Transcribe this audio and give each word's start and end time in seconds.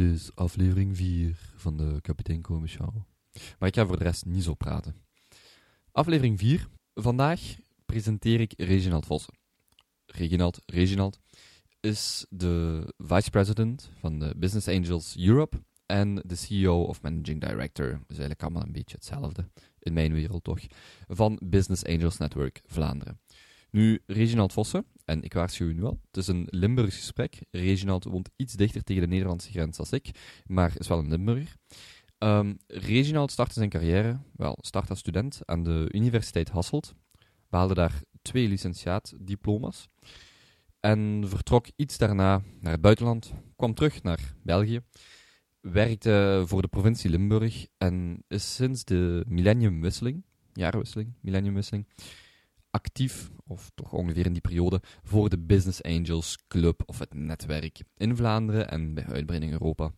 Is 0.00 0.30
aflevering 0.34 0.96
4 0.96 1.38
van 1.56 1.76
de 1.76 1.98
Kapitein 2.00 2.40
Komen. 2.40 2.68
Maar 3.58 3.68
ik 3.68 3.74
ga 3.74 3.86
voor 3.86 3.98
de 3.98 4.04
rest 4.04 4.26
niet 4.26 4.42
zo 4.42 4.54
praten. 4.54 4.94
Aflevering 5.92 6.38
4. 6.38 6.68
Vandaag 6.94 7.40
presenteer 7.86 8.40
ik 8.40 8.52
Reginald 8.56 9.06
Vossen. 9.06 9.34
Reginald, 10.06 10.62
Reginald 10.66 11.18
is 11.80 12.26
de 12.28 12.84
vice 12.98 13.30
president 13.30 13.90
van 13.98 14.18
de 14.18 14.34
Business 14.36 14.68
Angels 14.68 15.16
Europe 15.18 15.62
en 15.86 16.14
de 16.14 16.34
CEO 16.34 16.82
of 16.82 17.02
Managing 17.02 17.40
Director. 17.40 17.88
Dus 17.88 18.18
eigenlijk 18.18 18.42
allemaal 18.42 18.62
een 18.62 18.72
beetje 18.72 18.96
hetzelfde, 18.96 19.48
in 19.78 19.92
mijn 19.92 20.12
wereld 20.12 20.44
toch, 20.44 20.60
van 21.08 21.40
Business 21.44 21.84
Angels 21.84 22.16
Network 22.16 22.62
Vlaanderen. 22.66 23.20
Nu, 23.70 24.02
Reginald 24.06 24.52
Vossen, 24.52 24.84
en 25.04 25.22
ik 25.22 25.32
waarschuw 25.32 25.66
u 25.66 25.74
nu 25.74 25.82
al, 25.82 26.00
het 26.06 26.16
is 26.16 26.26
een 26.26 26.46
Limburgs 26.50 26.96
gesprek. 26.96 27.38
Reginald 27.50 28.04
woont 28.04 28.30
iets 28.36 28.54
dichter 28.54 28.82
tegen 28.82 29.02
de 29.02 29.08
Nederlandse 29.08 29.50
grens 29.50 29.78
als 29.78 29.92
ik, 29.92 30.10
maar 30.46 30.72
is 30.78 30.88
wel 30.88 30.98
een 30.98 31.08
Limburger. 31.08 31.54
Um, 32.18 32.58
Reginald 32.66 33.30
startte 33.30 33.54
zijn 33.54 33.68
carrière, 33.68 34.20
wel, 34.36 34.58
start 34.60 34.90
als 34.90 34.98
student 34.98 35.40
aan 35.44 35.62
de 35.62 35.88
Universiteit 35.92 36.48
Hasselt, 36.48 36.94
behaalde 37.48 37.74
daar 37.74 38.02
twee 38.22 38.48
licentiaatdiploma's 38.48 39.88
en 40.80 41.24
vertrok 41.26 41.66
iets 41.76 41.98
daarna 41.98 42.42
naar 42.60 42.72
het 42.72 42.80
buitenland, 42.80 43.32
kwam 43.56 43.74
terug 43.74 44.02
naar 44.02 44.34
België, 44.42 44.80
werkte 45.60 46.42
voor 46.46 46.62
de 46.62 46.68
provincie 46.68 47.10
Limburg 47.10 47.66
en 47.78 48.24
is 48.28 48.54
sinds 48.54 48.84
de 48.84 49.24
millenniumwisseling, 49.28 50.24
jaarwisseling, 50.52 51.12
millenniumwisseling, 51.20 51.86
actief, 52.70 53.30
of 53.46 53.70
toch 53.74 53.92
ongeveer 53.92 54.26
in 54.26 54.32
die 54.32 54.40
periode, 54.40 54.80
voor 55.02 55.28
de 55.28 55.38
Business 55.38 55.82
Angels 55.82 56.38
Club 56.48 56.82
of 56.86 56.98
het 56.98 57.14
netwerk 57.14 57.82
in 57.96 58.16
Vlaanderen 58.16 58.70
en 58.70 58.94
bij 58.94 59.04
uitbreiding 59.04 59.52
Europa. 59.52 59.92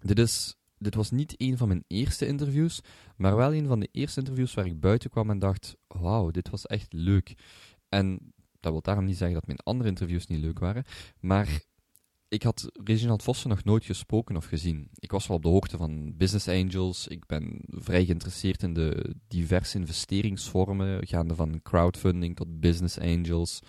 Dit, 0.00 0.18
is, 0.18 0.56
dit 0.78 0.94
was 0.94 1.10
niet 1.10 1.34
een 1.36 1.56
van 1.56 1.68
mijn 1.68 1.84
eerste 1.86 2.26
interviews, 2.26 2.80
maar 3.16 3.36
wel 3.36 3.54
een 3.54 3.66
van 3.66 3.80
de 3.80 3.88
eerste 3.92 4.20
interviews 4.20 4.54
waar 4.54 4.66
ik 4.66 4.80
buiten 4.80 5.10
kwam 5.10 5.30
en 5.30 5.38
dacht: 5.38 5.76
wauw, 5.86 6.30
dit 6.30 6.50
was 6.50 6.66
echt 6.66 6.92
leuk. 6.92 7.34
En 7.88 8.32
dat 8.60 8.72
wil 8.72 8.82
daarom 8.82 9.04
niet 9.04 9.16
zeggen 9.16 9.36
dat 9.36 9.46
mijn 9.46 9.58
andere 9.58 9.88
interviews 9.88 10.26
niet 10.26 10.40
leuk 10.40 10.58
waren, 10.58 10.84
maar 11.20 11.60
ik 12.30 12.42
had 12.42 12.70
Reginald 12.84 13.22
Vossen 13.22 13.48
nog 13.48 13.64
nooit 13.64 13.84
gesproken 13.84 14.36
of 14.36 14.44
gezien. 14.44 14.88
Ik 14.94 15.10
was 15.10 15.26
wel 15.26 15.36
op 15.36 15.42
de 15.42 15.48
hoogte 15.48 15.76
van 15.76 16.16
business 16.16 16.48
angels. 16.48 17.06
Ik 17.08 17.26
ben 17.26 17.60
vrij 17.68 18.04
geïnteresseerd 18.04 18.62
in 18.62 18.74
de 18.74 19.14
diverse 19.28 19.78
investeringsvormen, 19.78 21.06
gaande 21.06 21.34
van 21.34 21.62
crowdfunding 21.62 22.36
tot 22.36 22.60
business 22.60 22.98
angels, 22.98 23.60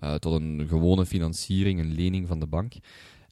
uh, 0.00 0.14
tot 0.14 0.40
een 0.40 0.66
gewone 0.68 1.06
financiering, 1.06 1.80
een 1.80 1.94
lening 1.94 2.28
van 2.28 2.40
de 2.40 2.46
bank. 2.46 2.72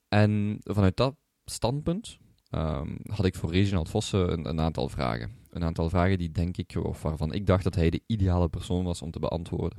En 0.09 0.59
vanuit 0.62 0.97
dat 0.97 1.15
standpunt 1.45 2.19
um, 2.51 2.97
had 3.11 3.25
ik 3.25 3.35
voor 3.35 3.51
Reginald 3.51 3.89
Vossen 3.89 4.33
een, 4.33 4.49
een, 4.49 4.61
aantal 4.61 4.89
vragen. 4.89 5.31
Een 5.55 5.64
aantal 5.64 5.88
vragen 5.88 6.19
die 6.19 6.30
denk 6.30 6.56
ik, 6.56 6.77
of 6.83 7.02
waarvan 7.02 7.33
ik 7.33 7.47
dacht 7.47 7.64
dat 7.64 7.74
hij 7.74 7.91
de 7.91 8.00
ideale 8.06 8.48
persoon 8.48 8.84
was 8.84 9.02
om 9.02 9.10
te 9.10 9.19
beantwoorden. 9.19 9.78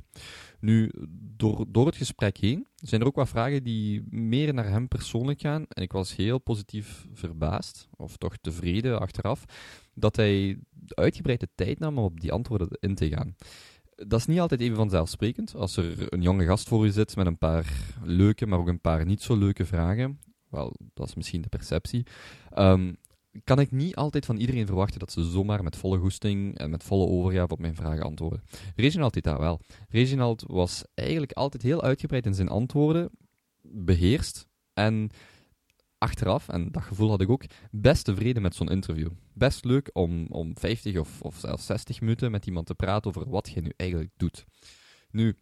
Nu, 0.60 0.90
door, 1.36 1.64
door 1.68 1.86
het 1.86 1.96
gesprek 1.96 2.36
heen 2.36 2.66
zijn 2.74 3.00
er 3.00 3.06
ook 3.06 3.16
wat 3.16 3.28
vragen 3.28 3.62
die 3.62 4.02
meer 4.10 4.54
naar 4.54 4.68
hem 4.68 4.88
persoonlijk 4.88 5.40
gaan. 5.40 5.64
En 5.68 5.82
ik 5.82 5.92
was 5.92 6.16
heel 6.16 6.38
positief 6.38 7.06
verbaasd, 7.12 7.88
of 7.96 8.16
toch 8.16 8.36
tevreden 8.40 9.00
achteraf, 9.00 9.44
dat 9.94 10.16
hij 10.16 10.58
uitgebreid 10.88 11.40
de 11.40 11.48
tijd 11.54 11.78
nam 11.78 11.98
om 11.98 12.04
op 12.04 12.20
die 12.20 12.32
antwoorden 12.32 12.68
in 12.80 12.94
te 12.94 13.08
gaan. 13.08 13.34
Dat 13.94 14.20
is 14.20 14.26
niet 14.26 14.40
altijd 14.40 14.60
even 14.60 14.76
vanzelfsprekend. 14.76 15.54
Als 15.54 15.76
er 15.76 16.12
een 16.12 16.22
jonge 16.22 16.44
gast 16.44 16.68
voor 16.68 16.86
u 16.86 16.90
zit 16.90 17.16
met 17.16 17.26
een 17.26 17.38
paar 17.38 17.94
leuke, 18.04 18.46
maar 18.46 18.58
ook 18.58 18.68
een 18.68 18.80
paar 18.80 19.04
niet 19.04 19.22
zo 19.22 19.36
leuke 19.36 19.64
vragen, 19.64 20.20
wel, 20.48 20.74
dat 20.94 21.08
is 21.08 21.14
misschien 21.14 21.42
de 21.42 21.48
perceptie. 21.48 22.06
Um, 22.58 22.96
kan 23.44 23.60
ik 23.60 23.70
niet 23.70 23.96
altijd 23.96 24.24
van 24.24 24.36
iedereen 24.36 24.66
verwachten 24.66 24.98
dat 24.98 25.12
ze 25.12 25.30
zomaar 25.30 25.62
met 25.62 25.76
volle 25.76 25.98
goesting 25.98 26.58
en 26.58 26.70
met 26.70 26.84
volle 26.84 27.06
overgave 27.06 27.52
op 27.52 27.58
mijn 27.58 27.74
vragen 27.74 28.02
antwoorden. 28.02 28.42
Reginald 28.76 29.14
deed 29.14 29.24
dat 29.24 29.38
wel. 29.38 29.60
Reginald 29.88 30.44
was 30.46 30.84
eigenlijk 30.94 31.32
altijd 31.32 31.62
heel 31.62 31.82
uitgebreid 31.82 32.26
in 32.26 32.34
zijn 32.34 32.48
antwoorden, 32.48 33.10
beheerst 33.62 34.46
en 34.72 35.10
achteraf, 35.98 36.48
en 36.48 36.72
dat 36.72 36.82
gevoel 36.82 37.08
had 37.08 37.20
ik 37.20 37.30
ook, 37.30 37.44
best 37.70 38.04
tevreden 38.04 38.42
met 38.42 38.54
zo'n 38.54 38.70
interview. 38.70 39.10
Best 39.32 39.64
leuk 39.64 39.90
om, 39.92 40.26
om 40.28 40.58
50 40.58 40.98
of, 40.98 41.22
of 41.22 41.36
zelfs 41.38 41.66
60 41.66 42.00
minuten 42.00 42.30
met 42.30 42.46
iemand 42.46 42.66
te 42.66 42.74
praten 42.74 43.08
over 43.08 43.30
wat 43.30 43.48
je 43.48 43.60
nu 43.60 43.72
eigenlijk 43.76 44.10
doet. 44.16 44.44
Nu, 45.10 45.36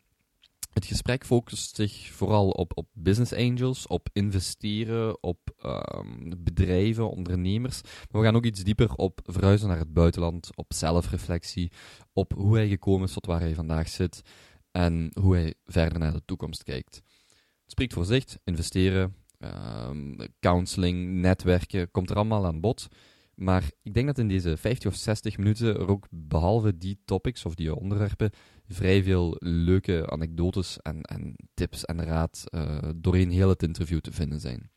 het 0.74 0.86
gesprek 0.86 1.26
focust 1.26 1.76
zich 1.76 2.10
vooral 2.12 2.50
op, 2.50 2.72
op 2.74 2.86
business 2.92 3.32
angels, 3.32 3.86
op 3.86 4.08
investeren, 4.12 5.22
op 5.22 5.38
um, 5.64 6.32
bedrijven, 6.38 7.10
ondernemers. 7.10 7.80
Maar 7.82 8.20
we 8.20 8.26
gaan 8.26 8.36
ook 8.36 8.44
iets 8.44 8.62
dieper 8.62 8.94
op 8.94 9.20
verhuizen 9.24 9.68
naar 9.68 9.78
het 9.78 9.92
buitenland, 9.92 10.50
op 10.54 10.72
zelfreflectie, 10.72 11.72
op 12.12 12.32
hoe 12.32 12.56
hij 12.56 12.68
gekomen 12.68 13.06
is 13.06 13.12
tot 13.12 13.26
waar 13.26 13.40
hij 13.40 13.54
vandaag 13.54 13.88
zit 13.88 14.22
en 14.70 15.10
hoe 15.20 15.34
hij 15.34 15.54
verder 15.64 15.98
naar 15.98 16.12
de 16.12 16.22
toekomst 16.24 16.62
kijkt. 16.62 16.94
Het 16.94 17.72
spreekt 17.72 17.92
voor 17.92 18.04
zich, 18.04 18.24
investeren, 18.44 19.14
um, 19.38 20.16
counseling, 20.40 21.12
netwerken, 21.12 21.90
komt 21.90 22.10
er 22.10 22.16
allemaal 22.16 22.46
aan 22.46 22.60
bod. 22.60 22.88
Maar 23.34 23.70
ik 23.82 23.94
denk 23.94 24.06
dat 24.06 24.18
in 24.18 24.28
deze 24.28 24.56
50 24.56 24.90
of 24.90 24.96
60 24.96 25.36
minuten 25.36 25.74
er 25.74 25.88
ook 25.88 26.06
behalve 26.10 26.78
die 26.78 26.98
topics 27.04 27.44
of 27.44 27.54
die 27.54 27.74
onderwerpen 27.74 28.30
vrij 28.68 29.02
veel 29.02 29.36
leuke 29.38 30.10
anekdotes 30.10 30.78
en, 30.82 31.02
en 31.02 31.36
tips 31.54 31.84
en 31.84 32.04
raad 32.04 32.44
uh, 32.50 32.78
doorheen 32.96 33.30
heel 33.30 33.48
het 33.48 33.62
interview 33.62 34.00
te 34.00 34.12
vinden 34.12 34.40
zijn. 34.40 34.70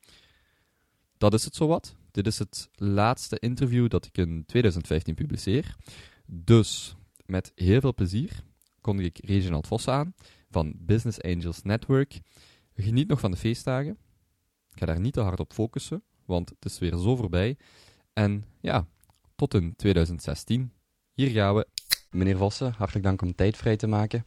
Dat 1.18 1.34
is 1.34 1.44
het 1.44 1.56
zowat. 1.56 1.96
Dit 2.12 2.28
is 2.28 2.40
het 2.40 2.70
laatste 2.74 3.40
interview 3.40 3.90
dat 3.90 4.06
ik 4.06 4.18
in 4.18 4.44
2015 4.46 5.16
publiceer. 5.16 5.76
Dus 6.26 6.96
met 7.26 7.52
heel 7.56 7.82
veel 7.82 7.94
plezier 7.94 8.44
kondig 8.82 9.06
ik 9.06 9.18
Reginald 9.26 9.68
Vos 9.68 9.88
aan 9.88 10.14
van 10.50 10.74
Business 10.78 11.22
Angels 11.22 11.62
Network. 11.62 12.20
Geniet 12.76 13.08
nog 13.08 13.20
van 13.20 13.32
de 13.32 13.38
feestdagen. 13.38 13.98
Ik 14.72 14.80
ga 14.80 14.86
daar 14.86 15.00
niet 15.00 15.14
te 15.14 15.20
hard 15.22 15.40
op 15.40 15.54
focussen, 15.54 16.04
want 16.26 16.50
het 16.50 16.66
is 16.66 16.80
weer 16.80 16.98
zo 16.98 17.16
voorbij. 17.16 17.58
En 18.18 18.46
ja, 18.62 18.88
tot 19.36 19.54
in 19.54 19.74
2016. 19.76 20.72
Hier 21.14 21.30
gaan 21.30 21.56
we. 21.56 21.68
Meneer 22.12 22.38
Vossen, 22.38 22.74
hartelijk 22.78 23.06
dank 23.06 23.22
om 23.22 23.36
tijd 23.36 23.58
vrij 23.58 23.76
te 23.76 23.88
maken. 23.88 24.26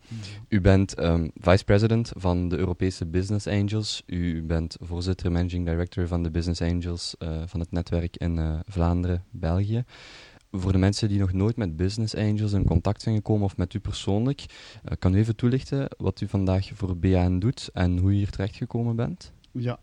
U 0.48 0.60
bent 0.60 0.98
um, 0.98 1.30
vice-president 1.34 2.12
van 2.16 2.48
de 2.48 2.56
Europese 2.56 3.06
Business 3.06 3.46
Angels. 3.46 4.02
U 4.06 4.42
bent 4.42 4.76
voorzitter 4.80 5.26
en 5.26 5.32
managing 5.32 5.66
director 5.66 6.06
van 6.06 6.22
de 6.22 6.30
Business 6.30 6.62
Angels 6.62 7.14
uh, 7.18 7.42
van 7.46 7.60
het 7.60 7.70
netwerk 7.70 8.16
in 8.16 8.36
uh, 8.36 8.60
Vlaanderen, 8.66 9.24
België. 9.30 9.84
Voor 10.50 10.72
de 10.72 10.78
mensen 10.78 11.08
die 11.08 11.18
nog 11.18 11.32
nooit 11.32 11.56
met 11.56 11.76
Business 11.76 12.14
Angels 12.14 12.52
in 12.52 12.64
contact 12.64 13.02
zijn 13.02 13.14
gekomen 13.14 13.44
of 13.44 13.56
met 13.56 13.74
u 13.74 13.78
persoonlijk, 13.78 14.44
uh, 14.84 14.90
kan 14.98 15.14
u 15.14 15.18
even 15.18 15.36
toelichten 15.36 15.88
wat 15.98 16.20
u 16.20 16.28
vandaag 16.28 16.70
voor 16.74 16.96
BAN 16.96 17.38
doet 17.38 17.70
en 17.72 17.98
hoe 17.98 18.10
u 18.10 18.14
hier 18.14 18.30
terecht 18.30 18.56
gekomen 18.56 18.96
bent? 18.96 19.32
Ja, 19.52 19.78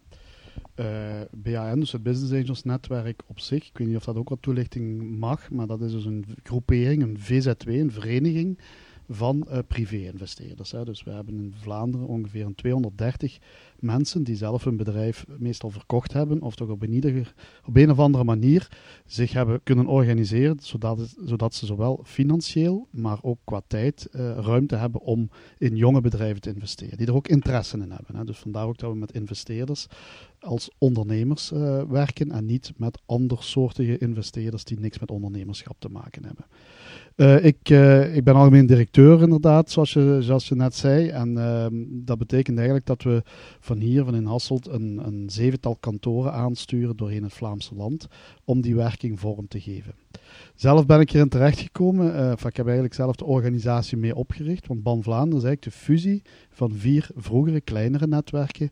uh, 0.76 1.22
eh, 1.22 1.28
BAN, 1.32 1.80
dus 1.80 1.92
het 1.92 2.04
Business 2.04 2.34
Angels 2.34 2.64
netwerk 2.64 3.22
op 3.28 3.40
zich. 3.40 3.68
Ik 3.68 3.78
weet 3.78 3.88
niet 3.88 3.96
of 3.96 4.04
dat 4.04 4.16
ook 4.16 4.30
wat 4.30 4.42
toelichting 4.42 5.18
mag, 5.18 5.50
maar 5.50 5.68
dat 5.68 5.82
is 5.82 5.92
dus 5.92 6.06
een 6.06 6.26
groepering, 6.44 7.04
een 7.04 7.20
VZW, 7.20 7.68
een 7.70 7.92
vereniging 7.92 8.60
van 9.10 9.48
uh, 9.50 9.58
privé-investeerders. 9.68 10.70
Dus 10.70 11.04
we 11.04 11.12
hebben 11.12 11.34
in 11.34 11.54
Vlaanderen 11.58 12.08
ongeveer 12.08 12.46
een 12.46 12.56
230 12.56 13.38
mensen 13.80 14.24
die 14.24 14.36
zelf 14.36 14.64
hun 14.64 14.78
bedrijf 14.78 15.26
meestal 15.38 15.70
verkocht 15.70 16.14
hebben, 16.14 16.42
of 16.42 16.56
toch 16.56 16.70
op 16.70 16.82
een, 16.82 17.26
op 17.66 17.76
een 17.76 17.92
of 17.92 18.00
andere 18.00 18.24
manier 18.24 18.68
zich 19.06 19.34
hebben 19.34 19.64
kunnen 19.64 19.86
organiseren, 19.86 20.58
zodat, 20.62 21.16
zodat 21.26 21.54
ze 21.54 21.66
zowel 21.66 22.00
financieel, 22.04 22.88
maar 22.92 23.18
ook 23.22 23.40
qua 23.44 23.62
tijd 23.68 24.08
uh, 24.12 24.38
ruimte 24.38 24.76
hebben 24.76 25.02
om 25.02 25.30
in 25.58 25.76
jonge 25.76 26.02
bedrijven 26.02 26.42
te 26.42 26.54
investeren, 26.54 26.98
die 26.98 27.08
er 27.08 27.16
ook 27.16 27.28
interesse 27.28 27.78
in 27.78 27.92
hebben. 27.92 28.16
Hè. 28.16 28.24
Dus 28.24 28.38
vandaar 28.38 28.68
ook 28.68 28.78
dat 28.78 28.92
we 28.92 28.98
met 28.98 29.12
investeerders 29.12 29.88
als 30.40 30.72
ondernemers 30.78 31.52
uh, 31.52 31.82
werken 31.84 32.32
en 32.32 32.46
niet 32.46 32.74
met 32.78 33.02
andersoortige 33.06 33.98
investeerders 33.98 34.64
die 34.64 34.80
niks 34.80 35.00
met 35.00 35.12
ondernemerschap 35.12 35.76
te 35.80 35.90
maken 35.90 36.26
hebben. 36.26 36.46
Uh, 37.16 37.46
ik, 37.46 37.70
ik 38.16 38.24
ben 38.24 38.36
algemeen 38.36 38.66
directeur 38.66 39.22
inderdaad, 39.22 39.72
zoals 39.72 39.94
je, 39.94 40.18
zoals 40.20 40.48
je 40.48 40.56
net 40.56 40.76
zei. 40.76 41.08
En 41.08 41.38
uh, 41.38 41.66
dat 42.06 42.18
betekent 42.18 42.58
eigenlijk 42.58 42.88
dat 42.88 43.04
we 43.04 43.24
van 43.68 43.80
hier, 43.80 44.04
van 44.04 44.16
in 44.16 44.26
Hasselt, 44.26 44.68
een, 44.68 45.02
een 45.06 45.30
zevental 45.30 45.76
kantoren 45.76 46.34
aansturen 46.34 46.98
doorheen 46.98 47.24
het 47.24 47.34
Vlaamse 47.34 47.76
land 47.76 48.08
om 48.44 48.62
die 48.62 48.76
werking 48.76 49.20
vorm 49.20 49.48
te 49.48 49.60
geven. 49.60 49.94
Zelf 50.56 50.86
ben 50.86 51.00
ik 51.00 51.12
hierin 51.12 51.30
terechtgekomen. 51.30 52.16
Uh, 52.16 52.32
ik 52.32 52.56
heb 52.56 52.66
eigenlijk 52.66 52.94
zelf 52.94 53.16
de 53.16 53.26
organisatie 53.26 53.98
mee 53.98 54.16
opgericht. 54.16 54.68
Want 54.68 54.84
Ban 54.84 55.04
Vlaanderen 55.04 55.38
is 55.38 55.44
eigenlijk 55.44 55.76
de 55.76 55.84
fusie 55.84 56.22
van 56.50 56.72
vier 56.72 57.10
vroegere 57.16 57.62
kleinere 57.62 58.08
netwerken 58.08 58.72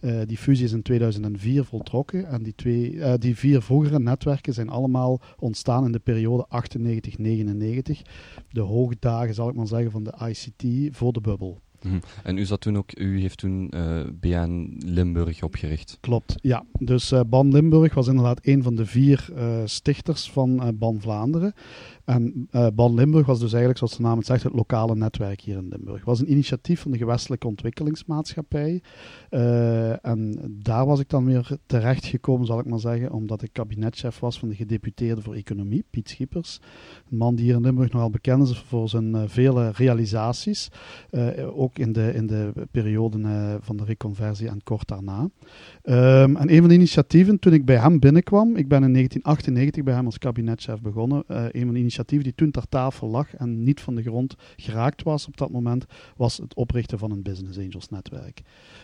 uh, 0.00 0.20
die 0.26 0.36
fusie 0.36 0.64
is 0.64 0.72
in 0.72 0.82
2004 0.82 1.64
voltrokken 1.64 2.28
en 2.28 2.42
die, 2.42 2.54
twee, 2.54 2.92
uh, 2.92 3.12
die 3.18 3.36
vier 3.36 3.62
vroegere 3.62 3.98
netwerken 3.98 4.54
zijn 4.54 4.68
allemaal 4.68 5.20
ontstaan 5.38 5.84
in 5.84 5.92
de 5.92 5.98
periode 5.98 6.46
98-99. 6.48 8.02
De 8.50 8.60
hoogdagen, 8.60 9.34
zal 9.34 9.48
ik 9.48 9.54
maar 9.54 9.66
zeggen, 9.66 9.90
van 9.90 10.04
de 10.04 10.14
ICT 10.28 10.96
voor 10.96 11.12
de 11.12 11.20
bubbel. 11.20 11.60
Mhm. 11.82 11.98
En 12.22 12.38
u, 12.38 12.44
zat 12.44 12.60
toen 12.60 12.76
ook, 12.76 12.98
u 12.98 13.20
heeft 13.20 13.38
toen 13.38 13.70
uh, 13.74 14.00
BN 14.20 14.76
Limburg 14.84 15.42
opgericht? 15.42 15.98
Klopt, 16.00 16.34
ja. 16.42 16.64
Dus 16.78 17.12
uh, 17.12 17.20
Ban 17.26 17.52
Limburg 17.52 17.94
was 17.94 18.06
inderdaad 18.06 18.38
een 18.42 18.62
van 18.62 18.74
de 18.74 18.86
vier 18.86 19.28
uh, 19.36 19.60
stichters 19.64 20.30
van 20.30 20.76
Ban 20.78 21.00
Vlaanderen. 21.00 21.54
En 22.06 22.48
uh, 22.50 22.66
Ban 22.74 22.94
Limburg 22.94 23.26
was 23.26 23.38
dus 23.38 23.50
eigenlijk, 23.50 23.78
zoals 23.78 23.96
de 23.96 24.02
naam 24.02 24.18
het 24.18 24.26
zegt, 24.26 24.42
het 24.42 24.52
lokale 24.52 24.96
netwerk 24.96 25.40
hier 25.40 25.56
in 25.56 25.68
Limburg. 25.68 25.96
Het 25.96 26.06
was 26.06 26.20
een 26.20 26.30
initiatief 26.30 26.80
van 26.80 26.90
de 26.90 26.98
gewestelijke 26.98 27.46
ontwikkelingsmaatschappij. 27.46 28.82
Uh, 29.30 30.06
en 30.06 30.38
daar 30.62 30.86
was 30.86 31.00
ik 31.00 31.08
dan 31.08 31.24
weer 31.24 31.56
terechtgekomen, 31.66 32.46
zal 32.46 32.58
ik 32.58 32.66
maar 32.66 32.78
zeggen, 32.78 33.12
omdat 33.12 33.42
ik 33.42 33.52
kabinetchef 33.52 34.18
was 34.18 34.38
van 34.38 34.48
de 34.48 34.54
gedeputeerde 34.54 35.22
voor 35.22 35.34
economie, 35.34 35.84
Piet 35.90 36.08
Schippers. 36.08 36.60
Een 37.10 37.16
man 37.16 37.34
die 37.34 37.44
hier 37.44 37.54
in 37.54 37.60
Limburg 37.60 37.92
nogal 37.92 38.10
bekend 38.10 38.48
is 38.48 38.58
voor 38.58 38.88
zijn 38.88 39.14
uh, 39.14 39.22
vele 39.26 39.70
realisaties. 39.70 40.68
ook 41.54 41.78
in 41.78 41.92
de, 41.92 42.14
in 42.14 42.26
de 42.26 42.52
periode 42.70 43.58
van 43.60 43.76
de 43.76 43.84
reconversie 43.84 44.48
en 44.48 44.62
kort 44.62 44.88
daarna. 44.88 45.20
Um, 45.20 46.36
en 46.36 46.52
een 46.52 46.58
van 46.58 46.68
de 46.68 46.74
initiatieven, 46.74 47.38
toen 47.38 47.52
ik 47.52 47.64
bij 47.64 47.76
hem 47.76 47.98
binnenkwam, 47.98 48.56
ik 48.56 48.68
ben 48.68 48.82
in 48.82 48.92
1998 48.92 49.82
bij 49.82 49.94
hem 49.94 50.06
als 50.06 50.18
kabinetchef 50.18 50.80
begonnen, 50.80 51.24
een 51.26 51.64
van 51.64 51.74
de 51.74 51.80
initiatief 51.96 52.22
die 52.22 52.34
toen 52.34 52.50
ter 52.50 52.68
tafel 52.68 53.08
lag 53.08 53.34
en 53.34 53.62
niet 53.62 53.80
van 53.80 53.94
de 53.94 54.02
grond 54.02 54.34
geraakt 54.56 55.02
was 55.02 55.26
op 55.26 55.36
dat 55.36 55.50
moment, 55.50 55.84
was 56.16 56.36
het 56.36 56.54
oprichten 56.54 56.98
van 56.98 57.10
een 57.10 57.22
Business 57.22 57.58
Angels 57.58 57.88
netwerk. 57.88 58.42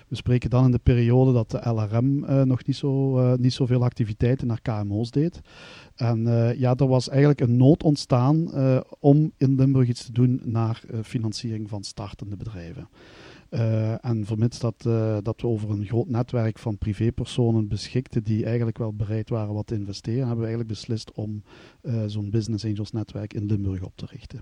We 0.09 0.17
spreken 0.17 0.50
dan 0.50 0.64
in 0.64 0.70
de 0.70 0.79
periode 0.79 1.32
dat 1.32 1.50
de 1.50 1.70
LRM 1.70 2.25
eh, 2.25 2.43
nog 2.43 2.67
niet, 2.67 2.76
zo, 2.76 3.19
uh, 3.19 3.35
niet 3.35 3.53
zoveel 3.53 3.85
activiteiten 3.85 4.47
naar 4.47 4.61
KMO's 4.61 5.11
deed. 5.11 5.41
En 5.97 6.26
uh, 6.26 6.59
ja, 6.59 6.75
er 6.75 6.87
was 6.87 7.09
eigenlijk 7.09 7.41
een 7.41 7.56
nood 7.56 7.82
ontstaan 7.82 8.50
om 9.00 9.32
in 9.37 9.55
Limburg 9.55 9.88
iets 9.88 10.05
te 10.05 10.12
doen 10.12 10.41
naar 10.44 10.82
financiering 11.03 11.69
van 11.69 11.85
startende 11.85 12.37
bedrijven. 12.37 12.88
Uh, 13.54 14.04
en 14.04 14.26
vermits 14.26 14.58
dat, 14.58 14.84
uh, 14.87 15.19
dat 15.22 15.40
we 15.40 15.46
over 15.46 15.70
een 15.70 15.87
groot 15.87 16.08
netwerk 16.08 16.58
van 16.58 16.78
privépersonen 16.78 17.69
beschikten 17.69 18.22
die 18.22 18.44
eigenlijk 18.44 18.78
wel 18.78 18.94
bereid 18.94 19.28
waren 19.28 19.54
wat 19.54 19.66
te 19.66 19.75
investeren, 19.75 20.19
hebben 20.19 20.38
we 20.38 20.46
eigenlijk 20.46 20.70
beslist 20.70 21.12
om 21.12 21.43
uh, 21.82 22.02
zo'n 22.06 22.31
Business 22.31 22.64
Angels 22.64 22.93
netwerk 22.93 23.34
in 23.34 23.46
Limburg 23.46 23.82
op 23.82 23.96
te 23.96 24.06
richten. 24.06 24.40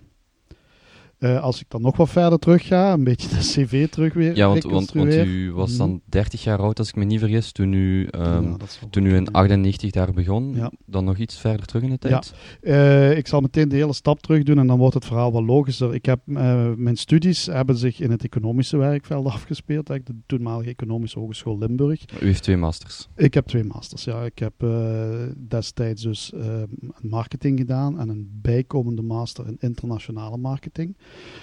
Uh, 1.20 1.42
als 1.42 1.60
ik 1.60 1.66
dan 1.68 1.80
nog 1.80 1.96
wat 1.96 2.08
verder 2.08 2.38
terug 2.38 2.66
ga, 2.66 2.92
een 2.92 3.04
beetje 3.04 3.28
de 3.28 3.38
cv 3.52 3.88
terug 3.88 4.12
weer 4.12 4.36
Ja, 4.36 4.48
want, 4.48 4.62
want, 4.62 4.92
want 4.92 5.14
u 5.14 5.52
was 5.52 5.76
dan 5.76 6.00
30 6.04 6.40
mhm. 6.40 6.48
jaar 6.48 6.58
oud, 6.58 6.78
als 6.78 6.88
ik 6.88 6.96
me 6.96 7.04
niet 7.04 7.18
vergis, 7.18 7.52
toen 7.52 7.72
u, 7.72 8.08
um, 8.10 8.50
ja, 8.50 8.56
toen 8.90 9.04
u 9.04 9.14
in 9.14 9.32
98 9.32 9.90
daar 9.90 10.12
begon. 10.12 10.54
Ja. 10.54 10.72
Dan 10.86 11.04
nog 11.04 11.16
iets 11.16 11.38
verder 11.38 11.66
terug 11.66 11.82
in 11.82 11.90
de 11.90 11.98
tijd? 11.98 12.34
Ja. 12.62 12.70
Uh, 13.10 13.16
ik 13.16 13.26
zal 13.26 13.40
meteen 13.40 13.68
de 13.68 13.76
hele 13.76 13.92
stap 13.92 14.20
terug 14.20 14.42
doen 14.42 14.58
en 14.58 14.66
dan 14.66 14.78
wordt 14.78 14.94
het 14.94 15.04
verhaal 15.04 15.32
wat 15.32 15.42
logischer. 15.42 15.94
Ik 15.94 16.04
heb, 16.04 16.20
uh, 16.26 16.72
mijn 16.76 16.96
studies 16.96 17.46
hebben 17.46 17.76
zich 17.76 18.00
in 18.00 18.10
het 18.10 18.24
economische 18.24 18.76
werkveld 18.76 19.26
afgespeeld, 19.36 19.86
de 19.86 20.02
toenmalige 20.26 20.70
Economische 20.70 21.18
Hogeschool 21.18 21.58
Limburg. 21.58 22.04
U 22.20 22.26
heeft 22.26 22.42
twee 22.42 22.56
masters? 22.56 23.08
Ik 23.16 23.34
heb 23.34 23.46
twee 23.46 23.64
masters, 23.64 24.04
ja. 24.04 24.24
Ik 24.24 24.38
heb 24.38 24.52
destijds 25.48 26.02
dus 26.02 26.32
marketing 27.00 27.58
gedaan 27.58 27.98
en 27.98 28.08
een 28.08 28.28
bijkomende 28.42 29.02
master 29.02 29.46
in 29.46 29.56
internationale 29.58 30.36
marketing. 30.36 30.96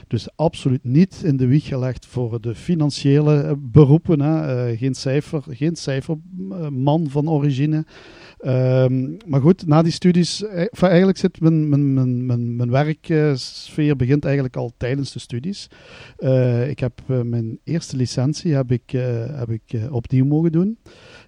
Dus 0.07 0.27
absoluut 0.35 0.83
niet 0.83 1.21
in 1.23 1.37
de 1.37 1.47
wieg 1.47 1.65
gelegd 1.65 2.05
voor 2.05 2.41
de 2.41 2.55
financiële 2.55 3.41
eh, 3.41 3.51
beroepen. 3.57 4.21
Hè. 4.21 4.69
Uh, 4.71 4.77
geen, 4.77 4.95
cijfer, 4.95 5.43
geen 5.49 5.75
cijferman 5.75 7.09
van 7.09 7.29
origine. 7.29 7.85
Um, 8.45 9.17
maar 9.25 9.41
goed, 9.41 9.67
na 9.67 9.81
die 9.81 9.91
studies, 9.91 10.43
eh, 10.43 10.65
eigenlijk 10.79 11.17
zit 11.17 11.39
mijn, 11.39 11.69
mijn, 11.69 11.93
mijn, 11.93 12.25
mijn, 12.25 12.55
mijn 12.55 12.71
werksfeer 12.71 13.95
begint 13.95 14.25
eigenlijk 14.25 14.55
al 14.55 14.73
tijdens 14.77 15.11
de 15.11 15.19
studies. 15.19 15.69
Ik 16.67 16.79
heb 16.79 17.01
mijn 17.23 17.59
eerste 17.63 17.95
licentie 17.95 18.53
heb 18.53 18.71
ik, 18.71 18.91
heb 19.31 19.49
ik 19.49 19.91
opnieuw 19.91 20.25
mogen 20.25 20.51
doen. 20.51 20.77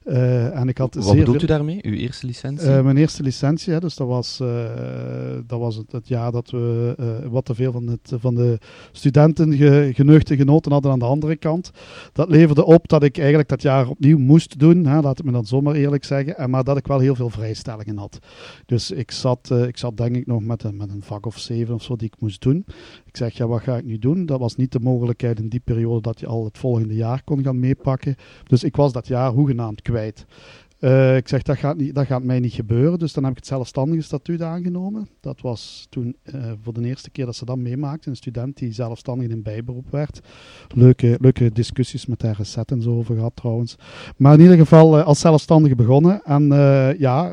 Uh, 0.10 0.60
en 0.60 0.68
ik 0.68 0.78
had 0.78 0.96
Wat 0.96 1.16
bedoelt 1.16 1.44
u 1.44 1.46
daarmee, 1.46 1.80
uw 1.82 1.94
eerste 1.94 2.26
licentie? 2.26 2.68
Uh, 2.68 2.82
mijn 2.82 2.98
eerste 2.98 3.24
licentie, 3.24 3.74
hè, 3.74 3.80
dus 3.80 3.96
dat 3.96 4.08
was, 4.08 4.40
uh, 4.42 4.48
dat 5.48 5.60
was 5.60 5.76
het, 5.76 5.92
het, 5.92 6.08
jaar 6.08 6.32
dat 6.32 6.50
we 6.50 6.96
wat 7.30 7.46
te 7.46 7.56
veel 7.56 7.72
van, 7.72 7.88
het, 7.88 8.14
van 8.20 8.36
de 8.36 8.58
studenten 8.92 9.54
ge, 9.54 9.92
geneugd 9.94 10.32
en 10.32 10.38
genoten 10.38 10.72
hadden 10.72 10.92
aan 10.92 11.00
de 11.00 11.06
andere 11.06 11.36
kant. 11.36 11.72
Dat 12.14 12.30
leverde 12.30 12.66
op 12.66 12.88
dat 12.88 13.04
ik 13.04 13.18
eigenlijk 13.18 13.50
dat 13.50 13.62
jaar 13.62 13.88
opnieuw 13.88 14.18
moest 14.18 14.60
doen, 14.60 14.86
hè, 14.86 15.00
laat 15.00 15.20
ik 15.20 15.26
me 15.26 15.32
dan 15.32 15.46
zomaar 15.46 15.76
eerlijk 15.76 16.04
zeggen, 16.04 16.38
en, 16.38 16.50
maar 16.50 16.64
dat 16.64 16.78
ik 16.78 16.88
wel 16.88 17.00
heel 17.00 17.16
veel 17.16 17.30
vrijstellingen 17.30 17.98
had. 17.98 18.20
Dus 18.66 18.92
ik 18.92 19.12
zat, 19.12 19.52
ik 19.68 19.78
zat 19.78 19.98
denk 19.98 20.16
ik 20.16 20.26
nog 20.26 20.42
met 20.42 20.64
een, 20.64 20.78
met 20.78 20.90
een 20.90 21.04
vak 21.04 21.26
of 21.26 21.40
zeven 21.40 21.76
of 21.76 21.84
zo 21.84 21.96
die 21.96 22.08
ik 22.08 22.20
moest 22.20 22.42
doen. 22.42 22.66
Ik 23.10 23.18
zeg, 23.18 23.34
ja, 23.34 23.48
wat 23.48 23.62
ga 23.62 23.78
ik 23.78 23.86
nu 23.86 23.98
doen? 23.98 24.26
Dat 24.26 24.40
was 24.40 24.56
niet 24.56 24.72
de 24.72 24.80
mogelijkheid 24.80 25.40
in 25.40 25.50
die 25.50 25.62
periode 25.64 26.02
dat 26.02 26.20
je 26.20 26.28
al 26.28 26.46
het 26.46 26.58
volgende 26.58 26.96
jaar 26.96 27.24
kon 27.24 27.44
gaan 27.44 27.60
meepakken. 27.60 28.16
Dus 28.48 28.64
ik 28.64 28.76
was 28.76 28.92
dat 28.92 29.08
jaar 29.08 29.32
hoegenaamd 29.32 29.82
kwijt. 29.82 30.26
Uh, 30.80 31.16
ik 31.16 31.28
zeg, 31.28 31.42
dat 31.42 31.58
gaat, 31.58 31.78
niet, 31.78 31.96
dat 31.96 32.06
gaat 32.06 32.24
mij 32.24 32.40
niet 32.40 32.54
gebeuren. 32.54 33.00
Dus 33.00 33.14
dan 33.14 33.24
heb 33.24 33.32
ik 33.32 33.38
het 33.38 33.48
zelfstandige 33.48 34.02
statuut 34.02 34.42
aangenomen. 34.42 35.10
Dat 35.20 35.42
was 35.42 35.88
toen 35.90 36.16
uh, 36.24 36.52
voor 36.62 36.74
de 36.74 36.86
eerste 36.86 37.10
keer 37.10 37.26
dat 37.26 37.36
ze 37.36 37.46
dat 37.46 37.58
meemaakte. 37.58 38.10
Een 38.10 38.16
student 38.16 38.58
die 38.58 38.72
zelfstandig 38.72 39.30
in 39.30 39.42
bijberoep 39.42 39.92
werd. 39.92 40.20
Leuke, 40.76 41.18
leuke 41.22 41.52
discussies 41.52 42.06
met 42.06 42.22
haar 42.22 42.36
recet 42.38 42.72
en 42.72 42.82
zo 42.82 42.98
over 42.98 43.16
gehad 43.16 43.36
trouwens. 43.36 43.76
Maar 44.18 44.34
in 44.34 44.40
ieder 44.40 44.58
geval 44.58 44.98
uh, 44.98 45.06
als 45.06 45.20
zelfstandige 45.20 45.76
begonnen. 45.76 46.24
En 46.24 46.44
ja, 46.98 47.32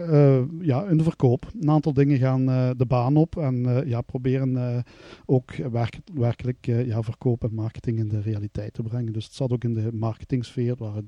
ja, 0.61 0.85
in 0.85 0.97
de 0.97 1.03
verkoop. 1.03 1.53
Een 1.61 1.71
aantal 1.71 1.93
dingen 1.93 2.19
gaan 2.19 2.47
de 2.77 2.87
baan 2.87 3.17
op. 3.17 3.37
En 3.37 3.83
ja, 3.87 4.01
proberen 4.01 4.85
ook 5.27 5.57
werk, 5.57 5.99
werkelijk 6.15 6.67
ja, 6.67 7.03
verkoop 7.03 7.45
en 7.45 7.55
marketing 7.55 7.99
in 7.99 8.09
de 8.09 8.21
realiteit 8.21 8.73
te 8.73 8.83
brengen. 8.83 9.13
Dus 9.13 9.25
het 9.25 9.35
zat 9.35 9.53
ook 9.53 9.65
in 9.65 9.75
de 9.75 9.89
marketingsfeer. 9.93 10.75
Waar 10.79 11.03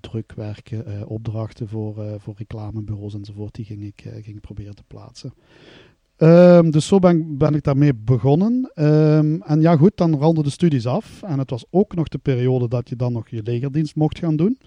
drukwerken, 0.00 0.84
uh, 0.88 1.10
opdrachten 1.10 1.68
voor, 1.68 1.98
uh, 1.98 2.12
voor 2.18 2.34
reclamebureaus 2.36 3.14
enzovoort, 3.14 3.54
die 3.54 3.64
ging 3.64 3.84
ik, 3.84 4.04
uh, 4.06 4.12
ging 4.24 4.40
proberen 4.40 4.74
te 4.74 4.82
plaatsen. 4.86 5.32
Um, 6.18 6.70
dus 6.70 6.86
zo 6.86 6.98
ben, 6.98 7.38
ben, 7.38 7.54
ik 7.54 7.62
daarmee 7.62 7.94
begonnen. 7.94 8.72
Um, 8.74 9.42
en 9.42 9.60
ja, 9.60 9.76
goed, 9.76 9.96
dan 9.96 10.18
randen 10.18 10.44
de 10.44 10.50
studies 10.50 10.86
af. 10.86 11.22
En 11.22 11.38
het 11.38 11.50
was 11.50 11.64
ook 11.70 11.94
nog 11.94 12.08
de 12.08 12.18
periode 12.18 12.68
dat 12.68 12.88
je 12.88 12.96
dan 12.96 13.12
nog 13.12 13.28
je 13.28 13.42
legerdienst 13.42 13.96
mocht 13.96 14.18
gaan 14.18 14.36
doen. 14.36 14.58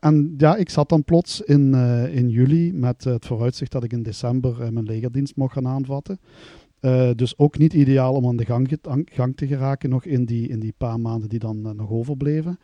en 0.00 0.34
ja, 0.36 0.56
ik 0.56 0.70
zat 0.70 0.88
dan 0.88 1.04
plots 1.04 1.40
in, 1.40 1.74
in 2.10 2.28
juli 2.28 2.72
met 2.72 3.04
het 3.04 3.26
vooruitzicht 3.26 3.72
dat 3.72 3.84
ik 3.84 3.92
in 3.92 4.02
december 4.02 4.72
mijn 4.72 4.86
legerdienst 4.86 5.36
mocht 5.36 5.52
gaan 5.52 5.66
aanvatten. 5.68 6.18
dus 7.16 7.38
ook 7.38 7.58
niet 7.58 7.72
ideaal 7.72 8.14
om 8.14 8.26
aan 8.26 8.36
de 8.36 8.44
gang, 8.44 8.78
gang, 9.04 9.36
te 9.36 9.46
geraken 9.46 9.90
nog 9.90 10.04
in 10.04 10.24
die, 10.24 10.48
in 10.48 10.60
die 10.60 10.74
paar 10.76 11.00
maanden 11.00 11.28
die 11.28 11.38
dan 11.38 11.76
nog 11.76 11.90
overbleven. 11.90 12.58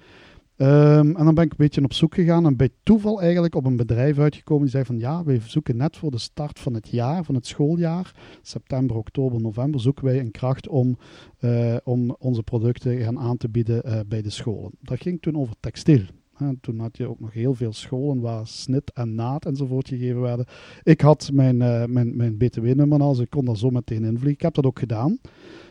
Um, 0.63 1.17
en 1.17 1.25
dan 1.25 1.35
ben 1.35 1.45
ik 1.45 1.51
een 1.51 1.57
beetje 1.57 1.85
op 1.85 1.93
zoek 1.93 2.15
gegaan 2.15 2.47
en 2.47 2.57
bij 2.57 2.69
toeval 2.83 3.21
eigenlijk 3.21 3.55
op 3.55 3.65
een 3.65 3.77
bedrijf 3.77 4.19
uitgekomen 4.19 4.63
die 4.63 4.71
zei 4.71 4.85
van 4.85 4.99
ja, 4.99 5.25
wij 5.25 5.41
zoeken 5.45 5.77
net 5.77 5.97
voor 5.97 6.11
de 6.11 6.19
start 6.19 6.59
van 6.59 6.75
het 6.75 6.89
jaar, 6.89 7.25
van 7.25 7.35
het 7.35 7.47
schooljaar, 7.47 8.15
september, 8.43 8.97
oktober, 8.97 9.41
november, 9.41 9.81
zoeken 9.81 10.05
wij 10.05 10.21
een 10.21 10.31
kracht 10.31 10.69
om, 10.69 10.99
uh, 11.41 11.77
om 11.85 12.17
onze 12.19 12.43
producten 12.43 12.99
gaan 12.99 13.19
aan 13.19 13.37
te 13.37 13.49
bieden 13.49 13.83
uh, 13.87 14.01
bij 14.07 14.23
de 14.23 14.31
scholen. 14.31 14.71
Dat 14.81 15.01
ging 15.01 15.23
toen 15.23 15.37
over 15.37 15.55
textiel. 15.61 16.03
En 16.41 16.59
toen 16.61 16.79
had 16.79 16.97
je 16.97 17.09
ook 17.09 17.21
nog 17.21 17.33
heel 17.33 17.55
veel 17.55 17.73
scholen 17.73 18.21
waar 18.21 18.47
snit 18.47 18.93
en 18.93 19.15
naad 19.15 19.47
enzovoort 19.47 19.89
gegeven 19.89 20.21
werden. 20.21 20.47
Ik 20.83 21.01
had 21.01 21.31
mijn, 21.33 21.57
uh, 21.61 21.85
mijn, 21.85 22.17
mijn 22.17 22.37
BTW-nummer 22.37 23.01
al, 23.01 23.13
dus 23.13 23.23
ik 23.23 23.31
kon 23.31 23.45
daar 23.45 23.57
zo 23.57 23.71
meteen 23.71 24.05
invliegen. 24.05 24.31
Ik 24.31 24.41
heb 24.41 24.55
dat 24.55 24.67
ook 24.67 24.79
gedaan. 24.79 25.19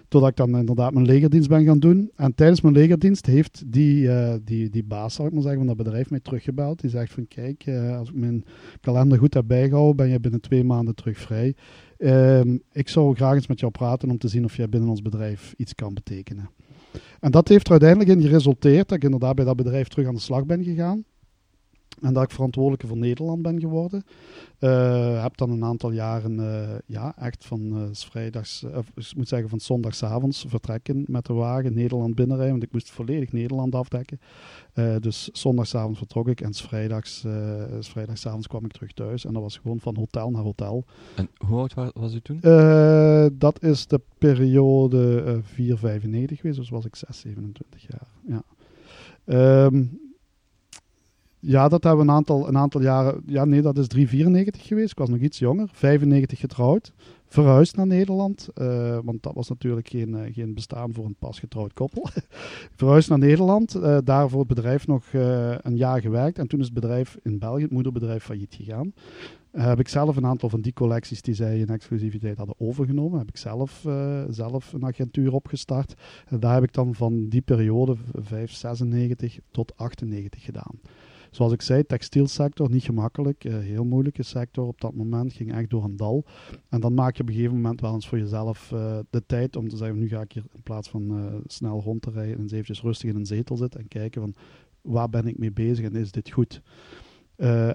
Totdat 0.08 0.30
ik 0.30 0.36
dan 0.36 0.58
inderdaad 0.58 0.94
mijn 0.94 1.06
legerdienst 1.06 1.50
ben 1.50 1.66
gaan 1.66 1.80
doen. 1.80 2.12
En 2.16 2.36
tijdens 2.36 2.62
mijn 2.62 2.74
legerdienst 2.74 3.26
heeft 3.26 3.64
die, 3.68 4.04
uh, 4.04 4.34
die, 4.44 4.70
die 4.70 4.84
baas, 4.84 5.14
zal 5.14 5.26
ik 5.26 5.32
maar 5.32 5.42
zeggen, 5.42 5.60
van 5.60 5.68
dat 5.68 5.86
bedrijf 5.86 6.10
mij 6.10 6.20
teruggebeld. 6.20 6.82
Die 6.82 6.90
zegt 6.90 7.14
van 7.14 7.28
kijk, 7.28 7.66
uh, 7.66 7.98
als 7.98 8.10
ik 8.10 8.16
mijn 8.16 8.46
kalender 8.82 9.18
goed 9.18 9.34
heb 9.34 9.48
bijgehouden, 9.48 9.96
ben 9.96 10.08
je 10.08 10.20
binnen 10.20 10.42
twee 10.42 10.64
maanden 10.64 10.96
terug 10.96 11.18
vrij. 11.18 11.56
Uh, 11.98 12.42
ik 12.72 12.90
zou 12.90 13.16
graag 13.16 13.36
eens 13.36 13.48
met 13.48 13.60
jou 13.60 13.72
praten 13.72 14.10
om 14.10 14.18
te 14.18 14.28
zien 14.28 14.46
of 14.46 14.56
jij 14.56 14.70
binnen 14.70 14.90
ons 14.90 15.02
bedrijf 15.02 15.54
iets 15.58 15.76
kan 15.76 15.94
betekenen. 15.94 16.50
En 17.20 17.32
dat 17.32 17.48
heeft 17.48 17.66
er 17.66 17.72
uiteindelijk 17.72 18.10
in 18.10 18.22
geresulteerd 18.22 18.88
dat 18.88 18.98
ik 18.98 19.04
inderdaad 19.04 19.36
bij 19.36 19.46
dat 19.46 19.56
bedrijf 19.56 19.88
terug 19.88 20.08
aan 20.08 20.14
de 20.14 20.20
slag 20.20 20.46
ben 20.46 20.64
gegaan. 20.64 21.04
En 22.02 22.14
dat 22.14 22.24
ik 22.24 22.32
verantwoordelijke 22.32 22.88
voor 22.88 22.98
Nederland 22.98 23.42
ben 23.42 23.60
geworden. 23.60 24.04
Uh, 24.60 25.22
heb 25.22 25.38
dan 25.38 25.50
een 25.50 25.64
aantal 25.64 25.92
jaren 25.92 26.40
uh, 26.40 26.70
ja, 26.86 27.14
echt 27.18 27.46
van 27.46 27.62
uh, 27.62 27.84
vrijdags, 27.92 28.64
ik 28.96 29.16
moet 29.16 29.28
zeggen 29.28 29.50
van 29.50 29.60
zondagsavonds 29.60 30.46
vertrekken 30.48 31.04
met 31.08 31.26
de 31.26 31.34
wagen 31.34 31.74
Nederland 31.74 32.16
binnenrijden. 32.16 32.52
Want 32.52 32.68
ik 32.68 32.74
moest 32.74 32.92
volledig 32.92 33.32
Nederland 33.32 33.76
afdekken. 33.76 34.20
dus 35.00 35.30
zondagsavond 35.32 35.98
vertrok 35.98 36.28
ik 36.28 36.42
en 36.42 36.54
vrijdags, 36.54 37.26
vrijdagsavonds 37.80 38.48
kwam 38.48 38.66
ik 38.66 38.72
terug 38.72 38.92
thuis. 38.92 39.26
En 39.26 39.34
dat 39.34 39.42
was 39.42 39.58
gewoon 39.58 39.80
van 39.80 39.96
hotel 39.96 40.30
naar 40.30 40.44
hotel. 40.44 40.86
En 41.16 41.30
hoe 41.48 41.60
oud 41.60 41.74
was 41.94 42.14
u 42.14 42.20
toen? 42.22 42.40
dat 43.38 43.64
is 43.64 43.88
de 43.88 44.02
periode 44.18 45.24
4,95 45.44 45.44
geweest, 45.54 46.42
dus 46.42 46.70
was 46.70 46.86
ik 46.86 46.96
6, 46.96 47.20
27 47.20 47.88
jaar. 47.88 48.08
Ja. 48.28 48.44
Um, 49.66 50.09
Ja, 51.42 51.68
dat 51.68 51.84
hebben 51.84 52.06
we 52.06 52.12
een 52.12 52.18
aantal, 52.18 52.48
een 52.48 52.58
aantal 52.58 52.82
jaren. 52.82 53.22
Ja, 53.26 53.46
nee, 53.46 53.62
dat 53.62 53.78
is 53.78 53.88
394 53.88 54.68
geweest. 54.68 54.92
Ik 54.92 54.98
was 54.98 55.10
nog 55.10 55.20
iets 55.20 55.40
jonger. 55.40 55.70
95 55.72 56.40
getrouwd. 56.40 56.94
Verhuisd 57.26 57.76
naar 57.76 57.88
Nederland. 57.88 58.50
Uh, 58.56 58.98
want 59.04 59.24
dat 59.24 59.34
was 59.34 59.50
natuurlijk 59.50 59.88
geen, 59.88 60.10
uh, 60.10 60.34
geen 60.34 60.54
bestaan 60.54 60.94
voor 60.94 61.06
een 61.06 61.16
pas 61.20 61.40
getrouwd 61.40 61.74
koppel. 61.74 62.10
Verhuisd 62.76 63.10
naar 63.10 63.18
Nederland. 63.18 63.76
Uh, 63.76 63.98
daar 64.04 64.30
voor 64.30 64.40
het 64.40 64.48
bedrijf 64.48 64.88
nog 64.88 65.06
een 65.14 65.78
jaar 65.78 66.02
gewerkt. 66.02 66.38
En 66.38 66.48
toen 66.48 66.60
is 66.60 66.66
het 66.66 66.74
bedrijf 66.74 67.18
in 67.24 67.40
België, 67.40 67.62
het 67.62 67.72
moederbedrijf, 67.72 68.24
failliet 68.24 68.56
gegaan. 68.56 68.94
heb 69.52 69.80
ik 69.80 69.88
zelf 69.88 70.16
een 70.16 70.26
aantal 70.26 70.50
van 70.50 70.62
die 70.62 70.74
collecties 70.74 71.22
die 71.22 71.34
zij 71.34 71.60
in 71.60 71.68
exclusiviteit 71.68 72.38
hadden 72.38 72.56
overgenomen. 72.60 73.20
Heb 73.20 73.30
ik 73.30 73.38
zelf, 73.38 73.86
zelf 74.30 74.74
een 74.74 74.86
agentuur 74.86 75.34
opgestart. 75.34 75.94
En 76.28 76.40
daar 76.40 76.54
heb 76.54 76.64
ik 76.64 76.74
dan 76.74 76.96
van 76.96 77.28
die 77.28 77.42
periode, 77.42 77.96
5, 78.14 78.52
96 78.52 79.40
tot 79.52 79.78
98 79.78 80.44
gedaan 80.44 80.80
zoals 81.32 81.54
ik 81.54 81.62
zei, 81.62 81.86
textielsector, 81.86 82.70
niet 82.70 82.84
gemakkelijk. 82.84 83.44
Uh, 83.44 83.58
heel 83.58 83.84
moeilijke 83.84 84.24
sector 84.24 84.68
op 84.68 84.82
dat 84.82 84.94
moment. 84.94 85.34
Ging 85.34 85.54
echt 85.54 85.70
door 85.70 85.84
een 85.84 85.98
dal. 85.98 86.26
En 86.70 86.80
dan 86.80 86.94
maak 86.94 87.16
je 87.16 87.22
op 87.22 87.28
een 87.28 87.36
gegeven 87.36 87.56
moment 87.56 87.82
wel 87.82 87.94
eens 87.94 88.08
voor 88.08 88.18
jezelf 88.18 88.72
uh, 88.74 88.98
de 89.10 89.26
tijd 89.26 89.56
om 89.56 89.70
te 89.70 89.78
zeggen, 89.78 89.98
nu 89.98 90.08
ga 90.08 90.22
ik 90.22 90.32
hier 90.32 90.44
in 90.54 90.64
plaats 90.64 90.90
van 90.90 91.20
uh, 91.20 91.36
snel 91.46 91.82
rond 91.82 92.02
te 92.02 92.12
rijden, 92.12 92.40
eens 92.40 92.52
eventjes 92.52 92.82
rustig 92.82 93.10
in 93.10 93.16
een 93.16 93.26
zetel 93.26 93.58
zitten 93.58 93.80
en 93.80 93.88
kijken 93.88 94.22
van, 94.22 94.34
waar 94.82 95.10
ben 95.10 95.28
ik 95.28 95.38
mee 95.38 95.52
bezig 95.52 95.86
en 95.86 95.96
is 95.96 96.12
dit 96.12 96.32
goed? 96.32 96.62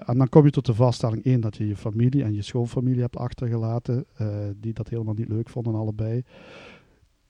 en 0.05 0.17
dan 0.17 0.29
kom 0.29 0.45
je 0.45 0.51
tot 0.51 0.65
de 0.65 0.73
vaststelling, 0.73 1.23
één, 1.23 1.41
dat 1.41 1.57
je 1.57 1.67
je 1.67 1.75
familie 1.75 2.23
en 2.23 2.33
je 2.33 2.41
schoonfamilie 2.41 3.01
hebt 3.01 3.17
achtergelaten, 3.17 4.05
die 4.55 4.73
dat 4.73 4.89
helemaal 4.89 5.13
niet 5.13 5.27
leuk 5.27 5.49
vonden 5.49 5.75
allebei. 5.75 6.23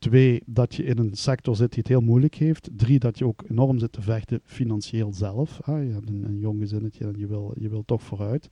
Twee, 0.06 0.42
dat 0.46 0.76
je 0.76 0.84
in 0.84 0.98
een 0.98 1.16
sector 1.16 1.56
zit 1.56 1.70
die 1.70 1.80
het 1.80 1.88
heel 1.88 2.02
moeilijk 2.02 2.36
heeft. 2.36 2.70
Drie, 2.74 3.00
dat 3.00 3.18
je 3.18 3.26
ook 3.26 3.44
enorm 3.50 3.80
zit 3.80 3.92
te 3.92 4.02
vechten 4.02 4.42
financieel 4.44 5.14
zelf. 5.14 5.60
Je 5.66 5.72
hebt 5.72 6.10
een, 6.10 6.40
jong 6.40 6.60
gezinnetje 6.60 7.06
en 7.06 7.14
je 7.18 7.28
wil, 7.28 7.54
je 7.60 7.70
wil 7.70 7.84
toch 7.86 8.04
vooruit. 8.04 8.48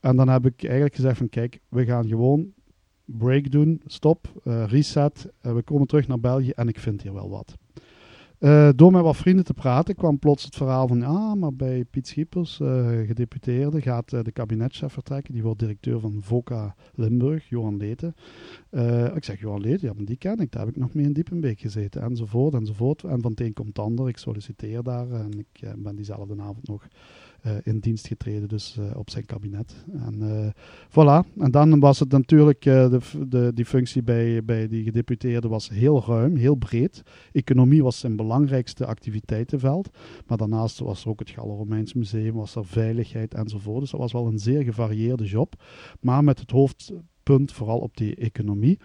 En 0.00 0.16
dan 0.16 0.28
heb 0.28 0.46
ik 0.46 0.62
eigenlijk 0.62 0.94
gezegd 0.94 1.16
van 1.18 1.28
kijk, 1.28 1.60
we 1.68 1.84
gaan 1.84 2.08
gewoon 2.08 2.52
break 3.04 3.50
doen, 3.50 3.80
stop, 3.86 4.40
uh, 4.44 4.64
reset. 4.66 5.28
We 5.40 5.62
komen 5.62 5.86
terug 5.86 6.08
naar 6.08 6.20
België 6.20 6.50
en 6.50 6.68
ik 6.68 6.78
vind 6.78 7.02
hier 7.02 7.14
wel 7.14 7.30
wat. 7.30 7.56
Uh, 8.40 8.68
door 8.74 8.92
met 8.92 9.02
wat 9.02 9.16
vrienden 9.16 9.44
te 9.44 9.54
praten 9.54 9.94
kwam 9.94 10.18
plots 10.18 10.44
het 10.44 10.56
verhaal 10.56 10.88
van, 10.88 11.02
ah, 11.02 11.32
maar 11.32 11.54
bij 11.54 11.84
Piet 11.84 12.08
Schiepers, 12.08 12.60
uh, 12.60 12.86
gedeputeerde, 13.06 13.80
gaat 13.80 14.12
uh, 14.12 14.22
de 14.22 14.32
kabinetchef 14.32 14.92
vertrekken. 14.92 15.32
Die 15.32 15.42
wordt 15.42 15.58
directeur 15.58 16.00
van 16.00 16.18
VOCA 16.20 16.74
Limburg, 16.94 17.48
Johan 17.48 17.76
Leten. 17.76 18.14
ik 19.14 19.24
zeg, 19.24 19.40
Johan 19.40 19.60
Leten, 19.60 19.88
ja, 19.88 19.94
maar 19.94 20.04
die 20.04 20.16
ken 20.16 20.38
ik, 20.38 20.52
daar 20.52 20.66
heb 20.66 20.74
ik 20.74 20.80
nog 20.80 20.94
mee 20.94 21.04
in 21.04 21.12
Diepenbeek 21.12 21.60
gezeten, 21.60 22.02
enzovoort, 22.02 22.54
enzovoort. 22.54 23.04
En 23.04 23.20
van 23.20 23.30
het 23.30 23.40
een 23.40 23.52
komt 23.52 23.68
het 23.68 23.78
ander, 23.78 24.08
ik 24.08 24.16
solliciteer 24.16 24.82
daar 24.82 25.10
en 25.10 25.38
ik 25.38 25.74
ben 25.76 25.96
diezelfde 25.96 26.42
avond 26.42 26.68
nog 26.68 26.88
in 27.62 27.78
dienst 27.78 28.06
getreden, 28.06 28.48
dus 28.48 28.76
uh, 28.78 28.96
op 28.96 29.10
zijn 29.10 29.26
kabinet. 29.26 29.84
En 29.92 30.22
uh, 30.22 30.46
voilà. 30.88 31.38
En 31.38 31.50
dan 31.50 31.80
was 31.80 31.98
het 31.98 32.10
natuurlijk, 32.10 32.62
de, 32.62 32.98
de, 33.28 33.50
die 33.54 33.64
functie 33.64 34.02
bij, 34.02 34.44
bij 34.44 34.68
die 34.68 34.84
gedeputeerde 34.84 35.48
was 35.48 35.68
heel 35.68 36.04
ruim, 36.06 36.36
heel 36.36 36.54
breed. 36.54 37.02
Economie 37.32 37.82
was 37.82 37.98
zijn 37.98 38.16
belangrijkste 38.16 38.86
activiteitenveld. 38.86 39.90
Maar 40.26 40.38
daarnaast 40.38 40.78
was 40.78 41.04
er 41.04 41.10
ook 41.10 41.18
het 41.18 41.30
Gallo-Romeins 41.30 41.94
Museum, 41.94 42.34
was 42.34 42.54
er 42.54 42.66
veiligheid 42.66 43.34
enzovoort. 43.34 43.80
Dus 43.80 43.90
dat 43.90 44.00
was 44.00 44.12
wel 44.12 44.26
een 44.26 44.38
zeer 44.38 44.62
gevarieerde 44.62 45.24
job. 45.24 45.62
Maar 46.00 46.24
met 46.24 46.38
het 46.38 46.50
hoofdpunt 46.50 47.52
vooral 47.52 47.78
op 47.78 47.96
die 47.96 48.14
economie 48.16 48.78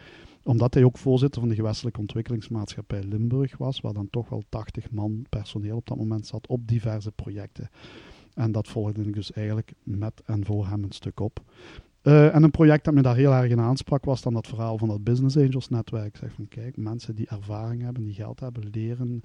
omdat 0.44 0.74
hij 0.74 0.84
ook 0.84 0.98
voorzitter 0.98 1.40
van 1.42 1.50
de 1.50 1.56
gewestelijke 1.56 2.00
ontwikkelingsmaatschappij 2.00 3.04
Limburg 3.04 3.58
was, 3.58 3.82
waar 3.82 3.94
dan 3.94 4.10
toch 4.10 4.30
wel 4.30 4.44
80 4.50 4.92
man 4.92 5.26
personeel 5.30 5.78
op 5.78 5.88
dat 5.88 5.98
moment 5.98 6.28
zat 6.28 6.48
op 6.48 6.68
diverse 6.68 7.12
projecten. 7.12 7.70
En 8.34 8.52
dat 8.52 8.68
volgde 8.68 9.02
ik 9.02 9.14
dus 9.14 9.32
eigenlijk 9.32 9.74
met 9.84 10.22
en 10.26 10.46
voor 10.46 10.68
hem 10.68 10.84
een 10.84 10.92
stuk 10.92 11.20
op. 11.20 11.44
Uh, 12.04 12.36
en 12.36 12.44
een 12.44 12.52
project 12.52 12.86
dat 12.86 12.94
me 12.94 13.02
daar 13.02 13.16
heel 13.16 13.32
erg 13.32 13.52
in 13.52 13.60
aansprak 13.60 14.06
was 14.06 14.22
dan 14.22 14.34
dat 14.34 14.48
verhaal 14.48 14.78
van 14.78 14.88
dat 14.88 15.04
Business 15.04 15.38
Angels 15.38 15.70
netwerk. 15.70 16.18
Zeg 16.18 16.34
van 16.34 16.48
kijk, 16.48 16.78
mensen 16.78 17.16
die 17.16 17.28
ervaring 17.28 17.82
hebben, 17.82 18.04
die 18.04 18.14
geld 18.14 18.40
hebben, 18.40 18.70
leren 18.72 19.24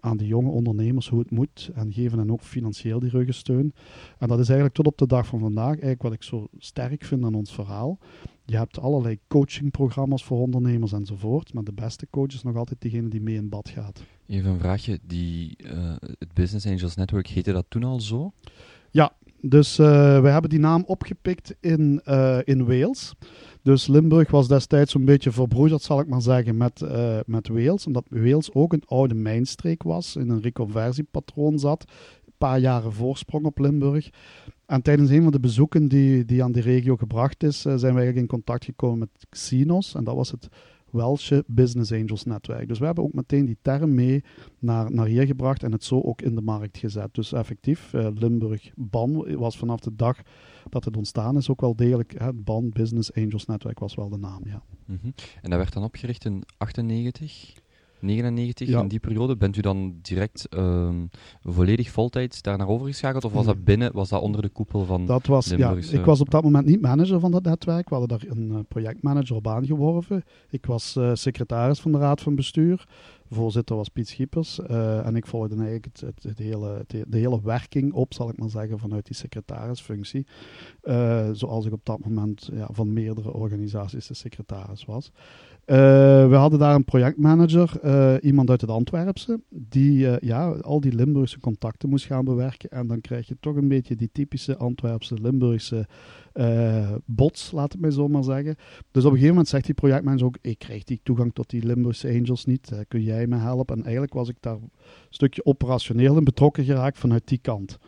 aan 0.00 0.16
de 0.16 0.26
jonge 0.26 0.50
ondernemers 0.50 1.08
hoe 1.08 1.18
het 1.18 1.30
moet 1.30 1.70
en 1.74 1.92
geven 1.92 2.18
hen 2.18 2.30
ook 2.30 2.42
financieel 2.42 3.00
die 3.00 3.10
ruggensteun. 3.10 3.74
En 4.18 4.28
dat 4.28 4.38
is 4.38 4.46
eigenlijk 4.46 4.74
tot 4.74 4.86
op 4.86 4.98
de 4.98 5.06
dag 5.06 5.26
van 5.26 5.38
vandaag 5.38 5.66
eigenlijk 5.66 6.02
wat 6.02 6.12
ik 6.12 6.22
zo 6.22 6.48
sterk 6.58 7.04
vind 7.04 7.24
aan 7.24 7.34
ons 7.34 7.52
verhaal. 7.52 7.98
Je 8.44 8.56
hebt 8.56 8.78
allerlei 8.78 9.18
coachingprogramma's 9.28 10.24
voor 10.24 10.38
ondernemers 10.38 10.92
enzovoort, 10.92 11.54
maar 11.54 11.64
de 11.64 11.72
beste 11.72 12.06
coach 12.10 12.32
is 12.32 12.42
nog 12.42 12.56
altijd 12.56 12.80
degene 12.80 13.08
die 13.08 13.20
mee 13.20 13.34
in 13.34 13.48
bad 13.48 13.68
gaat. 13.68 14.02
Even 14.26 14.50
een 14.50 14.58
vraagje, 14.58 14.98
die, 15.06 15.56
uh, 15.64 15.94
het 15.98 16.32
Business 16.34 16.66
Angels 16.66 16.96
Network, 16.96 17.26
heette 17.26 17.52
dat 17.52 17.66
toen 17.68 17.84
al 17.84 18.00
zo? 18.00 18.32
Ja, 18.90 19.12
dus 19.42 19.78
uh, 19.78 20.20
we 20.20 20.28
hebben 20.28 20.50
die 20.50 20.58
naam 20.58 20.84
opgepikt 20.86 21.54
in, 21.60 22.02
uh, 22.04 22.38
in 22.44 22.66
Wales. 22.66 23.14
Dus 23.62 23.86
Limburg 23.86 24.30
was 24.30 24.48
destijds 24.48 24.92
zo'n 24.92 25.04
beetje 25.04 25.32
verbroederd, 25.32 25.82
zal 25.82 26.00
ik 26.00 26.06
maar 26.06 26.22
zeggen, 26.22 26.56
met, 26.56 26.80
uh, 26.80 27.18
met 27.26 27.48
Wales. 27.48 27.86
Omdat 27.86 28.04
Wales 28.08 28.54
ook 28.54 28.72
een 28.72 28.82
oude 28.86 29.14
mijnstreek 29.14 29.82
was, 29.82 30.16
in 30.16 30.30
een 30.30 30.40
reconversiepatroon 30.40 31.58
zat. 31.58 31.84
Een 32.26 32.32
paar 32.38 32.58
jaren 32.58 32.92
voorsprong 32.92 33.44
op 33.44 33.58
Limburg. 33.58 34.10
En 34.66 34.82
tijdens 34.82 35.10
een 35.10 35.22
van 35.22 35.32
de 35.32 35.40
bezoeken 35.40 35.88
die, 35.88 36.24
die 36.24 36.44
aan 36.44 36.52
die 36.52 36.62
regio 36.62 36.96
gebracht 36.96 37.42
is, 37.42 37.60
zijn 37.60 37.78
we 37.78 37.84
eigenlijk 37.84 38.16
in 38.16 38.26
contact 38.26 38.64
gekomen 38.64 38.98
met 38.98 39.26
Xenos. 39.28 39.94
En 39.94 40.04
dat 40.04 40.14
was 40.14 40.30
het 40.30 40.48
Welsche 40.92 41.44
Business 41.46 41.92
Angels 41.92 42.24
netwerk. 42.24 42.68
Dus 42.68 42.78
we 42.78 42.84
hebben 42.84 43.04
ook 43.04 43.12
meteen 43.12 43.44
die 43.44 43.58
term 43.62 43.94
mee 43.94 44.24
naar, 44.58 44.92
naar 44.92 45.06
hier 45.06 45.26
gebracht 45.26 45.62
en 45.62 45.72
het 45.72 45.84
zo 45.84 46.00
ook 46.00 46.22
in 46.22 46.34
de 46.34 46.40
markt 46.40 46.78
gezet. 46.78 47.14
Dus 47.14 47.32
effectief, 47.32 47.92
uh, 47.92 48.08
Limburg 48.14 48.70
BAN 48.76 49.36
was 49.36 49.58
vanaf 49.58 49.80
de 49.80 49.94
dag 49.96 50.18
dat 50.68 50.84
het 50.84 50.96
ontstaan 50.96 51.36
is 51.36 51.50
ook 51.50 51.60
wel 51.60 51.76
degelijk, 51.76 52.14
hè, 52.18 52.32
BAN 52.32 52.70
Business 52.70 53.14
Angels 53.14 53.46
netwerk 53.46 53.78
was 53.78 53.94
wel 53.94 54.08
de 54.08 54.18
naam, 54.18 54.42
ja. 54.44 54.62
-hmm. 54.86 55.14
En 55.42 55.50
dat 55.50 55.58
werd 55.58 55.72
dan 55.72 55.84
opgericht 55.84 56.24
in 56.24 56.42
98? 56.56 57.52
99, 58.02 58.68
in 58.68 58.88
die 58.88 59.00
periode, 59.00 59.36
bent 59.36 59.56
u 59.56 59.60
dan 59.60 59.98
direct 60.02 60.46
um, 60.54 61.10
volledig 61.42 61.90
voltijds 61.90 62.42
daar 62.42 62.58
naar 62.58 62.68
overgeschakeld? 62.68 63.24
Of 63.24 63.32
was 63.32 63.46
dat 63.46 63.64
binnen, 63.64 63.92
was 63.92 64.08
dat 64.08 64.22
onder 64.22 64.42
de 64.42 64.48
koepel 64.48 64.84
van 64.84 65.06
dat 65.06 65.26
was, 65.26 65.46
Ja, 65.46 65.74
ik 65.90 66.04
was 66.04 66.20
op 66.20 66.30
dat 66.30 66.42
moment 66.42 66.66
niet 66.66 66.80
manager 66.80 67.20
van 67.20 67.30
dat 67.30 67.42
netwerk. 67.42 67.88
We 67.88 67.94
hadden 67.94 68.18
daar 68.18 68.30
een 68.30 68.48
uh, 68.50 68.58
projectmanager 68.68 69.36
op 69.36 69.48
aangeworven. 69.48 70.24
Ik 70.50 70.66
was 70.66 70.96
uh, 70.96 71.10
secretaris 71.14 71.80
van 71.80 71.92
de 71.92 71.98
raad 71.98 72.20
van 72.20 72.34
bestuur. 72.34 72.88
Voorzitter 73.30 73.76
was 73.76 73.88
Piet 73.88 74.08
Schiepers. 74.08 74.58
Uh, 74.70 75.06
en 75.06 75.16
ik 75.16 75.26
volgde 75.26 75.54
eigenlijk 75.54 75.84
het, 75.84 76.00
het, 76.00 76.22
het 76.22 76.38
hele, 76.38 76.84
de 76.86 77.18
hele 77.18 77.40
werking 77.42 77.92
op, 77.92 78.14
zal 78.14 78.28
ik 78.28 78.38
maar 78.38 78.50
zeggen, 78.50 78.78
vanuit 78.78 79.06
die 79.06 79.16
secretarisfunctie. 79.16 80.26
zoals 81.32 81.66
ik 81.66 81.72
op 81.72 81.84
dat 81.84 82.04
moment 82.04 82.50
ja, 82.52 82.68
van 82.72 82.92
meerdere 82.92 83.32
organisaties 83.32 84.06
de 84.06 84.14
secretaris 84.14 84.84
was. 84.84 85.10
Uh, 85.70 85.76
we 86.28 86.34
hadden 86.34 86.58
daar 86.58 86.74
een 86.74 86.84
projectmanager, 86.84 87.72
uh, 87.84 88.14
iemand 88.20 88.50
uit 88.50 88.60
het 88.60 88.70
Antwerpse, 88.70 89.40
die 89.48 89.98
uh, 89.98 90.18
ja, 90.18 90.50
al 90.50 90.80
die 90.80 90.94
Limburgse 90.94 91.40
contacten 91.40 91.88
moest 91.88 92.06
gaan 92.06 92.24
bewerken. 92.24 92.70
En 92.70 92.86
dan 92.86 93.00
krijg 93.00 93.28
je 93.28 93.36
toch 93.40 93.56
een 93.56 93.68
beetje 93.68 93.96
die 93.96 94.08
typische 94.12 94.56
Antwerpse, 94.56 95.14
Limburgse 95.20 95.86
bots, 97.04 97.50
laat 97.52 97.72
het 97.72 97.80
mij 97.80 97.90
zo 97.90 98.08
maar 98.08 98.24
zeggen. 98.24 98.56
Dus 98.90 99.04
op 99.04 99.10
een 99.10 99.16
gegeven 99.16 99.28
moment 99.28 99.48
zegt 99.48 99.64
die 99.64 99.74
projectmanager 99.74 100.26
ook, 100.26 100.38
ik 100.40 100.58
krijg 100.58 100.84
die 100.84 101.00
toegang 101.02 101.34
tot 101.34 101.50
die 101.50 101.66
Limburgse 101.66 102.08
Angels 102.08 102.44
niet, 102.44 102.72
kun 102.88 103.02
jij 103.02 103.26
me 103.26 103.36
helpen? 103.36 103.76
En 103.76 103.82
eigenlijk 103.82 104.14
was 104.14 104.28
ik 104.28 104.36
daar 104.40 104.54
een 104.54 104.70
stukje 105.08 105.44
operationeel 105.44 106.16
in 106.16 106.24
betrokken 106.24 106.64
geraakt 106.64 106.98
vanuit 106.98 107.28
die 107.28 107.38
kant. 107.42 107.78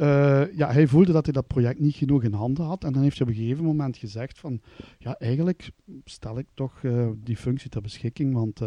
Uh, 0.00 0.56
ja, 0.56 0.72
hij 0.72 0.86
voelde 0.86 1.12
dat 1.12 1.24
hij 1.24 1.32
dat 1.32 1.46
project 1.46 1.80
niet 1.80 1.94
genoeg 1.94 2.22
in 2.22 2.32
handen 2.32 2.64
had. 2.64 2.84
En 2.84 2.92
dan 2.92 3.02
heeft 3.02 3.18
hij 3.18 3.26
op 3.26 3.32
een 3.32 3.38
gegeven 3.40 3.64
moment 3.64 3.96
gezegd 3.96 4.38
van... 4.38 4.60
Ja, 4.98 5.18
eigenlijk 5.18 5.70
stel 6.04 6.38
ik 6.38 6.46
toch 6.54 6.82
uh, 6.82 7.08
die 7.16 7.36
functie 7.36 7.70
ter 7.70 7.82
beschikking. 7.82 8.34
Want 8.34 8.62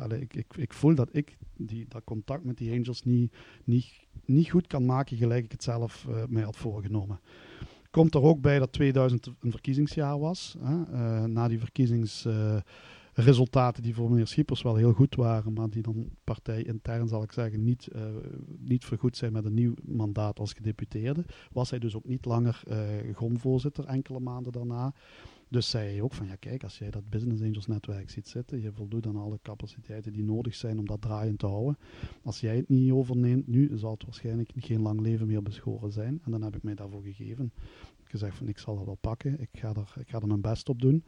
allee, 0.00 0.20
ik, 0.20 0.34
ik, 0.34 0.56
ik, 0.56 0.72
voel 0.72 0.94
dat 0.94 1.08
ik 1.12 1.36
die, 1.56 1.86
dat 1.88 2.04
contact 2.04 2.44
met 2.44 2.58
die 2.58 2.72
angels 2.72 3.02
niet, 3.02 3.34
niet, 3.64 4.06
niet 4.24 4.50
goed 4.50 4.66
kan 4.66 4.84
maken... 4.84 5.16
gelijk 5.16 5.44
ik 5.44 5.52
het 5.52 5.62
zelf 5.62 6.06
mij 6.28 6.42
had 6.42 6.56
voorgenomen. 6.56 7.20
Komt 7.90 8.14
er 8.14 8.22
ook 8.22 8.40
bij 8.40 8.58
dat 8.58 8.72
2000 8.72 9.30
een 9.40 9.50
verkiezingsjaar 9.50 10.18
was. 10.18 10.56
Hè? 10.60 11.28
na 11.28 11.48
die 11.48 11.58
verkiezings 11.58 12.26
resultaten 13.12 13.82
die 13.82 13.94
voor 13.94 14.10
meneer 14.10 14.26
Schippers 14.26 14.62
wel 14.62 14.76
heel 14.76 14.92
goed 14.92 15.14
waren, 15.14 15.52
maar 15.52 15.70
die 15.70 15.82
dan 15.82 16.10
partij 16.24 16.62
intern, 16.62 17.08
zal 17.08 17.22
ik 17.22 17.32
zeggen, 17.32 17.62
niet, 17.62 17.88
uh, 17.96 18.02
niet 18.58 18.84
vergoed 18.84 19.16
zijn 19.16 19.32
met 19.32 19.44
een 19.44 19.54
nieuw 19.54 19.74
mandaat 19.84 20.38
als 20.38 20.52
gedeputeerde, 20.52 21.24
was 21.52 21.70
hij 21.70 21.78
dus 21.78 21.96
ook 21.96 22.04
niet 22.04 22.24
langer 22.24 22.62
uh, 22.68 22.76
GOM-voorzitter 23.14 23.84
enkele 23.84 24.20
maanden 24.20 24.52
daarna. 24.52 24.94
Dus 25.50 25.70
zei 25.70 25.90
hij 25.90 26.00
ook 26.00 26.14
van, 26.14 26.26
ja 26.26 26.36
kijk, 26.36 26.62
als 26.62 26.78
jij 26.78 26.90
dat 26.90 27.08
Business 27.08 27.42
Angels 27.42 27.66
netwerk 27.66 28.10
ziet 28.10 28.28
zitten, 28.28 28.60
je 28.60 28.72
voldoet 28.72 29.06
aan 29.06 29.16
alle 29.16 29.38
capaciteiten 29.42 30.12
die 30.12 30.24
nodig 30.24 30.54
zijn 30.54 30.78
om 30.78 30.86
dat 30.86 31.00
draaiend 31.00 31.38
te 31.38 31.46
houden. 31.46 31.78
Als 32.22 32.40
jij 32.40 32.56
het 32.56 32.68
niet 32.68 32.92
overneemt 32.92 33.46
nu, 33.46 33.70
zal 33.78 33.90
het 33.92 34.04
waarschijnlijk 34.04 34.50
geen 34.56 34.82
lang 34.82 35.00
leven 35.00 35.26
meer 35.26 35.42
beschoren 35.42 35.92
zijn. 35.92 36.20
En 36.24 36.30
dan 36.30 36.42
heb 36.42 36.56
ik 36.56 36.62
mij 36.62 36.74
daarvoor 36.74 37.02
gegeven. 37.02 37.52
Ik 38.02 38.10
gezegd 38.10 38.36
van, 38.36 38.48
ik 38.48 38.58
zal 38.58 38.76
dat 38.76 38.84
wel 38.84 38.98
pakken, 39.00 39.40
ik 39.40 39.48
ga 39.52 39.74
er, 39.74 39.94
ik 39.98 40.08
ga 40.08 40.20
er 40.20 40.26
mijn 40.26 40.40
best 40.40 40.68
op 40.68 40.80
doen. 40.80 41.04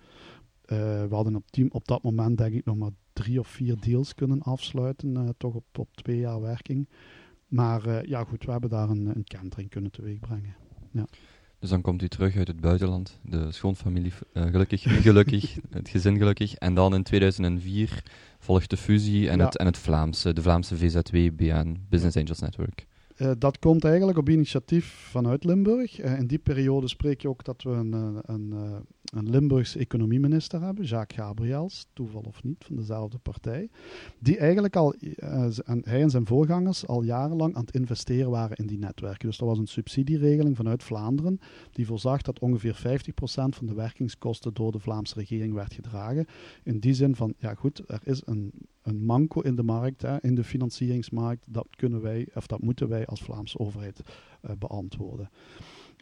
Uh, 0.66 0.78
we 0.78 1.14
hadden 1.14 1.36
op, 1.36 1.50
team, 1.50 1.68
op 1.70 1.88
dat 1.88 2.02
moment 2.02 2.38
denk 2.38 2.54
ik 2.54 2.64
nog 2.64 2.76
maar 2.76 2.90
drie 3.12 3.38
of 3.38 3.48
vier 3.48 3.76
deals 3.80 4.14
kunnen 4.14 4.42
afsluiten, 4.42 5.16
uh, 5.16 5.28
toch 5.36 5.54
op, 5.54 5.78
op 5.78 5.88
twee 5.94 6.18
jaar 6.18 6.40
werking. 6.40 6.88
Maar 7.46 7.86
uh, 7.86 8.02
ja, 8.02 8.24
goed, 8.24 8.44
we 8.44 8.50
hebben 8.50 8.70
daar 8.70 8.88
een, 8.88 9.06
een 9.06 9.24
kentering 9.24 9.70
kunnen 9.70 9.90
teweegbrengen. 9.90 10.54
Ja. 10.90 11.06
Dus 11.58 11.70
dan 11.70 11.80
komt 11.80 12.02
u 12.02 12.08
terug 12.08 12.36
uit 12.36 12.48
het 12.48 12.60
buitenland, 12.60 13.18
de 13.22 13.52
schoonfamilie 13.52 14.12
uh, 14.34 14.42
gelukkig, 14.42 14.82
gelukkig, 15.02 15.58
het 15.70 15.88
gezin 15.88 16.18
gelukkig. 16.18 16.54
En 16.54 16.74
dan 16.74 16.94
in 16.94 17.02
2004 17.02 18.02
volgt 18.38 18.70
de 18.70 18.76
fusie 18.76 19.28
en, 19.30 19.40
het, 19.40 19.56
en 19.56 19.66
het 19.66 19.78
Vlaamse, 19.78 20.32
de 20.32 20.42
Vlaamse 20.42 20.76
VZW 20.76 21.16
BN, 21.36 21.76
Business 21.88 22.16
Angels 22.16 22.40
Network. 22.40 22.86
Uh, 23.16 23.30
dat 23.38 23.58
komt 23.58 23.84
eigenlijk 23.84 24.18
op 24.18 24.28
initiatief 24.28 24.86
vanuit 24.86 25.44
Limburg. 25.44 26.00
Uh, 26.00 26.18
in 26.18 26.26
die 26.26 26.38
periode 26.38 26.88
spreek 26.88 27.20
je 27.20 27.28
ook 27.28 27.44
dat 27.44 27.62
we 27.62 27.70
een, 27.70 27.92
een, 28.22 28.54
een 29.04 29.30
Limburgse 29.30 29.78
economieminister 29.78 30.62
hebben, 30.62 30.84
Jacques 30.84 31.26
Gabriels, 31.26 31.86
toeval 31.92 32.22
of 32.22 32.42
niet, 32.42 32.64
van 32.64 32.76
dezelfde 32.76 33.18
partij, 33.18 33.68
die 34.18 34.38
eigenlijk 34.38 34.76
al, 34.76 34.94
uh, 34.98 35.46
hij 35.64 36.02
en 36.02 36.10
zijn 36.10 36.26
voorgangers, 36.26 36.86
al 36.86 37.02
jarenlang 37.02 37.54
aan 37.54 37.64
het 37.64 37.74
investeren 37.74 38.30
waren 38.30 38.56
in 38.56 38.66
die 38.66 38.78
netwerken. 38.78 39.28
Dus 39.28 39.38
dat 39.38 39.48
was 39.48 39.58
een 39.58 39.66
subsidieregeling 39.66 40.56
vanuit 40.56 40.82
Vlaanderen, 40.82 41.40
die 41.72 41.86
voorzag 41.86 42.22
dat 42.22 42.38
ongeveer 42.38 42.76
50% 42.76 42.80
van 43.48 43.66
de 43.66 43.74
werkingskosten 43.74 44.54
door 44.54 44.72
de 44.72 44.78
Vlaamse 44.78 45.14
regering 45.14 45.54
werd 45.54 45.74
gedragen. 45.74 46.26
In 46.62 46.78
die 46.78 46.94
zin 46.94 47.16
van, 47.16 47.34
ja 47.38 47.54
goed, 47.54 47.82
er 47.86 48.00
is 48.04 48.22
een, 48.24 48.52
een 48.82 49.04
manco 49.04 49.40
in 49.40 49.54
de 49.54 49.62
markt, 49.62 50.02
hè, 50.02 50.22
in 50.22 50.34
de 50.34 50.44
financieringsmarkt, 50.44 51.44
dat 51.48 51.66
kunnen 51.76 52.00
wij, 52.00 52.28
of 52.34 52.46
dat 52.46 52.62
moeten 52.62 52.88
wij 52.88 53.06
als 53.06 53.22
Vlaamse 53.22 53.58
overheid 53.58 54.00
uh, 54.44 54.50
beantwoorden. 54.58 55.30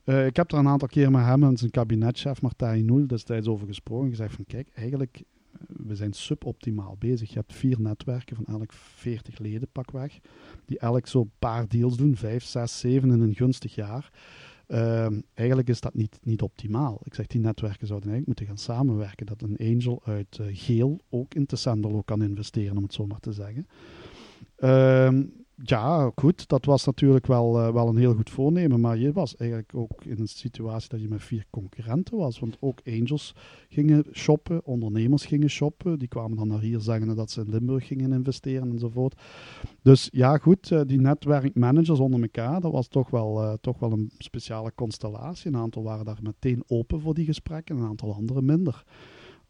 Uh, 0.04 0.26
ik 0.26 0.36
heb 0.36 0.52
er 0.52 0.58
een 0.58 0.68
aantal 0.68 0.88
keer 0.88 1.10
met 1.10 1.24
hem 1.24 1.42
en 1.42 1.56
zijn 1.56 1.70
kabinetchef 1.70 2.42
Martijn 2.42 2.84
Noel 2.84 3.06
destijds 3.06 3.46
over 3.46 3.66
gesproken. 3.66 4.08
Gezegd 4.08 4.34
van 4.34 4.44
kijk, 4.46 4.68
eigenlijk 4.74 5.22
eh, 5.52 5.60
we 5.66 5.96
zijn 5.96 6.12
suboptimaal 6.12 6.96
bezig. 6.98 7.28
Je 7.28 7.38
hebt 7.38 7.52
vier 7.52 7.80
netwerken 7.80 8.36
van 8.36 8.46
elk 8.46 8.72
40 8.72 9.38
leden 9.38 9.68
pakweg. 9.72 10.18
Die 10.64 10.78
elk 10.78 11.06
zo'n 11.06 11.30
paar 11.38 11.68
deals 11.68 11.96
doen, 11.96 12.16
vijf, 12.16 12.44
zes, 12.44 12.78
zeven 12.78 13.10
in 13.10 13.20
een 13.20 13.34
gunstig 13.34 13.74
jaar. 13.74 14.10
Uh, 14.72 15.06
eigenlijk 15.34 15.68
is 15.68 15.80
dat 15.80 15.94
niet, 15.94 16.18
niet 16.22 16.42
optimaal. 16.42 17.00
Ik 17.04 17.14
zeg, 17.14 17.26
die 17.26 17.40
netwerken 17.40 17.86
zouden 17.86 18.10
eigenlijk 18.10 18.26
moeten 18.26 18.46
gaan 18.46 18.76
samenwerken. 18.76 19.26
Dat 19.26 19.42
een 19.42 19.56
angel 19.58 20.00
uit 20.04 20.38
uh, 20.40 20.46
Geel 20.52 21.00
ook 21.08 21.34
in 21.34 21.46
Tessenderlo 21.46 22.02
kan 22.02 22.22
investeren, 22.22 22.76
om 22.76 22.82
het 22.82 22.92
zo 22.92 23.06
maar 23.06 23.20
te 23.20 23.32
zeggen. 23.32 23.66
Uh, 24.58 25.24
ja, 25.62 26.12
goed, 26.14 26.48
dat 26.48 26.64
was 26.64 26.84
natuurlijk 26.84 27.26
wel, 27.26 27.58
uh, 27.58 27.72
wel 27.72 27.88
een 27.88 27.96
heel 27.96 28.14
goed 28.14 28.30
voornemen. 28.30 28.80
Maar 28.80 28.98
je 28.98 29.12
was 29.12 29.36
eigenlijk 29.36 29.74
ook 29.74 30.04
in 30.04 30.20
een 30.20 30.28
situatie 30.28 30.88
dat 30.88 31.00
je 31.00 31.08
met 31.08 31.22
vier 31.22 31.44
concurrenten 31.50 32.16
was. 32.16 32.38
Want 32.38 32.56
ook 32.60 32.80
angels 32.86 33.34
gingen 33.68 34.04
shoppen, 34.12 34.64
ondernemers 34.64 35.26
gingen 35.26 35.50
shoppen. 35.50 35.98
Die 35.98 36.08
kwamen 36.08 36.36
dan 36.36 36.48
naar 36.48 36.60
hier 36.60 36.80
zeggen 36.80 37.16
dat 37.16 37.30
ze 37.30 37.40
in 37.40 37.50
Limburg 37.50 37.86
gingen 37.86 38.12
investeren 38.12 38.70
enzovoort. 38.70 39.20
Dus 39.82 40.08
ja, 40.12 40.36
goed, 40.36 40.70
uh, 40.70 40.80
die 40.86 41.00
netwerkmanagers 41.00 42.00
onder 42.00 42.22
elkaar, 42.22 42.60
dat 42.60 42.72
was 42.72 42.88
toch 42.88 43.10
wel, 43.10 43.42
uh, 43.42 43.52
toch 43.60 43.78
wel 43.78 43.92
een 43.92 44.10
speciale 44.18 44.72
constellatie. 44.74 45.50
Een 45.50 45.56
aantal 45.56 45.82
waren 45.82 46.04
daar 46.04 46.18
meteen 46.22 46.62
open 46.66 47.00
voor 47.00 47.14
die 47.14 47.24
gesprekken, 47.24 47.76
een 47.76 47.88
aantal 47.88 48.14
anderen 48.14 48.44
minder. 48.44 48.84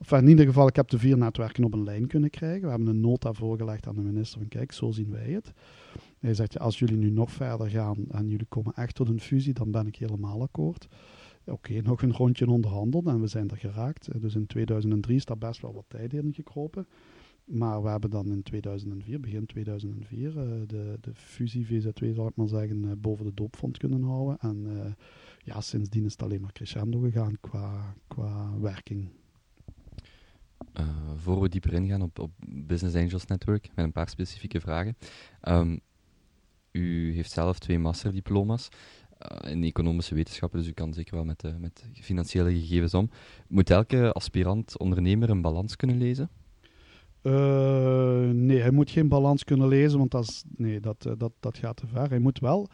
Enfin, 0.00 0.18
in 0.18 0.28
ieder 0.28 0.46
geval, 0.46 0.66
ik 0.66 0.76
heb 0.76 0.88
de 0.88 0.98
vier 0.98 1.18
netwerken 1.18 1.64
op 1.64 1.72
een 1.72 1.84
lijn 1.84 2.06
kunnen 2.06 2.30
krijgen. 2.30 2.62
We 2.62 2.68
hebben 2.68 2.86
een 2.86 3.00
nota 3.00 3.32
voorgelegd 3.32 3.86
aan 3.86 3.94
de 3.94 4.02
minister 4.02 4.38
van 4.38 4.48
kijk, 4.48 4.72
zo 4.72 4.90
zien 4.90 5.10
wij 5.10 5.30
het. 5.30 5.52
Hij 6.18 6.34
zegt, 6.34 6.58
als 6.58 6.78
jullie 6.78 6.96
nu 6.96 7.10
nog 7.10 7.30
verder 7.30 7.70
gaan 7.70 7.96
en 8.10 8.28
jullie 8.28 8.46
komen 8.46 8.74
echt 8.74 8.94
tot 8.94 9.08
een 9.08 9.20
fusie, 9.20 9.52
dan 9.52 9.70
ben 9.70 9.86
ik 9.86 9.96
helemaal 9.96 10.42
akkoord. 10.42 10.88
Oké, 11.44 11.80
nog 11.80 12.02
een 12.02 12.12
rondje 12.12 12.46
onderhandeld 12.46 13.06
en 13.06 13.20
we 13.20 13.26
zijn 13.26 13.48
er 13.48 13.56
geraakt. 13.56 14.20
Dus 14.20 14.34
in 14.34 14.46
2003 14.46 15.16
is 15.16 15.24
daar 15.24 15.38
best 15.38 15.60
wel 15.60 15.74
wat 15.74 15.84
tijd 15.88 16.12
in 16.12 16.34
gekropen. 16.34 16.86
Maar 17.44 17.82
we 17.82 17.88
hebben 17.88 18.10
dan 18.10 18.26
in 18.26 18.42
2004, 18.42 19.20
begin 19.20 19.46
2004, 19.46 20.28
uh, 20.28 20.34
de, 20.66 20.98
de 21.00 21.14
fusie 21.14 21.66
VZ2, 21.66 22.14
zal 22.14 22.26
ik 22.26 22.36
maar 22.36 22.48
zeggen, 22.48 22.84
uh, 22.84 22.90
boven 22.98 23.24
de 23.24 23.34
doopvond 23.34 23.78
kunnen 23.78 24.02
houden. 24.02 24.38
En 24.38 24.66
uh, 24.66 24.84
ja, 25.38 25.60
sindsdien 25.60 26.04
is 26.04 26.12
het 26.12 26.22
alleen 26.22 26.40
maar 26.40 26.52
crescendo 26.52 27.00
gegaan 27.00 27.36
qua, 27.40 27.94
qua 28.08 28.58
werking. 28.60 29.08
Uh, 30.80 30.86
voor 31.16 31.40
we 31.40 31.48
dieper 31.48 31.72
ingaan 31.72 32.02
op, 32.02 32.18
op 32.18 32.30
Business 32.46 32.96
Angels 32.96 33.26
Network, 33.26 33.68
met 33.74 33.84
een 33.84 33.92
paar 33.92 34.08
specifieke 34.08 34.60
vragen. 34.60 34.96
Um, 35.48 35.80
u 36.72 37.14
heeft 37.14 37.30
zelf 37.30 37.58
twee 37.58 37.78
masterdiploma's 37.78 38.68
uh, 39.44 39.52
in 39.52 39.64
economische 39.64 40.14
wetenschappen, 40.14 40.58
dus 40.58 40.68
u 40.68 40.72
kan 40.72 40.92
zeker 40.92 41.14
wel 41.14 41.24
met, 41.24 41.44
uh, 41.44 41.56
met 41.56 41.84
financiële 41.92 42.54
gegevens 42.54 42.94
om. 42.94 43.10
Moet 43.48 43.70
elke 43.70 44.12
aspirant 44.12 44.78
ondernemer 44.78 45.30
een 45.30 45.42
balans 45.42 45.76
kunnen 45.76 45.98
lezen? 45.98 46.30
nee, 48.32 48.60
hij 48.60 48.70
moet 48.70 48.90
geen 48.90 49.08
balans 49.08 49.44
kunnen 49.44 49.68
lezen, 49.68 49.98
want 49.98 50.10
dat, 50.10 50.44
nee, 50.56 50.80
dat, 50.80 51.08
dat, 51.18 51.32
dat 51.40 51.58
gaat 51.58 51.76
te 51.76 51.86
ver. 51.86 52.08
Hij 52.08 52.18
moet 52.18 52.38
wel 52.38 52.68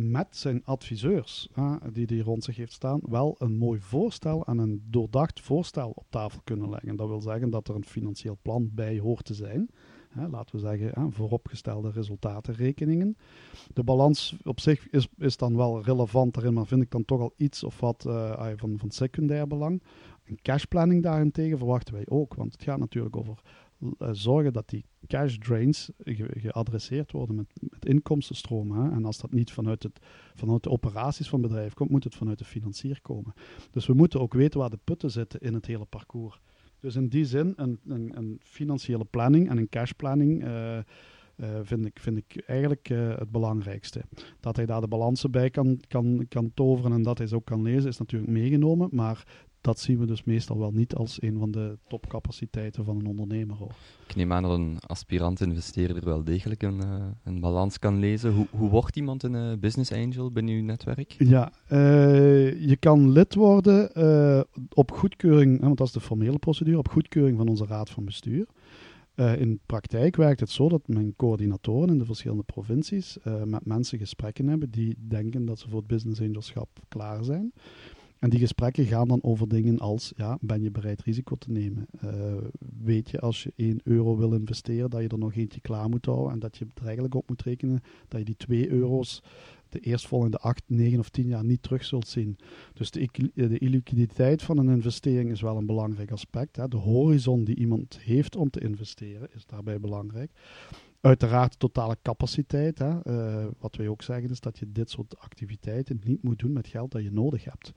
met 0.00 0.36
zijn 0.36 0.64
adviseurs, 0.64 1.48
uh, 1.58 1.74
die 1.92 2.06
hij 2.06 2.18
rond 2.18 2.44
zich 2.44 2.56
heeft 2.56 2.72
staan, 2.72 3.00
wel 3.02 3.34
een 3.38 3.56
mooi 3.56 3.80
voorstel 3.80 4.46
en 4.46 4.58
een 4.58 4.82
doordacht 4.90 5.40
voorstel 5.40 5.90
op 5.94 6.06
tafel 6.08 6.40
kunnen 6.44 6.70
leggen. 6.70 6.96
Dat 6.96 7.08
wil 7.08 7.20
zeggen 7.20 7.50
dat 7.50 7.68
er 7.68 7.74
een 7.74 7.84
financieel 7.84 8.38
plan 8.42 8.70
bij 8.74 8.98
hoort 8.98 9.24
te 9.24 9.34
zijn. 9.34 9.70
Hè, 10.10 10.28
laten 10.28 10.54
we 10.54 10.60
zeggen, 10.60 10.90
hè, 10.94 11.10
vooropgestelde 11.10 11.90
resultatenrekeningen. 11.90 13.16
De 13.72 13.82
balans 13.84 14.36
op 14.44 14.60
zich 14.60 14.88
is, 14.88 15.08
is 15.18 15.36
dan 15.36 15.56
wel 15.56 15.82
relevant 15.82 16.34
daarin, 16.34 16.52
maar 16.52 16.66
vind 16.66 16.82
ik 16.82 16.90
dan 16.90 17.04
toch 17.04 17.20
al 17.20 17.32
iets 17.36 17.64
of 17.64 17.80
wat 17.80 18.04
uh, 18.06 18.50
van, 18.56 18.78
van 18.78 18.90
secundair 18.90 19.46
belang. 19.46 19.82
Een 20.24 20.38
cashplanning 20.42 21.02
daarentegen 21.02 21.58
verwachten 21.58 21.94
wij 21.94 22.06
ook, 22.08 22.34
want 22.34 22.52
het 22.52 22.62
gaat 22.62 22.78
natuurlijk 22.78 23.16
over 23.16 23.42
zorgen 24.12 24.52
dat 24.52 24.68
die 24.68 24.84
cash 25.06 25.36
drains 25.36 25.90
ge 25.98 26.26
geadresseerd 26.36 27.12
worden 27.12 27.36
met, 27.36 27.46
met 27.60 27.84
inkomstenstromen. 27.84 28.92
En 28.92 29.04
als 29.04 29.18
dat 29.18 29.32
niet 29.32 29.52
vanuit, 29.52 29.82
het, 29.82 29.98
vanuit 30.34 30.62
de 30.62 30.70
operaties 30.70 31.28
van 31.28 31.42
het 31.42 31.50
bedrijf 31.50 31.74
komt, 31.74 31.90
moet 31.90 32.04
het 32.04 32.14
vanuit 32.14 32.38
de 32.38 32.44
financier 32.44 33.00
komen. 33.02 33.34
Dus 33.70 33.86
we 33.86 33.94
moeten 33.94 34.20
ook 34.20 34.34
weten 34.34 34.60
waar 34.60 34.70
de 34.70 34.78
putten 34.84 35.10
zitten 35.10 35.40
in 35.40 35.54
het 35.54 35.66
hele 35.66 35.84
parcours. 35.84 36.40
Dus 36.80 36.96
in 36.96 37.08
die 37.08 37.24
zin, 37.24 37.52
een, 37.56 37.78
een, 37.86 38.16
een 38.16 38.40
financiële 38.42 39.04
planning 39.04 39.48
en 39.48 39.56
een 39.56 39.68
cashplanning 39.68 40.44
uh, 40.44 40.78
uh, 41.36 41.46
vind, 41.62 41.86
ik, 41.86 41.98
vind 42.00 42.16
ik 42.16 42.42
eigenlijk 42.46 42.88
het 42.88 43.30
belangrijkste. 43.30 44.02
Dat 44.40 44.56
hij 44.56 44.66
daar 44.66 44.80
de 44.80 44.88
balansen 44.88 45.30
bij 45.30 45.50
kan, 45.50 45.80
kan, 45.88 46.26
kan 46.28 46.50
toveren 46.54 46.92
en 46.92 47.02
dat 47.02 47.18
hij 47.18 47.26
ze 47.26 47.34
ook 47.34 47.44
kan 47.44 47.62
lezen, 47.62 47.88
is 47.88 47.98
natuurlijk 47.98 48.32
meegenomen. 48.32 48.88
Maar 48.92 49.48
dat 49.60 49.80
zien 49.80 49.98
we 49.98 50.06
dus 50.06 50.24
meestal 50.24 50.58
wel 50.58 50.70
niet 50.70 50.94
als 50.94 51.22
een 51.22 51.38
van 51.38 51.50
de 51.50 51.78
topcapaciteiten 51.88 52.84
van 52.84 52.98
een 52.98 53.06
ondernemer. 53.06 53.56
Hoor. 53.56 53.74
Ik 54.08 54.16
neem 54.16 54.32
aan 54.32 54.42
dat 54.42 54.52
een 54.52 54.78
aspirant-investeerder 54.86 56.04
wel 56.04 56.24
degelijk 56.24 56.62
een, 56.62 56.80
uh, 56.84 57.04
een 57.24 57.40
balans 57.40 57.78
kan 57.78 57.98
lezen. 57.98 58.32
Hoe, 58.32 58.46
hoe 58.50 58.70
wordt 58.70 58.96
iemand 58.96 59.22
een 59.22 59.34
uh, 59.34 59.58
business 59.58 59.92
angel 59.92 60.30
binnen 60.30 60.54
uw 60.54 60.62
netwerk? 60.62 61.14
Ja, 61.18 61.52
uh, 61.72 62.68
je 62.68 62.76
kan 62.76 63.10
lid 63.10 63.34
worden 63.34 63.90
op 64.74 64.90
goedkeuring, 64.90 65.60
want 65.60 65.76
dat 65.76 65.86
is 65.86 65.92
de 65.92 66.00
formele 66.00 66.38
procedure, 66.38 66.78
op 66.78 66.88
goedkeuring 66.88 67.36
van 67.36 67.48
onze 67.48 67.66
raad 67.66 67.90
van 67.90 68.04
bestuur. 68.04 68.46
in 69.14 69.60
praktijk 69.66 70.16
werkt 70.16 70.40
het 70.40 70.50
zo 70.50 70.68
dat 70.68 70.88
mijn 70.88 71.14
coördinatoren 71.16 71.88
in 71.88 71.98
de 71.98 72.04
verschillende 72.04 72.42
provincies 72.42 73.18
met 73.44 73.66
mensen 73.66 73.98
gesprekken 73.98 74.46
hebben 74.46 74.70
die 74.70 74.96
denken 74.98 75.44
dat 75.44 75.58
ze 75.58 75.68
voor 75.68 75.78
het 75.78 75.86
business 75.86 76.20
angelschap 76.20 76.68
klaar 76.88 77.24
zijn. 77.24 77.52
En 78.20 78.30
die 78.30 78.38
gesprekken 78.38 78.86
gaan 78.86 79.08
dan 79.08 79.22
over 79.22 79.48
dingen 79.48 79.78
als, 79.78 80.12
ja, 80.16 80.38
ben 80.40 80.62
je 80.62 80.70
bereid 80.70 81.02
risico 81.02 81.36
te 81.36 81.50
nemen? 81.50 81.86
Uh, 82.04 82.34
weet 82.82 83.10
je 83.10 83.20
als 83.20 83.42
je 83.42 83.52
1 83.56 83.80
euro 83.84 84.16
wil 84.16 84.32
investeren, 84.32 84.90
dat 84.90 85.02
je 85.02 85.08
er 85.08 85.18
nog 85.18 85.34
eentje 85.34 85.60
klaar 85.60 85.88
moet 85.88 86.06
houden 86.06 86.32
en 86.32 86.38
dat 86.38 86.56
je 86.56 86.66
er 86.74 86.84
eigenlijk 86.84 87.14
op 87.14 87.28
moet 87.28 87.42
rekenen 87.42 87.80
dat 88.08 88.18
je 88.18 88.24
die 88.24 88.36
2 88.36 88.70
euro's 88.70 89.22
de 89.68 89.80
eerstvolgende 89.80 90.38
8, 90.38 90.62
9 90.66 90.98
of 90.98 91.08
10 91.08 91.26
jaar 91.26 91.44
niet 91.44 91.62
terug 91.62 91.84
zult 91.84 92.08
zien. 92.08 92.36
Dus 92.74 92.90
de, 92.90 93.08
de 93.34 93.58
illiquiditeit 93.58 94.42
van 94.42 94.58
een 94.58 94.68
investering 94.68 95.30
is 95.30 95.40
wel 95.40 95.56
een 95.56 95.66
belangrijk 95.66 96.10
aspect. 96.10 96.56
Hè. 96.56 96.68
De 96.68 96.76
horizon 96.76 97.44
die 97.44 97.56
iemand 97.56 97.98
heeft 97.98 98.36
om 98.36 98.50
te 98.50 98.60
investeren 98.60 99.28
is 99.34 99.46
daarbij 99.46 99.80
belangrijk. 99.80 100.30
Uiteraard 101.00 101.58
totale 101.58 101.96
capaciteit. 102.02 102.78
Hè. 102.78 103.06
Uh, 103.06 103.46
wat 103.58 103.76
wij 103.76 103.88
ook 103.88 104.02
zeggen 104.02 104.30
is 104.30 104.40
dat 104.40 104.58
je 104.58 104.72
dit 104.72 104.90
soort 104.90 105.18
activiteiten 105.18 106.00
niet 106.04 106.22
moet 106.22 106.38
doen 106.38 106.52
met 106.52 106.66
geld 106.66 106.90
dat 106.90 107.02
je 107.02 107.12
nodig 107.12 107.44
hebt. 107.44 107.72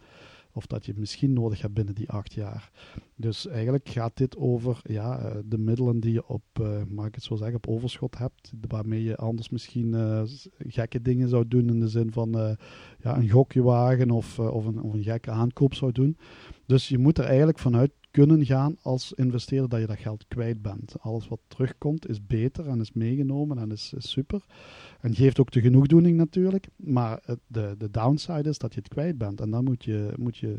Of 0.54 0.66
dat 0.66 0.86
je 0.86 0.94
misschien 0.96 1.34
nodig 1.34 1.62
hebt 1.62 1.74
binnen 1.74 1.96
die 1.96 2.10
acht 2.10 2.34
jaar. 2.34 2.72
Dus 3.16 3.48
eigenlijk 3.48 3.90
gaat 3.90 4.18
dit 4.18 4.38
over 4.38 4.80
ja, 4.84 5.20
eh, 5.20 5.36
de 5.46 5.58
middelen 5.58 6.00
die 6.00 6.14
je 6.14 6.28
op, 6.28 6.44
uh, 6.62 6.82
mag 6.88 7.06
ik 7.08 7.16
het 7.16 7.24
zo 7.24 7.36
zeggen, 7.36 7.56
op 7.56 7.68
overschot 7.68 8.18
hebt. 8.18 8.52
Waarmee 8.68 9.04
je 9.04 9.16
anders 9.16 9.50
misschien 9.50 9.94
uh, 9.94 10.22
gekke 10.58 11.02
dingen 11.02 11.30
zou 11.30 11.48
doen. 11.48 11.70
In 11.70 11.80
de 11.80 11.88
zin 11.88 12.12
van 12.12 12.58
ja, 13.00 13.18
een 13.18 13.30
gokje 13.30 13.64
wagen 13.64 14.12
of, 14.12 14.40
of, 14.40 14.66
een, 14.66 14.82
of 14.82 14.94
een 14.94 15.04
gekke 15.04 15.32
aankoop 15.32 15.74
zou 15.74 15.92
doen. 15.92 16.18
Dus 16.66 16.88
je 16.88 16.98
moet 16.98 17.18
er 17.18 17.26
eigenlijk 17.26 17.60
vanuit 17.60 17.92
kunnen 18.14 18.46
gaan 18.46 18.78
als 18.82 19.14
investeerder 19.14 19.70
dat 19.70 19.80
je 19.80 19.88
dat 19.88 19.98
geld 19.98 20.28
kwijt 20.28 20.62
bent. 20.62 20.96
Alles 21.00 21.28
wat 21.28 21.40
terugkomt 21.48 22.10
is 22.10 22.26
beter 22.26 22.68
en 22.68 22.80
is 22.80 22.92
meegenomen 22.92 23.58
en 23.58 23.72
is, 23.72 23.94
super. 23.98 24.46
En 25.00 25.16
geeft 25.16 25.40
ook 25.40 25.52
de 25.52 25.62
genoegdoening 25.62 26.18
natuurlijk. 26.18 26.68
Maar 26.76 27.24
de, 27.48 27.76
de 27.78 27.92
downside 27.92 28.50
is 28.50 28.58
dat 28.58 28.74
je 28.74 28.80
het 28.80 28.90
kwijt 28.90 29.18
bent. 29.18 29.42
En 29.42 29.50
dan 29.50 29.64
moet 29.64 29.84
je, 29.84 30.14
moet 30.16 30.38
je, 30.38 30.58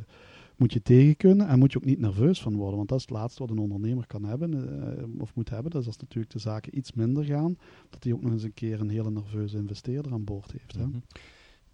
moet 0.57 0.73
je 0.73 0.83
tegen 0.83 1.17
kunnen 1.17 1.49
en 1.49 1.59
moet 1.59 1.73
je 1.73 1.79
ook 1.79 1.85
niet 1.85 2.01
nerveus 2.01 2.43
van 2.43 2.57
worden. 2.57 2.77
Want 2.77 2.89
dat 2.89 2.99
is 2.99 3.05
het 3.05 3.15
laatste 3.15 3.43
wat 3.43 3.51
een 3.51 3.59
ondernemer 3.59 4.07
kan 4.07 4.25
hebben 4.25 4.53
uh, 4.53 5.21
of 5.21 5.35
moet 5.35 5.51
hebben. 5.51 5.71
Dus 5.71 5.87
als 5.87 5.97
natuurlijk 5.97 6.33
de 6.33 6.39
zaken 6.39 6.79
iets 6.79 6.93
minder 6.93 7.25
gaan, 7.25 7.59
dat 7.91 8.05
hij 8.05 8.13
ook 8.13 8.23
nog 8.23 8.33
eens 8.33 8.43
een 8.43 8.55
keer 8.55 8.81
een 8.81 8.91
hele 8.91 9.11
nerveuze 9.11 9.57
investeerder 9.57 10.13
aan 10.13 10.25
boord 10.25 10.53
heeft. 10.53 10.79
Mhm. 10.79 10.99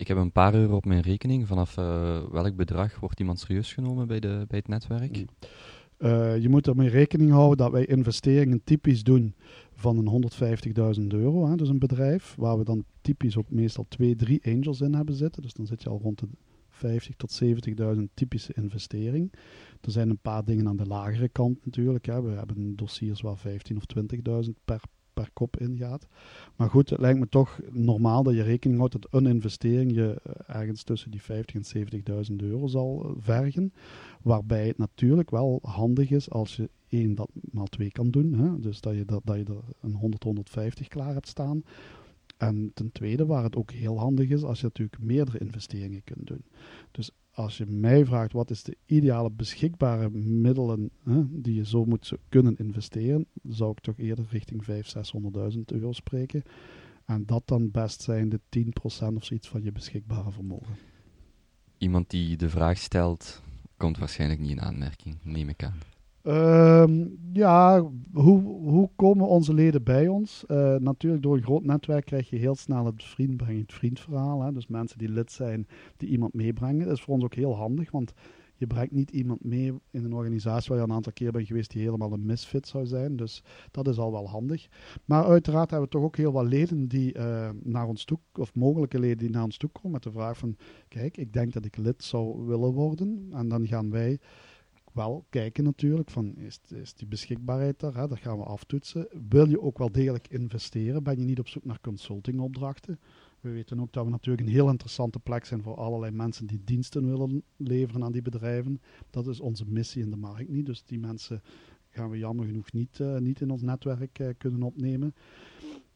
Ik 0.01 0.09
heb 0.09 0.17
een 0.17 0.33
paar 0.33 0.55
euro 0.55 0.77
op 0.77 0.85
mijn 0.85 1.01
rekening. 1.01 1.47
Vanaf 1.47 1.77
uh, 1.77 2.23
welk 2.31 2.57
bedrag 2.57 3.01
wordt 3.01 3.21
iemand 3.21 3.41
serieus 3.41 3.73
genomen 3.73 4.07
bij, 4.07 4.21
de, 4.21 4.45
bij 4.49 4.59
het 4.59 4.69
netwerk? 4.69 5.17
Mm. 5.17 5.27
Uh, 5.99 6.39
je 6.39 6.49
moet 6.49 6.67
ermee 6.67 6.89
rekening 6.89 7.31
houden 7.31 7.57
dat 7.57 7.71
wij 7.71 7.85
investeringen 7.87 8.65
typisch 8.65 9.03
doen 9.03 9.35
van 9.75 9.99
een 9.99 10.31
150.000 11.01 11.07
euro. 11.07 11.47
Hè, 11.47 11.57
dus 11.57 11.69
een 11.69 11.79
bedrijf 11.79 12.35
waar 12.39 12.59
we 12.59 12.65
dan 12.65 12.85
typisch 13.01 13.37
ook 13.37 13.51
meestal 13.51 13.87
twee, 13.89 14.17
drie 14.17 14.41
angels 14.45 14.81
in 14.81 14.95
hebben 14.95 15.15
zitten. 15.15 15.43
Dus 15.43 15.53
dan 15.53 15.67
zit 15.67 15.83
je 15.83 15.89
al 15.89 16.01
rond 16.03 16.19
de 16.19 16.29
50 16.69 17.17
tot 17.17 17.43
70.000 17.97 18.01
typische 18.15 18.53
investering. 18.55 19.33
Er 19.81 19.91
zijn 19.91 20.11
een 20.11 20.19
paar 20.23 20.45
dingen 20.45 20.69
aan 20.69 20.77
de 20.77 20.87
lagere 20.87 21.29
kant 21.29 21.65
natuurlijk. 21.65 22.07
Hè. 22.07 22.23
We 22.23 22.31
hebben 22.31 22.77
dossiers 22.77 23.21
waar 23.21 23.39
15 23.39 23.77
of 23.77 23.85
20.000 24.45 24.51
per, 24.65 24.81
per 25.21 25.31
kop 25.33 25.57
ingaat. 25.57 26.07
Maar 26.57 26.71
goed, 26.71 26.91
het 26.91 27.01
lijkt 27.01 27.19
me 27.19 27.29
toch 27.29 27.61
normaal 27.71 28.23
dat 28.23 28.35
je 28.35 28.43
rekening 28.43 28.79
houdt 28.79 28.93
dat 28.93 29.07
een 29.11 29.27
investering 29.27 29.95
je 29.95 30.21
eh, 30.23 30.57
ergens 30.57 30.83
tussen 30.83 31.11
die 31.11 31.23
50 31.23 31.73
en 31.73 32.25
70.000 32.31 32.37
euro 32.37 32.67
zal 32.67 33.05
eh, 33.05 33.11
vergen. 33.19 33.73
Waarbij 34.23 34.67
het 34.67 34.79
natuurlijk 34.79 35.31
wel 35.31 35.59
handig 35.63 36.11
is 36.11 36.31
als 36.31 36.57
je 36.57 36.71
één 36.89 37.15
dat 37.15 37.31
maal 37.53 37.67
twee 37.67 37.91
kan 37.91 38.11
doen. 38.11 38.33
Hè? 38.33 38.61
Dus 38.61 38.81
dat 38.81 38.95
je, 38.95 39.05
dat, 39.05 39.21
dat 39.25 39.37
je 39.37 39.45
er 39.45 39.63
een 39.81 39.95
100, 39.95 40.23
150 40.23 40.89
klaar 40.89 41.13
hebt 41.13 41.29
staan. 41.29 41.63
En 42.37 42.71
ten 42.75 42.93
tweede, 42.93 43.27
waar 43.27 43.43
het 43.43 43.57
ook 43.57 43.71
heel 43.71 43.99
handig 43.99 44.29
is, 44.29 44.43
als 44.43 44.61
je 44.61 44.67
natuurlijk 44.67 45.03
meerdere 45.03 45.39
investeringen 45.39 46.05
kunt 46.05 46.27
doen. 46.27 46.45
Dus 46.91 47.11
als 47.33 47.57
je 47.57 47.67
mij 47.67 48.05
vraagt 48.05 48.33
wat 48.33 48.51
is 48.51 48.63
de 48.63 48.77
ideale 48.87 49.31
beschikbare 49.31 50.11
middelen 50.11 50.91
hè, 51.05 51.41
die 51.41 51.55
je 51.55 51.67
zo 51.67 51.85
moet 51.85 52.13
kunnen 52.29 52.57
investeren, 52.59 53.27
zou 53.43 53.71
ik 53.71 53.81
toch 53.81 53.99
eerder 53.99 54.27
richting 54.31 54.65
500.000, 54.65 54.71
600.000 55.55 55.61
euro 55.65 55.93
spreken. 55.93 56.43
En 57.05 57.27
dat 57.27 57.43
dan 57.45 57.71
best 57.71 58.03
zijn 58.03 58.29
de 58.29 58.41
10% 58.59 59.15
of 59.15 59.25
zoiets 59.25 59.49
van 59.49 59.63
je 59.63 59.73
beschikbare 59.73 60.31
vermogen. 60.31 60.77
Iemand 61.79 62.11
die 62.11 62.37
de 62.37 62.49
vraag 62.49 62.79
stelt, 62.79 63.43
komt 63.77 63.99
waarschijnlijk 63.99 64.41
niet 64.41 64.51
in 64.51 64.61
aanmerking, 64.61 65.17
neem 65.23 65.49
ik 65.49 65.65
aan. 65.65 65.79
Ehm, 66.23 67.07
ja, 67.33 67.91
hoe, 68.13 68.41
hoe 68.43 68.91
komen 68.97 69.29
onze 69.29 69.55
leden 69.55 69.83
bij 69.83 70.09
ons? 70.09 70.45
Uh, 70.49 70.75
natuurlijk, 70.77 71.23
door 71.23 71.37
een 71.37 71.43
groot 71.43 71.65
netwerk 71.65 72.05
krijg 72.05 72.31
je 72.31 72.37
heel 72.37 72.55
snel 72.55 72.87
het 72.87 73.05
vriend 73.05 73.43
vriendverhaal. 73.67 74.43
Hè? 74.43 74.53
Dus 74.53 74.67
mensen 74.67 74.99
die 74.99 75.09
lid 75.09 75.33
zijn, 75.33 75.67
die 75.97 76.09
iemand 76.09 76.35
meebrengen. 76.35 76.87
Dat 76.87 76.97
is 76.97 77.03
voor 77.03 77.15
ons 77.15 77.25
ook 77.25 77.35
heel 77.35 77.57
handig, 77.57 77.91
want 77.91 78.13
je 78.61 78.67
brengt 78.67 78.93
niet 78.93 79.11
iemand 79.11 79.45
mee 79.45 79.73
in 79.91 80.05
een 80.05 80.13
organisatie 80.13 80.69
waar 80.69 80.79
je 80.79 80.85
een 80.85 80.93
aantal 80.93 81.13
keer 81.13 81.33
bent 81.33 81.47
geweest 81.47 81.71
die 81.71 81.83
helemaal 81.83 82.13
een 82.13 82.27
misfit 82.27 82.69
zou 82.69 82.87
zijn. 82.87 83.17
Dus 83.17 83.43
dat 83.71 83.89
is 83.89 83.99
al 83.99 84.13
wel 84.13 84.29
handig. 84.29 84.69
Maar 85.05 85.25
uiteraard 85.25 85.71
hebben 85.71 85.89
we 85.89 85.95
toch 85.95 86.05
ook 86.05 86.17
heel 86.17 86.33
wat 86.33 86.47
leden 86.47 86.89
die 86.89 87.17
uh, 87.17 87.51
naar 87.63 87.87
ons 87.87 88.05
toe, 88.05 88.19
of 88.33 88.55
mogelijke 88.55 88.99
leden 88.99 89.19
die 89.19 89.31
naar 89.31 89.45
ons 89.45 89.57
toe 89.57 89.71
komen 89.71 89.91
met 89.91 90.03
de 90.03 90.11
vraag 90.11 90.39
van, 90.39 90.57
kijk, 90.89 91.17
ik 91.17 91.33
denk 91.33 91.53
dat 91.53 91.65
ik 91.65 91.77
lid 91.77 92.05
zou 92.05 92.47
willen 92.47 92.73
worden. 92.73 93.29
En 93.33 93.49
dan 93.49 93.67
gaan 93.67 93.91
wij 93.91 94.19
wel 94.93 95.27
kijken 95.29 95.65
natuurlijk 95.65 96.11
van 96.11 96.37
is, 96.37 96.61
is 96.69 96.95
die 96.95 97.07
beschikbaarheid 97.07 97.81
daar, 97.81 98.09
dat 98.09 98.19
gaan 98.19 98.39
we 98.39 98.45
aftoetsen. 98.45 99.09
Wil 99.29 99.49
je 99.49 99.61
ook 99.61 99.79
wel 99.79 99.93
degelijk 99.93 100.29
investeren? 100.29 101.03
Ben 101.03 101.19
je 101.19 101.25
niet 101.25 101.39
op 101.39 101.49
zoek 101.49 101.65
naar 101.65 101.81
consultingopdrachten? 101.81 103.01
We 103.41 103.51
weten 103.51 103.81
ook 103.81 103.93
dat 103.93 104.05
we 104.05 104.11
natuurlijk 104.11 104.47
een 104.47 104.53
heel 104.53 104.69
interessante 104.69 105.19
plek 105.19 105.45
zijn 105.45 105.63
voor 105.63 105.77
allerlei 105.77 106.13
mensen 106.13 106.47
die 106.47 106.61
diensten 106.65 107.09
willen 107.09 107.43
leveren 107.57 108.05
aan 108.05 108.13
die 108.13 108.23
bedrijven. 108.23 108.81
Dat 109.11 109.27
is 109.27 109.41
onze 109.41 109.65
missie 109.67 110.03
in 110.03 110.11
de 110.11 110.17
markt 110.17 110.49
niet. 110.49 110.67
Dus 110.67 110.83
die 110.85 110.99
mensen 110.99 111.43
gaan 111.89 112.11
we 112.11 112.19
jammer 112.19 112.47
genoeg 112.47 112.73
niet, 112.73 112.99
uh, 112.99 113.19
niet 113.19 113.41
in 113.41 113.51
ons 113.51 113.63
netwerk 113.63 114.19
uh, 114.19 114.29
kunnen 114.39 114.63
opnemen. 114.63 115.15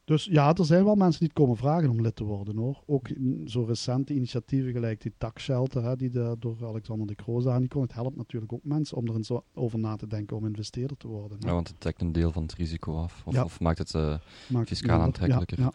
Dus 0.04 0.24
ja, 0.24 0.54
er 0.54 0.64
zijn 0.64 0.84
wel 0.84 0.94
mensen 0.94 1.18
die 1.18 1.28
het 1.28 1.38
komen 1.38 1.56
vragen 1.56 1.90
om 1.90 2.00
lid 2.00 2.16
te 2.16 2.24
worden 2.24 2.56
hoor. 2.56 2.82
Ook 2.86 3.08
zo 3.44 3.62
recente 3.62 4.14
initiatieven 4.14 4.72
gelijk 4.72 5.00
die 5.00 5.12
taxshelter, 5.18 5.84
hè, 5.84 5.96
die 5.96 6.10
de, 6.10 6.36
door 6.38 6.66
Alexander 6.66 7.06
de 7.06 7.50
aangekondigd. 7.50 7.92
Het 7.94 8.02
helpt 8.02 8.16
natuurlijk 8.16 8.52
ook 8.52 8.64
mensen 8.64 8.96
om 8.96 9.08
er 9.08 9.14
eens 9.14 9.30
over 9.54 9.78
na 9.78 9.96
te 9.96 10.06
denken 10.06 10.36
om 10.36 10.46
investeerder 10.46 10.96
te 10.96 11.08
worden. 11.08 11.38
Ja, 11.40 11.52
want 11.52 11.68
het 11.68 11.82
dekt 11.82 12.00
een 12.00 12.12
deel 12.12 12.32
van 12.32 12.42
het 12.42 12.54
risico 12.54 12.96
af. 12.96 13.22
Of, 13.24 13.34
ja. 13.34 13.44
of 13.44 13.60
maakt 13.60 13.78
het 13.78 13.94
uh, 13.94 14.16
maakt 14.48 14.68
fiscaal 14.68 15.00
aantrekkelijker. 15.00 15.60
Ja, 15.60 15.72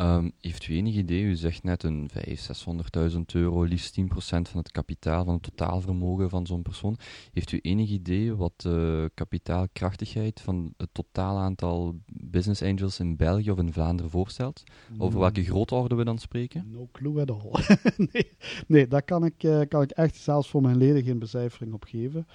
Um, 0.00 0.32
heeft 0.40 0.66
u 0.66 0.74
enig 0.74 0.94
idee, 0.94 1.22
u 1.22 1.34
zegt 1.34 1.62
net 1.62 1.82
een 1.82 2.10
500.000, 2.10 2.20
600.000 3.12 3.20
euro, 3.32 3.62
liefst 3.62 4.00
10% 4.00 4.04
van 4.18 4.58
het 4.58 4.70
kapitaal, 4.70 5.24
van 5.24 5.34
het 5.34 5.42
totaalvermogen 5.42 6.30
van 6.30 6.46
zo'n 6.46 6.62
persoon. 6.62 6.98
Heeft 7.32 7.52
u 7.52 7.58
enig 7.62 7.88
idee 7.88 8.34
wat 8.34 8.52
de 8.56 9.10
kapitaalkrachtigheid 9.14 10.40
van 10.40 10.74
het 10.76 10.88
totaal 10.92 11.38
aantal 11.38 12.00
business 12.06 12.62
angels 12.62 13.00
in 13.00 13.16
België 13.16 13.50
of 13.50 13.58
in 13.58 13.72
Vlaanderen 13.72 14.10
voorstelt? 14.10 14.62
Over 14.98 15.20
welke 15.20 15.44
grootorde 15.44 15.94
we 15.94 16.04
dan 16.04 16.18
spreken? 16.18 16.70
No 16.70 16.88
clue 16.92 17.20
at 17.20 17.30
all. 17.30 17.76
nee, 18.12 18.32
nee, 18.66 18.88
daar 18.88 19.02
kan 19.02 19.24
ik, 19.24 19.42
uh, 19.42 19.60
kan 19.68 19.82
ik 19.82 19.90
echt 19.90 20.16
zelfs 20.16 20.48
voor 20.48 20.62
mijn 20.62 20.76
leden 20.76 21.04
geen 21.04 21.18
becijfering 21.18 21.72
op 21.72 21.84
geven. 21.84 22.26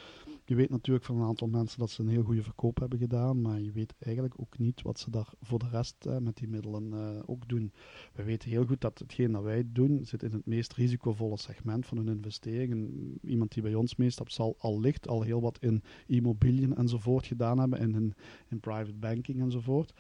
Je 0.52 0.58
weet 0.58 0.70
natuurlijk 0.70 1.06
van 1.06 1.18
een 1.18 1.28
aantal 1.28 1.48
mensen 1.48 1.80
dat 1.80 1.90
ze 1.90 2.02
een 2.02 2.08
heel 2.08 2.24
goede 2.24 2.44
verkoop 2.44 2.80
hebben 2.80 3.00
gedaan, 3.00 3.42
maar 3.42 3.62
je 3.62 3.72
weet 3.72 3.94
eigenlijk 4.00 4.34
ook 4.38 4.58
niet 4.58 4.82
wat 4.82 5.00
ze 5.00 5.10
daar 5.10 5.34
voor 5.42 5.60
de 5.60 5.70
rest 5.72 6.06
uh, 6.08 6.18
met 6.18 6.38
die 6.38 6.48
middelen 6.48 6.94
uh, 6.94 7.20
ook 7.26 7.48
doen. 7.48 7.74
We 8.14 8.24
weten 8.24 8.50
heel 8.50 8.66
goed 8.66 8.82
dat 8.82 9.00
hetgeen 9.00 9.32
dat 9.32 9.44
wij 9.44 9.64
doen 9.68 10.06
zit 10.06 10.24
in 10.24 10.32
het 10.32 10.46
meest 10.46 10.74
risicovolle 10.74 11.38
segment 11.38 11.86
van 11.86 11.98
hun 11.98 12.08
investering. 12.08 12.72
En 12.72 13.18
iemand 13.22 13.54
die 13.54 13.64
bij 13.64 13.76
ons 13.76 13.96
meestapt 13.96 14.34
zal 14.34 14.56
al 14.60 14.80
licht 14.80 15.08
al 15.08 15.22
heel 15.22 15.42
wat 15.42 15.58
in 15.60 15.84
immobiliën 16.06 16.76
enzovoort 16.76 17.26
gedaan 17.26 17.60
hebben 17.60 17.80
en 17.80 17.96
in, 17.96 18.14
in 18.48 18.60
private 18.60 18.94
banking 18.94 19.42
enzovoort. 19.42 19.94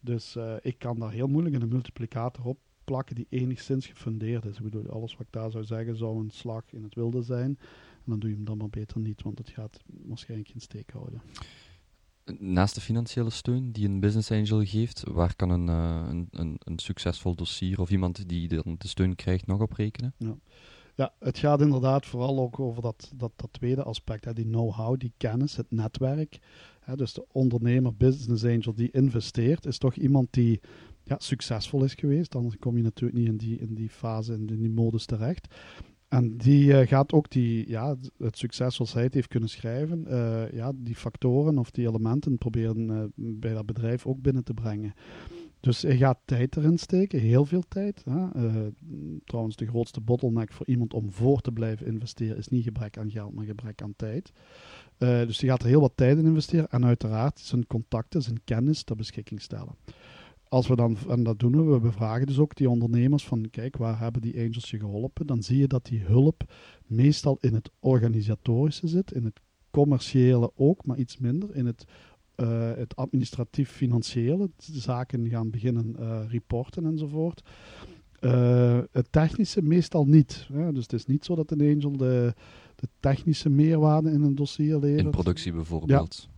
Dus 0.00 0.36
uh, 0.36 0.54
ik 0.62 0.78
kan 0.78 0.98
daar 0.98 1.12
heel 1.12 1.28
moeilijk 1.28 1.62
een 1.62 1.68
multiplicator 1.68 2.44
op 2.44 2.58
plakken 2.84 3.14
die 3.14 3.26
enigszins 3.28 3.86
gefundeerd 3.86 4.44
is. 4.44 4.56
Ik 4.56 4.62
bedoel, 4.62 4.88
alles 4.88 5.12
wat 5.12 5.26
ik 5.26 5.32
daar 5.32 5.50
zou 5.50 5.64
zeggen 5.64 5.96
zou 5.96 6.18
een 6.18 6.30
slag 6.30 6.72
in 6.72 6.82
het 6.82 6.94
wilde 6.94 7.22
zijn 7.22 7.58
dan 8.06 8.18
doe 8.18 8.30
je 8.30 8.36
hem 8.36 8.44
dan 8.44 8.56
maar 8.56 8.68
beter 8.68 9.00
niet, 9.00 9.22
want 9.22 9.38
het 9.38 9.48
gaat 9.48 9.80
waarschijnlijk 9.86 10.50
geen 10.50 10.60
steek 10.60 10.90
houden. 10.90 11.22
Naast 12.38 12.74
de 12.74 12.80
financiële 12.80 13.30
steun 13.30 13.72
die 13.72 13.88
een 13.88 14.00
business 14.00 14.30
angel 14.30 14.64
geeft, 14.64 15.02
waar 15.08 15.36
kan 15.36 15.50
een, 15.50 15.68
uh, 15.68 16.08
een, 16.08 16.28
een, 16.30 16.56
een, 16.58 16.78
succesvol 16.78 17.34
dossier 17.34 17.80
of 17.80 17.90
iemand 17.90 18.28
die 18.28 18.48
de, 18.48 18.62
de 18.78 18.88
steun 18.88 19.14
krijgt 19.14 19.46
nog 19.46 19.60
op 19.60 19.72
rekenen? 19.72 20.14
Ja. 20.18 20.36
ja, 20.94 21.12
het 21.18 21.38
gaat 21.38 21.60
inderdaad 21.60 22.06
vooral 22.06 22.38
ook 22.38 22.60
over 22.60 22.82
dat, 22.82 23.12
dat, 23.16 23.32
dat 23.36 23.52
tweede 23.52 23.82
aspect, 23.82 24.24
hè, 24.24 24.32
die 24.32 24.44
know-how, 24.44 24.98
die 24.98 25.12
kennis, 25.16 25.56
het 25.56 25.70
netwerk. 25.70 26.38
Hè, 26.80 26.96
dus 26.96 27.12
de 27.12 27.24
ondernemer, 27.32 27.94
business 27.94 28.44
angel 28.44 28.74
die 28.74 28.90
investeert, 28.90 29.66
is 29.66 29.78
toch 29.78 29.94
iemand 29.94 30.28
die 30.30 30.60
ja, 31.02 31.16
succesvol 31.18 31.84
is 31.84 31.94
geweest. 31.94 32.34
Anders 32.34 32.56
kom 32.58 32.76
je 32.76 32.82
natuurlijk 32.82 33.18
niet 33.18 33.28
in 33.28 33.36
die, 33.36 33.58
in 33.58 33.74
die 33.74 33.90
fase, 33.90 34.32
in 34.32 34.46
die 34.46 34.70
modus 34.70 35.06
terecht. 35.06 35.54
En 36.08 36.36
die 36.36 36.64
uh, 36.64 36.86
gaat 36.86 37.12
ook 37.12 37.30
die, 37.30 37.68
ja, 37.68 37.96
het 38.18 38.38
succes 38.38 38.74
zoals 38.74 38.92
hij 38.92 39.02
het 39.02 39.14
heeft 39.14 39.28
kunnen 39.28 39.48
schrijven, 39.48 40.04
uh, 40.08 40.52
ja, 40.52 40.72
die 40.74 40.94
factoren 40.94 41.58
of 41.58 41.70
die 41.70 41.88
elementen 41.88 42.38
proberen 42.38 42.88
uh, 42.90 43.02
bij 43.14 43.52
dat 43.52 43.66
bedrijf 43.66 44.06
ook 44.06 44.22
binnen 44.22 44.44
te 44.44 44.54
brengen. 44.54 44.94
Dus 45.60 45.82
hij 45.82 45.96
gaat 45.96 46.18
tijd 46.24 46.56
erin 46.56 46.78
steken, 46.78 47.20
heel 47.20 47.44
veel 47.44 47.62
tijd. 47.68 48.04
Hè. 48.04 48.28
trouwens, 49.24 49.56
de 49.56 49.66
grootste 49.66 50.00
bottleneck 50.00 50.52
voor 50.52 50.66
iemand 50.66 50.94
om 50.94 51.12
voor 51.12 51.40
te 51.40 51.52
blijven 51.52 51.86
investeren 51.86 52.36
is 52.36 52.48
niet 52.48 52.64
gebrek 52.64 52.98
aan 52.98 53.10
geld, 53.10 53.34
maar 53.34 53.44
gebrek 53.44 53.82
aan 53.82 53.94
tijd. 53.96 54.32
dus 54.98 55.40
hij 55.40 55.48
gaat 55.48 55.62
er 55.62 55.68
heel 55.68 55.80
wat 55.80 55.92
tijd 55.94 56.18
in 56.18 56.24
investeren 56.26 56.68
en 56.68 56.84
uiteraard 56.84 57.38
zijn 57.38 57.66
contacten, 57.66 58.22
zijn 58.22 58.44
kennis 58.44 58.82
ter 58.82 58.96
beschikking 58.96 59.42
stellen 59.42 59.74
als 60.48 60.66
we 60.66 60.76
dan, 60.76 60.96
en 61.08 61.22
dat 61.22 61.38
doen 61.38 61.52
we, 61.52 61.72
we 61.72 61.80
bevragen 61.80 62.26
dus 62.26 62.38
ook 62.38 62.56
die 62.56 62.70
ondernemers 62.70 63.26
van, 63.26 63.50
kijk, 63.50 63.76
waar 63.76 63.98
hebben 63.98 64.22
die 64.22 64.38
angels 64.38 64.70
je 64.70 64.78
geholpen? 64.78 65.26
Dan 65.26 65.42
zie 65.42 65.58
je 65.58 65.66
dat 65.66 65.84
die 65.84 66.00
hulp 66.00 66.52
meestal 66.86 67.38
in 67.40 67.54
het 67.54 67.70
organisatorische 67.78 68.88
zit, 68.88 69.12
in 69.12 69.24
het 69.24 69.40
commerciële 69.70 70.52
ook, 70.54 70.86
maar 70.86 70.98
iets 70.98 71.18
minder, 71.18 71.54
in 71.54 71.66
het, 71.66 71.84
uh, 72.36 72.70
het 72.74 72.96
administratief-financiële, 72.96 74.50
zaken 74.56 75.28
gaan 75.28 75.50
beginnen 75.50 75.96
uh, 75.98 76.20
reporten 76.28 76.86
enzovoort. 76.86 77.42
Uh, 78.20 78.78
het 78.92 79.12
technische 79.12 79.62
meestal 79.62 80.06
niet. 80.06 80.48
Hè? 80.52 80.72
Dus 80.72 80.82
het 80.82 80.92
is 80.92 81.06
niet 81.06 81.24
zo 81.24 81.34
dat 81.34 81.50
een 81.50 81.74
angel 81.74 81.96
de, 81.96 82.34
de 82.74 82.88
technische 83.00 83.48
meerwaarde 83.48 84.10
in 84.10 84.22
een 84.22 84.34
dossier 84.34 84.78
levert. 84.78 85.04
In 85.04 85.10
productie 85.10 85.52
bijvoorbeeld. 85.52 86.28
Ja 86.28 86.34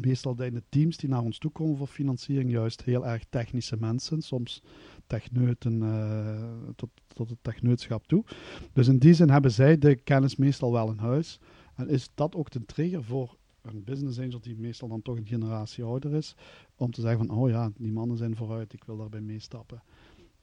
meestal 0.00 0.34
zijn 0.36 0.54
de 0.54 0.62
teams 0.68 0.96
die 0.96 1.08
naar 1.08 1.22
ons 1.22 1.38
toe 1.38 1.50
komen 1.50 1.76
voor 1.76 1.86
financiering 1.86 2.50
juist 2.50 2.82
heel 2.82 3.06
erg 3.06 3.24
technische 3.30 3.76
mensen, 3.76 4.22
soms 4.22 4.62
techneuten 5.06 5.82
uh, 5.82 6.68
tot, 6.76 6.90
tot 7.06 7.30
het 7.30 7.38
techneutschap 7.42 8.06
toe. 8.06 8.24
Dus 8.72 8.88
in 8.88 8.98
die 8.98 9.14
zin 9.14 9.30
hebben 9.30 9.50
zij 9.50 9.78
de 9.78 9.96
kennis 9.96 10.36
meestal 10.36 10.72
wel 10.72 10.90
in 10.90 10.98
huis. 10.98 11.40
En 11.74 11.88
is 11.88 12.10
dat 12.14 12.34
ook 12.34 12.50
de 12.50 12.64
trigger 12.64 13.04
voor 13.04 13.36
een 13.62 13.84
business 13.84 14.18
angel 14.18 14.40
die 14.40 14.56
meestal 14.56 14.88
dan 14.88 15.02
toch 15.02 15.16
een 15.16 15.26
generatie 15.26 15.84
ouder 15.84 16.14
is, 16.14 16.34
om 16.76 16.90
te 16.90 17.00
zeggen 17.00 17.26
van, 17.26 17.36
oh 17.36 17.50
ja, 17.50 17.70
die 17.76 17.92
mannen 17.92 18.16
zijn 18.16 18.36
vooruit, 18.36 18.72
ik 18.72 18.84
wil 18.84 18.96
daarbij 18.96 19.20
meestappen. 19.20 19.82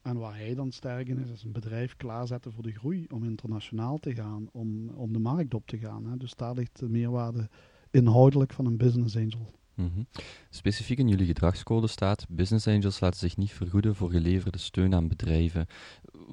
En 0.02 0.18
waar 0.18 0.36
hij 0.36 0.56
dan 0.56 0.72
sterk 0.72 1.08
in 1.08 1.20
is, 1.20 1.32
is 1.32 1.44
een 1.44 1.52
bedrijf 1.52 1.96
klaarzetten 1.96 2.52
voor 2.52 2.64
de 2.64 2.72
groei, 2.72 3.06
om 3.10 3.24
internationaal 3.24 3.98
te 3.98 4.16
gaan, 4.16 4.50
om, 4.52 4.90
om 4.90 5.14
de 5.14 5.20
markt 5.20 5.54
op 5.54 5.68
te 5.68 5.78
gaan. 5.78 6.06
Hè. 6.06 6.18
Dus 6.18 6.36
daar 6.36 6.54
ligt 6.54 6.80
de 6.80 6.90
meerwaarde 6.90 7.50
inhoudelijk 7.94 8.54
van 8.54 8.66
een 8.66 8.78
business 8.78 9.16
angel. 9.16 9.52
Mhm. 9.76 10.04
Specifiek 10.50 10.98
in 10.98 11.08
jullie 11.08 11.26
gedragscode 11.26 11.88
staat: 11.88 12.26
business 12.30 12.68
angels 12.68 13.00
laten 13.00 13.20
zich 13.20 13.38
niet 13.38 13.52
vergoeden 13.52 13.96
voor 13.96 14.12
geleverde 14.12 14.58
steun 14.58 14.96
aan 14.96 15.08
bedrijven. 15.08 15.68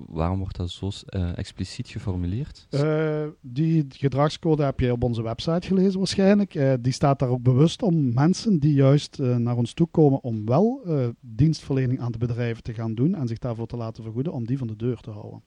Waarom 0.07 0.39
wordt 0.39 0.57
dat 0.57 0.71
zo 0.71 0.91
uh, 1.09 1.39
expliciet 1.39 1.89
geformuleerd? 1.89 2.67
Uh, 2.71 3.27
die 3.41 3.87
gedragscode 3.89 4.63
heb 4.63 4.81
je 4.81 4.93
op 4.93 5.05
onze 5.05 5.23
website 5.23 5.67
gelezen 5.67 5.99
waarschijnlijk. 5.99 6.55
Uh, 6.55 6.73
die 6.81 6.93
staat 6.93 7.19
daar 7.19 7.29
ook 7.29 7.43
bewust 7.43 7.83
om 7.83 8.15
mensen 8.15 8.59
die 8.59 8.75
juist 8.75 9.19
naar 9.19 9.57
ons 9.57 9.73
toe 9.73 9.87
komen 9.91 10.23
om 10.23 10.47
wel 10.47 10.83
dienstverlening 11.21 12.01
aan 12.01 12.13
de 12.13 12.19
bedrijven 12.19 12.63
te 12.63 12.75
gaan 12.75 12.95
doen 12.95 13.15
en 13.15 13.29
zich 13.29 13.39
daarvoor 13.39 13.67
te 13.67 13.77
laten 13.77 14.03
vergoeden, 14.03 14.33
om 14.33 14.47
die 14.47 14.59
van 14.59 14.67
de 14.67 14.77
deur 14.77 14.97
te 14.97 15.11
houden. 15.11 15.43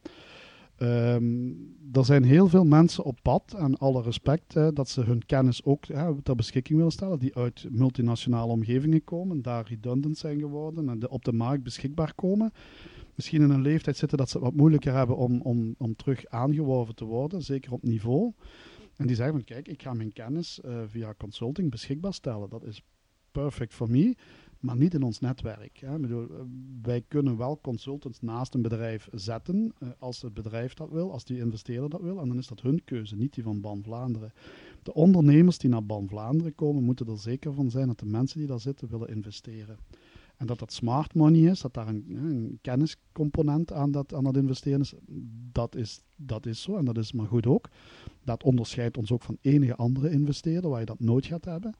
Um, 0.77 1.75
er 1.91 2.05
zijn 2.05 2.23
heel 2.23 2.47
veel 2.47 2.65
mensen 2.65 3.03
op 3.03 3.19
pad, 3.21 3.55
en 3.57 3.77
alle 3.77 4.01
respect, 4.01 4.53
dat 4.53 4.89
ze 4.89 5.01
hun 5.01 5.25
kennis 5.25 5.63
ook 5.63 5.85
ter 6.23 6.35
beschikking 6.35 6.77
willen 6.77 6.91
stellen, 6.93 7.19
die 7.19 7.35
uit 7.35 7.67
multinationale 7.69 8.51
omgevingen 8.51 9.03
komen, 9.03 9.41
daar 9.41 9.67
redundant 9.67 10.17
zijn 10.17 10.39
geworden 10.39 10.89
en 10.89 11.09
op 11.09 11.25
de 11.25 11.33
markt 11.33 11.63
beschikbaar 11.63 12.13
komen. 12.15 12.51
Misschien 13.15 13.41
in 13.41 13.49
een 13.49 13.61
leeftijd 13.61 13.97
zitten 13.97 14.17
dat 14.17 14.29
ze 14.29 14.37
het 14.37 14.45
wat 14.45 14.55
moeilijker 14.55 14.93
hebben 14.93 15.17
om, 15.17 15.41
om, 15.41 15.75
om 15.77 15.95
terug 15.95 16.25
aangeworven 16.27 16.95
te 16.95 17.05
worden, 17.05 17.41
zeker 17.41 17.71
op 17.71 17.83
niveau. 17.83 18.31
En 18.95 19.07
die 19.07 19.15
zeggen 19.15 19.35
van 19.35 19.43
kijk, 19.43 19.67
ik 19.67 19.81
ga 19.81 19.93
mijn 19.93 20.13
kennis 20.13 20.59
uh, 20.65 20.81
via 20.87 21.13
consulting 21.17 21.71
beschikbaar 21.71 22.13
stellen. 22.13 22.49
Dat 22.49 22.63
is 22.63 22.83
perfect 23.31 23.73
voor 23.73 23.89
mij 23.89 24.15
maar 24.63 24.77
niet 24.77 24.93
in 24.93 25.03
ons 25.03 25.19
netwerk. 25.19 25.77
Hè. 25.79 25.99
Bedoel, 25.99 26.29
eh, 26.29 26.39
wij 26.81 27.03
kunnen 27.07 27.37
wel 27.37 27.59
consultants 27.61 28.21
naast 28.21 28.53
een 28.53 28.61
bedrijf 28.61 29.07
zetten, 29.11 29.73
uh, 29.79 29.89
als 29.99 30.21
het 30.21 30.33
bedrijf 30.33 30.73
dat 30.73 30.89
wil, 30.89 31.11
als 31.11 31.25
die 31.25 31.37
investeerder 31.37 31.89
dat 31.89 32.01
wil, 32.01 32.19
en 32.19 32.27
dan 32.27 32.37
is 32.37 32.47
dat 32.47 32.61
hun 32.61 32.83
keuze, 32.83 33.15
niet 33.15 33.33
die 33.33 33.43
van 33.43 33.61
Ban 33.61 33.83
Vlaanderen. 33.83 34.33
De 34.83 34.93
ondernemers 34.93 35.57
die 35.57 35.69
naar 35.69 35.85
Ban 35.85 36.07
Vlaanderen 36.07 36.55
komen, 36.55 36.83
moeten 36.83 37.07
er 37.07 37.19
zeker 37.19 37.53
van 37.53 37.69
zijn 37.69 37.87
dat 37.87 37.99
de 37.99 38.05
mensen 38.05 38.39
die 38.39 38.47
daar 38.47 38.59
zitten 38.59 38.89
willen 38.89 39.09
investeren. 39.09 39.77
En 40.37 40.45
dat 40.45 40.59
dat 40.59 40.73
smart 40.73 41.13
money 41.13 41.51
is, 41.51 41.61
dat 41.61 41.73
daar 41.73 41.87
een, 41.87 42.05
een 42.15 42.59
kenniscomponent 42.61 43.73
aan 43.73 43.91
dat, 43.91 44.13
aan 44.13 44.35
investeren 44.35 44.79
is 44.79 44.93
dat, 45.51 45.75
is, 45.75 46.01
dat 46.15 46.45
is 46.45 46.61
zo 46.61 46.75
en 46.77 46.85
dat 46.85 46.97
is 46.97 47.11
maar 47.11 47.27
goed 47.27 47.47
ook. 47.47 47.69
Dat 48.23 48.43
onderscheidt 48.43 48.97
ons 48.97 49.11
ook 49.11 49.23
van 49.23 49.37
enige 49.41 49.75
andere 49.75 50.09
investeerder 50.09 50.69
waar 50.69 50.79
je 50.79 50.85
dat 50.85 50.99
nooit 50.99 51.25
gaat 51.25 51.45
hebben. 51.45 51.75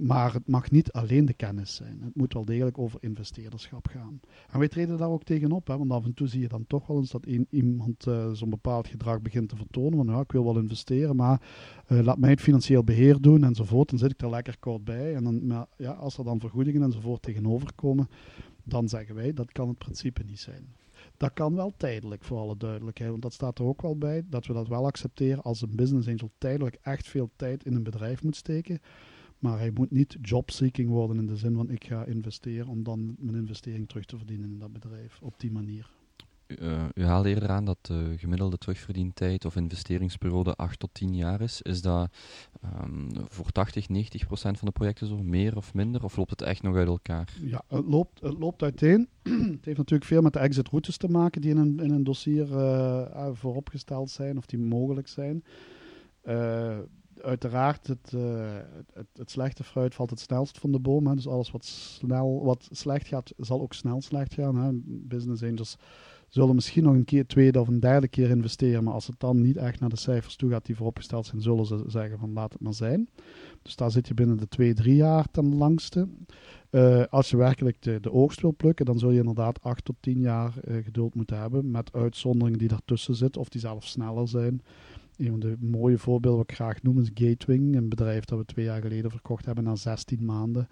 Maar 0.00 0.32
het 0.32 0.48
mag 0.48 0.70
niet 0.70 0.92
alleen 0.92 1.24
de 1.24 1.32
kennis 1.32 1.74
zijn. 1.74 2.00
Het 2.02 2.14
moet 2.14 2.32
wel 2.32 2.44
degelijk 2.44 2.78
over 2.78 2.98
investeerderschap 3.02 3.86
gaan. 3.86 4.20
En 4.50 4.58
wij 4.58 4.68
treden 4.68 4.98
daar 4.98 5.08
ook 5.08 5.24
tegenop, 5.24 5.66
hè, 5.66 5.78
want 5.78 5.90
af 5.90 6.04
en 6.04 6.14
toe 6.14 6.26
zie 6.26 6.40
je 6.40 6.48
dan 6.48 6.66
toch 6.66 6.86
wel 6.86 6.96
eens 6.96 7.10
dat 7.10 7.26
iemand 7.50 8.06
uh, 8.06 8.32
zo'n 8.32 8.50
bepaald 8.50 8.86
gedrag 8.86 9.20
begint 9.20 9.48
te 9.48 9.56
vertonen. 9.56 9.96
Van 9.96 10.14
ja, 10.14 10.20
ik 10.20 10.32
wil 10.32 10.44
wel 10.44 10.58
investeren, 10.58 11.16
maar 11.16 11.42
uh, 11.88 12.00
laat 12.00 12.18
mij 12.18 12.30
het 12.30 12.40
financieel 12.40 12.84
beheer 12.84 13.20
doen 13.20 13.44
enzovoort. 13.44 13.88
Dan 13.88 13.98
zit 13.98 14.10
ik 14.10 14.22
er 14.22 14.30
lekker 14.30 14.58
koud 14.58 14.84
bij. 14.84 15.14
En 15.14 15.24
dan, 15.24 15.66
ja, 15.76 15.90
als 15.90 16.18
er 16.18 16.24
dan 16.24 16.40
vergoedingen 16.40 16.82
enzovoort 16.82 17.22
tegenover 17.22 17.74
komen, 17.74 18.08
dan 18.64 18.88
zeggen 18.88 19.14
wij 19.14 19.32
dat 19.32 19.52
kan 19.52 19.68
het 19.68 19.78
principe 19.78 20.22
niet 20.26 20.40
zijn. 20.40 20.74
Dat 21.16 21.32
kan 21.32 21.54
wel 21.54 21.72
tijdelijk, 21.76 22.24
voor 22.24 22.38
alle 22.38 22.56
duidelijkheid. 22.56 23.10
Want 23.10 23.22
dat 23.22 23.32
staat 23.32 23.58
er 23.58 23.64
ook 23.64 23.82
wel 23.82 23.96
bij, 23.96 24.22
dat 24.28 24.46
we 24.46 24.52
dat 24.52 24.68
wel 24.68 24.86
accepteren 24.86 25.42
als 25.42 25.62
een 25.62 25.76
business 25.76 26.08
angel 26.08 26.30
tijdelijk 26.38 26.78
echt 26.82 27.08
veel 27.08 27.30
tijd 27.36 27.64
in 27.64 27.74
een 27.74 27.82
bedrijf 27.82 28.22
moet 28.22 28.36
steken 28.36 28.80
maar 29.38 29.58
hij 29.58 29.70
moet 29.74 29.90
niet 29.90 30.16
jobseeking 30.22 30.88
worden 30.88 31.16
in 31.16 31.26
de 31.26 31.36
zin 31.36 31.54
van 31.54 31.70
ik 31.70 31.84
ga 31.84 32.04
investeren 32.04 32.68
om 32.68 32.82
dan 32.82 33.14
mijn 33.18 33.36
investering 33.36 33.88
terug 33.88 34.04
te 34.04 34.16
verdienen 34.16 34.50
in 34.50 34.58
dat 34.58 34.72
bedrijf 34.72 35.18
op 35.22 35.40
die 35.40 35.52
manier. 35.52 35.90
Uh, 36.48 36.84
u 36.94 37.04
haalde 37.04 37.28
eerder 37.28 37.48
aan 37.48 37.64
dat 37.64 37.78
de 37.80 38.14
gemiddelde 38.16 38.58
terugverdientijd 38.58 39.44
of 39.44 39.56
investeringsperiode 39.56 40.54
8 40.54 40.78
tot 40.78 40.90
10 40.92 41.14
jaar 41.14 41.40
is. 41.40 41.62
Is 41.62 41.82
dat 41.82 42.10
um, 42.82 43.08
voor 43.28 43.52
80, 43.52 43.88
90 43.88 44.26
procent 44.26 44.58
van 44.58 44.66
de 44.66 44.72
projecten 44.72 45.06
zo, 45.06 45.22
meer 45.22 45.56
of 45.56 45.74
minder? 45.74 46.04
Of 46.04 46.16
loopt 46.16 46.30
het 46.30 46.42
echt 46.42 46.62
nog 46.62 46.76
uit 46.76 46.86
elkaar? 46.86 47.32
Ja, 47.40 47.62
het 47.68 47.84
loopt, 47.86 48.20
het 48.20 48.38
loopt 48.38 48.62
uiteen. 48.62 49.08
het 49.56 49.64
heeft 49.64 49.76
natuurlijk 49.78 50.04
veel 50.04 50.22
met 50.22 50.32
de 50.32 50.38
exitroutes 50.38 50.96
te 50.96 51.08
maken 51.08 51.40
die 51.40 51.50
in 51.50 51.56
een, 51.56 51.80
in 51.80 51.90
een 51.90 52.04
dossier 52.04 52.48
uh, 52.50 53.28
vooropgesteld 53.32 54.10
zijn 54.10 54.36
of 54.36 54.46
die 54.46 54.58
mogelijk 54.58 55.08
zijn. 55.08 55.44
Uh, 56.24 56.78
uiteraard, 57.22 57.86
het, 57.86 58.12
uh, 58.14 58.56
het, 58.92 59.06
het, 59.12 59.30
slechte 59.30 59.64
fruit 59.64 59.94
valt 59.94 60.10
het 60.10 60.20
snelst 60.20 60.58
van 60.58 60.72
de 60.72 60.78
boom. 60.78 61.06
Hè. 61.06 61.14
Dus 61.14 61.28
alles 61.28 61.50
wat, 61.50 61.64
snel, 61.64 62.44
wat 62.44 62.68
slecht 62.70 63.06
gaat, 63.06 63.32
zal 63.36 63.60
ook 63.60 63.74
snel 63.74 64.00
slecht 64.00 64.34
gaan. 64.34 64.56
Hè. 64.56 64.70
Business 64.84 65.42
angels 65.42 65.76
zullen 66.28 66.54
misschien 66.54 66.82
nog 66.82 66.94
een 66.94 67.04
keer, 67.04 67.26
tweede 67.26 67.60
of 67.60 67.68
een 67.68 67.80
derde 67.80 68.08
keer 68.08 68.30
investeren. 68.30 68.84
Maar 68.84 68.94
als 68.94 69.06
het 69.06 69.20
dan 69.20 69.40
niet 69.40 69.56
echt 69.56 69.80
naar 69.80 69.88
de 69.88 69.96
cijfers 69.96 70.36
toe 70.36 70.50
gaat 70.50 70.66
die 70.66 70.76
vooropgesteld 70.76 71.26
zijn, 71.26 71.40
zullen 71.40 71.66
ze 71.66 71.84
zeggen 71.86 72.18
van 72.18 72.32
laat 72.32 72.52
het 72.52 72.62
maar 72.62 72.74
zijn. 72.74 73.08
Dus 73.62 73.76
daar 73.76 73.90
zit 73.90 74.08
je 74.08 74.14
binnen 74.14 74.36
de 74.36 74.48
twee, 74.48 74.74
drie 74.74 74.96
jaar 74.96 75.30
ten 75.30 75.54
langste. 75.54 76.08
Uh, 76.70 77.04
als 77.10 77.30
je 77.30 77.36
werkelijk 77.36 77.82
de, 77.82 78.12
oogst 78.12 78.40
wil 78.40 78.54
plukken, 78.56 78.84
dan 78.84 78.98
zul 78.98 79.10
je 79.10 79.18
inderdaad 79.18 79.62
acht 79.62 79.84
tot 79.84 79.96
tien 80.00 80.20
jaar 80.20 80.52
uh, 80.64 80.84
geduld 80.84 81.14
moeten 81.14 81.38
hebben. 81.38 81.70
Met 81.70 81.92
uitzonderingen 81.92 82.58
die 82.58 82.68
daartussen 82.68 83.14
zitten, 83.14 83.40
of 83.40 83.48
die 83.48 83.60
zelfs 83.60 83.90
sneller 83.90 84.28
zijn. 84.28 84.62
Een 85.18 85.30
van 85.30 85.40
de 85.40 85.56
mooie 85.60 85.98
voorbeelden 85.98 86.40
wat 86.40 86.50
ik 86.50 86.56
graag 86.56 86.82
noem 86.82 86.98
is 86.98 87.10
Gatewing, 87.14 87.76
een 87.76 87.88
bedrijf 87.88 88.24
dat 88.24 88.38
we 88.38 88.44
twee 88.44 88.64
jaar 88.64 88.80
geleden 88.80 89.10
verkocht 89.10 89.44
hebben 89.44 89.64
na 89.64 89.74
16 89.76 90.24
maanden. 90.24 90.68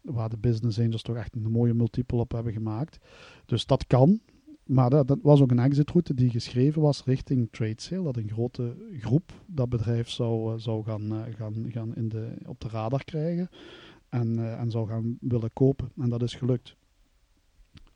Waar 0.00 0.28
de 0.28 0.36
business 0.36 0.78
angels 0.78 1.02
toch 1.02 1.16
echt 1.16 1.34
een 1.34 1.50
mooie 1.50 1.74
multiple 1.74 2.18
op 2.18 2.32
hebben 2.32 2.52
gemaakt. 2.52 2.98
Dus 3.44 3.66
dat 3.66 3.86
kan. 3.86 4.20
Maar 4.64 4.90
dat, 4.90 5.08
dat 5.08 5.18
was 5.22 5.40
ook 5.40 5.50
een 5.50 5.58
exitroute 5.58 6.14
die 6.14 6.30
geschreven 6.30 6.82
was 6.82 7.04
richting 7.04 7.48
trade 7.50 7.80
sale. 7.80 8.02
Dat 8.02 8.16
een 8.16 8.30
grote 8.30 8.74
groep 8.98 9.32
dat 9.46 9.68
bedrijf 9.68 10.08
zou, 10.08 10.52
eh, 10.52 10.58
zou 10.58 10.84
gaan, 10.84 11.12
eh, 11.12 11.34
gaan, 11.34 11.66
gaan 11.68 11.94
in 11.94 12.08
de, 12.08 12.36
op 12.46 12.60
de 12.60 12.68
radar 12.68 13.04
krijgen. 13.04 13.48
En, 14.08 14.38
uh, 14.38 14.60
en 14.60 14.70
zou 14.70 14.88
gaan 14.88 15.18
willen 15.20 15.52
kopen. 15.52 15.90
En 15.96 16.08
dat 16.08 16.22
is 16.22 16.34
gelukt 16.34 16.76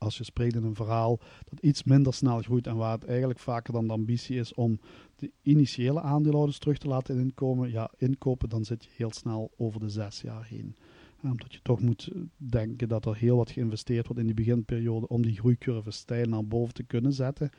als 0.01 0.17
je 0.17 0.23
spreekt 0.23 0.55
in 0.55 0.63
een 0.63 0.75
verhaal 0.75 1.19
dat 1.49 1.59
iets 1.59 1.83
minder 1.83 2.13
snel 2.13 2.41
groeit 2.41 2.67
en 2.67 2.75
waar 2.75 2.91
het 2.91 3.05
eigenlijk 3.05 3.39
vaker 3.39 3.73
dan 3.73 3.87
de 3.87 3.93
ambitie 3.93 4.39
is 4.39 4.53
om 4.53 4.79
de 5.21 5.31
initiële 5.41 6.01
aandeelhouders 6.01 6.57
terug 6.57 6.77
te 6.77 6.87
laten 6.87 7.19
inkomen, 7.19 7.71
ja, 7.71 7.91
inkopen, 7.97 8.49
dan 8.49 8.65
zit 8.65 8.83
je 8.83 8.89
heel 8.95 9.11
snel 9.11 9.51
over 9.57 9.79
de 9.79 9.89
zes 9.89 10.21
jaar 10.21 10.45
heen. 10.45 10.75
omdat 11.23 11.53
je 11.53 11.59
toch 11.61 11.81
moet 11.81 12.11
denken 12.37 12.87
dat 12.87 13.05
er 13.05 13.15
heel 13.15 13.37
wat 13.37 13.51
geïnvesteerd 13.51 14.05
wordt 14.05 14.21
in 14.21 14.25
die 14.25 14.35
beginperiode 14.35 15.07
om 15.07 15.21
die 15.21 15.35
groeicurve 15.35 15.91
stijl 15.91 16.27
naar 16.27 16.45
boven 16.45 16.73
te 16.73 16.83
kunnen 16.83 17.13
zetten. 17.13 17.49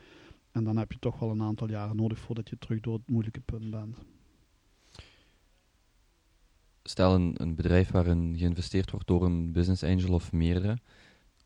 En 0.51 0.63
dan 0.63 0.77
heb 0.77 0.91
je 0.91 0.99
toch 0.99 1.19
wel 1.19 1.29
een 1.29 1.41
aantal 1.41 1.69
jaren 1.69 1.95
nodig 1.95 2.19
voordat 2.19 2.49
je 2.49 2.57
terug 2.57 2.79
door 2.79 2.93
het 2.93 3.09
moeilijke 3.09 3.41
punt 3.41 3.69
bent. 3.69 3.97
Stel 6.83 7.15
een, 7.15 7.33
een 7.37 7.55
bedrijf 7.55 7.91
waarin 7.91 8.37
geïnvesteerd 8.37 8.91
wordt 8.91 9.07
door 9.07 9.25
een 9.25 9.51
business 9.51 9.83
angel 9.83 10.13
of 10.13 10.31
meerdere 10.31 10.77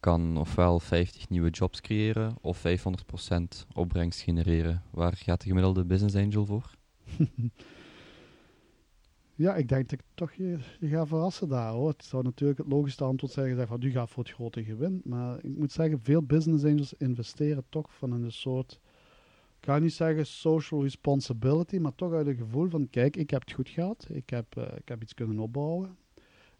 kan 0.08 0.38
ofwel 0.38 0.80
50 0.80 1.30
nieuwe 1.30 1.50
jobs 1.50 1.82
creëren 1.82 2.36
of 2.41 2.63
500% 2.67 3.67
opbrengst 3.74 4.22
genereren. 4.22 4.84
Waar 4.91 5.15
gaat 5.15 5.41
de 5.41 5.48
gemiddelde 5.48 5.86
business 5.86 6.15
angel 6.15 6.46
voor? 6.46 6.72
ja, 9.46 9.56
ik 9.56 9.67
denk 9.67 9.89
dat 9.89 10.00
ik 10.00 10.06
toch 10.13 10.34
je, 10.34 10.58
je 10.80 10.88
ga 10.88 11.06
verrassen 11.06 11.48
daar 11.48 11.72
hoor. 11.72 11.89
Het 11.89 12.04
zou 12.04 12.24
natuurlijk 12.24 12.60
het 12.60 12.67
logische 12.67 13.04
antwoord 13.04 13.34
zijn 13.34 13.67
van 13.67 13.82
u 13.82 13.91
gaat 13.91 14.10
voor 14.10 14.24
het 14.24 14.34
grote 14.34 14.63
gewin. 14.63 15.02
Maar 15.04 15.43
ik 15.43 15.58
moet 15.58 15.72
zeggen, 15.72 16.00
veel 16.02 16.24
business 16.24 16.63
angels 16.63 16.93
investeren 16.93 17.63
toch 17.70 17.93
van 17.93 18.12
een 18.12 18.32
soort, 18.32 18.80
ik 19.60 19.65
ga 19.65 19.80
niet 19.80 19.93
zeggen 19.93 20.26
social 20.26 20.84
responsibility, 20.84 21.78
maar 21.78 21.96
toch 21.96 22.13
uit 22.13 22.28
een 22.28 22.36
gevoel 22.36 22.70
van 22.70 22.89
kijk, 22.89 23.15
ik 23.15 23.30
heb 23.30 23.41
het 23.41 23.52
goed 23.54 23.70
gehad. 23.70 24.08
Ik 24.10 24.30
heb, 24.30 24.56
uh, 24.58 24.63
ik 24.78 24.88
heb 24.88 25.02
iets 25.02 25.13
kunnen 25.13 25.39
opbouwen. 25.39 25.98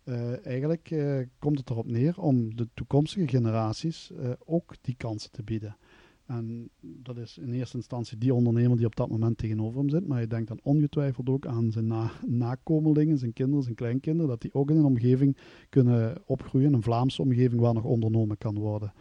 Uh, 0.10 0.46
eigenlijk 0.46 0.92
uh, 0.92 1.20
komt 1.40 1.58
het 1.60 1.70
erop 1.70 1.88
neer 1.88 2.20
om 2.20 2.56
de 2.56 2.68
toekomstige 2.74 3.28
generaties 3.28 4.12
uh, 4.12 4.30
ook 4.46 4.76
die 4.82 4.96
kansen 4.96 5.32
te 5.32 5.44
bieden. 5.44 5.78
En 6.26 6.70
dat 6.82 7.18
is 7.18 7.38
in 7.38 7.54
eerste 7.54 7.78
instantie 7.78 8.18
die 8.18 8.34
ondernemer 8.34 8.78
die 8.78 8.86
op 8.86 8.96
dat 8.96 9.10
moment 9.10 9.38
tegenover 9.38 9.80
hem 9.80 9.90
zit. 9.90 10.08
Maar 10.08 10.20
je 10.20 10.28
denkt 10.28 10.48
dan 10.48 10.60
ongetwijfeld 10.64 11.30
ook 11.30 11.46
aan 11.46 11.72
zijn 11.72 11.88
na 11.88 12.12
nakomelingen, 12.26 13.18
zijn 13.18 13.34
kinderen, 13.34 13.64
zijn 13.64 13.76
kleinkinderen. 13.76 14.30
Dat 14.30 14.42
die 14.42 14.54
ook 14.54 14.70
in 14.70 14.78
een 14.78 14.86
omgeving 14.86 15.38
kunnen 15.70 16.22
opgroeien, 16.26 16.74
een 16.74 16.82
Vlaamse 16.82 17.22
omgeving 17.22 17.62
waar 17.62 17.74
nog 17.74 17.84
ondernomen 17.84 18.38
kan 18.38 18.60
worden. 18.60 18.94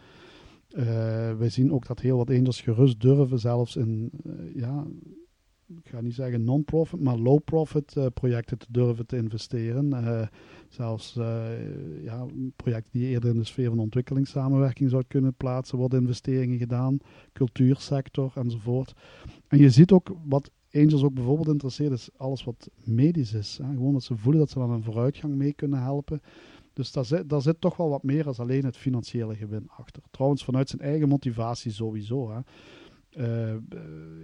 wij 1.37 1.49
zien 1.49 1.73
ook 1.73 1.87
dat 1.87 1.99
heel 1.99 2.17
wat 2.17 2.29
angels 2.29 2.61
gerust 2.61 3.01
durven, 3.01 3.39
zelfs 3.39 3.75
in 3.75 4.11
ja, 4.53 4.87
ik 5.67 5.89
ga 5.89 6.01
niet 6.01 6.13
zeggen 6.13 6.43
non-profit, 6.43 6.99
maar 6.99 7.17
low-profit 7.17 7.95
uh, 7.95 8.05
projecten 8.13 8.57
te 8.57 8.65
durven 8.69 9.05
te 9.05 9.17
investeren. 9.17 9.89
Uh, 9.89 10.21
zelfs 10.69 11.15
uh, 11.17 12.03
ja, 12.03 12.25
projecten 12.55 12.99
die 12.99 13.07
eerder 13.07 13.29
in 13.29 13.37
de 13.37 13.43
sfeer 13.43 13.69
van 13.69 13.79
ontwikkelingssamenwerking 13.79 14.89
zou 14.89 15.03
kunnen 15.07 15.33
plaatsen, 15.33 15.77
worden 15.77 16.01
investeringen 16.01 16.57
gedaan, 16.57 16.97
cultuursector 17.33 18.31
enzovoort. 18.35 18.93
En 19.47 19.59
je 19.59 19.69
ziet 19.69 19.91
ook 19.91 20.15
wat 20.25 20.51
Angels 20.71 21.03
ook 21.03 21.13
bijvoorbeeld 21.13 21.47
interesseert, 21.47 21.91
is 21.91 22.09
alles 22.17 22.43
wat 22.43 22.69
medisch 22.83 23.33
is. 23.33 23.59
Hè. 23.63 23.73
Gewoon 23.73 23.93
dat 23.93 24.03
ze 24.03 24.17
voelen 24.17 24.41
dat 24.41 24.49
ze 24.49 24.59
dan 24.59 24.71
een 24.71 24.83
vooruitgang 24.83 25.35
mee 25.35 25.53
kunnen 25.53 25.81
helpen. 25.81 26.21
Dus 26.73 26.91
daar 26.91 27.05
zit, 27.05 27.33
zit 27.37 27.61
toch 27.61 27.77
wel 27.77 27.89
wat 27.89 28.03
meer 28.03 28.23
dan 28.23 28.35
alleen 28.37 28.65
het 28.65 28.77
financiële 28.77 29.35
gewin 29.35 29.69
achter. 29.69 30.03
Trouwens, 30.11 30.43
vanuit 30.43 30.69
zijn 30.69 30.81
eigen 30.81 31.07
motivatie 31.07 31.71
sowieso. 31.71 32.31
Hè. 32.31 32.39
Uh, 33.11 33.55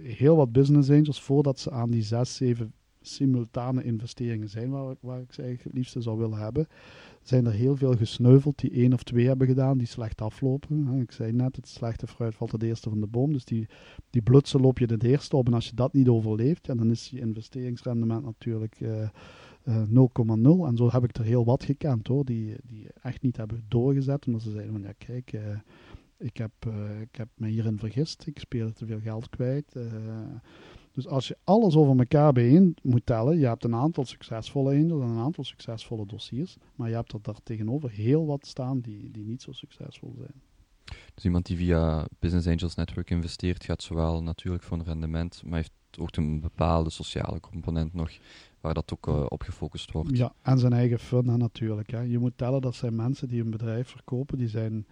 heel 0.02 0.36
wat 0.36 0.52
business 0.52 0.90
angels, 0.90 1.22
voordat 1.22 1.58
ze 1.58 1.70
aan 1.70 1.90
die 1.90 2.02
zes, 2.02 2.36
zeven 2.36 2.72
simultane 3.06 3.84
investeringen 3.84 4.48
zijn, 4.48 4.70
waar, 4.70 4.94
waar 5.00 5.20
ik 5.20 5.32
ze 5.32 5.42
eigenlijk 5.42 5.64
het 5.64 5.74
liefste 5.74 6.00
zou 6.00 6.18
willen 6.18 6.38
hebben, 6.38 6.66
zijn 7.22 7.46
er 7.46 7.52
heel 7.52 7.76
veel 7.76 7.96
gesneuveld 7.96 8.58
die 8.58 8.70
één 8.70 8.92
of 8.92 9.02
twee 9.02 9.26
hebben 9.26 9.46
gedaan, 9.46 9.78
die 9.78 9.86
slecht 9.86 10.20
aflopen. 10.20 11.00
Ik 11.00 11.12
zei 11.12 11.32
net, 11.32 11.56
het 11.56 11.68
slechte 11.68 12.06
fruit 12.06 12.34
valt 12.34 12.52
het 12.52 12.62
eerste 12.62 12.88
van 12.88 13.00
de 13.00 13.06
boom. 13.06 13.32
Dus 13.32 13.44
die, 13.44 13.68
die 14.10 14.22
blutsen 14.22 14.60
loop 14.60 14.78
je 14.78 14.86
het 14.86 15.02
eerste 15.02 15.36
op. 15.36 15.46
En 15.46 15.54
als 15.54 15.68
je 15.68 15.74
dat 15.74 15.92
niet 15.92 16.08
overleeft, 16.08 16.66
ja, 16.66 16.74
dan 16.74 16.90
is 16.90 17.08
je 17.08 17.20
investeringsrendement 17.20 18.24
natuurlijk 18.24 18.80
uh, 18.80 19.08
uh, 19.64 19.82
0,0. 19.82 20.66
En 20.66 20.76
zo 20.76 20.90
heb 20.90 21.04
ik 21.04 21.16
er 21.16 21.24
heel 21.24 21.44
wat 21.44 21.64
gekend 21.64 22.06
hoor, 22.06 22.24
die, 22.24 22.56
die 22.64 22.86
echt 23.02 23.22
niet 23.22 23.36
hebben 23.36 23.64
doorgezet. 23.68 24.26
Omdat 24.26 24.42
ze 24.42 24.50
zeiden 24.50 24.72
van 24.72 24.82
ja, 24.82 24.92
kijk, 24.98 25.32
uh, 25.32 25.40
ik, 26.16 26.36
heb, 26.36 26.52
uh, 26.66 27.00
ik 27.00 27.16
heb 27.16 27.28
me 27.34 27.48
hierin 27.48 27.78
vergist, 27.78 28.26
ik 28.26 28.38
speel 28.38 28.72
te 28.72 28.86
veel 28.86 29.00
geld 29.00 29.28
kwijt. 29.28 29.76
Dus 30.92 31.06
als 31.06 31.28
je 31.28 31.36
alles 31.44 31.76
over 31.76 31.98
elkaar 31.98 32.32
bijeen 32.32 32.76
moet 32.82 33.06
tellen, 33.06 33.38
je 33.38 33.46
hebt 33.46 33.64
een 33.64 33.74
aantal 33.74 34.04
succesvolle 34.04 34.74
angels 34.74 35.02
en 35.02 35.08
een 35.08 35.18
aantal 35.18 35.44
succesvolle 35.44 36.06
dossiers, 36.06 36.56
maar 36.74 36.88
je 36.88 36.94
hebt 36.94 37.12
er 37.12 37.22
daar 37.22 37.42
tegenover 37.42 37.90
heel 37.90 38.26
wat 38.26 38.46
staan 38.46 38.80
die, 38.80 39.10
die 39.10 39.24
niet 39.24 39.42
zo 39.42 39.52
succesvol 39.52 40.14
zijn. 40.18 40.42
Dus 41.14 41.24
iemand 41.24 41.46
die 41.46 41.56
via 41.56 42.06
Business 42.18 42.46
Angels 42.46 42.74
Network 42.74 43.10
investeert, 43.10 43.64
gaat 43.64 43.82
zowel 43.82 44.22
natuurlijk 44.22 44.62
voor 44.62 44.78
een 44.78 44.84
rendement, 44.84 45.42
maar 45.44 45.56
heeft 45.56 45.72
ook 45.98 46.16
een 46.16 46.40
bepaalde 46.40 46.90
sociale 46.90 47.40
component 47.40 47.94
nog, 47.94 48.10
waar 48.60 48.74
dat 48.74 48.92
ook 48.92 49.06
uh, 49.06 49.26
op 49.28 49.42
gefocust 49.42 49.92
wordt. 49.92 50.16
Ja, 50.16 50.34
en 50.42 50.58
zijn 50.58 50.72
eigen 50.72 50.98
fun 50.98 51.38
natuurlijk. 51.38 51.90
Hè. 51.90 52.00
Je 52.00 52.18
moet 52.18 52.38
tellen 52.38 52.60
dat 52.60 52.74
zijn 52.74 52.96
mensen 52.96 53.28
die 53.28 53.40
een 53.40 53.50
bedrijf 53.50 53.88
verkopen, 53.88 54.38
die 54.38 54.48
zijn 54.48 54.86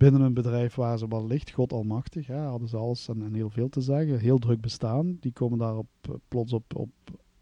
binnen 0.00 0.20
een 0.20 0.34
bedrijf 0.34 0.74
waar 0.74 0.98
ze 0.98 1.08
wel 1.08 1.26
licht, 1.26 1.50
God 1.50 1.72
almachtig, 1.72 2.26
hè, 2.26 2.38
hadden 2.38 2.68
ze 2.68 2.76
alles 2.76 3.08
en, 3.08 3.34
heel 3.34 3.50
veel 3.50 3.68
te 3.68 3.80
zeggen, 3.80 4.18
heel 4.18 4.38
druk 4.38 4.60
bestaan. 4.60 5.16
Die 5.20 5.32
komen 5.32 5.58
daar 5.58 5.76
op, 5.76 5.86
eh, 6.00 6.10
plots 6.28 6.52
op, 6.52 6.76
op, 6.76 6.90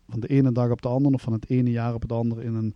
van 0.08 0.20
de 0.20 0.28
ene 0.28 0.52
dag 0.52 0.70
op 0.70 0.82
de 0.82 0.88
andere, 0.88 1.14
of 1.14 1.22
van 1.22 1.32
het 1.32 1.50
ene 1.50 1.70
jaar 1.70 1.94
op 1.94 2.02
het 2.02 2.12
andere 2.12 2.42
in 2.42 2.54
een, 2.54 2.74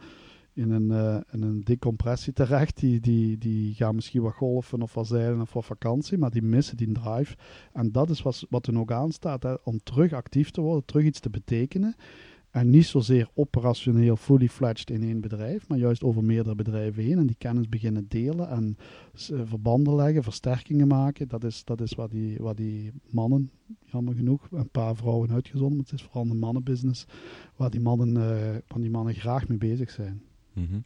in 0.53 0.71
een, 0.71 0.91
in 1.31 1.43
een 1.43 1.61
decompressie 1.65 2.33
terecht. 2.33 2.81
Die, 2.81 3.01
die, 3.01 3.39
die 3.39 3.75
gaan 3.75 3.95
misschien 3.95 4.23
wat 4.23 4.35
golfen 4.35 4.83
of 4.83 4.95
wat 4.95 5.07
zeilen 5.07 5.41
of 5.41 5.53
wat 5.53 5.65
vakantie, 5.65 6.19
maar 6.19 6.31
die 6.31 6.43
missen 6.43 6.77
die 6.77 6.93
drive. 6.93 7.37
En 7.73 7.93
dat 7.93 8.11
is 8.11 8.23
wat, 8.23 8.47
wat 8.51 8.67
er 8.67 8.79
ook 8.79 8.93
aanstaat, 8.93 9.43
hè, 9.43 9.55
om 9.65 9.79
terug 9.83 10.13
actief 10.13 10.51
te 10.51 10.61
worden, 10.61 10.85
terug 10.85 11.05
iets 11.05 11.21
te 11.21 11.31
betekenen. 11.31 11.95
En 12.53 12.71
niet 12.71 12.87
zozeer 12.87 13.29
operationeel, 13.35 14.17
fully 14.17 14.49
fledged 14.49 14.91
in 14.91 15.03
één 15.03 15.21
bedrijf, 15.21 15.69
maar 15.69 15.79
juist 15.79 16.03
over 16.03 16.25
meerdere 16.25 16.55
bedrijven 16.55 17.03
heen 17.03 17.19
en 17.19 17.27
die 17.27 17.37
kennis 17.39 17.69
beginnen 17.69 18.09
delen 18.09 18.49
en 18.49 18.77
uh, 19.31 19.41
verbanden 19.45 19.95
leggen, 19.95 20.23
versterkingen 20.23 20.89
maken. 20.89 21.29
Dat 21.29 21.45
is, 21.45 21.65
dat 21.65 21.81
is 21.81 21.95
wat, 21.95 22.11
die, 22.11 22.39
wat 22.39 22.57
die 22.57 22.93
mannen, 23.11 23.51
jammer 23.85 24.15
genoeg, 24.15 24.49
een 24.51 24.71
paar 24.71 24.97
vrouwen 24.97 25.31
uitgezonden, 25.31 25.77
maar 25.77 25.87
het 25.91 25.95
is 25.95 26.03
vooral 26.03 26.31
een 26.31 26.39
mannenbusiness, 26.39 27.05
waar 27.57 27.71
die 27.71 27.81
mannen, 27.81 28.09
uh, 28.09 28.57
waar 28.67 28.81
die 28.81 28.91
mannen 28.91 29.15
graag 29.15 29.49
mee 29.49 29.59
bezig 29.59 29.91
zijn. 29.91 30.23
Mm 30.53 30.67
-hmm. 30.67 30.85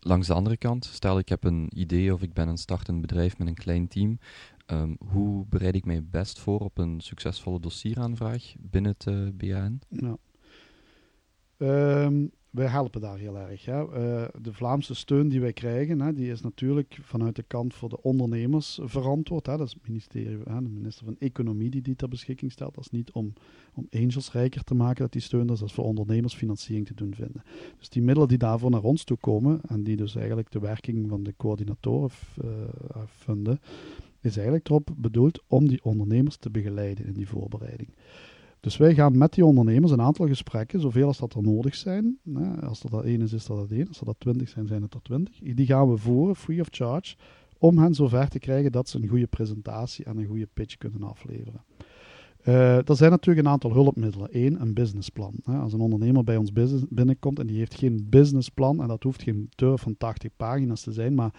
Langs 0.00 0.26
de 0.26 0.34
andere 0.34 0.56
kant, 0.56 0.84
stel 0.84 1.18
ik 1.18 1.28
heb 1.28 1.44
een 1.44 1.70
idee 1.74 2.14
of 2.14 2.22
ik 2.22 2.32
ben 2.32 2.48
een 2.48 2.58
startend 2.58 3.00
bedrijf 3.00 3.38
met 3.38 3.48
een 3.48 3.54
klein 3.54 3.88
team. 3.88 4.18
Um, 4.66 4.96
hoe 4.98 5.44
bereid 5.48 5.74
ik 5.74 5.84
mij 5.84 6.04
best 6.04 6.38
voor 6.38 6.58
op 6.58 6.78
een 6.78 7.00
succesvolle 7.00 7.60
dossieraanvraag 7.60 8.54
binnen 8.58 8.94
het 8.98 9.06
uh, 9.14 9.28
BAN? 9.34 9.78
Nou, 9.88 10.16
Um, 11.58 12.30
wij 12.50 12.66
helpen 12.66 13.00
daar 13.00 13.18
heel 13.18 13.38
erg. 13.38 13.64
Hè. 13.64 13.82
Uh, 13.82 14.28
de 14.40 14.52
Vlaamse 14.52 14.94
steun 14.94 15.28
die 15.28 15.40
wij 15.40 15.52
krijgen, 15.52 16.00
hè, 16.00 16.12
die 16.12 16.30
is 16.30 16.40
natuurlijk 16.40 16.98
vanuit 17.02 17.36
de 17.36 17.42
kant 17.42 17.74
voor 17.74 17.88
de 17.88 18.02
ondernemers 18.02 18.78
verantwoord. 18.82 19.46
Hè. 19.46 19.56
Dat 19.56 19.66
is 19.66 19.72
het 19.72 19.88
ministerie, 19.88 20.38
hè, 20.44 20.62
de 20.62 20.68
minister 20.68 21.04
van 21.04 21.16
Economie 21.18 21.70
die 21.70 21.82
die 21.82 21.96
ter 21.96 22.08
beschikking 22.08 22.52
stelt. 22.52 22.74
Dat 22.74 22.84
is 22.84 22.90
niet 22.90 23.12
om, 23.12 23.32
om 23.74 23.86
angels 23.90 24.32
rijker 24.32 24.64
te 24.64 24.74
maken 24.74 25.02
dat 25.02 25.12
die 25.12 25.22
steun 25.22 25.46
dat 25.46 25.62
is 25.62 25.72
voor 25.72 25.84
ondernemers 25.84 26.34
financiering 26.34 26.86
te 26.86 26.94
doen 26.94 27.14
vinden. 27.14 27.42
Dus 27.78 27.88
die 27.88 28.02
middelen 28.02 28.28
die 28.28 28.38
daarvoor 28.38 28.70
naar 28.70 28.82
ons 28.82 29.04
toe 29.04 29.16
komen 29.16 29.60
en 29.68 29.82
die 29.82 29.96
dus 29.96 30.16
eigenlijk 30.16 30.50
de 30.50 30.60
werking 30.60 31.08
van 31.08 31.22
de 31.22 31.34
coördinatoren 31.36 32.10
uh, 32.44 32.50
vinden, 33.06 33.60
is 34.20 34.36
eigenlijk 34.36 34.68
erop 34.68 34.90
bedoeld 34.96 35.42
om 35.46 35.68
die 35.68 35.84
ondernemers 35.84 36.36
te 36.36 36.50
begeleiden 36.50 37.06
in 37.06 37.12
die 37.12 37.28
voorbereiding. 37.28 37.88
Dus 38.60 38.76
wij 38.76 38.94
gaan 38.94 39.18
met 39.18 39.32
die 39.32 39.44
ondernemers 39.44 39.92
een 39.92 40.00
aantal 40.00 40.26
gesprekken, 40.26 40.80
zoveel 40.80 41.06
als 41.06 41.18
dat 41.18 41.34
er 41.34 41.42
nodig 41.42 41.74
zijn. 41.74 42.18
Als 42.60 42.82
er 42.82 42.90
dat 42.90 43.04
één 43.04 43.20
is, 43.20 43.32
is 43.32 43.46
dat 43.46 43.58
het 43.58 43.72
één. 43.72 43.88
Als 43.88 44.00
er 44.00 44.06
dat 44.06 44.16
twintig 44.18 44.48
zijn, 44.48 44.66
zijn 44.66 44.82
het 44.82 44.94
er 44.94 45.02
twintig. 45.02 45.38
Die 45.38 45.66
gaan 45.66 45.90
we 45.90 45.96
voeren, 45.96 46.36
free 46.36 46.60
of 46.60 46.68
charge, 46.70 47.16
om 47.58 47.78
hen 47.78 47.94
zover 47.94 48.28
te 48.28 48.38
krijgen 48.38 48.72
dat 48.72 48.88
ze 48.88 48.98
een 48.98 49.08
goede 49.08 49.26
presentatie 49.26 50.04
en 50.04 50.18
een 50.18 50.26
goede 50.26 50.48
pitch 50.54 50.76
kunnen 50.76 51.02
afleveren. 51.02 51.64
Uh, 52.44 52.88
er 52.88 52.96
zijn 52.96 53.10
natuurlijk 53.10 53.46
een 53.46 53.52
aantal 53.52 53.72
hulpmiddelen. 53.72 54.28
Eén, 54.30 54.60
een 54.60 54.74
businessplan. 54.74 55.34
Als 55.44 55.72
een 55.72 55.80
ondernemer 55.80 56.24
bij 56.24 56.36
ons 56.36 56.52
binnenkomt 56.88 57.38
en 57.38 57.46
die 57.46 57.58
heeft 57.58 57.74
geen 57.74 58.06
businessplan, 58.08 58.82
en 58.82 58.88
dat 58.88 59.02
hoeft 59.02 59.22
geen 59.22 59.48
turf 59.54 59.80
van 59.80 59.96
80 59.96 60.30
pagina's 60.36 60.82
te 60.82 60.92
zijn, 60.92 61.14
maar 61.14 61.34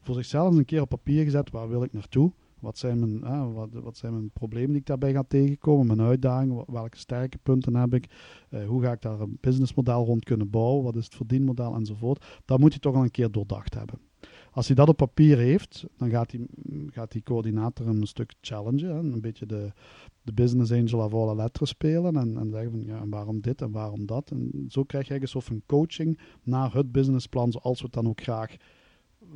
voor 0.00 0.14
zichzelf 0.14 0.48
eens 0.48 0.58
een 0.58 0.64
keer 0.64 0.80
op 0.80 0.88
papier 0.88 1.24
gezet, 1.24 1.50
waar 1.50 1.68
wil 1.68 1.82
ik 1.82 1.92
naartoe? 1.92 2.32
Wat 2.60 2.78
zijn, 2.78 2.98
mijn, 2.98 3.52
wat, 3.52 3.68
wat, 3.72 3.96
zijn 3.96 4.12
mijn 4.12 4.30
problemen 4.30 4.70
die 4.70 4.80
ik 4.80 4.86
daarbij 4.86 5.12
ga 5.12 5.22
tegenkomen? 5.28 5.86
Mijn 5.86 6.08
uitdagingen? 6.08 6.64
Welke 6.66 6.96
sterke 6.96 7.38
punten 7.38 7.74
heb 7.74 7.94
ik? 7.94 8.06
Uh, 8.50 8.66
hoe 8.66 8.82
ga 8.82 8.92
ik 8.92 9.02
daar 9.02 9.20
een 9.20 9.38
businessmodel 9.40 10.04
rond 10.04 10.24
kunnen 10.24 10.50
bouwen? 10.50 10.84
Wat 10.84 10.96
is 10.96 11.04
het 11.04 11.14
verdienmodel 11.14 11.74
enzovoort? 11.74 12.40
Dat 12.44 12.58
moet 12.58 12.72
je 12.72 12.78
toch 12.78 12.94
al 12.94 13.02
een 13.02 13.10
keer 13.10 13.30
doordacht 13.30 13.74
hebben. 13.74 13.98
Als 14.50 14.66
hij 14.66 14.76
dat 14.76 14.88
op 14.88 14.96
papier 14.96 15.38
heeft, 15.38 15.84
dan 15.96 16.10
gaat 16.10 16.30
die, 16.30 16.46
gaat 16.90 17.12
die 17.12 17.22
coördinator 17.22 17.86
een 17.86 18.06
stuk 18.06 18.34
challengen. 18.40 19.12
Een 19.12 19.20
beetje 19.20 19.46
de, 19.46 19.72
de 20.22 20.32
business 20.32 20.72
angel 20.72 21.02
af 21.02 21.14
alle 21.14 21.34
letteren 21.34 21.68
spelen. 21.68 22.16
En, 22.16 22.36
en 22.36 22.50
zeggen 22.50 22.70
van 22.70 22.84
ja, 22.84 23.08
waarom 23.08 23.40
dit 23.40 23.62
en 23.62 23.70
waarom 23.70 24.06
dat. 24.06 24.30
En 24.30 24.66
zo 24.68 24.84
krijg 24.84 25.06
je 25.06 25.10
eigenlijk 25.10 25.48
een 25.48 25.62
coaching 25.66 26.18
naar 26.42 26.74
het 26.74 26.92
businessplan, 26.92 27.52
zoals 27.52 27.78
we 27.78 27.84
het 27.84 27.94
dan 27.94 28.08
ook 28.08 28.20
graag 28.20 28.56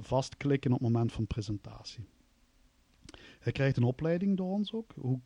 vastklikken 0.01 0.73
op 0.73 0.79
het 0.81 0.89
moment 0.89 1.13
van 1.13 1.27
presentatie. 1.27 2.05
Hij 3.45 3.53
krijgt 3.53 3.77
een 3.77 3.83
opleiding 3.83 4.37
door 4.37 4.51
ons 4.51 4.73
ook. 4.73 4.93
Hoe, 5.01 5.21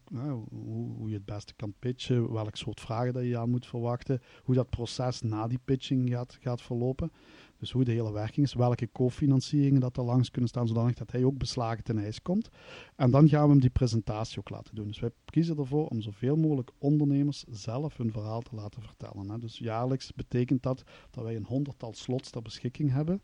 hoe, 0.51 1.09
je 1.09 1.15
het 1.15 1.25
beste 1.25 1.55
kan 1.55 1.75
pitchen, 1.79 2.33
welk 2.33 2.57
soort 2.57 2.81
vragen 2.81 3.13
dat 3.13 3.25
je 3.25 3.39
aan 3.39 3.51
moet 3.51 3.67
verwachten. 3.67 4.21
Hoe 4.43 4.55
dat 4.55 4.71
proces 4.71 5.23
na 5.23 5.47
die 5.47 5.59
pitching 5.65 6.11
gaat, 6.11 6.39
gaat 6.41 6.63
verlopen. 6.63 7.13
Dus 7.59 7.71
hoe 7.71 7.85
de 7.85 7.93
hele 7.93 8.13
werking 8.13 8.47
is, 8.47 8.55
welke 8.55 8.89
cofinancieringen 8.93 9.81
dat 9.81 9.97
er 9.97 10.05
langs 10.05 10.31
kunnen 10.31 10.49
staan, 10.51 10.67
zodanig 10.67 10.95
dat 10.95 11.11
hij 11.11 11.25
ook 11.25 11.39
beslagen 11.39 11.85
ten 11.85 11.99
ijs 11.99 12.23
komt. 12.23 12.49
En 12.97 13.11
dan 13.11 13.29
gaan 13.29 13.45
we 13.45 13.51
hem 13.51 13.61
die 13.61 13.71
presentatie 13.71 14.39
ook 14.39 14.51
laten 14.51 14.75
doen. 14.75 14.87
Dus 14.87 15.01
wij 15.01 15.11
kiezen 15.25 15.59
ervoor 15.59 15.87
om 15.87 16.01
zoveel 16.01 16.37
mogelijk 16.37 16.71
ondernemers 16.79 17.45
zelf 17.51 17.97
hun 17.97 18.13
verhaal 18.13 18.41
te 18.41 18.55
laten 18.55 18.83
vertellen. 18.83 19.31
Hè. 19.31 19.39
Dus 19.39 19.59
jaarlijks 19.59 20.13
betekent 20.15 20.63
dat 20.63 20.83
dat 21.11 21.25
wij 21.25 21.37
een 21.37 21.45
honderdtal 21.45 21.93
slots 21.93 22.31
ter 22.31 22.43
beschikking 22.43 22.93
hebben 22.93 23.23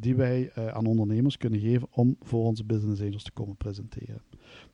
die 0.00 0.14
wij 0.14 0.50
uh, 0.58 0.66
aan 0.66 0.86
ondernemers 0.86 1.36
kunnen 1.36 1.60
geven 1.60 1.88
om 1.90 2.16
voor 2.20 2.44
onze 2.44 2.64
business 2.64 3.02
angels 3.02 3.22
te 3.22 3.32
komen 3.32 3.56
presenteren. 3.56 4.22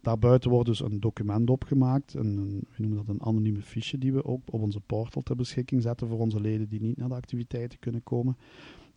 Daarbuiten 0.00 0.50
wordt 0.50 0.66
dus 0.66 0.80
een 0.80 1.00
document 1.00 1.50
opgemaakt, 1.50 2.14
een, 2.14 2.37
een, 2.37 2.66
we 2.76 2.82
noemen 2.82 2.98
dat 2.98 3.08
een 3.08 3.22
anonieme 3.22 3.62
fiche, 3.62 3.98
die 3.98 4.12
we 4.12 4.24
ook 4.24 4.40
op 4.50 4.60
onze 4.60 4.80
portal 4.80 5.22
ter 5.22 5.37
beschikking 5.37 5.82
zetten 5.82 6.08
voor 6.08 6.18
onze 6.18 6.40
leden 6.40 6.68
die 6.68 6.80
niet 6.80 6.96
naar 6.96 7.08
de 7.08 7.14
activiteiten 7.14 7.78
kunnen 7.78 8.02
komen. 8.02 8.37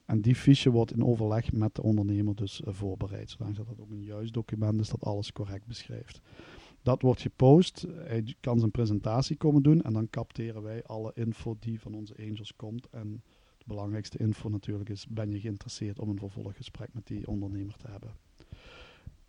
En 0.06 0.22
die 0.22 0.36
fiche 0.36 0.72
wordt 0.72 0.94
in 0.94 1.06
overleg 1.06 1.52
met 1.52 1.76
de 1.76 1.84
ondernemer 1.84 2.36
dus 2.36 2.62
uh, 2.62 2.74
voorbereid, 2.74 3.30
zodat 3.30 3.56
dat 3.56 3.80
ook 3.80 3.90
een 3.90 4.04
juist 4.04 4.34
document 4.34 4.80
is 4.80 4.90
dat 4.90 5.04
alles 5.04 5.32
correct 5.32 5.66
beschrijft. 5.66 6.22
Dat 6.82 7.02
wordt 7.02 7.22
gepost, 7.22 7.86
hij 7.96 8.36
kan 8.40 8.60
zijn 8.60 8.72
presentatie 8.72 9.36
komen 9.36 9.64
doen 9.64 9.82
en 9.82 9.94
dan 9.94 10.10
capteren 10.10 10.62
wij 10.62 10.84
alle 10.84 11.12
info 11.16 11.56
die 11.60 11.80
van 11.80 11.94
onze 11.94 12.16
angels 12.20 12.56
komt 12.56 12.88
en 12.90 13.22
belangrijkste 13.68 14.18
info 14.18 14.50
natuurlijk 14.50 14.90
is, 14.90 15.08
ben 15.08 15.32
je 15.32 15.40
geïnteresseerd 15.40 16.00
om 16.00 16.10
een 16.10 16.20
vervolggesprek 16.20 16.90
met 16.94 17.08
die 17.08 17.28
ondernemer 17.28 17.76
te 17.78 17.88
hebben. 17.88 18.12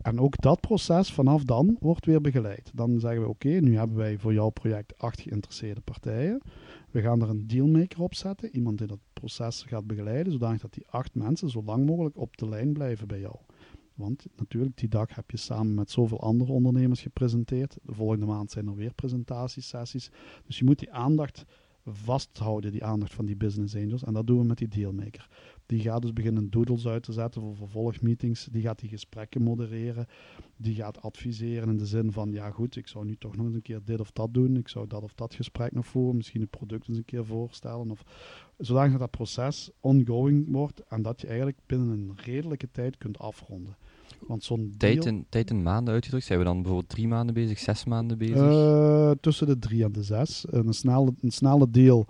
En 0.01 0.19
ook 0.19 0.41
dat 0.41 0.59
proces 0.59 1.11
vanaf 1.11 1.43
dan 1.43 1.77
wordt 1.79 2.05
weer 2.05 2.21
begeleid. 2.21 2.71
Dan 2.73 2.99
zeggen 2.99 3.21
we 3.21 3.27
oké, 3.27 3.49
nu 3.49 3.77
hebben 3.77 3.95
wij 3.95 4.17
voor 4.17 4.33
jouw 4.33 4.49
project 4.49 4.97
acht 4.97 5.21
geïnteresseerde 5.21 5.81
partijen. 5.81 6.41
We 6.91 7.01
gaan 7.01 7.21
er 7.21 7.29
een 7.29 7.47
dealmaker 7.47 8.01
op 8.01 8.15
zetten, 8.15 8.55
iemand 8.55 8.77
die 8.77 8.87
dat 8.87 8.99
proces 9.13 9.63
gaat 9.63 9.87
begeleiden, 9.87 10.31
zodanig 10.31 10.61
dat 10.61 10.73
die 10.73 10.87
acht 10.87 11.15
mensen 11.15 11.49
zo 11.49 11.63
lang 11.63 11.85
mogelijk 11.85 12.17
op 12.17 12.37
de 12.37 12.49
lijn 12.49 12.73
blijven 12.73 13.07
bij 13.07 13.19
jou. 13.19 13.35
Want 13.93 14.25
natuurlijk, 14.35 14.77
die 14.77 14.89
dag 14.89 15.15
heb 15.15 15.31
je 15.31 15.37
samen 15.37 15.73
met 15.73 15.91
zoveel 15.91 16.21
andere 16.21 16.51
ondernemers 16.51 17.01
gepresenteerd. 17.01 17.77
De 17.83 17.93
volgende 17.93 18.25
maand 18.25 18.51
zijn 18.51 18.67
er 18.67 18.75
weer 18.75 18.93
presentatiesessies. 18.93 20.11
Dus 20.45 20.57
je 20.57 20.65
moet 20.65 20.79
die 20.79 20.91
aandacht 20.91 21.45
vasthouden, 21.95 22.71
die 22.71 22.83
aandacht 22.83 23.13
van 23.13 23.25
die 23.25 23.35
business 23.35 23.75
angels. 23.75 24.03
En 24.03 24.13
dat 24.13 24.27
doen 24.27 24.39
we 24.39 24.45
met 24.45 24.57
die 24.57 24.67
dealmaker. 24.67 25.27
Die 25.65 25.79
gaat 25.79 26.01
dus 26.01 26.13
beginnen 26.13 26.49
doodles 26.49 26.87
uit 26.87 27.03
te 27.03 27.11
zetten 27.11 27.41
voor 27.41 27.55
vervolgmeetings. 27.55 28.47
Die 28.51 28.61
gaat 28.61 28.79
die 28.79 28.89
gesprekken 28.89 29.41
modereren. 29.41 30.07
Die 30.57 30.75
gaat 30.75 31.01
adviseren 31.01 31.69
in 31.69 31.77
de 31.77 31.85
zin 31.85 32.11
van, 32.11 32.31
ja 32.31 32.51
goed, 32.51 32.75
ik 32.75 32.87
zou 32.87 33.05
nu 33.05 33.15
toch 33.15 33.35
nog 33.35 33.45
eens 33.45 33.55
een 33.55 33.61
keer 33.61 33.81
dit 33.83 33.99
of 33.99 34.11
dat 34.11 34.33
doen. 34.33 34.57
Ik 34.57 34.67
zou 34.67 34.87
dat 34.87 35.03
of 35.03 35.13
dat 35.13 35.33
gesprek 35.33 35.71
nog 35.71 35.87
voeren. 35.87 36.15
Misschien 36.15 36.41
het 36.41 36.49
product 36.49 36.87
eens 36.87 36.97
een 36.97 37.05
keer 37.05 37.25
voorstellen. 37.25 37.91
Of, 37.91 38.03
zodat 38.57 38.99
dat 38.99 39.11
proces 39.11 39.71
ongoing 39.79 40.51
wordt 40.51 40.79
en 40.79 41.01
dat 41.01 41.21
je 41.21 41.27
eigenlijk 41.27 41.57
binnen 41.65 41.89
een 41.89 42.11
redelijke 42.15 42.71
tijd 42.71 42.97
kunt 42.97 43.19
afronden. 43.19 43.77
Want 44.27 44.43
zo'n 44.43 44.73
tijd, 44.77 45.05
in, 45.05 45.25
tijd 45.29 45.49
in 45.49 45.63
maanden 45.63 45.93
uitgedrukt, 45.93 46.25
zijn 46.25 46.39
we 46.39 46.45
dan 46.45 46.55
bijvoorbeeld 46.55 46.89
drie 46.89 47.07
maanden 47.07 47.33
bezig, 47.33 47.59
zes 47.59 47.85
maanden 47.85 48.17
bezig? 48.17 48.37
Uh, 48.37 49.11
tussen 49.21 49.47
de 49.47 49.59
drie 49.59 49.83
en 49.83 49.91
de 49.91 50.03
zes. 50.03 50.45
Een 50.49 50.73
snelle, 50.73 51.13
een 51.21 51.31
snelle 51.31 51.69
deal 51.69 52.07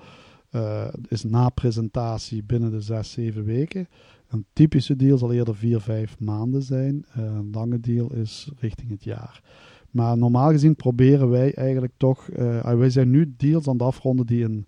uh, 0.51 0.87
is 1.07 1.23
na 1.23 1.49
presentatie 1.49 2.43
binnen 2.43 2.71
de 2.71 2.81
zes, 2.81 3.11
zeven 3.11 3.43
weken. 3.43 3.87
Een 4.27 4.45
typische 4.53 4.95
deal 4.95 5.17
zal 5.17 5.33
eerder 5.33 5.55
vier, 5.55 5.79
vijf 5.79 6.19
maanden 6.19 6.63
zijn. 6.63 7.05
Uh, 7.17 7.23
een 7.23 7.49
lange 7.51 7.79
deal 7.79 8.13
is 8.13 8.51
richting 8.59 8.89
het 8.89 9.03
jaar. 9.03 9.43
Maar 9.89 10.17
normaal 10.17 10.49
gezien 10.49 10.75
proberen 10.75 11.29
wij 11.29 11.53
eigenlijk 11.53 11.93
toch. 11.97 12.25
wij 12.63 12.89
zijn 12.89 13.09
nu 13.09 13.33
deals 13.37 13.67
aan 13.67 13.73
het 13.73 13.81
afronden 13.81 14.25
die 14.25 14.43
een 14.43 14.65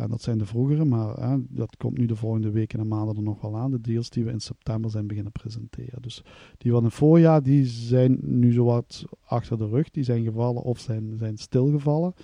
ja, 0.00 0.06
dat 0.06 0.22
zijn 0.22 0.38
de 0.38 0.46
vroegere, 0.46 0.84
maar 0.84 1.28
hè, 1.28 1.36
dat 1.48 1.76
komt 1.76 1.98
nu 1.98 2.06
de 2.06 2.16
volgende 2.16 2.50
weken 2.50 2.78
en 2.80 2.88
maanden 2.88 3.16
er 3.16 3.22
nog 3.22 3.40
wel 3.40 3.56
aan. 3.56 3.70
De 3.70 3.80
deals 3.80 4.10
die 4.10 4.24
we 4.24 4.30
in 4.30 4.40
september 4.40 4.90
zijn 4.90 5.06
beginnen 5.06 5.32
presenteren. 5.32 6.02
Dus 6.02 6.24
die 6.58 6.72
van 6.72 6.84
het 6.84 6.94
voorjaar, 6.94 7.42
die 7.42 7.64
zijn 7.66 8.18
nu 8.20 8.52
zowat 8.52 9.04
achter 9.24 9.58
de 9.58 9.68
rug. 9.68 9.90
Die 9.90 10.04
zijn 10.04 10.24
gevallen 10.24 10.62
of 10.62 10.78
zijn, 10.78 11.16
zijn 11.18 11.36
stilgevallen. 11.36 12.14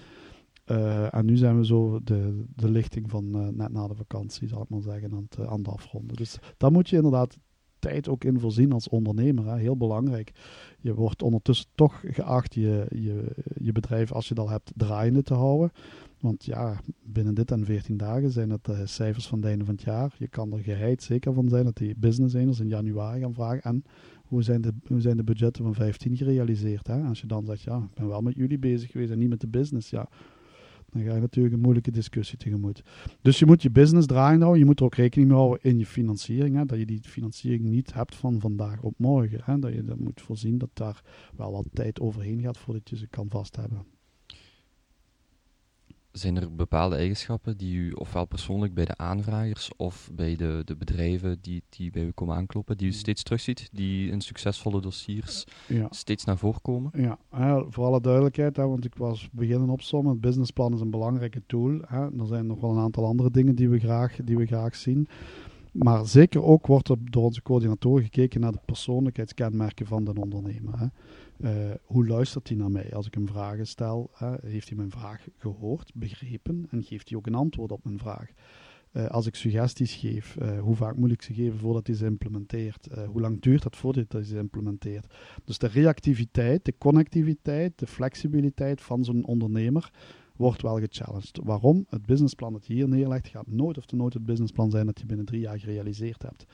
Uh, 0.70 1.14
en 1.14 1.27
nu 1.27 1.37
zijn 1.37 1.57
we 1.57 1.66
zo 1.66 2.01
de, 2.05 2.45
de 2.55 2.70
lichting 2.70 3.11
van 3.11 3.24
uh, 3.24 3.49
net 3.49 3.72
na 3.72 3.87
de 3.87 3.95
vakantie, 3.95 4.49
zal 4.49 4.62
ik 4.62 4.68
maar 4.68 4.81
zeggen, 4.81 5.12
aan 5.12 5.27
het, 5.29 5.39
uh, 5.41 5.47
aan 5.47 5.59
het 5.59 5.68
afronden. 5.68 6.16
Dus 6.16 6.39
daar 6.57 6.72
moet 6.72 6.89
je 6.89 6.97
inderdaad 6.97 7.39
tijd 7.79 8.09
ook 8.09 8.24
in 8.24 8.41
voorzien 8.41 8.72
als 8.72 8.89
ondernemer. 8.89 9.47
Hè. 9.47 9.59
Heel 9.59 9.77
belangrijk. 9.77 10.33
Je 10.81 10.95
wordt 10.95 11.22
ondertussen 11.22 11.66
toch 11.74 12.03
geacht 12.07 12.55
je, 12.55 12.87
je, 12.91 13.24
je 13.61 13.72
bedrijf, 13.72 14.12
als 14.12 14.29
je 14.29 14.35
dat 14.35 14.49
hebt, 14.49 14.72
draaiende 14.77 15.22
te 15.22 15.35
houden. 15.35 15.70
Want 16.20 16.44
ja, 16.44 16.80
binnen 17.02 17.34
dit 17.34 17.50
en 17.50 17.64
14 17.64 17.96
dagen 17.96 18.30
zijn 18.30 18.50
het 18.50 18.68
uh, 18.68 18.80
cijfers 18.84 19.26
van 19.26 19.38
het 19.38 19.48
einde 19.48 19.64
van 19.64 19.74
het 19.74 19.82
jaar. 19.82 20.14
Je 20.18 20.28
kan 20.28 20.52
er 20.52 20.58
geheid 20.58 21.02
zeker 21.02 21.32
van 21.32 21.48
zijn 21.48 21.64
dat 21.64 21.76
die 21.76 21.94
business 21.96 22.34
owners 22.34 22.60
in 22.60 22.68
januari 22.68 23.20
gaan 23.20 23.34
vragen. 23.34 23.62
En 23.62 23.84
hoe 24.24 24.42
zijn 24.42 24.60
de, 24.60 24.72
hoe 24.86 25.00
zijn 25.00 25.16
de 25.16 25.24
budgetten 25.24 25.64
van 25.64 25.74
15 25.74 26.16
gerealiseerd? 26.16 26.86
Hè? 26.86 27.02
Als 27.02 27.20
je 27.20 27.26
dan 27.26 27.44
zegt, 27.44 27.62
ja, 27.62 27.76
ik 27.76 27.94
ben 27.94 28.08
wel 28.08 28.20
met 28.20 28.34
jullie 28.34 28.58
bezig 28.58 28.90
geweest 28.90 29.10
en 29.10 29.18
niet 29.18 29.28
met 29.28 29.40
de 29.40 29.48
business. 29.48 29.90
Ja, 29.90 30.08
dan 30.90 31.02
ga 31.02 31.14
je 31.14 31.20
natuurlijk 31.20 31.54
een 31.54 31.60
moeilijke 31.60 31.90
discussie 31.90 32.38
tegemoet. 32.38 32.82
Dus 33.22 33.38
je 33.38 33.46
moet 33.46 33.62
je 33.62 33.70
business 33.70 34.06
draaien 34.06 34.40
houden. 34.40 34.60
Je 34.60 34.66
moet 34.66 34.78
er 34.78 34.84
ook 34.84 34.94
rekening 34.94 35.28
mee 35.28 35.38
houden 35.38 35.62
in 35.62 35.78
je 35.78 35.86
financiering. 35.86 36.56
Hè, 36.56 36.64
dat 36.64 36.78
je 36.78 36.86
die 36.86 37.00
financiering 37.02 37.64
niet 37.64 37.94
hebt 37.94 38.14
van 38.14 38.40
vandaag 38.40 38.82
op 38.82 38.94
morgen. 38.98 39.40
Hè, 39.42 39.58
dat 39.58 39.72
je 39.72 39.84
dat 39.84 39.98
moet 39.98 40.20
voorzien 40.20 40.58
dat 40.58 40.70
daar 40.72 41.02
wel 41.36 41.52
wat 41.52 41.66
tijd 41.72 42.00
overheen 42.00 42.40
gaat 42.40 42.58
voordat 42.58 42.90
je 42.90 42.96
ze 42.96 43.06
kan 43.06 43.26
vasthebben. 43.28 43.95
Zijn 46.16 46.36
er 46.36 46.54
bepaalde 46.54 46.96
eigenschappen 46.96 47.56
die 47.56 47.76
u 47.76 47.92
ofwel 47.92 48.24
persoonlijk 48.24 48.74
bij 48.74 48.84
de 48.84 48.96
aanvragers 48.96 49.70
of 49.76 50.10
bij 50.12 50.36
de, 50.36 50.62
de 50.64 50.76
bedrijven 50.76 51.38
die, 51.40 51.62
die 51.68 51.90
bij 51.90 52.02
u 52.02 52.10
komen 52.10 52.36
aankloppen, 52.36 52.76
die 52.76 52.88
u 52.88 52.92
steeds 52.92 53.22
terugziet, 53.22 53.68
die 53.72 54.10
in 54.10 54.20
succesvolle 54.20 54.80
dossiers 54.80 55.44
ja. 55.66 55.86
steeds 55.90 56.24
naar 56.24 56.38
voren 56.38 56.62
komen? 56.62 56.90
Ja, 56.94 57.18
voor 57.68 57.84
alle 57.84 58.00
duidelijkheid, 58.00 58.56
hè, 58.56 58.66
want 58.66 58.84
ik 58.84 58.94
was 58.94 59.28
beginnen 59.32 59.68
opzommen. 59.68 60.12
Het 60.12 60.20
businessplan 60.20 60.74
is 60.74 60.80
een 60.80 60.90
belangrijke 60.90 61.42
tool. 61.46 61.80
Hè. 61.86 62.02
Er 62.02 62.26
zijn 62.26 62.46
nog 62.46 62.60
wel 62.60 62.70
een 62.70 62.82
aantal 62.82 63.04
andere 63.04 63.30
dingen 63.30 63.54
die 63.54 63.68
we 63.68 63.78
graag, 63.78 64.16
die 64.24 64.36
we 64.36 64.46
graag 64.46 64.76
zien. 64.76 65.08
Maar 65.72 66.06
zeker 66.06 66.42
ook 66.42 66.66
wordt 66.66 66.88
er 66.88 66.96
door 67.00 67.24
onze 67.24 67.42
coördinatoren 67.42 68.02
gekeken 68.02 68.40
naar 68.40 68.52
de 68.52 68.60
persoonlijkheidskenmerken 68.64 69.86
van 69.86 70.04
de 70.04 70.14
ondernemer. 70.20 70.78
Hè. 70.78 70.86
Uh, 71.41 71.51
hoe 71.82 72.07
luistert 72.07 72.49
hij 72.49 72.57
naar 72.57 72.70
mij 72.70 72.95
als 72.95 73.07
ik 73.07 73.14
hem 73.14 73.28
vragen 73.28 73.66
stel? 73.66 74.11
heeft 74.43 74.68
hij 74.68 74.76
mijn 74.76 74.91
vraag 74.91 75.26
gehoord, 75.39 75.93
begrepen 75.95 76.66
en 76.70 76.82
geeft 76.82 77.09
hij 77.09 77.18
ook 77.18 77.26
een 77.26 77.34
antwoord 77.34 77.72
op 77.72 77.84
mijn 77.84 77.99
vraag? 77.99 78.30
Uh, 78.93 79.07
als 79.07 79.26
ik 79.26 79.34
suggesties 79.34 79.95
geef, 79.95 80.37
uh, 80.43 80.61
hoe 80.61 80.76
vaak 80.76 80.97
moet 80.97 81.12
ik 81.12 81.22
ze 81.22 81.34
geven 81.34 81.59
voordat 81.59 81.87
hij 81.87 81.97
ze 81.97 82.05
implementeert? 82.05 82.89
hoe 83.07 83.20
lang 83.20 83.41
duurt 83.41 83.62
dat 83.62 83.76
voordat 83.76 84.12
hij 84.12 84.22
ze 84.22 84.37
implementeert? 84.37 85.14
Dus 85.45 85.59
de 85.59 85.66
reactiviteit, 85.66 86.64
de 86.64 86.74
connectiviteit, 86.78 87.78
de 87.78 87.87
flexibiliteit 87.87 88.80
van 88.80 89.05
zo'n 89.05 89.24
ondernemer 89.24 89.91
wordt 90.37 90.62
wel 90.62 90.78
gechallenged. 90.78 91.41
Waarom? 91.45 91.87
Het 91.89 92.07
businessplan 92.07 92.53
dat 92.53 92.66
je 92.66 92.72
hier 92.74 92.89
neerlegt 92.89 93.28
gaat 93.28 93.47
nooit 93.47 93.78
of 93.78 93.87
te 93.87 93.97
nooit 93.97 94.14
het 94.14 94.24
businessplan 94.24 94.70
zijn 94.70 94.87
dat 94.87 95.01
je 95.01 95.07
binnen 95.07 95.26
drie 95.26 95.41
jaar 95.41 95.59
gerealiseerd 95.59 96.22
hebt. 96.22 96.47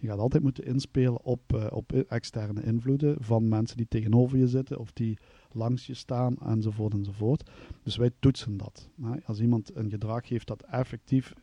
Je 0.00 0.06
gaat 0.06 0.18
altijd 0.18 0.42
moeten 0.42 0.64
inspelen 0.64 1.24
op, 1.24 1.40
uh, 1.54 1.66
op 1.70 1.92
externe 1.92 2.62
invloeden 2.62 3.16
van 3.20 3.48
mensen 3.48 3.76
die 3.76 3.88
tegenover 3.88 4.38
je 4.38 4.48
zitten 4.48 4.78
of 4.78 4.92
die 4.92 5.18
langs 5.52 5.86
je 5.86 5.94
staan 5.94 6.36
enzovoort 6.38 6.92
enzovoort. 6.92 7.50
Dus 7.82 7.96
wij 7.96 8.10
toetsen 8.18 8.56
dat. 8.56 8.88
Als 9.24 9.40
iemand 9.40 9.76
een 9.76 9.90
gedrag 9.90 10.28
heeft 10.28 10.46
dat 10.46 10.62
effectief... 10.62 11.34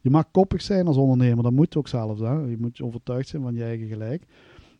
Je 0.00 0.10
mag 0.10 0.30
koppig 0.30 0.62
zijn 0.62 0.86
als 0.86 0.96
ondernemer, 0.96 1.42
dat 1.42 1.52
moet 1.52 1.76
ook 1.76 1.88
zelfs. 1.88 2.20
Hè? 2.20 2.34
Je 2.34 2.56
moet 2.58 2.80
overtuigd 2.80 3.28
zijn 3.28 3.42
van 3.42 3.54
je 3.54 3.64
eigen 3.64 3.86
gelijk. 3.86 4.26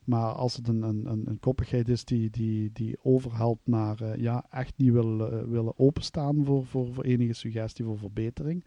Maar 0.05 0.33
als 0.33 0.57
het 0.57 0.69
een, 0.69 0.83
een, 0.83 1.07
een, 1.07 1.39
koppigheid 1.41 1.89
is 1.89 2.05
die, 2.05 2.31
die, 2.31 2.71
die 2.73 2.97
overhelpt 3.03 3.67
naar 3.67 4.03
uh, 4.03 4.17
ja, 4.17 4.47
echt 4.51 4.73
niet 4.77 4.93
willen, 4.93 5.33
uh, 5.33 5.51
willen 5.51 5.79
openstaan 5.79 6.45
voor, 6.45 6.67
voor, 6.67 6.93
voor 6.93 7.05
enige 7.05 7.33
suggestie 7.33 7.85
voor 7.85 7.99
verbetering, 7.99 8.65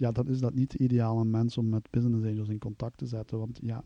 ja, 0.00 0.12
dan 0.12 0.28
is 0.28 0.40
dat 0.40 0.54
niet 0.54 0.70
de 0.70 0.78
ideale 0.78 1.24
mens 1.24 1.58
om 1.58 1.68
met 1.68 1.90
business 1.90 2.26
angels 2.26 2.48
in 2.48 2.58
contact 2.58 2.98
te 2.98 3.06
zetten. 3.06 3.38
Want 3.38 3.58
ja, 3.62 3.84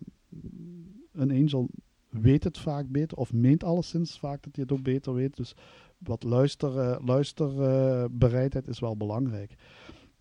een 1.13 1.31
angel 1.31 1.69
weet 2.09 2.45
het 2.45 2.59
vaak 2.59 2.89
beter, 2.89 3.19
of 3.19 3.33
meent 3.33 3.65
alleszins 3.65 4.19
vaak 4.19 4.43
dat 4.43 4.57
hij 4.57 4.65
het 4.69 4.73
ook 4.73 4.83
beter 4.83 5.15
weet. 5.15 5.37
Dus 5.37 5.55
wat 5.99 6.23
luister, 6.23 6.77
uh, 6.77 6.97
luisterbereidheid 7.05 8.69
is 8.69 8.79
wel 8.79 8.97
belangrijk. 8.97 9.55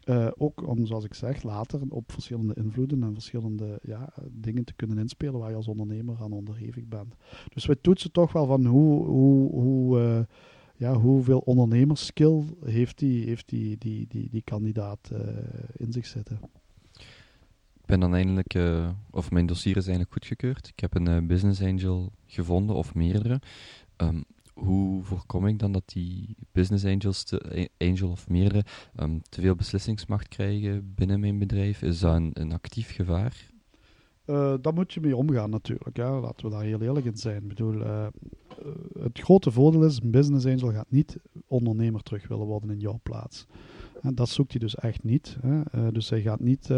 Uh, 0.05 0.27
ook 0.37 0.67
om, 0.67 0.85
zoals 0.85 1.03
ik 1.03 1.13
zeg, 1.13 1.43
later 1.43 1.81
op 1.89 2.11
verschillende 2.11 2.53
invloeden 2.55 3.03
en 3.03 3.13
verschillende 3.13 3.79
ja, 3.83 4.13
dingen 4.31 4.63
te 4.63 4.73
kunnen 4.73 4.97
inspelen 4.97 5.39
waar 5.39 5.49
je 5.49 5.55
als 5.55 5.67
ondernemer 5.67 6.17
aan 6.21 6.31
onderhevig 6.31 6.87
bent. 6.87 7.15
Dus 7.53 7.65
we 7.65 7.81
toetsen 7.81 8.11
toch 8.11 8.31
wel 8.31 8.45
van 8.45 8.65
hoe, 8.65 9.05
hoe, 9.05 9.51
hoe, 9.51 9.99
uh, 9.99 10.19
ja, 10.83 10.93
hoeveel 10.93 11.39
ondernemerskill 11.39 12.43
heeft 12.65 12.99
die, 12.99 13.25
heeft 13.25 13.49
die, 13.49 13.77
die, 13.77 14.07
die, 14.07 14.29
die 14.29 14.41
kandidaat 14.41 15.09
uh, 15.13 15.19
in 15.77 15.91
zich 15.91 16.05
zitten. 16.05 16.39
Ik 17.73 17.85
ben 17.85 17.99
dan 17.99 18.15
eindelijk, 18.15 18.57
of 19.11 19.31
mijn 19.31 19.45
dossier 19.45 19.77
is 19.77 19.83
eigenlijk 19.83 20.13
goedgekeurd. 20.13 20.67
Ik 20.67 20.79
heb 20.79 20.95
een 20.95 21.27
business 21.27 21.61
angel 21.61 22.11
gevonden, 22.25 22.75
of 22.75 22.95
meerdere. 22.95 23.41
Um, 23.97 24.23
hoe 24.53 25.03
voorkom 25.03 25.47
ik 25.47 25.59
dan 25.59 25.71
dat 25.71 25.83
die 25.85 26.35
business 26.51 26.85
angels, 26.85 27.25
angel 27.77 28.09
of 28.09 28.29
meerdere, 28.29 28.63
um, 28.95 29.21
te 29.29 29.41
veel 29.41 29.55
beslissingsmacht 29.55 30.27
krijgen 30.27 30.93
binnen 30.95 31.19
mijn 31.19 31.39
bedrijf? 31.39 31.81
Is 31.81 31.99
dat 31.99 32.15
een, 32.15 32.31
een 32.33 32.51
actief 32.51 32.95
gevaar? 32.95 33.52
Uh, 34.25 34.53
daar 34.61 34.73
moet 34.73 34.93
je 34.93 35.01
mee 35.01 35.15
omgaan 35.15 35.49
natuurlijk. 35.49 35.97
Hè. 35.97 36.19
Laten 36.19 36.45
we 36.45 36.51
daar 36.51 36.63
heel 36.63 36.81
eerlijk 36.81 37.05
in 37.05 37.17
zijn. 37.17 37.47
Bedoel, 37.47 37.73
uh, 37.73 38.07
het 38.99 39.19
grote 39.19 39.51
voordeel 39.51 39.83
is, 39.83 39.99
een 40.01 40.11
business 40.11 40.45
angel 40.45 40.71
gaat 40.71 40.91
niet 40.91 41.17
ondernemer 41.47 42.03
terug 42.03 42.27
willen 42.27 42.45
worden 42.45 42.69
in 42.69 42.79
jouw 42.79 42.99
plaats. 43.03 43.47
En 44.01 44.15
dat 44.15 44.29
zoekt 44.29 44.51
hij 44.51 44.59
dus 44.59 44.75
echt 44.75 45.03
niet. 45.03 45.37
Hè. 45.41 45.91
Dus 45.91 46.09
hij 46.09 46.21
gaat 46.21 46.39
niet 46.39 46.69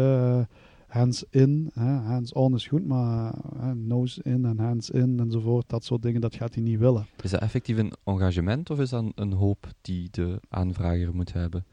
hands-in. 0.86 1.70
Hands-on 2.04 2.54
is 2.54 2.66
goed, 2.66 2.86
maar 2.86 3.34
nose-in 3.74 4.44
en 4.44 4.58
hands-in 4.58 5.20
enzovoort, 5.20 5.68
dat 5.68 5.84
soort 5.84 6.02
dingen, 6.02 6.20
dat 6.20 6.34
gaat 6.34 6.54
hij 6.54 6.62
niet 6.62 6.78
willen. 6.78 7.06
Is 7.22 7.30
dat 7.30 7.40
effectief 7.40 7.78
een 7.78 7.92
engagement 8.04 8.70
of 8.70 8.80
is 8.80 8.90
dat 8.90 9.12
een 9.14 9.32
hoop 9.32 9.66
die 9.80 10.08
de 10.10 10.40
aanvrager 10.48 11.14
moet 11.14 11.32
hebben? 11.32 11.64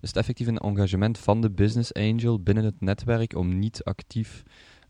Is 0.00 0.08
het 0.08 0.16
effectief 0.16 0.46
een 0.46 0.58
engagement 0.58 1.18
van 1.18 1.40
de 1.40 1.50
business 1.50 1.94
angel 1.94 2.42
binnen 2.42 2.64
het 2.64 2.80
netwerk 2.80 3.34
om 3.34 3.58
niet 3.58 3.84
actief 3.84 4.42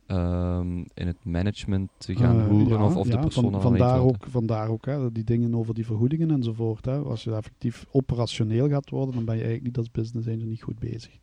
um, 0.07 0.85
in 0.95 1.07
het 1.07 1.25
management 1.25 1.91
te 1.99 2.17
gaan 2.17 2.39
uh, 2.39 2.47
roeren 2.47 2.81
of, 2.81 2.97
of 2.97 3.07
ja, 3.07 3.15
de 3.15 3.19
persoon 3.19 3.51
van, 3.51 3.61
vandaar 3.61 4.01
ook, 4.01 4.27
vandaar 4.29 4.69
ook 4.69 4.87
hè, 4.87 5.13
die 5.13 5.25
dingen 5.25 5.55
over 5.55 5.75
die 5.75 5.87
vergoedingen 5.87 6.31
enzovoort. 6.31 6.85
Hè. 6.85 6.97
Als 6.99 7.25
je 7.25 7.35
effectief 7.35 7.87
operationeel 7.91 8.69
gaat 8.69 8.91
worden, 8.91 9.15
dan 9.15 9.25
ben 9.25 9.35
je 9.35 9.43
eigenlijk 9.43 9.69
niet 9.69 9.79
als 9.79 9.91
business 9.91 10.29
angel 10.29 10.47
niet 10.47 10.63
goed 10.63 10.79
bezig. 10.79 11.19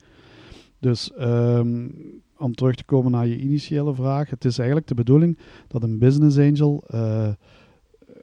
Dus 0.80 1.12
um, 1.20 1.96
om 2.38 2.56
terug 2.56 2.76
te 2.76 2.84
komen 2.84 3.12
naar 3.12 3.28
je 3.28 3.40
initiële 3.40 3.96
vraag. 3.96 4.30
Het 4.30 4.46
is 4.46 4.58
eigenlijk 4.58 4.88
de 4.88 4.96
bedoeling 4.96 5.38
dat 5.68 5.84
een 5.84 5.98
business 5.98 6.38
angel 6.38 6.84
uh, 6.94 7.32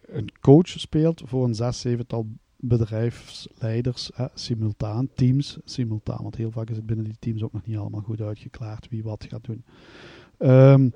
een 0.07 0.29
coach 0.41 0.69
speelt 0.69 1.23
voor 1.25 1.45
een 1.45 1.55
zes, 1.55 1.81
zevental 1.81 2.27
bedrijfsleiders 2.57 4.11
simultaan, 4.35 5.09
teams 5.15 5.59
simultaan. 5.65 6.23
Want 6.23 6.37
heel 6.37 6.51
vaak 6.51 6.71
is 6.71 6.77
het 6.77 6.87
binnen 6.87 7.05
die 7.05 7.17
teams 7.19 7.43
ook 7.43 7.53
nog 7.53 7.67
niet 7.67 7.77
allemaal 7.77 8.01
goed 8.01 8.21
uitgeklaard 8.21 8.89
wie 8.89 9.03
wat 9.03 9.27
gaat 9.29 9.45
doen. 9.45 9.65
Um, 10.43 10.93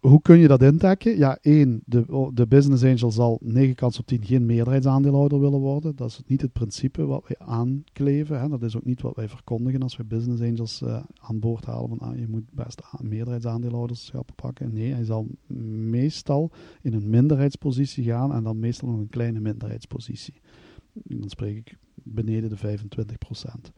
hoe 0.00 0.22
kun 0.22 0.38
je 0.38 0.48
dat 0.48 0.62
indekken? 0.62 1.16
Ja, 1.16 1.38
één, 1.40 1.82
de, 1.84 2.30
de 2.34 2.46
business 2.46 2.84
angel 2.84 3.10
zal 3.10 3.38
9 3.42 3.74
kans 3.74 3.98
op 3.98 4.06
10 4.06 4.24
geen 4.24 4.46
meerderheidsaandeelhouder 4.46 5.40
willen 5.40 5.58
worden. 5.58 5.96
Dat 5.96 6.08
is 6.08 6.20
niet 6.26 6.40
het 6.40 6.52
principe 6.52 7.06
wat 7.06 7.24
wij 7.26 7.46
aankleven. 7.46 8.40
Hè. 8.40 8.48
Dat 8.48 8.62
is 8.62 8.76
ook 8.76 8.84
niet 8.84 9.02
wat 9.02 9.16
wij 9.16 9.28
verkondigen 9.28 9.82
als 9.82 9.96
we 9.96 10.04
business 10.04 10.42
angels 10.42 10.82
uh, 10.82 11.02
aan 11.20 11.38
boord 11.38 11.64
halen. 11.64 11.88
Van 11.88 11.98
ah, 11.98 12.18
je 12.18 12.28
moet 12.28 12.52
best 12.52 12.82
meerderheidsaandeelhouderschap 13.00 14.30
pakken. 14.34 14.72
Nee, 14.72 14.92
hij 14.92 15.04
zal 15.04 15.26
meestal 15.90 16.50
in 16.82 16.92
een 16.92 17.10
minderheidspositie 17.10 18.04
gaan 18.04 18.32
en 18.32 18.42
dan 18.42 18.58
meestal 18.58 18.88
nog 18.88 18.98
een 18.98 19.08
kleine 19.08 19.40
minderheidspositie. 19.40 20.40
Dan 20.92 21.28
spreek 21.28 21.56
ik 21.56 21.76
beneden 21.94 22.50
de 22.50 22.56
25 22.56 23.18
procent. 23.18 23.72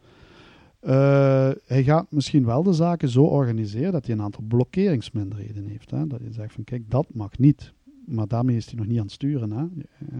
Uh, 0.87 1.51
hij 1.67 1.85
gaat 1.85 2.07
misschien 2.11 2.45
wel 2.45 2.63
de 2.63 2.73
zaken 2.73 3.09
zo 3.09 3.25
organiseren 3.25 3.93
dat 3.93 4.07
hij 4.07 4.15
een 4.15 4.23
aantal 4.23 4.45
blokkeringsminderheden 4.49 5.67
heeft. 5.67 5.91
Hè? 5.91 6.07
Dat 6.07 6.21
je 6.23 6.33
zegt 6.33 6.53
van 6.55 6.65
kijk, 6.65 6.91
dat 6.91 7.07
mag 7.15 7.39
niet. 7.39 7.73
Maar 8.07 8.27
daarmee 8.27 8.57
is 8.57 8.67
hij 8.67 8.75
nog 8.75 8.87
niet 8.87 8.99
aan 8.99 9.05
het 9.05 9.13
sturen. 9.13 9.51
Hè? 9.51 9.65
Eh, 10.11 10.19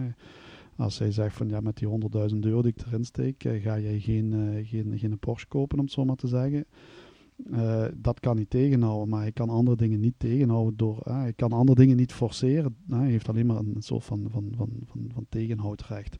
als 0.75 0.99
hij 0.99 1.11
zegt 1.11 1.35
van 1.35 1.49
ja, 1.49 1.59
met 1.59 1.77
die 1.77 1.87
100.000 1.87 2.39
euro 2.39 2.61
die 2.61 2.73
ik 2.75 2.85
erin 2.85 3.05
steek, 3.05 3.43
eh, 3.43 3.61
ga 3.61 3.79
jij 3.79 3.99
geen, 3.99 4.61
geen, 4.65 4.99
geen 4.99 5.19
Porsche 5.19 5.47
kopen, 5.47 5.77
om 5.77 5.83
het 5.83 5.93
zo 5.93 6.05
maar 6.05 6.15
te 6.15 6.27
zeggen. 6.27 6.65
Dat 7.95 8.19
kan 8.19 8.35
hij 8.35 8.45
tegenhouden, 8.45 9.09
maar 9.09 9.21
hij 9.21 9.31
kan 9.31 9.49
andere 9.49 9.77
dingen 9.77 9.99
niet 9.99 10.13
tegenhouden 10.17 10.77
door. 10.77 11.01
hij 11.03 11.33
kan 11.33 11.51
andere 11.51 11.79
dingen 11.79 11.97
niet 11.97 12.13
forceren. 12.13 12.75
hij 12.89 13.09
heeft 13.09 13.29
alleen 13.29 13.45
maar 13.45 13.57
een 13.57 13.75
soort 13.79 14.03
van, 14.03 14.25
van, 14.29 14.53
van, 14.55 14.69
van, 14.85 15.09
van 15.13 15.25
tegenhoudrecht. 15.29 16.17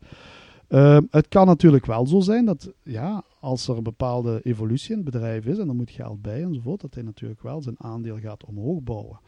Uh, 0.73 0.97
het 1.09 1.27
kan 1.27 1.47
natuurlijk 1.47 1.85
wel 1.85 2.07
zo 2.07 2.19
zijn 2.19 2.45
dat 2.45 2.73
ja, 2.83 3.23
als 3.39 3.67
er 3.67 3.77
een 3.77 3.83
bepaalde 3.83 4.39
evolutie 4.43 4.89
in 4.89 4.95
het 4.95 5.05
bedrijf 5.05 5.45
is 5.45 5.57
en 5.57 5.67
er 5.67 5.75
moet 5.75 5.91
geld 5.91 6.21
bij 6.21 6.43
enzovoort, 6.43 6.81
dat 6.81 6.93
hij 6.93 7.03
natuurlijk 7.03 7.41
wel 7.41 7.61
zijn 7.61 7.75
aandeel 7.77 8.19
gaat 8.19 8.45
omhoog 8.45 8.81
bouwen. 8.81 9.19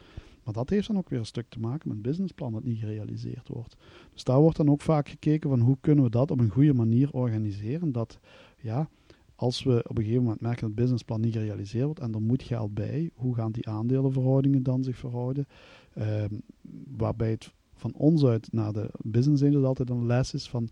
Maar 0.43 0.53
dat 0.53 0.69
heeft 0.69 0.87
dan 0.87 0.97
ook 0.97 1.09
weer 1.09 1.19
een 1.19 1.25
stuk 1.25 1.49
te 1.49 1.59
maken 1.59 1.87
met 1.87 1.97
een 1.97 2.03
businessplan 2.03 2.51
dat 2.51 2.63
niet 2.63 2.79
gerealiseerd 2.79 3.47
wordt. 3.47 3.75
Dus 4.13 4.23
daar 4.23 4.39
wordt 4.39 4.57
dan 4.57 4.69
ook 4.69 4.81
vaak 4.81 5.09
gekeken 5.09 5.49
van 5.49 5.59
hoe 5.59 5.77
kunnen 5.81 6.03
we 6.03 6.09
dat 6.09 6.31
op 6.31 6.39
een 6.39 6.49
goede 6.49 6.73
manier 6.73 7.09
organiseren. 7.11 7.91
Dat 7.91 8.19
ja, 8.61 8.89
als 9.35 9.63
we 9.63 9.83
op 9.87 9.97
een 9.97 10.03
gegeven 10.03 10.23
moment 10.23 10.41
merken 10.41 10.59
dat 10.59 10.69
het 10.69 10.79
businessplan 10.79 11.21
niet 11.21 11.33
gerealiseerd 11.33 11.85
wordt 11.85 11.99
en 11.99 12.13
er 12.13 12.21
moet 12.21 12.43
geld 12.43 12.73
bij, 12.73 13.09
hoe 13.15 13.35
gaan 13.35 13.51
die 13.51 13.69
aandelenverhoudingen 13.69 14.63
dan 14.63 14.83
zich 14.83 14.97
verhouden? 14.97 15.47
Uh, 15.97 16.23
waarbij 16.97 17.29
het 17.29 17.53
van 17.75 17.93
ons 17.93 18.25
uit 18.25 18.47
naar 18.51 18.73
de 18.73 18.89
business 19.03 19.43
angels 19.43 19.63
altijd 19.63 19.89
een 19.89 20.05
les 20.05 20.33
is 20.33 20.49
van 20.49 20.69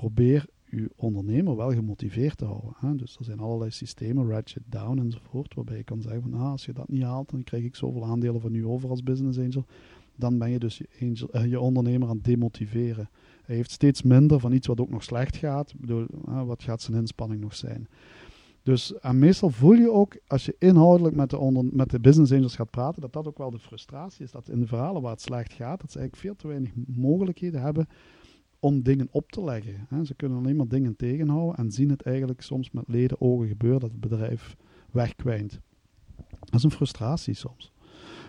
probeer 0.00 0.46
uw 0.70 0.88
ondernemer 0.96 1.56
wel 1.56 1.72
gemotiveerd 1.72 2.38
te 2.38 2.44
houden. 2.44 2.72
Hè? 2.76 2.96
Dus 2.96 3.16
er 3.18 3.24
zijn 3.24 3.38
allerlei 3.38 3.70
systemen, 3.70 4.28
ratchet 4.28 4.62
down 4.66 4.98
enzovoort, 4.98 5.54
waarbij 5.54 5.76
je 5.76 5.82
kan 5.82 6.02
zeggen 6.02 6.22
van 6.22 6.34
ah, 6.34 6.50
als 6.50 6.64
je 6.64 6.72
dat 6.72 6.88
niet 6.88 7.02
haalt, 7.02 7.30
dan 7.30 7.44
krijg 7.44 7.64
ik 7.64 7.74
zoveel 7.74 8.04
aandelen 8.04 8.40
van 8.40 8.54
u 8.54 8.66
over 8.66 8.90
als 8.90 9.02
business 9.02 9.38
angel. 9.38 9.64
Dan 10.16 10.38
ben 10.38 10.50
je 10.50 10.58
dus 10.58 10.78
je, 10.78 11.28
eh, 11.30 11.46
je 11.46 11.60
ondernemer 11.60 12.08
aan 12.08 12.16
het 12.16 12.24
demotiveren. 12.24 13.08
Hij 13.44 13.56
heeft 13.56 13.70
steeds 13.70 14.02
minder 14.02 14.40
van 14.40 14.52
iets 14.52 14.66
wat 14.66 14.80
ook 14.80 14.90
nog 14.90 15.02
slecht 15.02 15.36
gaat. 15.36 15.74
Bedoel, 15.76 16.06
wat 16.24 16.62
gaat 16.62 16.82
zijn 16.82 16.96
inspanning 16.96 17.40
nog 17.40 17.54
zijn? 17.54 17.88
Dus 18.62 18.98
en 18.98 19.18
meestal 19.18 19.50
voel 19.50 19.72
je 19.72 19.90
ook, 19.90 20.16
als 20.26 20.44
je 20.44 20.56
inhoudelijk 20.58 21.16
met 21.16 21.30
de, 21.30 21.68
met 21.72 21.90
de 21.90 22.00
business 22.00 22.32
angels 22.32 22.56
gaat 22.56 22.70
praten, 22.70 23.00
dat 23.00 23.12
dat 23.12 23.26
ook 23.26 23.38
wel 23.38 23.50
de 23.50 23.58
frustratie 23.58 24.24
is. 24.24 24.30
Dat 24.30 24.48
in 24.48 24.60
de 24.60 24.66
verhalen 24.66 25.02
waar 25.02 25.12
het 25.12 25.20
slecht 25.20 25.52
gaat, 25.52 25.80
dat 25.80 25.92
ze 25.92 25.98
eigenlijk 25.98 26.26
veel 26.26 26.36
te 26.36 26.48
weinig 26.48 26.70
mogelijkheden 26.86 27.60
hebben 27.62 27.88
om 28.66 28.82
dingen 28.82 29.08
op 29.10 29.30
te 29.30 29.44
leggen. 29.44 29.86
Hè. 29.88 30.04
Ze 30.04 30.14
kunnen 30.14 30.38
alleen 30.38 30.56
maar 30.56 30.68
dingen 30.68 30.96
tegenhouden 30.96 31.56
en 31.56 31.72
zien 31.72 31.90
het 31.90 32.02
eigenlijk 32.02 32.40
soms 32.40 32.70
met 32.70 32.84
leden 32.86 33.20
ogen 33.20 33.48
gebeuren 33.48 33.80
dat 33.80 33.90
het 33.90 34.00
bedrijf 34.00 34.56
wegkwijnt. 34.90 35.60
Dat 36.40 36.54
is 36.54 36.62
een 36.62 36.70
frustratie 36.70 37.34
soms. 37.34 37.72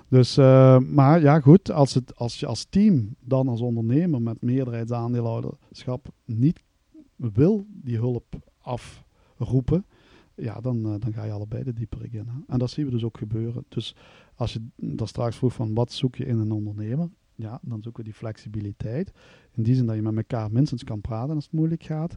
Dus, 0.07 0.37
uh, 0.37 0.79
maar 0.79 1.21
ja, 1.21 1.39
goed, 1.39 1.71
als, 1.71 1.93
het, 1.93 2.15
als 2.15 2.39
je 2.39 2.45
als 2.45 2.65
team 2.65 3.15
dan 3.19 3.47
als 3.47 3.61
ondernemer 3.61 4.21
met 4.21 4.41
meerderheidsaandeelhouderschap 4.41 6.07
niet 6.25 6.63
wil 7.15 7.65
die 7.69 7.97
hulp 7.97 8.53
afroepen, 8.57 9.85
ja, 10.35 10.59
dan, 10.61 10.77
uh, 10.77 10.93
dan 10.99 11.13
ga 11.13 11.23
je 11.23 11.31
allebei 11.31 11.63
de 11.63 11.73
dieper 11.73 12.13
in. 12.13 12.27
Hè. 12.27 12.39
En 12.47 12.59
dat 12.59 12.69
zien 12.69 12.85
we 12.85 12.91
dus 12.91 13.03
ook 13.03 13.17
gebeuren. 13.17 13.65
Dus 13.67 13.95
als 14.35 14.53
je 14.53 14.67
daar 14.75 15.07
straks 15.07 15.35
vroeg 15.35 15.53
van 15.53 15.73
wat 15.73 15.91
zoek 15.91 16.15
je 16.15 16.25
in 16.25 16.39
een 16.39 16.51
ondernemer, 16.51 17.09
ja, 17.37 17.59
dan 17.61 17.81
zoeken 17.81 18.03
we 18.03 18.09
die 18.09 18.17
flexibiliteit. 18.17 19.11
In 19.57 19.63
die 19.63 19.75
zin 19.75 19.85
dat 19.85 19.95
je 19.95 20.01
met 20.01 20.15
elkaar 20.15 20.51
minstens 20.51 20.83
kan 20.83 21.01
praten 21.01 21.35
als 21.35 21.43
het 21.43 21.53
moeilijk 21.53 21.83
gaat. 21.83 22.15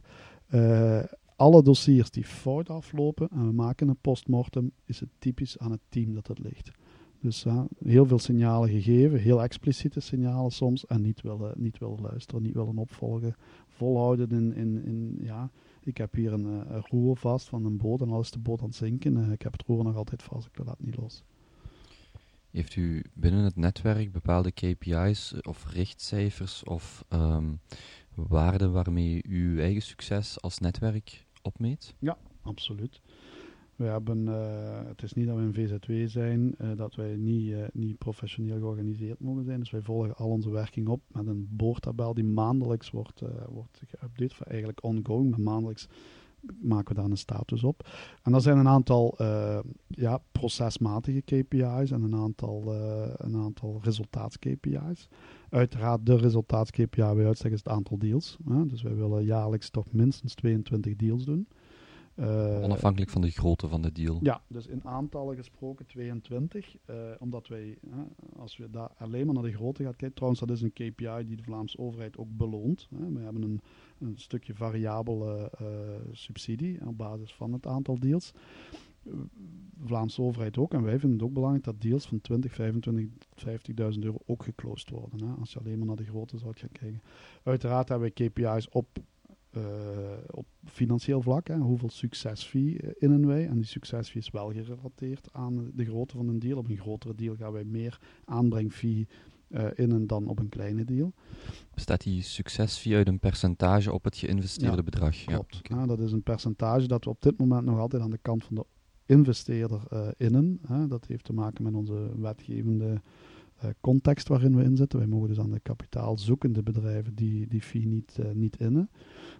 Uh, 0.53 1.03
alle 1.35 1.63
dossiers 1.63 2.11
die 2.11 2.25
fout 2.25 2.69
aflopen 2.69 3.29
en 3.29 3.45
we 3.45 3.53
maken 3.53 3.87
een 3.87 3.97
postmortem, 4.01 4.71
is 4.85 4.99
het 4.99 5.09
typisch 5.17 5.57
aan 5.57 5.71
het 5.71 5.81
team 5.89 6.13
dat 6.13 6.27
het 6.27 6.39
ligt. 6.39 6.71
Dus 7.19 7.45
heel 7.83 8.05
veel 8.05 8.19
signalen 8.19 8.69
gegeven, 8.69 9.19
heel 9.19 9.43
expliciete 9.43 9.99
signalen 9.99 10.51
soms, 10.51 10.85
en 10.85 11.01
niet 11.01 11.21
willen, 11.21 11.53
niet 11.57 11.77
willen 11.77 12.01
luisteren, 12.01 12.43
niet 12.43 12.53
willen 12.53 12.77
opvolgen. 12.77 13.35
Volhouden 13.67 14.29
in, 14.29 14.55
in, 14.55 14.85
in 14.85 15.17
ja, 15.21 15.51
ik 15.83 15.97
heb 15.97 16.13
hier 16.13 16.33
een, 16.33 16.45
een 16.45 16.83
roer 16.89 17.17
vast 17.17 17.49
van 17.49 17.65
een 17.65 17.77
boot 17.77 18.01
en 18.01 18.09
al 18.09 18.19
is 18.19 18.31
de 18.31 18.39
boot 18.39 18.59
aan 18.59 18.67
het 18.67 18.75
zinken. 18.75 19.17
Uh, 19.17 19.31
ik 19.31 19.41
heb 19.41 19.51
het 19.51 19.63
roer 19.67 19.83
nog 19.83 19.95
altijd 19.95 20.23
vast, 20.23 20.47
ik 20.47 20.55
wil 20.55 20.65
dat 20.65 20.79
niet 20.79 20.97
los. 20.97 21.23
Heeft 22.51 22.75
u 22.75 23.03
binnen 23.13 23.43
het 23.43 23.55
netwerk 23.55 24.11
bepaalde 24.11 24.51
KPI's 24.51 25.33
of 25.41 25.71
richtcijfers 25.73 26.63
of 26.63 27.05
um, 27.09 27.59
waarden 28.15 28.71
waarmee 28.71 29.23
u 29.27 29.53
uw 29.53 29.59
eigen 29.59 29.81
succes 29.81 30.41
als 30.41 30.59
netwerk 30.59 31.25
opmeet? 31.41 31.95
Ja, 31.99 32.17
absoluut. 32.41 33.01
We 33.75 33.83
hebben, 33.85 34.27
uh, 34.27 34.87
het 34.87 35.03
is 35.03 35.13
niet 35.13 35.27
dat 35.27 35.35
we 35.35 35.41
een 35.41 35.53
VZW 35.53 36.09
zijn, 36.09 36.55
uh, 36.61 36.71
dat 36.75 36.95
wij 36.95 37.15
niet, 37.15 37.73
niet 37.73 37.97
professioneel 37.97 38.57
georganiseerd 38.57 39.19
mogen 39.19 39.43
zijn. 39.43 39.59
Dus 39.59 39.71
wij 39.71 39.81
volgen 39.81 40.15
al 40.15 40.29
onze 40.29 40.49
werking 40.49 40.87
op 40.87 41.01
met 41.07 41.27
een 41.27 41.47
boordtabel 41.51 42.13
die 42.13 42.23
maandelijks 42.23 42.91
wordt, 42.91 43.21
wordt 43.49 43.81
geüpdate, 43.87 44.47
eigenlijk 44.47 44.83
ongoing, 44.83 45.29
maar 45.29 45.39
maandelijks 45.39 45.87
maken 46.61 46.95
we 46.95 47.01
daar 47.01 47.09
een 47.09 47.17
status 47.17 47.63
op. 47.63 47.89
En 48.23 48.33
er 48.33 48.41
zijn 48.41 48.57
een 48.57 48.67
aantal 48.67 49.17
uh, 49.21 49.59
ja, 49.87 50.21
procesmatige 50.31 51.21
KPI's 51.21 51.91
en 51.91 52.03
een 52.03 52.15
aantal, 52.15 52.73
uh, 52.73 53.07
een 53.15 53.35
aantal 53.35 53.79
resultaats-KPI's. 53.83 55.07
Uiteraard 55.49 56.05
de 56.05 56.17
resultaats-KPI 56.17 57.13
bij 57.13 57.25
uitstek 57.25 57.51
is 57.51 57.57
het 57.57 57.67
aantal 57.67 57.97
deals. 57.97 58.37
Hè? 58.49 58.65
Dus 58.65 58.81
wij 58.81 58.95
willen 58.95 59.23
jaarlijks 59.23 59.69
toch 59.69 59.91
minstens 59.91 60.33
22 60.33 60.95
deals 60.95 61.25
doen. 61.25 61.47
Uh, 62.15 62.63
Onafhankelijk 62.63 63.11
van 63.11 63.21
de 63.21 63.29
grootte 63.29 63.67
van 63.67 63.81
de 63.81 63.91
deal. 63.91 64.19
Ja, 64.21 64.41
dus 64.47 64.67
in 64.67 64.83
aantallen 64.83 65.35
gesproken 65.35 65.85
22. 65.85 66.75
Uh, 66.89 66.95
omdat 67.19 67.47
wij, 67.47 67.77
als 68.35 68.57
we 68.57 68.69
daar 68.69 68.91
alleen 68.97 69.25
maar 69.25 69.33
naar 69.33 69.43
de 69.43 69.53
grootte 69.53 69.83
gaan 69.83 69.95
kijken, 69.95 70.13
trouwens, 70.13 70.39
dat 70.39 70.51
is 70.51 70.61
een 70.61 70.73
KPI 70.73 71.25
die 71.25 71.35
de 71.35 71.43
Vlaamse 71.43 71.77
overheid 71.77 72.17
ook 72.17 72.37
beloont. 72.37 72.87
We 72.89 73.19
hebben 73.19 73.41
een, 73.41 73.61
een 74.01 74.17
stukje 74.17 74.53
variabele 74.53 75.51
uh, 75.61 75.67
subsidie 76.11 76.87
op 76.87 76.97
basis 76.97 77.33
van 77.33 77.53
het 77.53 77.67
aantal 77.67 77.99
deals. 77.99 78.33
Vlaamse 79.83 80.21
overheid 80.21 80.57
ook. 80.57 80.73
En 80.73 80.83
wij 80.83 80.99
vinden 80.99 81.17
het 81.17 81.27
ook 81.27 81.33
belangrijk 81.33 81.63
dat 81.65 81.81
deals 81.81 82.05
van 82.05 82.21
20, 82.21 82.53
25, 82.53 83.05
50.000 83.93 83.99
euro 83.99 84.17
ook 84.25 84.43
geclosed 84.43 84.89
worden. 84.89 85.27
Hè, 85.27 85.33
als 85.33 85.53
je 85.53 85.59
alleen 85.59 85.77
maar 85.77 85.87
naar 85.87 85.95
de 85.95 86.05
grootte 86.05 86.37
zou 86.37 86.53
gaan 86.57 86.71
kijken. 86.71 87.01
Uiteraard 87.43 87.89
hebben 87.89 88.11
wij 88.15 88.27
KPI's 88.27 88.67
op 88.71 88.87
uh, 89.57 89.63
op 90.31 90.45
financieel 90.65 91.21
vlak. 91.21 91.47
Hè, 91.47 91.57
hoeveel 91.57 91.89
succesfee 91.89 92.81
uh, 92.81 92.89
innen 92.97 93.27
wij? 93.27 93.47
En 93.47 93.55
die 93.55 93.65
succesfee 93.65 94.21
is 94.21 94.29
wel 94.29 94.51
gerelateerd 94.51 95.29
aan 95.31 95.71
de 95.73 95.85
grootte 95.85 96.15
van 96.15 96.27
een 96.27 96.39
deal. 96.39 96.57
Op 96.57 96.69
een 96.69 96.77
grotere 96.77 97.15
deal 97.15 97.35
gaan 97.35 97.51
wij 97.51 97.63
meer 97.63 97.99
aanbrengfee 98.25 99.07
uh, 99.53 99.65
innen 99.75 100.07
dan 100.07 100.27
op 100.27 100.39
een 100.39 100.49
kleine 100.49 100.85
deal. 100.85 101.13
Bestaat 101.73 102.01
die 102.01 102.21
succesfee 102.21 102.95
uit 102.95 103.07
een 103.07 103.19
percentage 103.19 103.93
op 103.93 104.03
het 104.03 104.17
geïnvesteerde 104.17 104.75
ja, 104.75 104.83
bedrag? 104.83 105.23
Klopt. 105.23 105.59
Ja, 105.63 105.75
okay. 105.75 105.87
dat 105.87 105.99
is 105.99 106.11
een 106.11 106.23
percentage 106.23 106.87
dat 106.87 107.03
we 107.03 107.09
op 107.09 107.21
dit 107.21 107.37
moment 107.37 107.65
nog 107.65 107.79
altijd 107.79 108.01
aan 108.01 108.09
de 108.09 108.19
kant 108.21 108.43
van 108.43 108.55
de 108.55 108.65
investeerder 109.05 109.81
innen. 110.17 110.59
Hè. 110.67 110.87
Dat 110.87 111.05
heeft 111.05 111.23
te 111.23 111.33
maken 111.33 111.63
met 111.63 111.73
onze 111.73 112.11
wetgevende 112.19 113.01
uh, 113.63 113.69
context 113.81 114.27
waarin 114.27 114.55
we 114.55 114.63
inzetten. 114.63 114.99
Wij 114.99 115.07
mogen 115.07 115.27
dus 115.27 115.39
aan 115.39 115.51
de 115.51 115.59
kapitaalzoekende 115.59 116.63
bedrijven 116.63 117.15
die, 117.15 117.47
die 117.47 117.61
fee 117.61 117.87
niet, 117.87 118.17
niet 118.33 118.57
innen. 118.57 118.89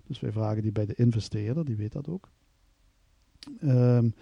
Dus 0.04 0.20
wij 0.20 0.32
vragen 0.32 0.62
die 0.62 0.72
bij 0.72 0.86
de 0.86 0.96
investeerder, 0.96 1.66
die 1.66 1.76
weet 1.76 1.92
dat 1.92 2.08
ook. 2.08 2.30
Um, 3.64 4.14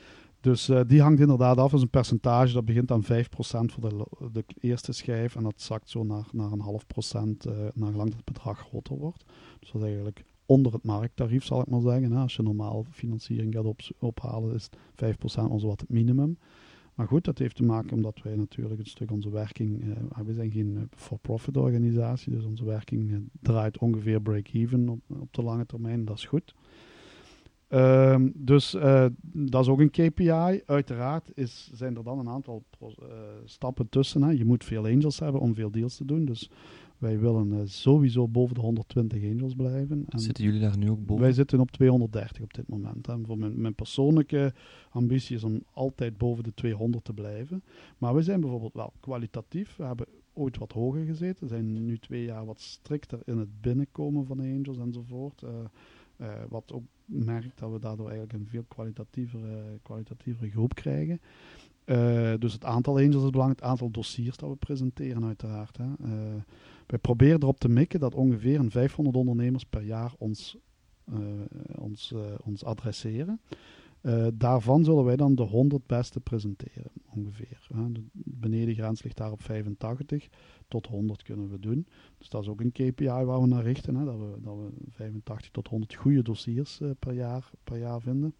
dus 0.42 0.70
uh, 0.70 0.82
die 0.88 1.02
hangt 1.02 1.20
inderdaad 1.20 1.58
af 1.58 1.74
als 1.74 1.82
een 1.82 1.90
percentage. 1.90 2.54
Dat 2.54 2.66
begint 2.66 2.92
aan 2.92 3.04
5% 3.04 3.08
voor 3.36 3.90
de, 3.90 4.06
de, 4.32 4.44
eerste 4.60 4.92
schijf 4.92 5.36
en 5.36 5.44
dat 5.44 5.62
zakt 5.62 5.90
zo 5.90 6.04
naar, 6.04 6.28
naar 6.32 6.52
een 6.52 6.60
half 6.60 6.88
procent 6.88 7.46
uh, 7.46 7.54
naar 7.74 7.92
gelang 7.92 8.10
dat 8.10 8.18
het 8.18 8.34
bedrag 8.34 8.60
groter 8.60 8.98
wordt. 8.98 9.24
Dus 9.60 9.72
dat 9.72 9.82
is 9.82 9.88
eigenlijk 9.88 10.24
onder 10.46 10.74
het 10.74 10.84
markttarief, 10.84 11.46
zal 11.46 11.62
ik 11.62 11.70
maar 11.70 11.82
zeggen. 11.82 12.12
Hè. 12.12 12.22
Als 12.22 12.36
je 12.36 12.44
normaal 12.44 12.86
financiering 12.90 13.54
gaat 13.54 13.66
op, 13.66 13.82
ophalen, 14.00 14.56
is 14.56 14.70
5% 14.96 15.50
onze 15.50 15.68
wat 15.68 15.80
het 15.80 15.90
minimum. 15.90 16.38
Maar 16.96 17.08
goed, 17.08 17.24
dat 17.24 17.38
heeft 17.38 17.56
te 17.56 17.64
maken 17.64 17.92
omdat 17.92 18.22
wij 18.24 18.36
natuurlijk 18.36 18.80
een 18.80 18.86
stuk 18.86 19.12
onze 19.12 19.30
werking, 19.30 19.84
uh, 19.84 19.94
we 20.26 20.34
zijn 20.34 20.52
geen 20.52 20.90
for-profit 20.96 21.58
organisatie, 21.58 22.32
dus 22.32 22.44
onze 22.44 22.66
werking 22.66 23.30
draait 23.42 23.78
ongeveer 23.78 24.22
break-even 24.22 24.90
op 25.08 25.34
de 25.34 25.44
lange 25.44 25.66
termijn, 25.66 26.06
dat 26.06 26.18
is 26.18 26.26
goed. 26.26 26.56
Ehm, 27.70 28.30
dus 28.36 28.76
uh, 28.76 29.06
dat 29.22 29.62
is 29.62 29.68
ook 29.68 29.80
een 29.80 29.90
KPI. 29.90 30.62
Uiteraard 30.66 31.32
is, 31.34 31.70
zijn 31.74 31.98
er 31.98 32.04
dan 32.04 32.20
een 32.20 32.30
aantal 32.30 32.64
uh, 32.82 32.88
stappen 33.46 33.90
tussen. 33.90 34.22
Hè. 34.22 34.32
Je 34.32 34.46
moet 34.46 34.64
veel 34.64 34.86
angels 34.86 35.20
hebben 35.20 35.42
om 35.42 35.56
veel 35.56 35.72
deals 35.72 35.96
te 35.96 36.06
doen. 36.06 36.26
Dus 36.26 36.50
wij 36.98 37.20
willen 37.20 37.54
uh, 37.54 37.60
sowieso 37.66 38.28
boven 38.28 38.56
de 38.56 38.62
120 38.62 39.24
angels 39.24 39.56
blijven. 39.56 40.06
En 40.10 40.20
zitten 40.20 40.44
jullie 40.44 40.60
daar 40.60 40.78
nu 40.78 40.90
ook 40.90 41.06
boven? 41.06 41.24
Wij 41.24 41.34
zitten 41.34 41.60
op 41.60 41.72
230 41.72 42.42
op 42.42 42.54
dit 42.54 42.68
moment. 42.68 43.06
Hè. 43.06 43.16
Voor 43.24 43.38
mijn, 43.38 43.62
mijn, 43.62 43.76
persoonlijke 43.76 44.54
ambitie 44.90 45.36
is 45.36 45.44
om 45.44 45.64
altijd 45.74 46.18
boven 46.18 46.44
de 46.44 46.54
200 46.54 47.04
te 47.04 47.14
blijven. 47.14 47.64
Maar 47.98 48.16
we 48.16 48.22
zijn 48.22 48.40
bijvoorbeeld 48.40 48.74
wel 48.74 48.94
kwalitatief. 49.00 49.76
We 49.76 49.84
hebben 49.84 50.08
ooit 50.34 50.58
wat 50.58 50.72
hoger 50.72 51.06
gezeten. 51.06 51.44
We 51.44 51.54
zijn 51.54 51.86
nu 51.86 51.98
twee 51.98 52.24
jaar 52.24 52.46
wat 52.46 52.62
strikter 52.62 53.20
in 53.26 53.38
het 53.38 53.62
binnenkomen 53.62 54.26
van 54.26 54.40
angels 54.40 54.78
enzovoort. 54.78 55.44
Uh, 56.22 56.28
wat 56.50 56.72
ook 56.74 56.84
merkt 57.06 57.60
dat 57.60 57.72
we 57.72 57.80
daardoor 57.80 58.10
eigenlijk 58.10 58.40
een 58.40 58.48
veel 58.50 58.64
kwalitatievere, 58.68 59.80
kwalitatievere 59.82 60.50
groep 60.50 60.74
krijgen. 60.74 61.22
Uh, 61.86 62.34
dus 62.40 62.54
het 62.54 62.66
aantal 62.66 62.98
angels 62.98 63.24
is 63.24 63.30
belangrijk, 63.30 63.60
het 63.60 63.70
aantal 63.70 63.92
dossiers 63.92 64.38
dat 64.38 64.50
we 64.50 64.56
presenteren 64.56 65.26
uiteraard. 65.26 65.78
Hè. 65.78 65.86
Uh, 65.86 66.42
wij 66.86 67.00
proberen 67.00 67.42
erop 67.42 67.60
te 67.60 67.70
mikken 67.70 68.00
dat 68.00 68.16
ongeveer 68.16 68.60
een 68.60 68.72
500 68.72 69.16
ondernemers 69.16 69.64
per 69.64 69.82
jaar 69.82 70.14
ons, 70.18 70.58
ons, 71.76 72.14
ons 72.44 72.64
adresseren. 72.64 73.42
Daarvan 74.34 74.84
zullen 74.84 75.04
wij 75.04 75.16
dan 75.16 75.36
de 75.36 75.44
100 75.44 75.88
beste 75.88 76.20
presenteren, 76.20 76.92
ongeveer. 77.16 77.68
De 77.92 78.04
benedengrens 78.14 79.04
ligt 79.04 79.18
daar 79.18 79.32
op 79.32 79.42
85 79.42 80.30
tot 80.68 80.88
100 80.88 81.24
kunnen 81.24 81.50
we 81.50 81.60
doen. 81.60 81.88
Dus 82.18 82.30
dat 82.30 82.42
is 82.42 82.48
ook 82.48 82.62
een 82.62 82.72
KPI 82.72 83.06
waar 83.06 83.42
we 83.42 83.48
naar 83.48 83.64
richten. 83.64 83.96
Hè, 83.96 84.06
dat, 84.06 84.18
we, 84.18 84.42
dat 84.42 84.56
we 84.56 84.70
85 84.90 85.52
tot 85.52 85.68
100 85.68 85.94
goede 85.94 86.22
dossiers 86.22 86.80
uh, 86.80 86.90
per, 87.00 87.14
jaar, 87.14 87.50
per 87.64 87.78
jaar 87.78 88.02
vinden. 88.02 88.34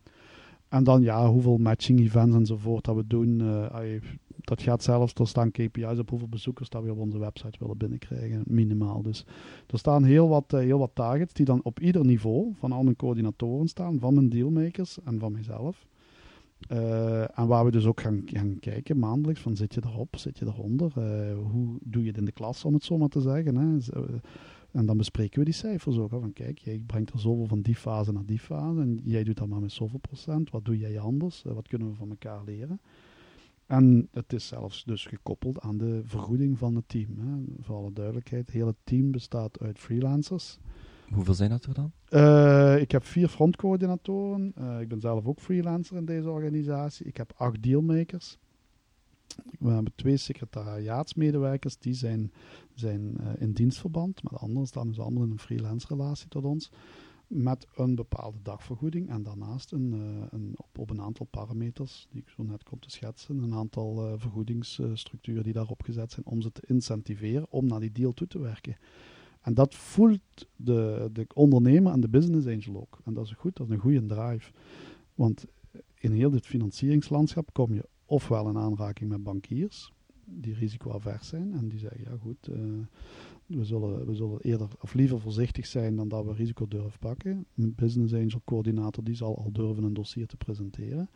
En 0.68 0.84
dan 0.84 1.02
ja, 1.02 1.30
hoeveel 1.30 1.58
matching 1.58 2.00
events 2.00 2.36
enzovoort 2.36 2.86
dat 2.86 2.96
we 2.96 3.08
doen. 3.08 3.40
Uh, 3.40 3.96
dat 4.42 4.62
gaat 4.62 4.84
zelfs, 4.84 5.14
er 5.14 5.28
staan 5.28 5.52
KPI's 5.52 6.00
op 6.00 6.10
hoeveel 6.10 6.28
bezoekers 6.28 6.70
dat 6.70 6.84
we 6.84 6.92
op 6.92 6.98
onze 6.98 7.20
website 7.20 7.58
willen 7.60 7.78
binnenkrijgen, 7.78 8.44
minimaal. 8.46 9.02
Dus 9.02 9.26
er 9.68 9.80
staan 9.80 10.04
heel 10.04 10.28
wat, 10.28 10.54
uh, 10.54 10.60
heel 10.60 10.80
wat 10.80 10.92
targets 10.94 11.34
die 11.34 11.46
dan 11.46 11.64
op 11.64 11.80
ieder 11.80 12.06
niveau 12.06 12.54
van 12.60 12.72
al 12.72 12.84
mijn 12.84 12.96
coördinatoren 12.96 13.68
staan, 13.68 14.00
van 14.00 14.14
mijn 14.14 14.30
dealmakers 14.30 14.98
en 15.04 15.20
van 15.20 15.32
mezelf. 15.32 15.86
Uh, 16.72 17.40
en 17.40 17.48
waar 17.48 17.66
we 17.66 17.72
dus 17.72 17.86
ook 17.86 18.02
gaan, 18.02 18.22
gaan 18.26 18.60
kijken 18.60 19.00
maandelijks 19.00 19.42
van 19.42 19.56
zit 19.56 19.74
je 19.74 19.82
erop, 19.84 20.18
zit 20.18 20.40
je 20.40 20.46
eronder, 20.46 20.92
uh, 20.98 21.38
hoe 21.52 21.78
doe 21.84 22.02
je 22.02 22.08
het 22.08 22.18
in 22.18 22.26
de 22.26 22.32
klas 22.32 22.66
om 22.66 22.74
het 22.74 22.84
zo 22.84 22.98
maar 22.98 23.10
te 23.10 23.22
zeggen. 23.22 23.56
Hè? 23.56 23.78
En 24.72 24.86
dan 24.86 24.98
bespreken 24.98 25.40
we 25.40 25.46
die 25.46 25.54
cijfers 25.54 25.98
ook. 25.98 26.10
Van 26.10 26.34
kijk, 26.34 26.58
jij 26.58 26.84
brengt 26.86 27.14
er 27.14 27.20
zoveel 27.20 27.48
van 27.48 27.62
die 27.62 27.76
fase 27.76 28.12
naar 28.12 28.26
die 28.26 28.40
fase 28.40 28.82
en 28.82 29.00
jij 29.04 29.24
doet 29.24 29.38
dat 29.38 29.48
maar 29.48 29.60
met 29.60 29.72
zoveel 29.72 30.00
procent. 30.00 30.50
Wat 30.50 30.66
doe 30.66 30.78
jij 30.78 31.00
anders? 31.00 31.44
wat 31.44 31.68
kunnen 31.68 31.90
we 31.90 31.96
van 31.96 32.10
elkaar 32.10 32.44
leren? 32.46 32.80
En 33.70 34.08
het 34.12 34.34
is 34.34 34.48
zelfs 34.48 34.84
dus 34.84 35.06
gekoppeld 35.06 35.60
aan 35.60 35.78
de 35.78 36.02
vergoeding 36.06 36.58
van 36.58 36.76
het 36.76 36.90
team. 36.90 37.18
Hè? 37.20 37.64
Voor 37.64 37.76
alle 37.76 37.94
duidelijkheid, 37.94 38.46
het 38.46 38.56
hele 38.56 38.76
team 38.84 39.12
bestaat 39.12 39.60
uit 39.60 39.80
freelancers. 39.80 40.60
Hoeveel 41.10 41.34
zijn 41.34 41.50
dat 41.50 41.66
er 41.66 41.74
dan? 41.74 41.92
Uh, 42.10 42.82
ik 42.82 42.92
heb 42.92 43.04
vier 43.04 43.28
frontcoördinatoren. 43.28 44.54
Uh, 44.60 44.82
ik 44.82 44.88
ben 44.88 45.00
zelf 45.00 45.26
ook 45.26 45.40
freelancer 45.40 45.98
in 45.98 46.06
deze 46.06 46.30
organisatie. 46.30 47.06
Ik 47.06 47.18
heb 47.18 47.34
acht 47.36 47.64
dealmakers. 47.64 48.38
We 49.60 49.70
hebben 49.70 49.94
twee 49.96 50.18
secretariaatsmedewerkers 50.18 51.78
die 51.78 51.94
zijn, 51.94 52.32
zijn 52.74 53.18
uh, 53.20 53.28
in 53.38 53.52
dienstverband. 53.52 54.24
Maar 54.24 54.34
de 54.34 54.40
anderen 54.40 54.68
staan 54.68 54.88
dus 54.88 55.00
allemaal 55.00 55.24
in 55.24 55.32
een 55.32 55.40
freelance 55.40 55.88
relatie 55.90 56.28
tot 56.28 56.46
ons. 56.46 56.72
Met 57.30 57.68
een 57.76 57.96
bepaalde 57.96 58.42
dagvergoeding. 58.42 59.10
En 59.10 59.24
daarnaast 59.24 59.72
een, 59.72 59.92
een, 60.32 60.54
op, 60.56 60.78
op, 60.78 60.90
een 60.90 61.02
aantal 61.02 61.26
parameters 61.26 62.08
die 62.12 62.22
ik 62.22 62.30
zo 62.30 62.44
net 62.44 62.64
kom 62.64 62.80
te 62.80 62.90
schetsen. 62.90 63.38
Een 63.38 63.54
aantal 63.54 64.18
vergoedingsstructuren 64.18 65.44
die 65.44 65.54
daarop 65.54 65.82
gezet 65.82 66.12
zijn 66.12 66.26
om 66.26 66.42
ze 66.42 66.52
te 66.52 66.62
incentiveren 66.68 67.46
om 67.50 67.68
naar 67.68 67.80
die 67.80 67.92
deal 67.92 68.14
toe 68.14 68.28
te 68.28 68.40
werken. 68.40 68.78
En 69.42 69.54
dat 69.54 69.76
voelt 69.76 70.48
de, 70.56 71.10
de 71.14 71.28
ondernemer 71.34 71.94
en 71.94 72.00
de 72.00 72.10
business 72.10 72.48
angel 72.48 72.82
ook. 72.82 73.00
En 73.06 73.14
dat 73.14 73.26
is 73.26 73.32
goed, 73.32 73.56
dat 73.56 73.68
is 73.68 73.74
een 73.74 73.80
goede 73.80 74.06
drive. 74.06 74.52
Want 75.16 75.46
in 75.96 76.12
heel 76.12 76.30
dit 76.30 76.46
financieringslandschap 76.46 77.54
kom 77.54 77.74
je 77.74 77.90
ofwel 78.06 78.50
in 78.50 78.58
aanraking 78.58 79.10
met 79.10 79.24
bankiers, 79.24 79.94
die 80.26 80.54
risicoavers 80.54 81.28
zijn 81.28 81.54
en 81.54 81.68
die 81.68 81.80
zeggen, 81.80 82.02
ja 82.04 82.18
goed, 82.22 82.50
uh, 82.50 82.58
we, 83.50 83.66
zullen, 83.66 84.06
we 84.06 84.16
zullen 84.16 84.42
eerder 84.42 84.68
of 84.82 84.94
liever 84.94 85.20
voorzichtig 85.20 85.66
zijn 85.66 85.96
dan 85.96 86.08
dat 86.08 86.26
we 86.26 86.34
risico 86.34 86.68
durven 86.68 87.00
pakken. 87.00 87.46
Een 87.56 87.74
business 87.76 88.14
angel 88.14 88.42
coördinator 88.46 89.04
die 89.04 89.16
zal 89.16 89.38
al 89.38 89.52
durven 89.52 89.84
een 89.84 89.94
dossier 89.94 90.28
te 90.28 90.38
presenteren. 90.38 91.10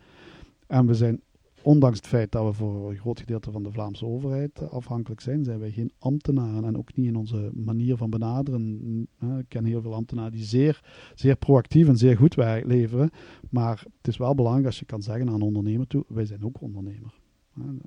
En 0.68 0.86
we 0.86 0.94
zijn 0.94 1.22
ondanks 1.62 1.98
het 1.98 2.08
feit 2.08 2.32
dat 2.32 2.46
we 2.46 2.54
voor 2.54 2.90
een 2.90 2.98
groot 2.98 3.20
gedeelte 3.20 3.52
van 3.52 3.64
de 3.64 3.72
Vlaamse 3.72 4.06
overheid 4.06 4.70
afhankelijk 4.70 5.22
zijn, 5.22 5.44
zijn 5.44 5.60
wij 5.60 5.72
geen 5.72 5.92
ambtenaren 5.98 6.66
en 6.66 6.78
ook 6.78 6.96
niet 6.96 7.08
in 7.08 7.16
onze 7.16 7.52
manier 7.54 7.98
van 7.98 8.10
benaderen. 8.10 9.08
Ik 9.40 9.46
ken 9.48 9.66
heel 9.66 9.82
veel 9.82 9.94
ambtenaren 9.94 10.32
die 10.32 10.44
zeer, 10.44 10.82
zeer 11.16 11.36
proactief 11.36 11.88
en 11.88 11.98
zeer 11.98 12.18
goed 12.18 12.36
werk 12.36 12.66
leveren. 12.66 13.10
Maar 13.50 13.84
het 13.98 14.08
is 14.08 14.18
wel 14.18 14.36
belangrijk 14.36 14.66
als 14.66 14.80
je 14.80 14.86
kan 14.86 15.02
zeggen 15.02 15.28
aan 15.28 15.34
een 15.34 15.42
ondernemer 15.42 15.88
toe, 15.88 16.06
wij 16.08 16.26
zijn 16.26 16.44
ook 16.44 16.62
ondernemer. 16.62 17.22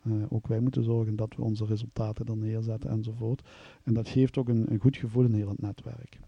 Uh, 0.06 0.22
ook 0.28 0.46
wij 0.46 0.60
moeten 0.60 0.84
zorgen 0.84 1.16
dat 1.16 1.34
we 1.36 1.42
onze 1.42 1.64
resultaten 1.64 2.26
er 2.26 2.36
neerzetten 2.36 2.90
enzovoort. 2.90 3.42
En 3.82 3.94
dat 3.94 4.08
geeft 4.08 4.38
ook 4.38 4.48
een, 4.48 4.72
een 4.72 4.80
goed 4.80 4.96
gevoel 4.96 5.24
in 5.24 5.34
heel 5.34 5.48
het 5.48 5.60
netwerk 5.60 6.18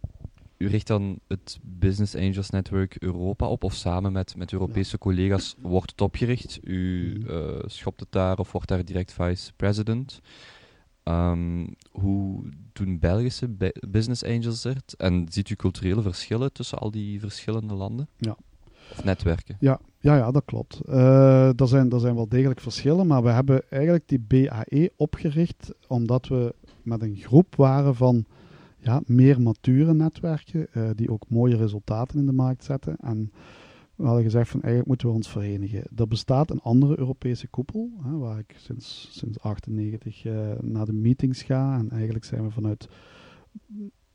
u 0.58 0.66
richt 0.66 0.86
dan 0.86 1.18
het 1.26 1.58
Business 1.62 2.14
Angels 2.14 2.50
Network 2.50 2.96
Europa 2.98 3.48
op, 3.48 3.64
of 3.64 3.74
samen 3.74 4.12
met, 4.12 4.36
met 4.36 4.52
Europese 4.52 4.98
collega's 4.98 5.54
wordt 5.60 5.90
het 5.90 6.00
opgericht. 6.00 6.58
U 6.62 7.12
uh, 7.26 7.58
schopt 7.64 8.00
het 8.00 8.12
daar 8.12 8.38
of 8.38 8.52
wordt 8.52 8.68
daar 8.68 8.84
direct 8.84 9.12
vice 9.12 9.52
president. 9.56 10.20
Um, 11.04 11.74
hoe 11.90 12.52
doen 12.72 12.98
Belgische 12.98 13.72
business 13.88 14.24
angels 14.24 14.64
het? 14.64 14.94
En 14.96 15.26
ziet 15.30 15.48
u 15.48 15.54
culturele 15.54 16.02
verschillen 16.02 16.52
tussen 16.52 16.78
al 16.78 16.90
die 16.90 17.20
verschillende 17.20 17.74
landen? 17.74 18.08
Ja. 18.16 18.36
Of 18.90 19.04
netwerken? 19.04 19.56
Ja, 19.60 19.80
ja, 20.00 20.16
ja 20.16 20.30
dat 20.30 20.44
klopt. 20.44 20.80
Uh, 20.88 21.60
er, 21.60 21.68
zijn, 21.68 21.90
er 21.90 22.00
zijn 22.00 22.14
wel 22.14 22.28
degelijk 22.28 22.60
verschillen, 22.60 23.06
maar 23.06 23.22
we 23.22 23.30
hebben 23.30 23.62
eigenlijk 23.70 24.08
die 24.08 24.20
BAE 24.28 24.92
opgericht 24.96 25.74
omdat 25.86 26.28
we 26.28 26.54
met 26.82 27.02
een 27.02 27.16
groep 27.16 27.56
waren 27.56 27.94
van 27.94 28.24
ja, 28.78 29.02
meer 29.06 29.40
mature 29.40 29.94
netwerken 29.94 30.66
uh, 30.72 30.90
die 30.94 31.10
ook 31.10 31.24
mooie 31.28 31.56
resultaten 31.56 32.18
in 32.18 32.26
de 32.26 32.32
markt 32.32 32.64
zetten. 32.64 32.96
En 32.96 33.32
we 33.94 34.04
hadden 34.04 34.22
gezegd 34.22 34.50
van 34.50 34.60
eigenlijk 34.60 34.88
moeten 34.88 35.08
we 35.08 35.14
ons 35.14 35.28
verenigen. 35.28 35.82
Er 35.96 36.08
bestaat 36.08 36.50
een 36.50 36.60
andere 36.60 36.98
Europese 36.98 37.48
koepel, 37.48 37.90
hè, 38.02 38.16
waar 38.16 38.38
ik 38.38 38.54
sinds, 38.56 39.08
sinds 39.12 39.40
98 39.40 40.24
uh, 40.24 40.50
naar 40.60 40.86
de 40.86 40.92
meetings 40.92 41.42
ga. 41.42 41.78
En 41.78 41.90
eigenlijk 41.90 42.24
zijn 42.24 42.42
we 42.42 42.50
vanuit 42.50 42.88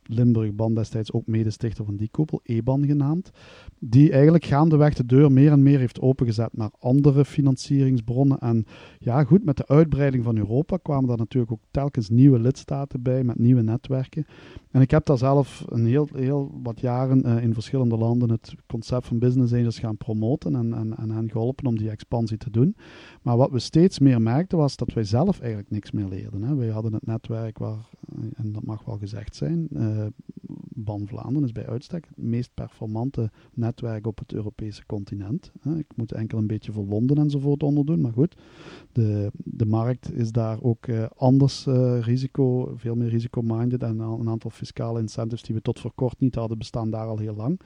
Limburg-Ban 0.08 0.74
destijds 0.74 1.12
ook 1.12 1.28
medestichter 1.28 1.86
van 1.86 1.96
die 1.96 2.10
koepel, 2.12 2.40
EBAN 2.44 2.86
genaamd, 2.86 3.32
die 3.80 4.12
eigenlijk 4.12 4.46
gaandeweg 4.46 4.94
de 4.94 5.06
deur 5.06 5.32
meer 5.32 5.52
en 5.52 5.64
meer 5.64 5.80
heeft 5.80 6.02
opengezet 6.02 6.58
naar 6.58 6.72
andere 6.80 7.26
financieringsbronnen. 7.26 8.40
En 8.40 8.66
ja, 9.00 9.24
goed, 9.24 9.46
met 9.46 9.58
de 9.58 9.68
uitbreiding 9.68 10.24
van 10.24 10.38
Europa 10.38 10.78
kwamen 10.78 11.08
daar 11.08 11.18
natuurlijk 11.18 11.52
ook 11.52 11.64
telkens 11.72 12.10
nieuwe 12.10 12.40
lidstaten 12.40 13.02
bij 13.02 13.24
met 13.24 13.40
nieuwe 13.40 13.62
netwerken. 13.62 14.26
En 14.72 14.82
ik 14.82 14.92
heb 14.92 15.06
daar 15.06 15.18
zelf 15.18 15.66
een 15.68 15.86
heel, 15.86 16.08
heel 16.14 16.60
wat 16.64 16.80
jaren 16.80 17.28
uh, 17.28 17.44
in 17.44 17.54
verschillende 17.54 17.98
landen 17.98 18.30
het 18.30 18.54
concept 18.68 19.08
van 19.08 19.20
business 19.20 19.54
angels 19.54 19.80
gaan 19.80 19.98
promoten 19.98 20.56
en, 20.56 20.74
en, 20.74 20.98
en 20.98 21.12
hen 21.12 21.30
geholpen 21.30 21.66
om 21.66 21.78
die 21.78 21.90
expansie 21.90 22.38
te 22.38 22.50
doen. 22.50 22.76
Maar 23.22 23.38
wat 23.38 23.52
we 23.52 23.60
steeds 23.60 24.00
meer 24.00 24.22
merkten 24.22 24.58
was 24.58 24.76
dat 24.76 24.94
wij 24.94 25.04
zelf 25.04 25.40
eigenlijk 25.40 25.70
niks 25.70 25.92
meer 25.92 26.08
leerden. 26.08 26.44
Hè. 26.44 26.56
Wij 26.56 26.68
hadden 26.68 26.94
het 26.94 27.06
netwerk 27.06 27.58
waar, 27.58 27.90
eh, 28.16 28.24
en 28.36 28.52
dat 28.52 28.64
mag 28.64 28.86
wel 28.86 28.98
gezegd 28.98 29.36
zijn, 29.36 29.68
uh, 29.72 29.93
Ban 30.76 31.08
Vlaanderen 31.08 31.44
is 31.44 31.52
bij 31.52 31.68
uitstek 31.68 32.08
het 32.08 32.18
meest 32.18 32.54
performante 32.54 33.32
netwerk 33.54 34.08
op 34.08 34.20
het 34.20 34.34
Europese 34.34 34.86
continent. 34.86 35.52
Ik 35.78 35.96
moet 35.96 36.12
enkel 36.12 36.38
een 36.38 36.48
beetje 36.48 36.72
voor 36.72 36.86
Londen 36.86 37.18
enzovoort 37.18 37.64
onderdoen, 37.64 38.02
maar 38.02 38.14
goed. 38.14 38.36
De, 38.92 39.32
de 39.34 39.66
markt 39.66 40.14
is 40.14 40.32
daar 40.32 40.62
ook 40.62 40.88
uh, 40.88 41.06
anders 41.16 41.66
risico, 42.00 42.74
veel 42.76 42.96
meer 42.96 43.10
risico-minded 43.10 43.84
en 43.84 44.00
een 44.00 44.30
aantal 44.30 44.50
fiscale 44.50 45.00
incentives 45.00 45.44
die 45.44 45.56
we 45.56 45.62
tot 45.62 45.80
voor 45.80 45.94
kort 45.96 46.20
niet 46.20 46.36
hadden, 46.36 46.58
bestaan 46.58 46.90
daar 46.90 47.08
al 47.08 47.18
heel 47.18 47.36
lang. 47.36 47.60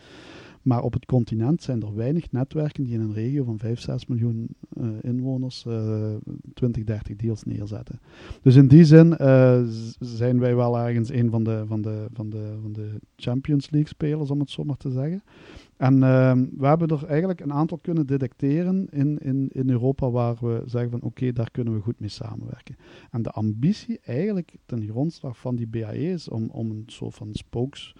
Maar 0.67 0.83
op 0.83 0.93
het 0.93 1.05
continent 1.05 1.63
zijn 1.63 1.81
er 1.81 1.95
weinig 1.95 2.31
netwerken 2.31 2.83
die 2.83 2.93
in 2.93 3.01
een 3.01 3.13
regio 3.13 3.43
van 3.43 3.59
5, 3.59 3.79
6 3.79 4.05
miljoen 4.05 4.47
uh, 4.81 4.87
inwoners 5.01 5.65
uh, 5.67 6.15
20, 6.53 6.83
30 6.83 7.15
deals 7.15 7.43
neerzetten. 7.43 7.99
Dus 8.41 8.55
in 8.55 8.67
die 8.67 8.85
zin 8.85 9.15
uh, 9.21 9.61
zijn 9.99 10.39
wij 10.39 10.55
wel 10.55 10.79
ergens 10.79 11.09
een 11.09 11.29
van 11.29 11.43
de, 11.43 11.63
van, 11.67 11.81
de, 11.81 12.07
van, 12.13 12.29
de, 12.29 12.57
van 12.61 12.73
de 12.73 12.89
Champions 13.15 13.69
League 13.69 13.89
spelers, 13.89 14.31
om 14.31 14.39
het 14.39 14.49
zo 14.49 14.63
maar 14.63 14.77
te 14.77 14.91
zeggen. 14.91 15.23
En 15.77 16.03
ehm, 16.03 16.45
we 16.57 16.67
hebben 16.67 16.87
er 16.87 17.05
eigenlijk 17.05 17.39
een 17.39 17.53
aantal 17.53 17.77
kunnen 17.77 18.07
detecteren 18.07 18.87
in, 18.91 19.17
in, 19.17 19.49
in 19.51 19.69
Europa 19.69 20.09
waar 20.09 20.35
we 20.39 20.61
zeggen 20.65 20.91
van 20.91 21.01
oké, 21.01 21.31
daar 21.31 21.51
kunnen 21.51 21.73
we 21.73 21.81
goed 21.81 21.99
mee 21.99 22.09
samenwerken. 22.09 22.75
En 23.11 23.21
de 23.21 23.31
ambitie 23.31 23.99
eigenlijk 24.05 24.55
ten 24.65 24.87
grondslag 24.87 25.37
van 25.37 25.55
die 25.55 25.67
BAE 25.67 26.11
is 26.11 26.29
om, 26.29 26.49
om 26.49 26.71
een 26.71 26.83
soort 26.85 27.15
van 27.15 27.29
spokes 27.31 27.95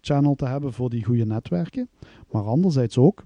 channel 0.00 0.34
te 0.34 0.46
hebben 0.46 0.72
voor 0.72 0.90
die 0.90 1.04
goede 1.04 1.26
netwerken. 1.26 1.88
Maar 2.30 2.42
anderzijds 2.42 2.98
ook 2.98 3.24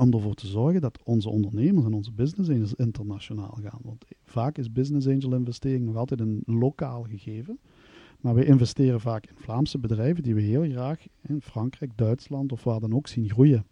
om 0.00 0.12
ervoor 0.12 0.34
te 0.34 0.46
zorgen 0.46 0.80
dat 0.80 1.02
onze 1.04 1.28
ondernemers 1.28 1.86
en 1.86 1.94
onze 1.94 2.12
business 2.12 2.50
angels 2.50 2.74
internationaal 2.74 3.58
gaan. 3.62 3.80
Want 3.82 4.04
vaak 4.24 4.58
is 4.58 4.72
business 4.72 5.06
angel 5.06 5.34
investering 5.34 5.84
nog 5.84 5.96
altijd 5.96 6.20
een 6.20 6.42
lokaal 6.46 7.02
gegeven. 7.02 7.58
Maar 8.20 8.34
we 8.34 8.44
investeren 8.44 9.00
vaak 9.00 9.26
in 9.26 9.36
Vlaamse 9.36 9.78
bedrijven 9.78 10.22
die 10.22 10.34
we 10.34 10.40
heel 10.40 10.70
graag 10.70 11.06
in 11.20 11.40
Frankrijk, 11.40 11.92
Duitsland 11.96 12.52
of 12.52 12.64
waar 12.64 12.80
dan 12.80 12.94
ook 12.94 13.06
zien 13.06 13.28
groeien. 13.28 13.66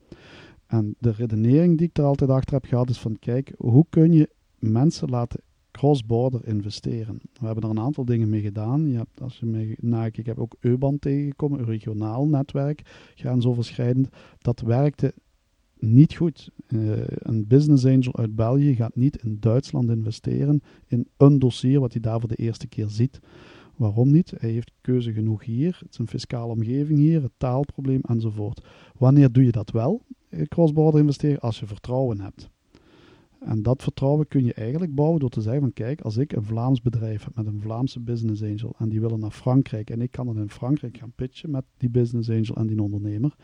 En 0.66 0.95
de 0.99 1.11
redenering 1.11 1.78
die 1.78 1.88
ik 1.88 1.99
er 1.99 2.05
altijd 2.05 2.30
achter 2.30 2.55
heb 2.55 2.64
gehad 2.64 2.90
is 2.90 2.99
van 2.99 3.18
kijk, 3.18 3.53
hoe 3.57 3.86
kun 3.90 4.12
je 4.12 4.30
mensen 4.59 5.09
laten 5.09 5.40
cross-border 5.75 6.47
investeren? 6.47 7.20
We 7.41 7.47
hebben 7.47 7.64
er 7.64 7.70
een 7.70 7.81
aantal 7.81 8.05
dingen 8.05 8.29
mee 8.29 8.41
gedaan. 8.41 8.89
Je 8.89 8.97
hebt, 8.97 9.20
als 9.20 9.39
je 9.39 9.77
nakijkt, 9.81 10.18
ik 10.18 10.27
heb 10.27 10.39
ook 10.39 10.57
EUBAN 10.61 10.99
tegengekomen, 10.99 11.59
een 11.59 11.64
regionaal 11.64 12.27
netwerk, 12.27 12.83
grensoverschrijdend. 13.14 14.09
Dat 14.39 14.61
werkte 14.61 15.14
niet 15.79 16.14
goed. 16.14 16.51
Uh, 16.68 16.93
een 17.07 17.47
business 17.47 17.85
angel 17.85 18.16
uit 18.16 18.35
België 18.35 18.75
gaat 18.75 18.97
niet 18.97 19.22
in 19.22 19.37
Duitsland 19.41 19.91
investeren 19.91 20.62
in 20.87 21.09
een 21.16 21.39
dossier 21.39 21.81
wat 21.81 21.93
hij 21.93 22.01
daar 22.01 22.20
voor 22.20 22.29
de 22.29 22.37
eerste 22.37 22.66
keer 22.66 22.89
ziet. 22.89 23.20
Waarom 23.77 24.11
niet? 24.11 24.33
Hij 24.37 24.51
heeft 24.51 24.72
keuze 24.81 25.12
genoeg 25.12 25.45
hier. 25.45 25.79
Het 25.81 25.93
is 25.93 25.99
een 25.99 26.09
fiscale 26.09 26.53
omgeving 26.53 26.99
hier, 26.99 27.22
het 27.22 27.33
taalprobleem 27.37 28.01
enzovoort. 28.01 28.66
Wanneer 28.99 29.33
doe 29.33 29.45
je 29.45 29.53
dat 29.53 29.70
wel, 29.70 30.03
eh, 30.29 30.43
cross-border 30.43 31.01
investeren? 31.01 31.41
Als 31.41 31.61
je 31.61 31.66
vertrouwen 31.66 32.20
hebt. 32.20 32.53
En 33.45 33.62
dat 33.62 33.82
vertrouwen 33.82 34.28
kun 34.28 34.45
je 34.45 34.55
eigenlijk 34.55 34.95
bouwen 34.95 35.20
door 35.20 35.30
te 35.30 35.40
zeggen 35.40 35.62
van 35.62 35.72
kijk, 35.72 36.01
als 36.01 36.16
ik 36.16 36.32
een 36.32 36.45
Vlaams 36.45 36.82
bedrijf 36.82 37.24
heb 37.24 37.36
met 37.36 37.47
een 37.47 37.61
Vlaamse 37.61 38.01
business 38.01 38.42
angel 38.42 38.74
en 38.78 38.88
die 38.88 39.01
willen 39.01 39.20
naar 39.20 39.30
Frankrijk 39.30 39.90
en 39.90 40.01
ik 40.01 40.11
kan 40.11 40.26
dan 40.26 40.38
in 40.38 40.51
Frankrijk 40.51 40.97
gaan 40.97 41.12
pitchen 41.14 41.51
met 41.51 41.64
die 41.76 41.90
business 41.90 42.30
angel 42.30 42.57
en 42.57 42.66
die 42.66 42.82
ondernemer, 42.82 43.34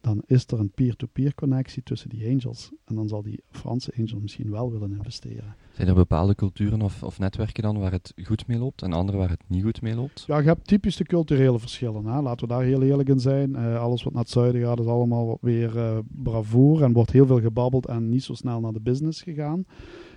dan 0.00 0.22
is 0.26 0.46
er 0.46 0.58
een 0.58 0.70
peer-to-peer 0.70 1.34
connectie 1.34 1.82
tussen 1.82 2.08
die 2.08 2.28
angels. 2.28 2.72
En 2.84 2.94
dan 2.94 3.08
zal 3.08 3.22
die 3.22 3.42
Franse 3.50 3.92
angel 3.98 4.20
misschien 4.20 4.50
wel 4.50 4.72
willen 4.72 4.92
investeren. 4.92 5.56
Zijn 5.72 5.88
er 5.88 5.94
bepaalde 5.94 6.34
culturen 6.34 6.82
of, 6.82 7.02
of 7.02 7.18
netwerken 7.18 7.62
dan 7.62 7.78
waar 7.78 7.92
het 7.92 8.12
goed 8.22 8.46
mee 8.46 8.58
loopt 8.58 8.82
en 8.82 8.92
andere 8.92 9.18
waar 9.18 9.28
het 9.28 9.42
niet 9.46 9.62
goed 9.62 9.82
mee 9.82 9.94
loopt? 9.94 10.24
Ja, 10.26 10.38
je 10.38 10.46
hebt 10.46 10.66
typische 10.66 11.04
culturele 11.04 11.58
verschillen. 11.58 12.04
Hè? 12.04 12.20
Laten 12.20 12.48
we 12.48 12.54
daar 12.54 12.62
heel 12.62 12.82
eerlijk 12.82 13.08
in 13.08 13.20
zijn. 13.20 13.50
Uh, 13.50 13.80
alles 13.80 14.02
wat 14.02 14.12
naar 14.12 14.22
het 14.22 14.30
zuiden 14.32 14.62
gaat 14.62 14.80
is 14.80 14.86
allemaal 14.86 15.38
weer 15.40 15.76
uh, 15.76 15.98
bravoer 16.22 16.82
en 16.82 16.92
wordt 16.92 17.12
heel 17.12 17.26
veel 17.26 17.40
gebabbeld 17.40 17.86
en 17.86 18.08
niet 18.08 18.24
zo 18.24 18.34
snel 18.34 18.60
naar 18.60 18.72
de 18.72 18.80
business 18.80 19.22
gegaan. 19.22 19.64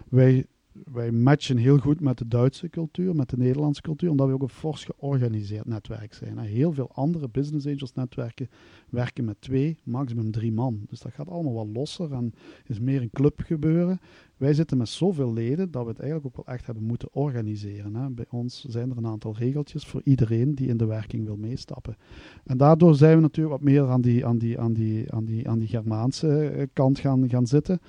Wij 0.09 0.45
wij 0.91 1.11
matchen 1.11 1.57
heel 1.57 1.78
goed 1.78 1.99
met 1.99 2.17
de 2.17 2.28
Duitse 2.28 2.69
cultuur, 2.69 3.15
met 3.15 3.30
de 3.30 3.38
Nederlandse 3.38 3.82
cultuur, 3.82 4.09
omdat 4.09 4.28
we 4.28 4.34
ook 4.34 4.41
een 4.41 4.49
fors 4.49 4.84
georganiseerd 4.84 5.65
netwerk 5.65 6.13
zijn. 6.13 6.38
Heel 6.38 6.74
veel 6.74 6.91
andere 6.93 7.30
business 7.30 7.67
angels 7.67 7.93
netwerken 7.93 8.49
werken 8.89 9.26
met 9.26 9.41
twee, 9.41 9.78
maximum 9.84 10.32
drie 10.32 10.51
man. 10.51 10.82
Dus 10.89 10.99
dat 10.99 11.13
gaat 11.13 11.30
allemaal 11.30 11.53
wat 11.53 11.67
losser 11.74 12.13
en 12.13 12.34
is 12.67 12.80
meer 12.80 13.01
een 13.01 13.09
club 13.09 13.41
gebeuren. 13.45 13.99
Wij 14.38 14.53
zitten 14.53 14.78
met 14.78 14.89
zoveel 14.89 15.34
leden 15.34 15.71
dat 15.71 15.84
we 15.84 15.89
het 15.89 15.99
eigenlijk 15.99 16.28
ook 16.28 16.45
wel 16.45 16.55
echt 16.55 16.65
hebben 16.65 16.84
moeten 16.84 17.07
organiseren. 17.11 17.95
Hè. 17.95 18.09
Bij 18.09 18.26
ons 18.30 18.65
zijn 18.65 18.91
er 18.91 18.97
een 18.97 19.07
aantal 19.07 19.36
regeltjes 19.38 19.86
voor 19.86 20.01
iedereen 20.03 20.55
die 20.55 20.67
in 20.67 20.78
de 20.78 20.86
werking 20.86 21.26
wil 21.26 21.38
meestappen. 21.38 21.97
En 22.43 22.57
daardoor 22.57 22.95
zijn 22.95 23.15
we 23.15 23.21
natuurlijk 23.21 23.55
wat 23.55 23.63
meer 23.63 23.88
aan 23.88 24.01
die, 24.01 24.26
aan 24.26 24.38
die, 24.38 24.59
aan 24.59 24.74
die, 24.74 25.11
aan 25.13 25.26
die, 25.26 25.49
aan 25.49 25.59
die 25.59 25.67
Germaanse 25.67 26.47
eh, 26.49 26.67
kant 26.74 26.99
gaan, 26.99 27.30
gaan 27.30 27.47
zitten. 27.47 27.80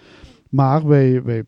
Maar 0.50 0.86
wij, 0.86 1.22
wij 1.22 1.44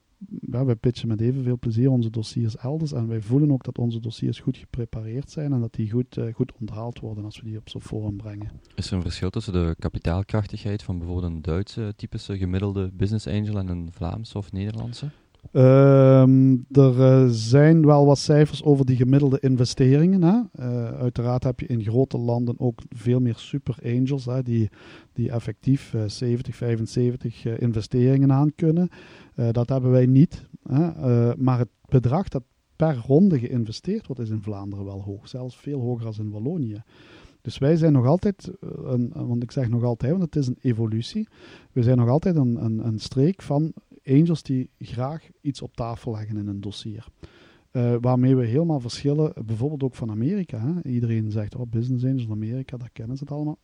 ja, 0.51 0.65
wij 0.65 0.77
pitchen 0.77 1.09
met 1.09 1.21
evenveel 1.21 1.59
plezier 1.59 1.91
onze 1.91 2.11
dossiers 2.11 2.57
elders. 2.57 2.93
En 2.93 3.09
wij 3.09 3.21
voelen 3.21 3.53
ook 3.53 3.65
dat 3.65 3.79
onze 3.79 4.01
dossiers 4.01 4.41
goed 4.41 4.57
geprepareerd 4.57 5.31
zijn 5.31 5.53
en 5.53 5.61
dat 5.61 5.75
die 5.75 5.91
goed, 5.91 6.17
uh, 6.17 6.35
goed 6.35 6.53
onthaald 6.61 7.01
worden 7.01 7.25
als 7.25 7.41
we 7.41 7.47
die 7.47 7.59
op 7.59 7.69
zo'n 7.69 7.81
forum 7.81 8.17
brengen. 8.17 8.51
Is 8.75 8.91
er 8.91 8.97
een 8.97 9.03
verschil 9.03 9.31
tussen 9.31 9.53
de 9.53 9.77
kapitaalkrachtigheid 9.79 10.83
van 10.83 10.99
bijvoorbeeld 10.99 11.33
een 11.33 11.43
Duitse 11.43 11.93
typische 11.97 12.39
gemiddelde 12.39 12.91
business 12.93 13.27
angel 13.27 13.59
en 13.59 13.69
een 13.69 13.89
Vlaamse 13.93 14.39
of 14.39 14.53
Nederlandse? 14.53 15.11
Um, 15.57 16.67
er 16.71 16.97
uh, 16.97 17.27
zijn 17.29 17.87
wel 17.87 18.07
wat 18.07 18.19
cijfers 18.19 18.65
over 18.65 18.87
die 18.87 18.97
gemiddelde 18.97 19.41
investeringen. 19.41 20.23
Hè. 20.23 20.41
Uh, 20.61 21.01
uiteraard 21.01 21.45
heb 21.45 21.61
je 21.61 21.67
in 21.67 21.83
grote 21.83 22.19
landen 22.19 22.55
ook 22.59 22.81
veel 22.89 23.21
meer 23.21 23.35
super 23.37 23.77
angels 23.85 24.25
hè, 24.25 24.43
die, 24.43 24.71
die 25.13 25.31
effectief 25.31 25.93
uh, 25.93 26.03
70, 26.07 26.57
75 26.57 27.47
investeringen 27.47 28.33
aan 28.33 28.55
kunnen. 28.55 28.89
dat 29.53 29.69
hebben 29.69 29.91
wij 29.91 30.07
niet. 30.07 30.49
Hè. 30.63 30.91
maar 31.37 31.59
het 31.59 31.69
bedrag 31.89 32.29
dat 32.29 32.43
per 32.77 32.97
ronde 33.07 33.39
geïnvesteerd 33.39 34.07
wordt 34.07 34.23
is 34.23 34.31
in 34.31 34.43
Vlaanderen 34.43 34.85
wel 34.85 35.03
hoog. 35.03 35.29
Zelfs 35.29 35.57
veel 35.57 35.81
hoger 35.81 36.05
dan 36.05 36.27
in 36.27 36.31
Wallonië. 36.31 36.83
Dus 37.41 37.59
wij 37.59 37.77
zijn 37.77 37.93
nog 37.93 38.07
altijd, 38.07 38.51
een, 38.61 39.13
want 39.15 39.43
ik 39.43 39.51
zeg 39.51 39.69
nog 39.69 39.83
altijd, 39.83 40.11
want 40.11 40.25
het 40.25 40.37
is 40.37 40.47
een 40.47 40.59
evolutie. 40.61 41.29
We 41.73 41.83
zijn 41.83 41.97
nog 41.97 42.09
altijd 42.09 42.37
een, 42.37 42.65
een, 42.65 42.87
een 42.87 42.99
streek 42.99 43.43
van 43.43 43.73
angels 44.07 44.43
die 44.43 44.71
graag 44.79 45.29
iets 45.41 45.63
op 45.63 45.77
tafel 45.77 46.13
leggen 46.13 46.37
in 46.37 46.47
een 46.47 46.61
dossier. 46.61 47.07
Uh, 47.73 47.97
waarmee 48.01 48.37
we 48.37 48.47
helemaal 48.47 48.81
verschillen, 48.81 49.33
bijvoorbeeld 49.47 49.83
ook 49.83 49.95
van 49.95 50.11
Amerika. 50.11 50.59
Hè? 50.59 50.91
Iedereen 50.91 51.31
zegt, 51.31 51.55
oh, 51.55 51.71
business 51.71 52.05
angels 52.05 52.31
Amerika, 52.31 52.77
daar 52.77 52.91
kennen 52.93 53.17
ze 53.17 53.23
het 53.23 53.33
allemaal. 53.33 53.59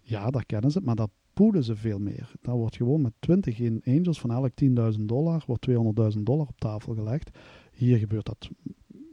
Ja, 0.00 0.30
daar 0.30 0.46
kennen 0.46 0.70
ze 0.70 0.80
maar 0.82 0.94
dat 0.94 1.10
poelen 1.32 1.64
ze 1.64 1.76
veel 1.76 1.98
meer. 1.98 2.32
Daar 2.40 2.56
wordt 2.56 2.76
gewoon 2.76 3.00
met 3.00 3.12
20 3.18 3.60
angels 3.84 4.20
van 4.20 4.30
elk 4.30 4.50
10.000 4.96 5.00
dollar, 5.00 5.44
wordt 5.46 5.68
200.000 6.16 6.22
dollar 6.22 6.46
op 6.46 6.58
tafel 6.58 6.94
gelegd. 6.94 7.38
Hier 7.72 7.98
gebeurt 7.98 8.26
dat 8.26 8.50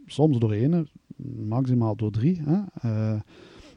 soms 0.06 0.40
door 0.40 0.54
één, 0.54 0.90
maximaal 1.48 1.96
door 1.96 2.12
drie. 2.12 2.42
Hè? 2.42 2.60
Uh, 2.86 3.20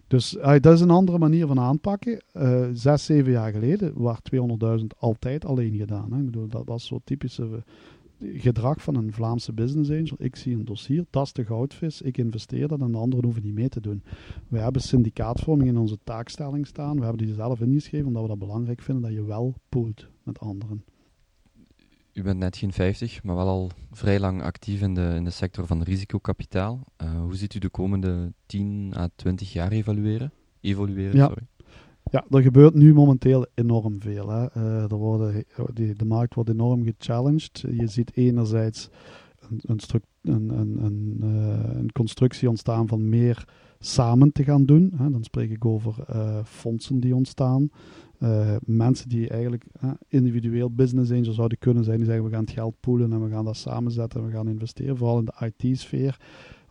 dus 0.07 0.35
uh, 0.35 0.55
dat 0.61 0.75
is 0.75 0.81
een 0.81 0.91
andere 0.91 1.19
manier 1.19 1.47
van 1.47 1.61
aanpakken. 1.61 2.23
Uh, 2.37 2.67
zes, 2.73 3.05
zeven 3.05 3.33
jaar 3.33 3.53
geleden 3.53 3.93
waar 3.95 4.21
200.000 4.79 4.85
altijd 4.99 5.45
alleen 5.45 5.77
gedaan. 5.77 6.13
Hè. 6.13 6.19
Ik 6.19 6.25
bedoel, 6.25 6.49
dat 6.49 6.67
was 6.67 6.87
zo 6.87 7.01
typische 7.05 7.65
uh, 8.19 8.41
gedrag 8.41 8.83
van 8.83 8.95
een 8.95 9.13
Vlaamse 9.13 9.53
business 9.53 9.91
angel. 9.91 10.17
Ik 10.19 10.37
zie 10.37 10.55
een 10.55 10.65
dossier, 10.65 11.05
dat 11.11 11.27
is 11.27 11.33
de 11.33 11.45
goudvis, 11.45 12.03
ik 12.03 12.19
investeer 12.19 12.69
dat 12.69 12.81
en 12.81 12.93
de 12.93 12.99
anderen 12.99 13.25
hoeven 13.25 13.43
niet 13.43 13.55
mee 13.55 13.69
te 13.69 13.81
doen. 13.81 14.03
We 14.49 14.59
hebben 14.59 14.83
syndicaatvorming 14.83 15.69
in 15.69 15.79
onze 15.79 15.99
taakstelling 16.05 16.67
staan. 16.67 16.97
We 16.97 17.05
hebben 17.05 17.27
die 17.27 17.35
zelf 17.35 17.61
ingeschreven 17.61 18.07
omdat 18.07 18.23
we 18.23 18.29
dat 18.29 18.39
belangrijk 18.39 18.81
vinden 18.81 19.03
dat 19.03 19.13
je 19.13 19.25
wel 19.25 19.55
poolt 19.69 20.09
met 20.23 20.39
anderen 20.41 20.85
u 22.15 22.23
bent 22.23 22.39
net 22.39 22.57
geen 22.57 22.73
50, 22.73 23.23
maar 23.23 23.37
wel 23.37 23.49
al 23.49 23.71
vrij 23.91 24.21
lang 24.21 24.43
actief 24.43 24.81
in 24.81 24.95
de, 24.95 25.13
in 25.15 25.25
de 25.25 25.31
sector 25.31 25.67
van 25.67 25.83
risicokapitaal. 25.83 26.85
Uh, 27.03 27.21
hoe 27.21 27.37
ziet 27.37 27.55
u 27.55 27.59
de 27.59 27.69
komende 27.69 28.33
10 28.47 28.93
à 28.97 29.09
20 29.17 29.53
jaar 29.53 29.73
evalueren? 29.73 30.33
evolueren? 30.61 31.17
Ja. 31.17 31.27
Sorry. 31.27 31.47
Ja, 32.11 32.25
er 32.31 32.43
gebeurt 32.43 32.75
nu 32.75 32.95
momenteel 32.95 33.47
enorm 33.55 34.01
veel. 34.01 34.29
Hè. 34.29 34.57
Uh, 34.57 34.83
er 34.83 34.97
worden, 34.97 35.45
die, 35.73 35.95
de 35.95 36.05
markt 36.05 36.35
wordt 36.35 36.51
enorm 36.51 36.85
gechallenged. 36.85 37.65
Je 37.71 37.87
ziet 37.87 38.17
enerzijds 38.17 38.89
een, 39.41 39.61
een, 39.63 39.81
een, 40.23 40.59
een, 40.59 40.85
een, 40.85 41.21
uh, 41.23 41.75
een 41.75 41.93
constructie 41.93 42.49
ontstaan 42.49 42.89
van 42.89 43.09
meer 43.09 43.49
samen 43.79 44.33
te 44.33 44.45
gaan 44.45 44.65
doen. 44.65 44.93
Hè. 44.97 45.11
Dan 45.11 45.25
spreek 45.25 45.51
ik 45.51 45.65
over 45.65 45.95
fondsen 46.45 47.01
die 47.01 47.15
ontstaan. 47.15 47.71
Uh, 48.25 48.57
mensen 48.65 49.09
die 49.09 49.29
eigenlijk 49.29 49.67
individueel 50.09 50.71
business 50.71 51.11
angel 51.11 51.33
zouden 51.33 51.59
kunnen 51.59 51.85
zijn, 51.85 51.97
die 51.97 52.07
zeggen 52.07 52.25
we 52.25 52.31
gaan 52.31 52.45
het 52.45 52.51
geld 52.51 52.81
poolen 52.81 53.13
en 53.13 53.25
we 53.25 53.31
gaan 53.31 53.45
dat 53.45 53.57
samenzetten 53.57 54.21
en 54.21 54.27
we 54.27 54.33
gaan 54.33 54.49
investeren, 54.49 54.97
vooral 54.97 55.19
in 55.19 55.25
de 55.25 55.53
IT-sfeer. 55.57 56.21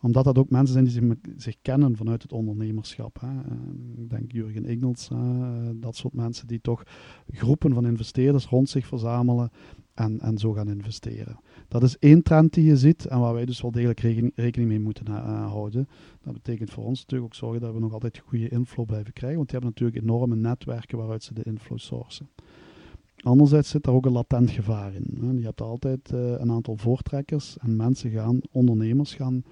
Omdat 0.00 0.24
dat 0.24 0.38
ook 0.38 0.50
mensen 0.50 0.72
zijn 0.72 1.08
die 1.08 1.18
zich, 1.36 1.56
kennen 1.62 1.96
vanuit 1.96 2.22
het 2.22 2.32
ondernemerschap. 2.32 3.20
Hè. 3.20 3.28
Uh, 3.28 4.02
ik 4.02 4.10
denk 4.10 4.32
Jurgen 4.32 4.64
Ignels, 4.64 5.10
dat 5.74 5.96
soort 5.96 6.14
mensen 6.14 6.46
die 6.46 6.60
toch 6.60 6.82
groepen 7.28 7.74
van 7.74 7.86
investeerders 7.86 8.46
rond 8.46 8.68
zich 8.68 8.86
verzamelen 8.86 9.50
en, 9.94 10.20
en 10.20 10.38
zo 10.38 10.52
gaan 10.52 10.68
investeren. 10.68 11.38
Dat 11.74 11.82
is 11.82 11.98
één 11.98 12.22
trend 12.22 12.52
die 12.52 12.64
je 12.64 12.76
ziet 12.76 13.06
en 13.06 13.20
waar 13.20 13.34
wij 13.34 13.44
dus 13.44 13.60
wel 13.60 13.70
degelijk 13.70 14.00
rekening, 14.34 14.68
mee 14.68 14.80
moeten 14.80 15.06
uh, 15.08 15.50
houden. 15.50 15.88
Dat 16.22 16.32
betekent 16.32 16.70
voor 16.70 16.84
ons 16.84 17.00
natuurlijk 17.00 17.32
ook 17.32 17.38
zorgen 17.38 17.60
dat 17.60 17.74
we 17.74 17.80
nog 17.80 17.92
altijd 17.92 18.18
goede 18.18 18.48
inflow 18.48 18.86
blijven 18.86 19.12
krijgen, 19.12 19.36
want 19.36 19.50
die 19.50 19.58
hebben 19.58 19.74
natuurlijk 19.76 20.06
enorme 20.06 20.36
netwerken 20.36 20.98
waaruit 20.98 21.22
ze 21.22 21.34
de 21.34 21.42
inflow 21.42 21.78
sourcen. 21.78 22.28
Anderzijds 23.16 23.70
zit 23.70 23.82
daar 23.82 23.94
ook 23.94 24.06
een 24.06 24.12
latent 24.12 24.50
gevaar 24.50 24.94
in. 24.94 25.36
Je 25.38 25.44
hebt 25.44 25.60
altijd 25.60 26.10
uh, 26.14 26.30
een 26.38 26.50
aantal 26.50 26.76
voortrekkers 26.76 27.56
en 27.58 27.76
mensen 27.76 28.10
gaan, 28.10 28.40
ondernemers 28.50 29.14
gaan 29.14 29.44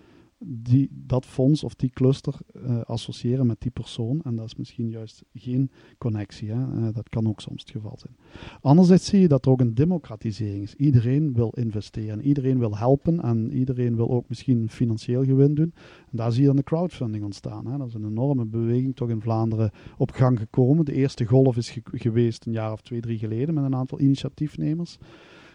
die, 0.44 0.88
dat 0.92 1.26
fonds 1.26 1.64
of 1.64 1.74
die 1.74 1.90
cluster 1.90 2.34
uh, 2.56 2.80
associëren 2.80 3.46
met 3.46 3.60
die 3.60 3.70
persoon. 3.70 4.20
En 4.24 4.36
dat 4.36 4.46
is 4.46 4.56
misschien 4.56 4.90
juist 4.90 5.24
geen 5.34 5.70
connectie. 5.98 6.50
Hè? 6.50 6.56
Uh, 6.56 6.88
dat 6.92 7.08
kan 7.08 7.28
ook 7.28 7.40
soms 7.40 7.62
het 7.62 7.70
geval 7.70 7.98
zijn. 7.98 8.16
Anderzijds 8.60 9.06
zie 9.06 9.20
je 9.20 9.28
dat 9.28 9.44
er 9.44 9.50
ook 9.50 9.60
een 9.60 9.74
democratisering 9.74 10.62
is. 10.62 10.74
Iedereen 10.74 11.32
wil 11.32 11.50
investeren, 11.54 12.22
iedereen 12.22 12.58
wil 12.58 12.76
helpen 12.76 13.20
en 13.22 13.52
iedereen 13.52 13.96
wil 13.96 14.10
ook 14.10 14.28
misschien 14.28 14.68
financieel 14.68 15.24
gewin 15.24 15.54
doen. 15.54 15.72
En 16.10 16.16
daar 16.16 16.32
zie 16.32 16.40
je 16.40 16.46
dan 16.46 16.56
de 16.56 16.62
crowdfunding 16.62 17.24
ontstaan. 17.24 17.66
Hè? 17.66 17.78
Dat 17.78 17.88
is 17.88 17.94
een 17.94 18.06
enorme 18.06 18.44
beweging 18.44 18.96
toch 18.96 19.08
in 19.08 19.20
Vlaanderen 19.20 19.70
op 19.96 20.10
gang 20.10 20.38
gekomen. 20.38 20.84
De 20.84 20.92
eerste 20.92 21.24
golf 21.24 21.56
is 21.56 21.70
ge 21.70 21.82
geweest 21.92 22.46
een 22.46 22.52
jaar 22.52 22.72
of 22.72 22.80
twee, 22.80 23.00
drie 23.00 23.18
geleden 23.18 23.54
met 23.54 23.64
een 23.64 23.74
aantal 23.74 24.00
initiatiefnemers 24.00 24.98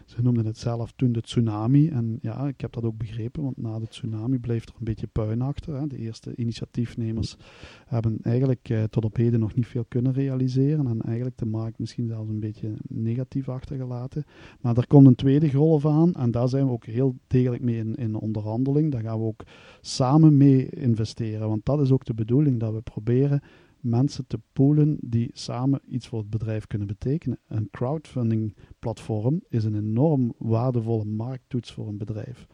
Ze 0.08 0.22
noemden 0.22 0.46
het 0.46 0.58
zelf 0.58 0.92
toen 0.96 1.12
de 1.12 1.22
tsunami. 1.22 1.90
En 1.90 2.18
ja, 2.22 2.48
ik 2.48 2.62
heb 2.62 2.74
dat 2.74 2.84
ook 2.84 2.98
begrepen, 2.98 3.44
want 3.44 3.58
na 3.58 3.80
de 3.80 3.88
tsunami 3.88 4.40
bleef 4.40 4.64
er 4.66 4.74
een 4.78 4.86
beetje 4.86 5.08
puin 5.08 5.42
achter. 5.42 5.76
Hè. 5.76 5.88
De 5.88 5.98
eerste 5.98 6.36
initiatiefnemers 6.36 7.38
hebben 7.86 8.18
eigenlijk 8.22 8.70
eh, 8.70 8.84
tot 8.84 9.06
op 9.06 9.16
heden 9.16 9.40
nog 9.40 9.56
niet 9.56 9.68
veel 9.68 9.86
kunnen 9.88 10.14
realiseren. 10.14 10.88
En 10.88 11.02
eigenlijk 11.02 11.38
de 11.38 11.46
markt 11.46 11.80
misschien 11.80 12.08
zelfs 12.08 12.30
een 12.30 12.40
beetje 12.40 12.74
negatief 12.88 13.50
achtergelaten. 13.50 14.24
Maar 14.62 14.78
er 14.78 14.88
komt 14.88 15.08
een 15.08 15.16
tweede 15.16 15.52
golf 15.52 15.86
aan. 15.86 16.14
En 16.14 16.32
daar 16.32 16.50
zijn 16.50 16.66
we 16.66 16.72
ook 16.72 16.86
heel 16.86 17.16
degelijk 17.28 17.64
mee 17.64 17.78
in, 17.78 17.96
in 17.96 18.16
onderhandeling. 18.16 18.92
Daar 18.92 19.02
gaan 19.02 19.20
we 19.20 19.26
ook 19.26 19.44
samen 19.82 20.38
mee 20.38 20.70
investeren. 20.70 21.48
Want 21.48 21.66
dat 21.66 21.82
is 21.82 21.92
ook 21.92 22.06
de 22.06 22.14
bedoeling, 22.14 22.60
dat 22.60 22.74
we 22.74 22.82
proberen 22.82 23.42
mensen 23.90 24.28
te 24.28 24.40
poolen 24.54 24.98
die 25.02 25.30
samen 25.34 25.82
iets 25.88 26.08
voor 26.08 26.20
het 26.20 26.30
bedrijf 26.30 26.68
kunnen 26.68 26.88
betekenen. 26.88 27.40
Een 27.48 27.68
crowdfunding 27.72 28.56
platform 28.80 29.42
is 29.50 29.64
een 29.64 29.76
enorm 29.76 30.34
waardevolle 30.38 31.06
markttoets 31.06 31.72
voor 31.72 31.88
een 31.88 31.98
bedrijf. 31.98 32.48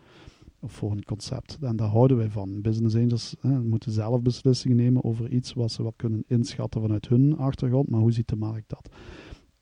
Of 0.60 0.72
voor 0.72 0.92
een 0.92 1.04
concept. 1.04 1.58
En 1.62 1.76
daar 1.76 1.88
houden 1.88 2.18
wij 2.18 2.30
van. 2.30 2.62
Business 2.62 2.96
angels 2.96 3.36
hè, 3.40 3.62
moeten 3.62 3.92
zelf 3.92 4.22
beslissingen 4.22 4.78
nemen 4.78 5.04
over 5.04 5.30
iets 5.30 5.54
wat 5.54 5.72
ze 5.72 5.84
wat 5.84 5.94
kunnen 5.96 6.24
inschatten 6.28 6.82
vanuit 6.82 7.08
hun 7.08 7.38
achtergrond. 7.38 7.90
Maar 7.90 8.00
hoe 8.00 8.12
ziet 8.12 8.28
de 8.28 8.36
markt 8.36 8.70
dat? 8.70 8.90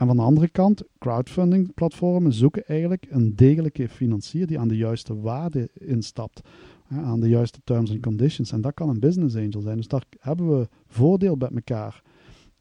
En 0.01 0.07
van 0.07 0.15
de 0.15 0.21
andere 0.21 0.49
kant, 0.49 0.83
crowdfunding 0.97 1.73
platformen 1.73 2.33
zoeken 2.33 2.65
eigenlijk 2.65 3.05
een 3.09 3.35
degelijke 3.35 3.89
financier 3.89 4.47
die 4.47 4.59
aan 4.59 4.67
de 4.67 4.77
juiste 4.77 5.15
waarde 5.15 5.69
instapt 5.73 6.41
aan 6.91 7.19
de 7.19 7.29
juiste 7.29 7.59
terms 7.63 7.91
and 7.91 7.99
conditions. 7.99 8.51
En 8.51 8.61
dat 8.61 8.73
kan 8.73 8.89
een 8.89 8.99
business 8.99 9.35
angel 9.35 9.61
zijn. 9.61 9.77
Dus 9.77 9.87
daar 9.87 10.03
hebben 10.19 10.59
we 10.59 10.67
voordeel 10.87 11.35
met 11.35 11.51
elkaar. 11.55 12.01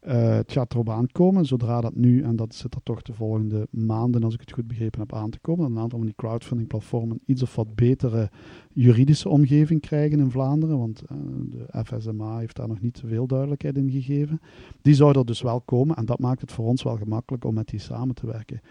Uh, 0.07 0.35
het 0.35 0.51
gaat 0.51 0.73
erop 0.73 0.89
aankomen, 0.89 1.45
zodra 1.45 1.81
dat 1.81 1.95
nu, 1.95 2.23
en 2.23 2.35
dat 2.35 2.55
zit 2.55 2.75
er 2.75 2.83
toch 2.83 3.01
de 3.01 3.13
volgende 3.13 3.67
maanden, 3.69 4.23
als 4.23 4.33
ik 4.33 4.39
het 4.39 4.51
goed 4.51 4.67
begrepen 4.67 4.99
heb, 4.99 5.13
aan 5.13 5.29
te 5.29 5.39
komen, 5.39 5.63
dat 5.63 5.71
een 5.71 5.81
aantal 5.81 5.97
van 5.97 6.07
die 6.07 6.15
crowdfunding 6.15 6.69
platformen 6.69 7.19
iets 7.25 7.41
of 7.41 7.55
wat 7.55 7.75
betere 7.75 8.29
juridische 8.73 9.29
omgeving 9.29 9.81
krijgen 9.81 10.19
in 10.19 10.31
Vlaanderen, 10.31 10.77
want 10.77 11.03
uh, 11.11 11.17
de 11.49 11.83
FSMA 11.83 12.37
heeft 12.37 12.55
daar 12.55 12.67
nog 12.67 12.81
niet 12.81 12.97
zoveel 12.97 13.27
duidelijkheid 13.27 13.77
in 13.77 13.89
gegeven. 13.89 14.41
Die 14.81 14.93
zou 14.93 15.17
er 15.17 15.25
dus 15.25 15.41
wel 15.41 15.61
komen 15.61 15.95
en 15.95 16.05
dat 16.05 16.19
maakt 16.19 16.41
het 16.41 16.51
voor 16.51 16.65
ons 16.65 16.83
wel 16.83 16.97
gemakkelijk 16.97 17.45
om 17.45 17.53
met 17.53 17.67
die 17.67 17.79
samen 17.79 18.15
te 18.15 18.25
werken 18.25 18.61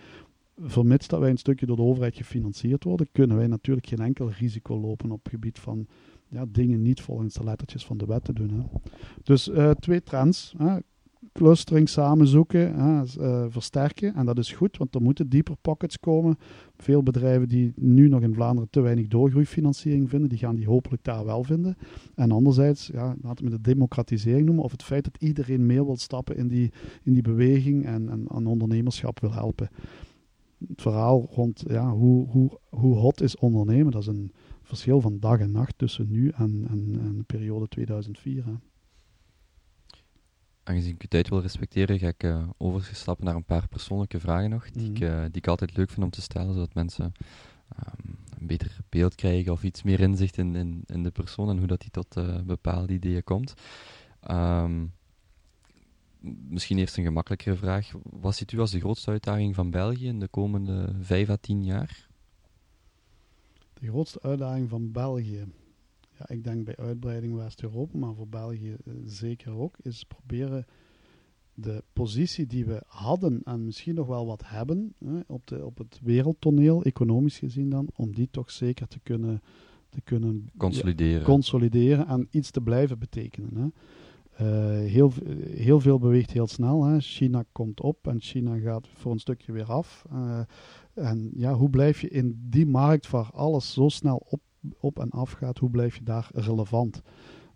vermits 0.63 1.09
dat 1.09 1.21
wij 1.21 1.31
een 1.31 1.37
stukje 1.37 1.67
door 1.67 1.77
de 1.77 1.83
overheid 1.83 2.17
gefinancierd 2.17 2.85
worden, 2.85 3.09
kunnen 3.13 3.37
wij 3.37 3.47
natuurlijk 3.47 3.87
geen 3.87 4.01
enkel 4.01 4.31
risico 4.31 4.81
lopen 4.81 5.11
op 5.11 5.23
het 5.23 5.33
gebied 5.33 5.59
van 5.59 5.87
ja, 6.29 6.45
dingen 6.49 6.83
niet 6.83 7.01
volgens 7.01 7.35
de 7.35 7.45
lettertjes 7.45 7.87
van 7.87 7.99
de 7.99 8.07
wet 8.07 8.25
te 8.25 8.33
doen. 8.33 8.51
Hè. 8.51 8.63
Dus 9.23 9.49
uh, 9.49 9.71
twee 9.71 10.03
trends. 10.03 10.55
Hè. 10.59 10.77
Clustering 11.33 11.89
samenzoeken, 11.89 12.75
hè, 12.75 13.03
uh, 13.19 13.45
versterken. 13.49 14.15
En 14.15 14.27
dat 14.27 14.39
is 14.39 14.53
goed, 14.53 14.77
want 14.77 14.95
er 14.95 15.03
moeten 15.03 15.29
dieper 15.29 15.57
pockets 15.61 15.99
komen. 15.99 16.39
Veel 16.77 17.03
bedrijven 17.03 17.49
die 17.49 17.73
nu 17.77 18.09
nog 18.09 18.23
in 18.23 18.35
Vlaanderen 18.35 18.71
te 18.71 18.81
weinig 18.81 19.07
doorgroeifinanciering 19.07 20.09
vinden, 20.09 20.29
die 20.29 20.39
gaan 20.39 20.55
die 20.55 20.67
hopelijk 20.67 21.05
daar 21.05 21.25
wel 21.25 21.45
vinden. 21.45 21.77
En 22.15 22.31
anderzijds, 22.31 22.87
ja, 22.87 23.17
laten 23.23 23.45
we 23.45 23.51
de 23.51 23.61
democratisering 23.61 24.47
noemen, 24.47 24.65
of 24.65 24.73
het 24.73 24.83
feit 24.83 25.05
dat 25.05 25.23
iedereen 25.23 25.67
mee 25.67 25.85
wil 25.85 25.97
stappen 25.97 26.37
in 26.37 26.49
die, 26.49 26.73
in 27.03 27.13
die 27.13 27.23
beweging 27.23 27.87
en, 27.87 28.09
en 28.09 28.25
aan 28.31 28.47
ondernemerschap 28.47 29.21
wil 29.21 29.33
helpen 29.33 29.69
het 30.69 30.83
verhaal 30.83 31.27
rond 31.31 31.63
ja, 31.67 31.91
hoe, 31.91 32.29
hoe, 32.29 32.59
hoe 32.69 32.95
hot 32.97 33.21
is 33.21 33.37
ondernemen, 33.37 33.93
dat 33.93 34.03
is 34.03 34.09
een 34.09 34.33
verschil 34.63 35.01
van 35.01 35.19
dag 35.19 35.39
en 35.39 35.51
nacht 35.51 35.79
tussen 35.79 36.11
nu 36.11 36.29
en, 36.29 36.67
en, 36.69 36.99
en 37.01 37.17
de 37.17 37.23
periode 37.23 37.69
2004. 37.69 38.45
Hè. 38.45 38.53
Aangezien 40.63 40.95
ik 40.95 41.03
je 41.03 41.09
tijd 41.09 41.29
wil 41.29 41.41
respecteren, 41.41 41.99
ga 41.99 42.09
ik 42.09 42.23
uh, 42.23 42.49
overstappen 42.57 43.25
naar 43.25 43.35
een 43.35 43.45
paar 43.45 43.69
persoonlijke 43.69 44.21
vragen 44.21 44.51
nog, 44.51 44.71
die, 44.71 44.91
ik, 44.91 45.01
uh, 45.01 45.21
die 45.21 45.31
ik 45.33 45.47
altijd 45.47 45.77
leuk 45.77 45.91
vind 45.91 46.05
om 46.05 46.11
te 46.11 46.23
stellen, 46.23 46.55
zodat 46.55 46.75
mensen 46.75 47.13
um, 47.79 48.17
een 48.39 48.47
beter 48.47 48.77
beeld 48.89 49.15
krijgen 49.15 49.53
of 49.53 49.63
iets 49.63 49.83
meer 49.83 50.01
inzicht 50.01 50.37
in, 50.39 50.55
in, 50.55 50.83
in 50.87 51.03
de 51.03 51.11
persoon 51.11 51.49
en 51.49 51.59
hoe 51.59 51.67
dat 51.67 51.81
die 51.81 51.91
tot 51.91 52.17
uh, 52.17 52.41
bepaalde 52.41 52.93
ideeën 52.93 53.25
komt. 53.25 53.55
Um, 54.31 54.93
misschien 56.49 56.79
eerst 56.79 56.97
een 56.97 57.05
gemakkelijkere 57.05 57.57
vraag. 57.57 57.93
Wat 58.03 58.37
ziet 58.37 58.53
u 58.53 58.59
als 58.59 58.71
de 58.71 58.81
grootste 58.81 59.11
uitdaging 59.11 59.55
van 59.55 59.71
België 59.71 60.07
in 60.07 60.21
de 60.21 60.29
komende 60.29 60.95
vijf 61.01 61.29
à 61.29 61.37
tien 61.41 61.65
jaar? 61.65 62.09
De 63.73 63.87
grootste 63.87 64.23
uitdaging 64.23 64.69
van 64.69 64.93
België, 64.93 65.45
ja, 66.19 66.29
ik 66.29 66.45
denk 66.45 66.65
bij 66.65 66.77
uitbreiding 66.77 67.35
West-Europa, 67.35 67.99
maar 67.99 68.15
voor 68.15 68.29
België 68.29 68.77
eh, 68.87 68.93
zeker 69.05 69.53
ook, 69.53 69.75
is 69.83 70.05
proberen 70.05 70.67
de 71.55 71.85
positie 71.93 72.47
die 72.47 72.65
we 72.65 72.83
hadden 72.87 73.41
en 73.45 73.65
misschien 73.65 73.95
nog 73.95 74.07
wel 74.07 74.27
wat 74.27 74.43
hebben 74.47 74.95
hè, 75.05 75.21
op, 75.27 75.47
de, 75.47 75.65
op 75.65 75.79
het 75.79 76.01
wereldtoneel, 76.03 76.83
economisch 76.83 77.39
gezien 77.39 77.71
dan, 77.71 77.89
om 77.95 78.15
die 78.15 78.29
toch 78.31 78.51
zeker 78.51 78.89
te 78.89 78.99
kunnen, 78.99 79.43
te 79.89 80.01
kunnen 80.01 80.51
consolideren. 80.57 81.23
consolideren 81.23 82.07
en 82.07 82.29
iets 82.31 82.51
te 82.51 82.61
blijven 82.61 82.99
betekenen. 82.99 83.57
Hè. 83.57 83.67
Uh, 84.41 84.47
heel, 84.91 85.13
heel 85.51 85.81
veel 85.81 85.99
beweegt 85.99 86.31
heel 86.31 86.47
snel. 86.47 86.85
Hè. 86.85 87.01
China 87.01 87.45
komt 87.53 87.81
op 87.81 88.07
en 88.07 88.21
China 88.21 88.59
gaat 88.59 88.89
voor 88.89 89.13
een 89.13 89.19
stukje 89.19 89.53
weer 89.53 89.73
af. 89.73 90.05
Uh, 90.13 90.41
en 90.95 91.31
ja, 91.35 91.55
hoe 91.55 91.71
blijf 91.71 92.01
je 92.01 92.09
in 92.09 92.41
die 92.49 92.67
markt 92.67 93.11
waar 93.11 93.31
alles 93.33 93.73
zo 93.73 93.89
snel 93.89 94.27
op, 94.29 94.41
op 94.81 94.99
en 94.99 95.11
af 95.11 95.33
gaat, 95.33 95.59
hoe 95.59 95.71
blijf 95.71 95.97
je 95.97 96.03
daar 96.03 96.31
relevant? 96.33 97.03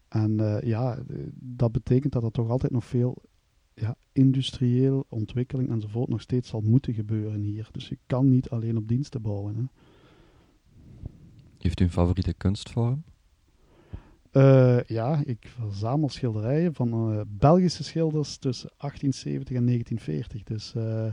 En 0.08 0.60
ja, 0.64 0.98
dat 1.34 1.72
betekent 1.72 2.12
dat 2.12 2.22
er 2.22 2.30
toch 2.30 2.48
altijd 2.48 2.72
nog 2.72 2.84
veel 2.84 3.22
ja, 3.74 3.96
industrieel 4.12 5.06
ontwikkeling 5.08 5.70
enzovoort 5.70 6.08
nog 6.08 6.20
steeds 6.20 6.48
zal 6.48 6.60
moeten 6.60 6.94
gebeuren 6.94 7.40
hier. 7.40 7.68
Dus 7.72 7.88
je 7.88 7.98
kan 8.06 8.30
niet 8.30 8.50
alleen 8.50 8.76
op 8.76 8.88
diensten 8.88 9.22
bouwen. 9.22 9.56
Hè. 9.56 9.62
Heeft 11.58 11.80
u 11.80 11.84
een 11.84 11.90
favoriete 11.90 12.34
kunstvorm? 12.34 13.02
Uh, 14.36 14.82
ja, 14.82 15.22
ik 15.24 15.52
verzamel 15.58 16.08
schilderijen 16.08 16.74
van 16.74 17.12
uh, 17.12 17.20
Belgische 17.28 17.84
schilders 17.84 18.36
tussen 18.36 18.70
1870 18.78 19.56
en 19.56 19.66
1940. 19.66 20.42
Dus 20.42 20.74
uh, 20.76 21.12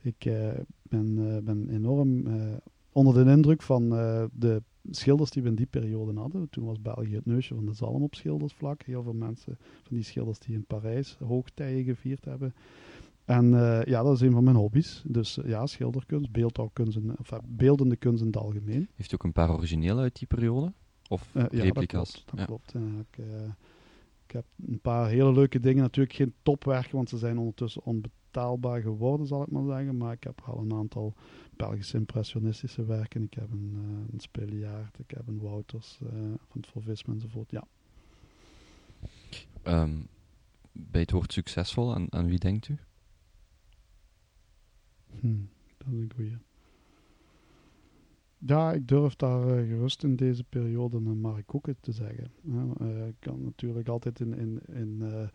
ik 0.00 0.32
ben, 0.82 1.40
ben 1.44 1.68
enorm 1.70 2.26
onder 2.92 3.24
de 3.24 3.30
indruk 3.30 3.62
van 3.62 3.88
de 4.32 4.62
schilders 4.90 5.30
die 5.30 5.42
we 5.42 5.48
in 5.48 5.54
die 5.54 5.66
periode 5.66 6.20
hadden. 6.20 6.48
Toen 6.50 6.64
was 6.64 6.82
België 6.82 7.14
het 7.14 7.26
neusje 7.26 7.54
van 7.54 7.66
de 7.66 7.72
zalm 7.72 8.02
op 8.02 8.14
schildersvlak. 8.14 8.82
Heel 8.82 9.02
veel 9.02 9.12
mensen 9.12 9.58
van 9.82 9.96
die 9.96 10.04
schilders 10.04 10.38
die 10.38 10.54
in 10.54 10.64
Parijs 10.64 11.16
hoogtijden 11.24 11.84
gevierd 11.84 12.24
hebben. 12.24 12.54
En 13.24 13.50
ja, 13.84 14.02
dat 14.02 14.14
is 14.14 14.20
een 14.20 14.32
van 14.32 14.44
mijn 14.44 14.56
hobby's. 14.56 15.02
Dus 15.06 15.38
ja, 15.44 15.66
schilderkunst, 15.66 16.32
beeldhouwkunst, 16.32 16.98
of 17.18 17.40
beeldende 17.44 17.96
kunst 17.96 18.20
in 18.20 18.26
het 18.26 18.36
algemeen. 18.36 18.88
Heeft 18.94 19.12
u 19.12 19.14
ook 19.14 19.24
een 19.24 19.32
paar 19.32 19.50
originele 19.50 20.00
uit 20.00 20.18
die 20.18 20.28
periode? 20.28 20.72
Of 21.10 21.28
uh, 21.34 21.44
ja, 21.50 21.62
replica's. 21.62 22.12
Dat 22.12 22.44
klopt. 22.44 22.46
Dat 22.46 22.46
klopt. 22.46 22.74
Ik, 22.74 23.24
uh, 23.24 23.42
ik, 24.26 24.32
heb 24.32 24.44
een 24.66 24.80
paar 24.80 25.08
hele 25.08 25.32
leuke 25.32 25.60
dingen. 25.60 25.82
Natuurlijk 25.82 26.16
geen 26.16 26.34
topwerken, 26.42 26.96
want 26.96 27.08
ze 27.08 27.18
zijn 27.18 27.38
ondertussen 27.38 27.84
onbetaalbaar 27.84 28.80
geworden, 28.80 29.26
zal 29.26 29.42
ik 29.42 29.50
maar 29.50 29.64
zeggen. 29.64 29.96
Maar 29.96 30.12
ik 30.12 30.24
heb 30.24 30.40
al 30.44 30.58
een 30.58 30.72
aantal 30.72 31.14
Belgische 31.56 31.96
impressionistische 31.96 32.84
werken. 32.84 33.22
Ik 33.22 33.34
heb 33.34 33.50
een, 33.50 33.70
uh, 33.74 34.12
een 34.12 34.20
Speliaard, 34.20 34.98
ik 34.98 35.10
heb 35.10 35.28
een 35.28 35.40
Wouters 35.40 35.98
van 36.48 36.60
het 36.60 36.66
Volvisme 36.66 37.14
enzovoort. 37.14 37.50
Ja. 37.50 37.64
Um, 39.64 40.08
bij 40.72 41.00
het 41.00 41.10
woord 41.10 41.32
succesvol, 41.32 41.94
aan, 41.94 42.06
aan 42.10 42.26
wie 42.26 42.38
denkt 42.38 42.68
u? 42.68 42.78
Hm, 45.20 45.40
dat 45.76 45.86
is 45.92 45.98
een 45.98 46.12
goeie. 46.14 46.36
Ja, 48.46 48.72
ik 48.72 48.88
durf 48.88 49.16
daar 49.16 49.46
uh, 49.46 49.68
gerust 49.68 50.02
in 50.02 50.16
deze 50.16 50.44
periode 50.44 50.96
een 50.96 51.20
Mark 51.20 51.46
Koeken 51.46 51.76
te 51.80 51.92
zeggen. 51.92 52.30
Uh, 52.44 53.06
ik 53.06 53.16
kan 53.18 53.42
natuurlijk 53.44 53.88
altijd 53.88 54.20
in, 54.20 54.34
in, 54.34 54.60
in, 54.72 54.98
uh, 55.02 55.28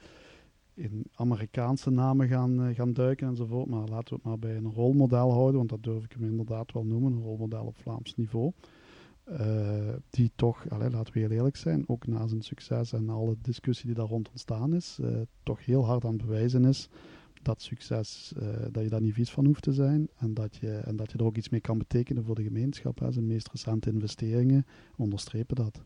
in 0.73 1.05
Amerikaanse 1.15 1.89
namen 1.89 2.27
gaan, 2.27 2.75
gaan 2.75 2.93
duiken 2.93 3.27
enzovoort, 3.27 3.67
maar 3.67 3.87
laten 3.87 4.09
we 4.09 4.15
het 4.15 4.23
maar 4.23 4.39
bij 4.39 4.55
een 4.55 4.73
rolmodel 4.73 5.31
houden, 5.31 5.55
want 5.55 5.69
dat 5.69 5.83
durf 5.83 6.03
ik 6.03 6.11
hem 6.11 6.23
inderdaad 6.23 6.71
wel 6.71 6.85
noemen, 6.85 7.11
een 7.11 7.21
rolmodel 7.21 7.65
op 7.65 7.77
Vlaams 7.77 8.15
niveau. 8.15 8.51
die 10.09 10.31
toch, 10.35 10.69
allez, 10.69 10.93
laten 10.93 11.13
we 11.13 11.19
heel 11.19 11.29
eerlijk 11.29 11.55
zijn, 11.55 11.83
ook 11.87 12.07
na 12.07 12.27
zijn 12.27 12.41
succes 12.41 12.93
en 12.93 13.09
alle 13.09 13.35
discussie 13.41 13.85
die 13.85 13.95
daar 13.95 14.07
rond 14.07 14.29
ontstaan 14.29 14.73
is, 14.73 14.99
toch 15.43 15.65
heel 15.65 15.85
hard 15.85 16.05
aan 16.05 16.17
bewijzen 16.17 16.65
is 16.65 16.89
dat 17.45 17.61
succes, 17.61 18.33
uh, 18.37 18.65
dat 18.71 18.83
je 18.83 18.89
daar 18.89 19.01
niet 19.01 19.13
vies 19.13 19.31
van 19.31 19.45
hoeft 19.45 19.61
te 19.61 19.73
zijn 19.73 20.07
en 20.17 20.33
dat, 20.33 20.55
je, 20.55 20.71
en 20.71 20.95
dat 20.95 21.11
je 21.11 21.17
er 21.17 21.23
ook 21.25 21.37
iets 21.37 21.49
mee 21.49 21.61
kan 21.61 21.77
betekenen 21.77 22.23
voor 22.23 22.35
de 22.35 22.43
gemeenschap. 22.43 22.99
Hè. 22.99 23.11
Zijn 23.11 23.27
meest 23.27 23.49
recente 23.51 23.89
investeringen 23.89 24.65
onderstrepen 24.97 25.55
dat. 25.55 25.83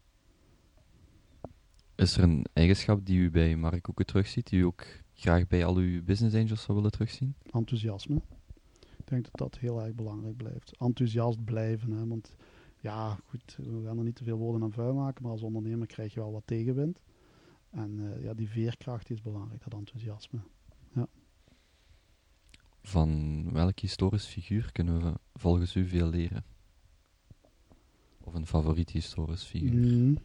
Is 1.95 2.17
er 2.17 2.23
een 2.23 2.45
eigenschap 2.53 3.05
die 3.05 3.19
u 3.19 3.29
bij 3.29 3.55
Mark 3.55 3.81
Koeken 3.81 4.05
terugziet, 4.05 4.49
die 4.49 4.59
u 4.59 4.63
ook 4.63 4.85
graag 5.13 5.47
bij 5.47 5.65
al 5.65 5.75
uw 5.75 6.03
business 6.03 6.35
angels 6.35 6.61
zou 6.61 6.77
willen 6.77 6.91
terugzien? 6.91 7.35
Enthousiasme. 7.51 8.21
Ik 8.97 9.07
denk 9.07 9.23
dat 9.23 9.37
dat 9.37 9.57
heel 9.57 9.81
erg 9.81 9.95
belangrijk 9.95 10.37
blijft. 10.37 10.77
Enthousiast 10.77 11.43
blijven, 11.43 11.91
hè, 11.91 12.07
want 12.07 12.35
ja, 12.81 13.19
goed, 13.25 13.57
we 13.57 13.81
gaan 13.85 13.97
er 13.97 14.03
niet 14.03 14.15
te 14.15 14.23
veel 14.23 14.37
woorden 14.37 14.63
aan 14.63 14.71
vuil 14.71 14.93
maken, 14.93 15.23
maar 15.23 15.31
als 15.31 15.41
ondernemer 15.41 15.87
krijg 15.87 16.13
je 16.13 16.19
wel 16.19 16.31
wat 16.31 16.43
tegenwind. 16.45 17.01
En 17.69 17.99
uh, 17.99 18.23
ja, 18.23 18.33
die 18.33 18.49
veerkracht 18.49 19.09
is 19.09 19.21
belangrijk, 19.21 19.63
dat 19.63 19.73
enthousiasme. 19.73 20.39
Van 22.89 23.43
welk 23.51 23.79
historisch 23.79 24.25
figuur 24.25 24.71
kunnen 24.71 25.01
we 25.01 25.13
volgens 25.33 25.75
u 25.75 25.87
veel 25.87 26.09
leren? 26.09 26.43
Of 28.23 28.33
een 28.33 28.45
favoriet 28.45 28.89
historisch 28.89 29.43
figuur? 29.43 29.87
Mm. 29.87 30.17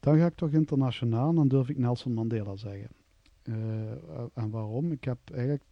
Dan 0.00 0.18
ga 0.18 0.26
ik 0.26 0.34
toch 0.34 0.50
internationaal, 0.50 1.34
dan 1.34 1.48
durf 1.48 1.68
ik 1.68 1.78
Nelson 1.78 2.12
Mandela 2.12 2.56
zeggen. 2.56 2.88
Uh, 3.44 3.90
en 4.34 4.50
waarom? 4.50 4.92
Ik, 4.92 5.04
heb 5.04 5.18
eigenlijk, 5.30 5.64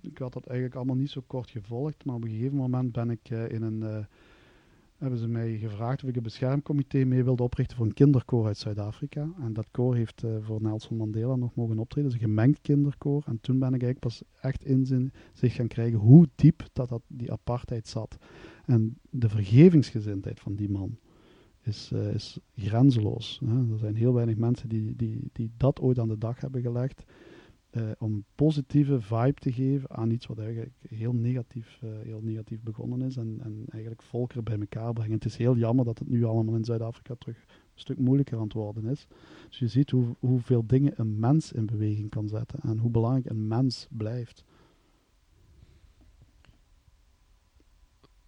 ik 0.00 0.18
had 0.18 0.32
dat 0.32 0.46
eigenlijk 0.46 0.76
allemaal 0.76 0.96
niet 0.96 1.10
zo 1.10 1.22
kort 1.26 1.50
gevolgd, 1.50 2.04
maar 2.04 2.14
op 2.14 2.24
een 2.24 2.30
gegeven 2.30 2.56
moment 2.56 2.92
ben 2.92 3.10
ik 3.10 3.30
uh, 3.30 3.48
in 3.50 3.62
een... 3.62 4.06
Hebben 4.98 5.18
ze 5.18 5.28
mij 5.28 5.58
gevraagd 5.58 6.02
of 6.02 6.08
ik 6.08 6.16
een 6.16 6.22
beschermcomité 6.22 7.04
mee 7.04 7.24
wilde 7.24 7.42
oprichten 7.42 7.76
voor 7.76 7.86
een 7.86 7.94
kinderkoor 7.94 8.46
uit 8.46 8.58
Zuid-Afrika. 8.58 9.28
En 9.40 9.52
dat 9.52 9.66
koor 9.70 9.94
heeft 9.94 10.24
voor 10.40 10.62
Nelson 10.62 10.96
Mandela 10.96 11.36
nog 11.36 11.54
mogen 11.54 11.78
optreden. 11.78 12.10
Dus 12.10 12.20
een 12.20 12.26
gemengd 12.26 12.60
kinderkoor. 12.60 13.22
En 13.26 13.40
toen 13.40 13.58
ben 13.58 13.74
ik 13.74 13.82
eigenlijk 13.82 14.00
pas 14.00 14.22
echt 14.40 14.64
in 14.64 15.12
zich 15.32 15.54
gaan 15.54 15.66
krijgen 15.66 15.98
hoe 15.98 16.28
diep 16.34 16.62
dat, 16.72 16.88
dat 16.88 17.02
die 17.06 17.32
apartheid 17.32 17.88
zat. 17.88 18.16
En 18.64 18.98
de 19.10 19.28
vergevingsgezindheid 19.28 20.40
van 20.40 20.54
die 20.54 20.68
man 20.68 20.98
is, 21.62 21.90
uh, 21.94 22.14
is 22.14 22.38
grenzeloos. 22.56 23.40
Hè. 23.44 23.72
Er 23.72 23.78
zijn 23.78 23.96
heel 23.96 24.14
weinig 24.14 24.36
mensen 24.36 24.68
die, 24.68 24.96
die, 24.96 25.28
die 25.32 25.50
dat 25.56 25.80
ooit 25.80 25.98
aan 25.98 26.08
de 26.08 26.18
dag 26.18 26.40
hebben 26.40 26.62
gelegd. 26.62 27.04
Uh, 27.76 27.90
om 27.98 28.24
positieve 28.34 29.00
vibe 29.00 29.34
te 29.34 29.52
geven 29.52 29.90
aan 29.90 30.10
iets 30.10 30.26
wat 30.26 30.38
eigenlijk 30.38 30.72
heel 30.88 31.12
negatief, 31.12 31.80
uh, 31.84 31.90
heel 32.02 32.20
negatief 32.22 32.62
begonnen 32.62 33.02
is. 33.02 33.16
En, 33.16 33.38
en 33.42 33.64
eigenlijk 33.68 34.02
volkeren 34.02 34.44
bij 34.44 34.58
elkaar 34.58 34.92
brengen. 34.92 35.12
Het 35.12 35.24
is 35.24 35.36
heel 35.36 35.56
jammer 35.56 35.84
dat 35.84 35.98
het 35.98 36.08
nu 36.08 36.24
allemaal 36.24 36.54
in 36.54 36.64
Zuid-Afrika 36.64 37.14
terug 37.18 37.36
een 37.36 37.80
stuk 37.80 37.98
moeilijker 37.98 38.36
aan 38.36 38.44
het 38.44 38.52
worden 38.52 38.86
is. 38.86 39.06
Dus 39.48 39.58
je 39.58 39.68
ziet 39.68 39.90
hoe, 39.90 40.16
hoeveel 40.18 40.66
dingen 40.66 40.92
een 40.96 41.18
mens 41.18 41.52
in 41.52 41.66
beweging 41.66 42.10
kan 42.10 42.28
zetten. 42.28 42.60
En 42.60 42.78
hoe 42.78 42.90
belangrijk 42.90 43.30
een 43.30 43.46
mens 43.46 43.86
blijft. 43.90 44.44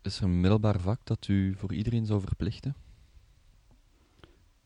Is 0.02 0.18
er 0.18 0.24
een 0.24 0.40
middelbaar 0.40 0.80
vak 0.80 1.00
dat 1.04 1.28
u 1.28 1.54
voor 1.54 1.72
iedereen 1.72 2.06
zou 2.06 2.20
verplichten? 2.20 2.74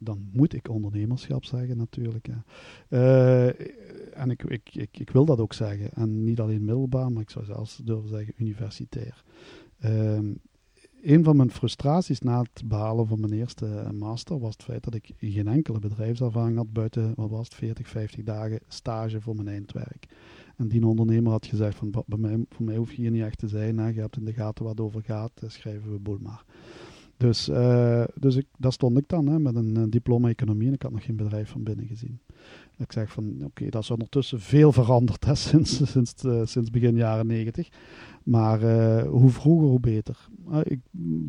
Dan 0.05 0.29
moet 0.33 0.55
ik 0.55 0.69
ondernemerschap 0.69 1.45
zeggen 1.45 1.77
natuurlijk. 1.77 2.29
Uh, 2.89 3.47
en 4.19 4.31
ik, 4.31 4.43
ik, 4.43 4.75
ik, 4.75 4.99
ik, 4.99 5.11
wil 5.11 5.25
dat 5.25 5.41
ook 5.41 5.53
zeggen. 5.53 5.91
En 5.93 6.25
niet 6.25 6.41
alleen 6.41 6.65
middelbaar, 6.65 7.13
maar 7.13 7.23
ik 7.23 7.31
zou 7.31 7.45
zelfs 7.45 7.77
durven 7.77 8.09
zeggen 8.09 8.35
universitair. 8.37 9.25
Uh, 9.85 10.19
een 11.03 11.25
van 11.25 11.37
mijn 11.37 11.51
frustraties 11.51 12.21
na 12.21 12.39
het 12.39 12.63
behalen 12.65 13.07
van 13.07 13.21
mijn 13.21 13.33
eerste 13.33 13.89
master 13.99 14.39
was 14.39 14.53
het 14.53 14.63
feit 14.63 14.85
dat 14.85 14.95
ik 14.95 15.11
geen 15.19 15.49
enkele 15.49 15.79
bedrijfservaring 15.79 16.57
had 16.57 16.73
buiten, 16.73 17.13
wat 17.17 17.31
was 17.31 17.45
het, 17.45 17.55
40, 17.55 17.89
50 17.89 18.25
dagen 18.25 18.61
stage 18.69 19.21
voor 19.21 19.35
mijn 19.37 19.49
eindwerk. 19.49 20.07
En 20.57 20.69
die 20.69 20.87
ondernemer 20.87 21.33
had 21.33 21.47
gezegd 21.47 21.77
van, 21.77 21.91
bij 22.07 22.19
mij, 22.19 22.45
voor 22.49 22.65
mij 22.65 22.77
hoef 22.77 22.93
je 22.93 23.01
hier 23.01 23.11
niet 23.11 23.23
echt 23.23 23.39
te 23.39 23.49
zijn, 23.49 23.79
hè. 23.79 23.89
je 23.89 24.01
hebt 24.01 24.17
in 24.17 24.25
de 24.25 24.33
gaten 24.33 24.65
wat 24.65 24.73
het 24.73 24.87
over 24.87 25.03
gaat, 25.03 25.43
schrijven 25.47 25.93
we 25.93 25.99
boel 25.99 26.19
maar. 26.21 26.45
Dus, 27.23 27.49
uh, 27.49 28.05
dus 28.15 28.37
ik, 28.37 28.47
daar 28.59 28.73
stond 28.73 28.99
ik 28.99 29.09
dan 29.09 29.27
hè, 29.27 29.39
met 29.39 29.55
een, 29.55 29.77
een, 29.77 29.91
diploma 29.91 30.29
economie 30.29 30.67
en 30.69 30.75
ik 30.75 30.83
had 30.83 30.93
nog 30.93 31.05
geen 31.05 31.17
bedrijf 31.17 31.49
van 31.49 31.63
binnen 31.63 31.87
gezien. 31.87 32.21
Ik 32.79 32.93
zeg 32.93 33.13
van 33.13 33.45
oké, 33.45 33.69
dat 33.69 33.83
is 33.83 33.91
ondertussen 33.91 34.41
veel 34.41 34.73
veranderd 34.73 35.25
hè, 35.25 35.35
sinds, 35.49 35.91
sinds, 35.91 36.25
uh, 36.25 36.41
sinds 36.45 36.71
begin 36.71 36.97
jaren 36.97 37.27
negentig. 37.27 37.69
Maar 38.25 38.61
hoe 39.05 39.31
vroeger, 39.31 39.69
hoe 39.69 39.81
beter. 39.81 40.29
ik, 40.63 40.81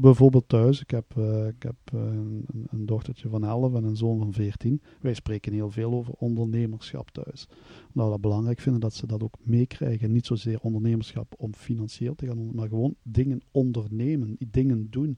bijvoorbeeld 0.01 0.49
thuis, 0.49 0.81
ik 0.81 0.91
heb, 0.91 1.05
ik 1.47 1.63
heb 1.63 1.75
een, 1.93 2.45
een, 2.69 2.85
dochtertje 2.85 3.29
van 3.29 3.43
11 3.43 3.73
en 3.73 3.83
een 3.83 3.95
zoon 3.95 4.17
van 4.17 4.33
14. 4.33 4.81
Wij 5.01 5.13
spreken 5.13 5.53
heel 5.53 5.71
veel 5.71 5.91
over 5.93 6.13
ondernemerschap 6.13 7.09
thuis. 7.09 7.47
Omdat 7.87 8.05
we 8.05 8.11
dat 8.11 8.21
belangrijk 8.21 8.59
vinden 8.59 8.81
dat 8.81 8.93
ze 8.93 9.07
dat 9.07 9.23
ook 9.23 9.37
meekrijgen. 9.43 10.11
Niet 10.11 10.25
zozeer 10.25 10.59
ondernemerschap 10.61 11.33
om 11.37 11.53
financieel 11.53 12.15
te 12.15 12.25
gaan, 12.25 12.55
maar 12.55 12.67
gewoon 12.67 12.95
dingen 13.03 13.41
ondernemen, 13.51 14.35
dingen 14.49 14.87
doen 14.89 15.17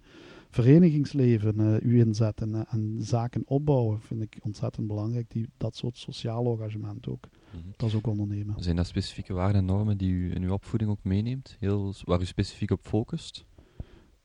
verenigingsleven 0.56 1.60
uh, 1.60 1.82
u 1.82 2.00
inzetten 2.00 2.50
uh, 2.50 2.62
en 2.70 2.98
zaken 3.00 3.44
opbouwen, 3.46 4.02
vind 4.02 4.22
ik 4.22 4.38
ontzettend 4.42 4.88
belangrijk. 4.88 5.30
Die, 5.30 5.50
dat 5.58 5.76
soort 5.76 5.98
sociaal 5.98 6.46
engagement 6.46 7.08
ook. 7.08 7.28
Mm 7.54 7.62
-hmm. 7.62 7.74
Dat 7.78 7.90
is 7.90 7.96
ook 7.96 8.08
ondernemen. 8.08 8.64
Zijn 8.64 8.76
dat 8.76 8.88
specifieke 8.88 9.34
waarden 9.34 9.62
en 9.62 9.66
normen 9.66 9.98
die 9.98 10.12
u 10.12 10.36
in 10.36 10.44
uw 10.44 10.52
opvoeding 10.52 10.92
ook 10.92 11.04
meeneemt? 11.04 11.56
Heel, 11.60 11.94
waar 12.04 12.22
u 12.22 12.26
specifiek 12.26 12.72
op 12.72 12.80
focust? 12.82 13.46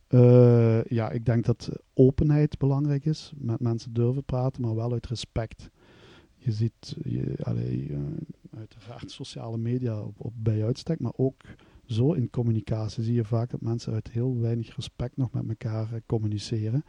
Uh, 0.09 0.85
ja, 0.85 1.11
ik 1.11 1.25
denk 1.25 1.45
dat 1.45 1.71
openheid 1.95 2.59
belangrijk 2.59 3.05
is. 3.05 3.33
Met 3.37 3.61
mensen 3.61 3.93
durven 3.93 4.25
praten, 4.25 4.63
maar 4.63 4.75
wel 4.75 4.93
uit 4.93 5.07
respect. 5.07 5.71
Je 6.37 6.53
ziet, 6.53 6.97
je, 7.03 7.35
allee, 7.43 7.97
uiteraard 8.57 9.11
sociale 9.11 9.59
media 9.59 10.01
op, 10.01 10.15
op 10.19 10.33
bij 10.37 10.65
uitstek, 10.65 11.01
maar 11.01 11.13
ook 11.17 11.43
zo 11.91 12.13
in 12.13 12.31
communicatie 12.31 13.03
zie 13.03 13.15
je 13.15 13.25
vaak 13.25 13.51
dat 13.51 13.61
mensen 13.61 13.93
uit 13.93 14.11
heel 14.11 14.39
weinig 14.39 14.77
respect 14.77 15.17
nog 15.17 15.33
met 15.33 15.49
elkaar 15.49 15.93
eh, 15.93 16.01
communiceren. 16.07 16.85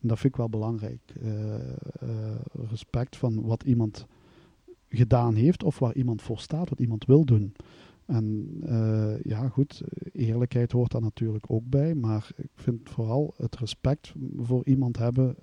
En 0.00 0.08
dat 0.08 0.18
vind 0.18 0.32
ik 0.32 0.38
wel 0.38 0.48
belangrijk. 0.48 1.00
Uh, 1.22 1.54
uh, 2.02 2.34
respect 2.70 3.16
van 3.16 3.42
wat 3.42 3.62
iemand 3.62 4.06
gedaan 4.88 5.34
heeft 5.34 5.62
of 5.62 5.78
waar 5.78 5.94
iemand 5.94 6.22
voor 6.22 6.38
staat, 6.38 6.68
wat 6.68 6.80
iemand 6.80 7.04
wil 7.04 7.24
doen. 7.24 7.54
En 8.06 8.56
ja, 9.22 9.48
goed, 9.48 9.82
eerlijkheid 10.12 10.72
hoort 10.72 10.90
daar 10.92 11.00
natuurlijk 11.00 11.50
ook 11.50 11.68
bij, 11.68 11.94
maar 11.94 12.30
ik 12.36 12.50
vind 12.54 12.90
vooral 12.90 13.34
het 13.36 13.56
respect 13.56 14.12
voor 14.36 14.64
iemand 14.64 14.98
hebben 14.98 15.36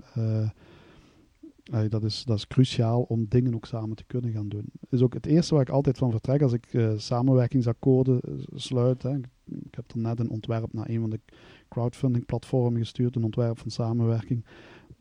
dat, 1.89 2.03
is, 2.03 2.23
dat 2.23 2.37
is 2.37 2.47
cruciaal 2.47 3.01
om 3.01 3.25
dingen 3.27 3.55
ook 3.55 3.65
samen 3.65 3.95
te 3.95 4.03
kunnen 4.03 4.31
gaan 4.31 4.49
doen. 4.49 4.65
Is 4.89 5.01
ook 5.01 5.13
het 5.13 5.25
eerste 5.25 5.53
waar 5.53 5.63
ik 5.63 5.69
altijd 5.69 5.97
van 5.97 6.11
vertrek 6.11 6.41
als 6.41 6.53
ik 6.53 6.73
uh, 6.73 6.91
samenwerkingsakkoorden 6.97 8.19
eh, 8.19 8.33
sluit. 8.55 9.03
Hè. 9.03 9.17
Ik 9.45 9.75
heb 9.75 9.91
er 9.91 9.97
net 9.97 10.19
een 10.19 10.29
ontwerp 10.29 10.73
naar 10.73 10.89
een 10.89 10.99
van 10.99 11.09
de 11.09 11.19
crowdfunding 11.69 12.25
platformen 12.25 12.79
gestuurd, 12.79 13.15
een 13.15 13.23
ontwerp 13.23 13.59
van 13.59 13.71
samenwerking. 13.71 14.45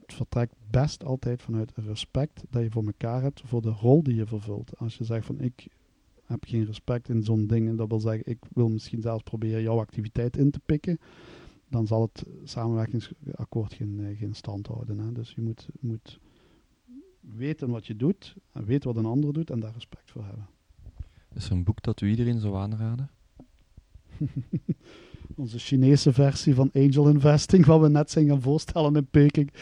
Het 0.01 0.15
vertrekt 0.15 0.55
best 0.71 1.05
altijd 1.05 1.43
vanuit 1.43 1.73
respect 1.75 2.45
dat 2.51 2.63
je 2.63 2.71
voor 2.71 2.85
elkaar 2.85 3.23
hebt, 3.23 3.43
voor 3.45 3.63
de 3.63 3.71
rol 3.71 4.03
die 4.03 4.15
je 4.15 4.27
vervult. 4.27 4.79
Als 4.79 4.97
je 4.97 5.05
zegt 5.05 5.27
van 5.27 5.41
ik 5.41 5.69
heb 6.25 6.45
geen 6.45 6.65
respect 6.65 7.09
in 7.09 7.23
zo'n 7.23 7.47
ding, 7.47 7.77
dat 7.77 7.89
wil 7.89 8.01
zeggen 8.01 8.23
ik 8.27 8.39
wil 8.53 8.69
misschien 8.69 9.01
zelfs 9.01 9.23
proberen 9.23 9.63
jouw 9.63 9.79
activiteit 9.79 10.37
in 10.37 10.51
te 10.51 10.61
pikken 10.67 10.99
dan 11.71 11.87
zal 11.87 12.03
het 12.03 12.25
samenwerkingsakkoord 12.45 13.75
geen, 13.75 14.01
eh, 14.01 14.19
geen 14.19 14.35
stand 14.35 14.67
houden. 14.67 14.99
Hè. 14.99 15.13
Dus 15.13 15.33
je 15.33 15.41
moet, 15.41 15.69
moet 15.81 16.21
weten 17.21 17.71
wat 17.71 17.87
je 17.87 17.97
doet, 17.97 18.35
en 18.53 18.65
weten 18.65 18.89
wat 18.89 19.05
een 19.05 19.11
ander 19.11 19.33
doet 19.33 19.51
en 19.51 19.61
daar 19.61 19.73
respect 19.73 20.11
voor 20.11 20.25
hebben. 20.25 20.47
Is 21.35 21.47
er 21.47 21.53
een 21.53 21.65
boek 21.65 21.83
dat 21.83 22.01
u 22.01 22.09
iedereen 22.09 22.41
zou 22.41 22.57
aanraden? 22.57 23.11
Onze 25.37 25.59
Chinese 25.59 26.13
versie 26.13 26.55
van 26.55 26.71
Angel 26.73 27.09
Investing, 27.09 27.67
wat 27.67 27.81
we 27.81 27.89
net 27.89 28.11
zijn 28.11 28.27
gaan 28.27 28.43
voorstellen 28.43 28.97
in 28.97 29.07
Peking. 29.07 29.53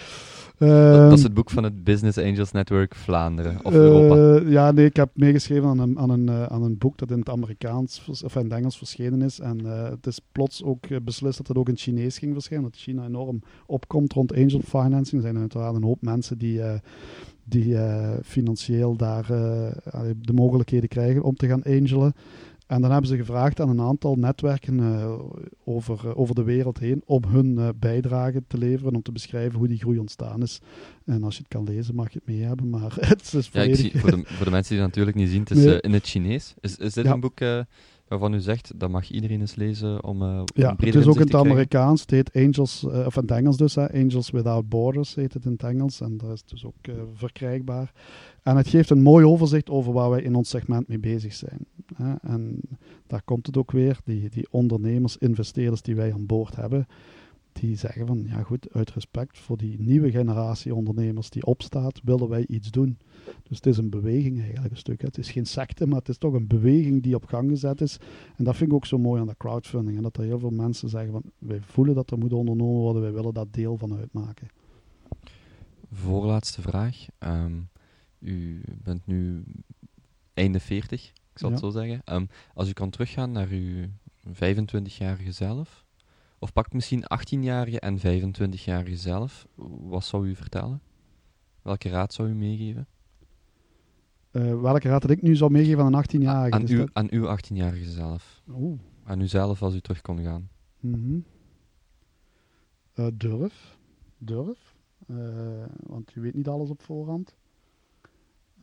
Dat, 0.59 1.13
is 1.13 1.19
ehm, 1.19 1.23
het 1.23 1.35
boek 1.35 1.51
van 1.51 1.65
het 1.65 1.85
Business 1.85 2.19
Angels 2.19 2.53
Network 2.53 2.95
Vlaanderen 2.95 3.65
of 3.65 3.73
uh, 3.73 3.79
Europa. 3.79 4.49
Ja, 4.51 4.71
nee, 4.71 4.85
ik 4.85 4.97
heb 4.97 5.11
meegeschreven 5.15 5.69
aan 5.69 5.79
een, 5.79 5.99
aan, 5.99 6.11
een, 6.11 6.27
uh, 6.27 6.43
aan 6.43 6.63
een 6.63 6.79
boek 6.79 6.99
dat 6.99 7.11
in 7.11 7.19
het 7.19 7.29
Amerikaans 7.29 8.09
of 8.25 8.37
in 8.37 8.43
het 8.43 8.53
Engels 8.53 8.79
verschenen 8.79 9.23
is. 9.23 9.41
En 9.41 9.67
eh, 9.67 9.91
het 9.91 10.07
is 10.07 10.21
plots 10.33 10.63
ook 10.63 11.05
beslist 11.05 11.39
dat 11.39 11.49
het 11.49 11.57
ook 11.57 11.67
in 11.67 11.73
het 11.73 11.83
Chinees 11.83 12.19
ging 12.19 12.33
verschijnen. 12.33 12.71
Dat 12.71 12.81
China 12.81 13.07
enorm 13.07 13.43
opkomt 13.67 14.13
rond 14.13 14.33
angel 14.35 14.61
financing. 14.61 15.23
Er 15.23 15.29
zijn 15.29 15.39
uiteraard 15.39 15.75
een 15.75 15.83
hoop 15.83 16.03
mensen 16.03 16.39
die 16.39 16.61
die 17.49 17.67
uh, 17.67 18.11
financieel 18.25 18.97
daar 18.97 19.31
uh, 19.31 19.69
de 20.21 20.33
mogelijkheden 20.33 20.89
krijgen 20.89 21.23
om 21.23 21.37
te 21.37 21.47
gaan 21.47 21.63
angelen. 21.63 22.13
En 22.67 22.81
dan 22.81 22.91
hebben 22.91 23.11
ze 23.11 23.17
gevraagd 23.17 23.61
aan 23.61 23.69
een 23.69 23.81
aantal 23.81 24.15
netwerken 24.15 24.79
uh, 24.79 25.19
over, 25.65 26.17
over 26.17 26.35
de 26.35 26.43
wereld 26.43 26.79
heen 26.79 27.03
om 27.07 27.25
hun 27.25 27.75
bijdrage 27.79 28.43
te 28.47 28.59
leveren, 28.59 28.95
om 28.95 29.03
te 29.03 29.13
beschrijven 29.13 29.59
hoe 29.59 29.69
die 29.69 29.79
groei 29.79 29.99
ontstaan 29.99 30.43
is. 30.43 30.61
En 31.05 31.25
als 31.25 31.35
je 31.35 31.41
het 31.41 31.49
kan 31.49 31.65
lezen, 31.65 31.95
mag 31.95 32.13
je 32.13 32.19
het 32.19 32.29
mee 32.29 32.47
hebben, 32.47 32.71
maar 32.71 32.95
het 33.09 33.33
is 33.35 33.49
volledig... 33.49 33.77
Ja, 33.77 33.91
zie, 33.91 34.01
voor, 34.01 34.11
de, 34.11 34.23
voor 34.25 34.45
de 34.45 34.51
mensen 34.51 34.75
die 34.75 34.83
het 34.83 34.89
natuurlijk 34.89 35.17
niet 35.17 35.29
zien, 35.29 35.41
het 35.41 35.51
is 35.51 35.65
nee. 35.65 35.81
in 35.81 35.93
het 35.93 36.07
Chinees. 36.07 36.55
Is, 36.61 36.77
is 36.77 36.93
dit 36.93 37.05
ja. 37.05 37.13
een 37.13 37.21
boek 37.21 37.41
waarvan 38.09 38.35
u 38.35 38.41
zegt, 38.41 38.73
dat 38.77 38.91
mag 38.91 39.11
iedereen 39.11 39.41
eens 39.41 39.55
lezen 39.55 40.05
om 40.05 40.23
uh, 40.23 40.43
Ja, 40.45 40.75
het 40.79 40.95
is 40.95 41.07
ook 41.07 41.17
in 41.17 41.21
het 41.21 41.35
Amerikaans. 41.35 42.01
Het 42.01 42.11
heet 42.11 42.35
Angels, 42.35 42.85
uh, 42.85 43.07
of 43.07 43.17
in 43.17 43.23
het 43.23 43.31
Engels 43.31 43.57
dus, 43.57 43.75
hè, 43.75 43.93
Angels 43.93 44.31
Without 44.31 44.69
Borders 44.69 45.15
heet 45.15 45.35
het 45.35 45.45
in 45.45 45.53
het 45.53 45.63
Engels. 45.63 46.01
En 46.01 46.17
dat 46.17 46.31
is 46.31 46.43
dus 46.45 46.65
ook 46.65 46.87
uh, 46.89 46.95
verkrijgbaar. 47.15 47.93
En 48.43 48.57
het 48.57 48.69
geeft 48.69 48.91
een 48.91 49.03
mooi 49.03 49.25
overzicht 49.25 49.71
over 49.71 49.93
waar 49.93 50.11
wij 50.11 50.23
in 50.23 50.35
ons 50.35 50.49
segment 50.49 50.89
mee 50.89 50.99
bezig 50.99 51.35
zijn. 51.35 51.67
Hè. 51.95 52.15
En 52.15 52.61
daar 53.07 53.23
komt 53.23 53.47
het 53.47 53.57
ook 53.57 53.71
weer, 53.71 53.99
die, 54.05 54.29
die 54.31 54.47
ondernemers, 54.51 55.17
investeerders 55.17 55.83
die 55.83 55.97
wij 55.97 56.13
aan 56.13 56.27
boord 56.27 56.57
hebben 56.57 56.87
die 57.61 57.77
zeggen 57.77 58.07
van 58.07 58.25
ja 58.27 58.43
goed, 58.43 58.73
uit 58.73 58.91
respect 58.91 59.39
voor 59.39 59.57
die 59.57 59.77
nieuwe 59.81 60.11
generatie 60.11 60.75
ondernemers 60.75 61.31
die 61.31 61.47
opstaat, 61.47 62.01
willen 62.05 62.29
wij 62.29 62.45
iets 62.47 62.71
doen. 62.71 62.99
Dus 63.43 63.57
het 63.57 63.67
is 63.67 63.77
een 63.77 63.91
beweging 63.91 64.41
eigenlijk 64.41 64.71
een 64.71 64.77
stuk. 64.77 65.01
Het 65.01 65.19
is 65.19 65.31
geen 65.31 65.47
secte, 65.47 65.87
maar 65.87 65.99
het 65.99 66.09
is 66.09 66.19
toch 66.19 66.33
een 66.33 66.47
beweging 66.47 67.03
die 67.03 67.15
op 67.15 67.25
gang 67.25 67.51
gezet 67.51 67.81
is. 67.81 67.99
En 68.37 68.45
dat 68.45 68.57
vind 68.57 68.71
ik 68.71 68.77
ook 68.77 68.87
zo 68.87 68.99
mooi 68.99 69.21
aan 69.21 69.27
de 69.27 69.37
crowdfunding. 69.39 69.97
En 69.97 70.03
dat 70.03 70.17
er 70.17 70.25
heel 70.25 70.39
veel 70.39 70.51
mensen 70.51 70.89
zeggen 70.89 71.13
van 71.13 71.23
wij 71.39 71.61
voelen 71.61 71.95
dat 71.95 72.11
er 72.11 72.19
moet 72.19 72.33
ondernomen 72.33 72.81
worden, 72.81 73.03
wij 73.03 73.13
willen 73.13 73.35
daar 73.35 73.51
deel 73.51 73.77
van 73.77 73.95
uitmaken. 73.95 74.49
Voorlaatste 75.93 76.63
vraag. 76.63 77.07
Um, 77.19 77.69
u 78.19 78.63
bent 78.83 79.07
nu 79.07 79.45
einde 80.35 80.61
40, 80.61 81.09
ik 81.09 81.39
zal 81.39 81.51
het 81.51 81.59
zo 81.61 81.71
zeggen. 81.71 82.01
Ehm, 82.05 82.27
als 82.55 82.69
u 82.69 82.73
kan 82.73 82.91
teruggaan 82.91 83.33
naar 83.33 83.49
uw 83.49 83.87
25-jarige 84.33 85.33
zelf, 85.33 85.85
of 86.39 86.53
pak 86.53 86.73
misschien 86.73 87.05
18-jarige 87.05 87.81
en 87.81 87.99
25-jarige 87.99 88.97
zelf, 88.97 89.47
wat 89.81 90.05
zou 90.05 90.29
u 90.29 90.35
vertellen? 90.35 90.83
Welke 91.63 91.89
raad 91.89 92.15
zou 92.15 92.29
u 92.29 92.35
meegeven? 92.35 92.87
Uh, 94.33 94.61
welke 94.61 94.89
raad 94.89 95.03
dat 95.03 95.11
ik 95.11 95.23
nu 95.23 95.37
zou 95.37 95.51
meegeven 95.51 95.85
aan 95.85 95.95
een 95.95 96.05
18-jarige? 96.05 96.55
Aan, 96.55 96.69
uw, 96.69 96.87
aan 96.93 97.07
uw 97.11 97.37
18-jarige 97.37 97.91
zelf. 97.91 98.43
Oeh. 98.51 98.79
Aan 99.05 99.21
uzelf 99.21 99.63
als 99.63 99.75
u 99.75 99.81
terug 99.81 100.01
kon 100.01 100.23
gaan. 100.23 100.49
Mm 100.81 101.25
durf. 103.17 103.79
Durf. 104.19 104.77
Uh, 105.07 105.17
want 105.83 106.13
je 106.13 106.21
weet 106.21 106.35
niet 106.35 106.49
alles 106.49 106.71
op 106.71 106.83
voorhand. 106.83 107.37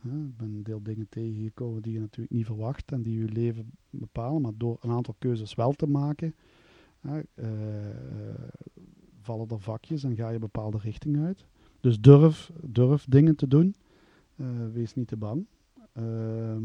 ik 0.02 0.36
ben 0.36 0.54
een 0.54 0.62
deel 0.62 0.82
dingen 0.82 1.06
tegengekomen 1.08 1.82
die 1.82 1.92
je 1.92 2.00
natuurlijk 2.00 2.34
niet 2.34 2.46
verwacht 2.46 2.92
en 2.92 3.02
die 3.02 3.18
je 3.18 3.28
leven 3.28 3.70
bepalen, 3.90 4.42
maar 4.42 4.52
door 4.56 4.78
een 4.80 4.90
aantal 4.90 5.14
keuzes 5.18 5.54
wel 5.54 5.72
te 5.72 5.86
maken, 5.86 6.34
vallen 9.20 9.48
er 9.48 9.60
vakjes 9.60 10.04
en 10.04 10.16
ga 10.16 10.28
je 10.28 10.38
bepaalde 10.38 10.78
richting 10.78 11.18
uit. 11.18 11.46
Dus 11.80 12.00
durf, 12.00 12.50
durf 12.62 13.06
dingen 13.08 13.36
te 13.36 13.48
doen. 13.48 13.74
wees 14.72 14.94
niet 14.94 15.08
te 15.08 15.16
bang. 15.16 15.46
Ehm, 15.96 16.64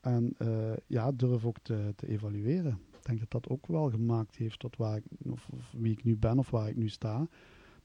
en 0.00 0.34
uh, 0.38 0.72
ja, 0.86 1.12
durf 1.12 1.44
ook 1.44 1.58
te, 1.62 1.92
te, 1.96 2.08
evalueren. 2.08 2.78
Ik 2.92 3.04
denk 3.04 3.18
dat 3.18 3.30
dat 3.30 3.48
ook 3.48 3.66
wel 3.66 3.90
gemaakt 3.90 4.36
heeft 4.36 4.58
tot 4.58 4.76
waar 4.76 4.96
ik, 4.96 5.04
of, 5.30 5.50
wie 5.72 5.92
ik 5.92 6.04
nu 6.04 6.16
ben 6.16 6.38
of 6.38 6.50
waar 6.50 6.68
ik 6.68 6.76
nu 6.76 6.88
sta. 6.88 7.28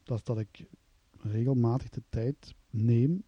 Dat 0.03 0.17
is 0.17 0.23
dat 0.23 0.39
ik 0.39 0.65
regelmatig 1.17 1.89
de 1.89 2.03
tijd 2.09 2.55
neem 2.69 3.23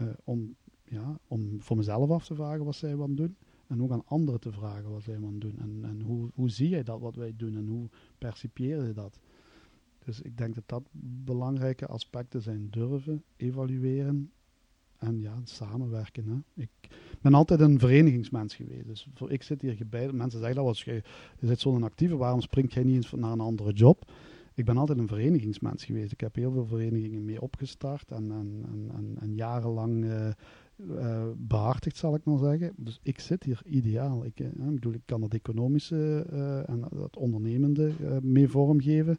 uh, 0.00 0.08
om, 0.24 0.56
ja, 0.84 1.18
om 1.26 1.62
voor 1.62 1.76
mezelf 1.76 2.10
af 2.10 2.26
te 2.26 2.34
vragen 2.34 2.64
wat 2.64 2.74
zij 2.74 3.02
aan 3.02 3.14
doen. 3.14 3.36
En 3.66 3.82
ook 3.82 3.90
aan 3.90 4.06
anderen 4.06 4.40
te 4.40 4.52
vragen 4.52 4.90
wat 4.90 5.02
zij 5.02 5.16
aan 5.16 5.38
doen. 5.38 5.58
En, 5.58 5.84
en 5.84 6.00
hoe, 6.00 6.30
hoe 6.34 6.50
zie 6.50 6.68
jij 6.68 6.82
dat 6.82 7.00
wat 7.00 7.16
wij 7.16 7.32
doen 7.36 7.56
en 7.56 7.66
hoe 7.66 7.88
percipieer 8.18 8.86
je 8.86 8.92
dat? 8.92 9.20
Dus 10.04 10.20
ik 10.20 10.36
denk 10.36 10.54
dat 10.54 10.68
dat 10.68 10.88
belangrijke 11.24 11.86
aspecten 11.86 12.42
zijn. 12.42 12.70
Durven, 12.70 13.24
evalueren 13.36 14.30
en 15.06 15.20
ja, 15.20 15.40
samenwerken. 15.44 16.24
Hè. 16.26 16.62
Ik 16.62 16.88
ben 17.20 17.34
altijd 17.34 17.60
een 17.60 17.78
verenigingsmens 17.78 18.54
geweest. 18.54 18.86
Dus 18.86 19.08
voor, 19.14 19.30
ik 19.30 19.42
zit 19.42 19.62
hier 19.62 19.76
bij. 19.90 20.12
Mensen 20.12 20.38
zeggen 20.38 20.56
dat 20.56 20.64
was 20.64 20.84
je, 20.84 21.02
je 21.38 21.46
zit 21.46 21.60
zo'n 21.60 21.82
actieve, 21.82 22.16
waarom 22.16 22.40
springt 22.40 22.72
jij 22.72 22.84
niet 22.84 22.94
eens 22.94 23.12
naar 23.12 23.32
een 23.32 23.40
andere 23.40 23.72
job? 23.72 24.12
Ik 24.54 24.64
ben 24.64 24.76
altijd 24.76 24.98
een 24.98 25.08
verenigingsmens 25.08 25.84
geweest. 25.84 26.12
Ik 26.12 26.20
heb 26.20 26.34
heel 26.34 26.52
veel 26.52 26.66
verenigingen 26.66 27.24
mee 27.24 27.40
opgestart 27.40 28.10
en, 28.10 28.30
en, 28.30 28.64
en, 28.94 29.16
en 29.20 29.34
jarenlang 29.34 30.04
uh, 30.04 31.26
behartigd, 31.36 31.96
zal 31.96 32.14
ik 32.14 32.24
maar 32.24 32.38
zeggen. 32.38 32.72
Dus 32.76 33.00
ik 33.02 33.20
zit 33.20 33.42
hier 33.42 33.60
ideaal. 33.64 34.24
Ik, 34.24 34.40
uh, 34.40 34.46
ik 34.46 34.74
bedoel, 34.74 34.92
ik 34.92 35.02
kan 35.04 35.22
het 35.22 35.34
economische 35.34 36.26
en 36.66 36.82
het 37.02 37.16
ondernemende 37.16 37.92
mee 38.22 38.48
vormgeven. 38.48 39.18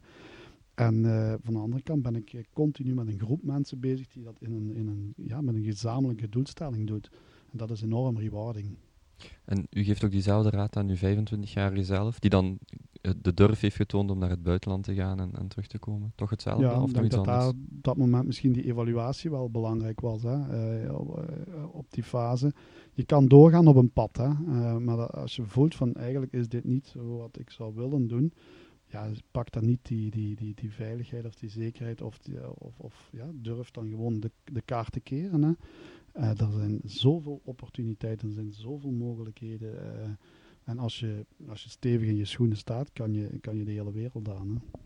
En 0.78 1.04
uh, 1.04 1.34
van 1.42 1.54
de 1.54 1.60
andere 1.60 1.82
kant 1.82 2.02
ben 2.02 2.16
ik 2.16 2.32
eh, 2.32 2.40
continu 2.52 2.94
met 2.94 3.06
een 3.06 3.18
groep 3.18 3.42
mensen 3.42 3.80
bezig 3.80 4.08
die 4.08 4.22
dat 4.22 4.36
in 4.40 4.52
een, 4.52 4.74
in 4.74 4.86
een, 4.86 5.14
ja, 5.16 5.40
met 5.40 5.54
een 5.54 5.64
gezamenlijke 5.64 6.28
doelstelling 6.28 6.86
doet. 6.86 7.10
En 7.50 7.58
dat 7.58 7.70
is 7.70 7.82
enorm 7.82 8.18
rewarding. 8.18 8.76
En 9.44 9.66
u 9.70 9.84
geeft 9.84 10.04
ook 10.04 10.10
diezelfde 10.10 10.50
raad 10.50 10.76
aan 10.76 10.88
uw 10.88 10.96
25-jarige 10.96 11.84
zelf, 11.84 12.18
die 12.18 12.30
dan 12.30 12.58
eh, 13.00 13.12
de 13.22 13.34
durf 13.34 13.60
heeft 13.60 13.76
getoond 13.76 14.10
om 14.10 14.18
naar 14.18 14.30
het 14.30 14.42
buitenland 14.42 14.84
te 14.84 14.94
gaan 14.94 15.20
en, 15.20 15.30
en 15.38 15.48
terug 15.48 15.66
te 15.66 15.78
komen. 15.78 16.12
Toch 16.14 16.30
hetzelfde? 16.30 16.64
Ja, 16.64 16.82
of 16.82 16.88
ik 16.88 16.94
denk 16.94 17.10
dat 17.10 17.26
anders? 17.26 17.44
daar 17.44 17.52
dat 17.68 17.96
moment 17.96 18.26
misschien 18.26 18.52
die 18.52 18.64
evaluatie 18.64 19.30
wel 19.30 19.50
belangrijk 19.50 20.00
was. 20.00 20.22
Hè? 20.22 20.84
Uh, 20.84 20.92
op 21.72 21.86
die 21.90 22.02
fase. 22.02 22.52
Je 22.92 23.04
kan 23.04 23.26
doorgaan 23.26 23.66
op 23.66 23.76
een 23.76 23.92
pad, 23.92 24.16
hè? 24.16 24.28
Uh, 24.28 24.76
maar 24.76 25.10
als 25.10 25.36
je 25.36 25.42
voelt 25.42 25.74
van 25.74 25.94
eigenlijk 25.94 26.32
is 26.32 26.48
dit 26.48 26.64
niet 26.64 26.94
wat 27.18 27.38
ik 27.38 27.50
zou 27.50 27.74
willen 27.74 28.06
doen, 28.06 28.32
ja, 28.90 29.10
pak 29.30 29.52
dan 29.52 29.64
niet 29.64 29.80
die, 29.82 30.10
die, 30.10 30.36
die, 30.36 30.54
die 30.54 30.72
veiligheid 30.72 31.24
of 31.24 31.34
die 31.34 31.50
zekerheid 31.50 32.02
of, 32.02 32.18
die, 32.18 32.60
of, 32.60 32.78
of 32.78 33.10
ja, 33.12 33.26
durf 33.34 33.70
dan 33.70 33.88
gewoon 33.88 34.20
de, 34.20 34.30
de 34.44 34.60
kaart 34.60 34.92
te 34.92 35.00
keren. 35.00 35.42
Hè. 35.42 35.52
Uh, 36.14 36.40
er 36.40 36.50
zijn 36.52 36.80
zoveel 36.84 37.40
opportuniteiten, 37.44 38.28
er 38.28 38.34
zijn 38.34 38.52
zoveel 38.52 38.90
mogelijkheden. 38.90 39.74
Uh, 39.74 40.10
en 40.64 40.78
als 40.78 41.00
je, 41.00 41.26
als 41.48 41.62
je 41.62 41.68
stevig 41.68 42.08
in 42.08 42.16
je 42.16 42.24
schoenen 42.24 42.56
staat, 42.56 42.92
kan 42.92 43.14
je, 43.14 43.38
kan 43.40 43.56
je 43.56 43.64
de 43.64 43.70
hele 43.70 43.92
wereld 43.92 44.28
aan. 44.28 44.48
Hè. 44.48 44.78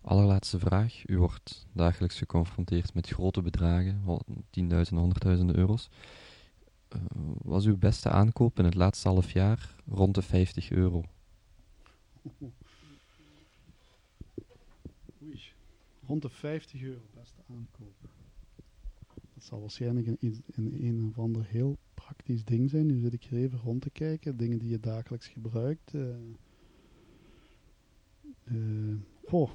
Allerlaatste 0.00 0.58
vraag. 0.58 1.08
U 1.08 1.18
wordt 1.18 1.66
dagelijks 1.72 2.18
geconfronteerd 2.18 2.94
met 2.94 3.08
grote 3.08 3.42
bedragen, 3.42 4.02
10.000, 4.04 4.68
100.000 5.38 5.44
euro's. 5.46 5.88
Uh, 6.96 7.02
was 7.42 7.64
uw 7.66 7.76
beste 7.76 8.10
aankoop 8.10 8.58
in 8.58 8.64
het 8.64 8.74
laatste 8.74 9.08
half 9.08 9.30
jaar 9.30 9.74
rond 9.86 10.14
de 10.14 10.22
50 10.22 10.70
euro? 10.70 11.02
rond 16.08 16.22
de 16.22 16.28
50 16.28 16.82
euro 16.82 17.00
beste 17.14 17.42
aankoop. 17.50 17.94
Dat 19.34 19.44
zal 19.44 19.60
waarschijnlijk 19.60 20.06
een, 20.06 20.42
een, 20.50 20.84
een 20.84 21.08
of 21.08 21.18
ander 21.18 21.44
heel 21.46 21.78
praktisch 21.94 22.44
ding 22.44 22.70
zijn. 22.70 22.86
Nu 22.86 22.98
zit 22.98 23.12
ik 23.12 23.24
hier 23.24 23.38
even 23.38 23.58
rond 23.58 23.82
te 23.82 23.90
kijken. 23.90 24.36
Dingen 24.36 24.58
die 24.58 24.70
je 24.70 24.80
dagelijks 24.80 25.28
gebruikt. 25.28 25.94
Uh, 25.94 26.16
uh, 28.44 28.96
oh. 29.22 29.50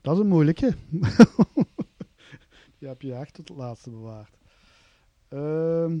Dat 0.00 0.16
is 0.16 0.22
een 0.22 0.28
moeilijke. 0.28 0.74
die 2.78 2.88
heb 2.88 3.02
je 3.02 3.14
echt 3.14 3.34
tot 3.34 3.48
het 3.48 3.58
laatste 3.58 3.90
bewaard. 3.90 4.36
Uh, 5.30 5.94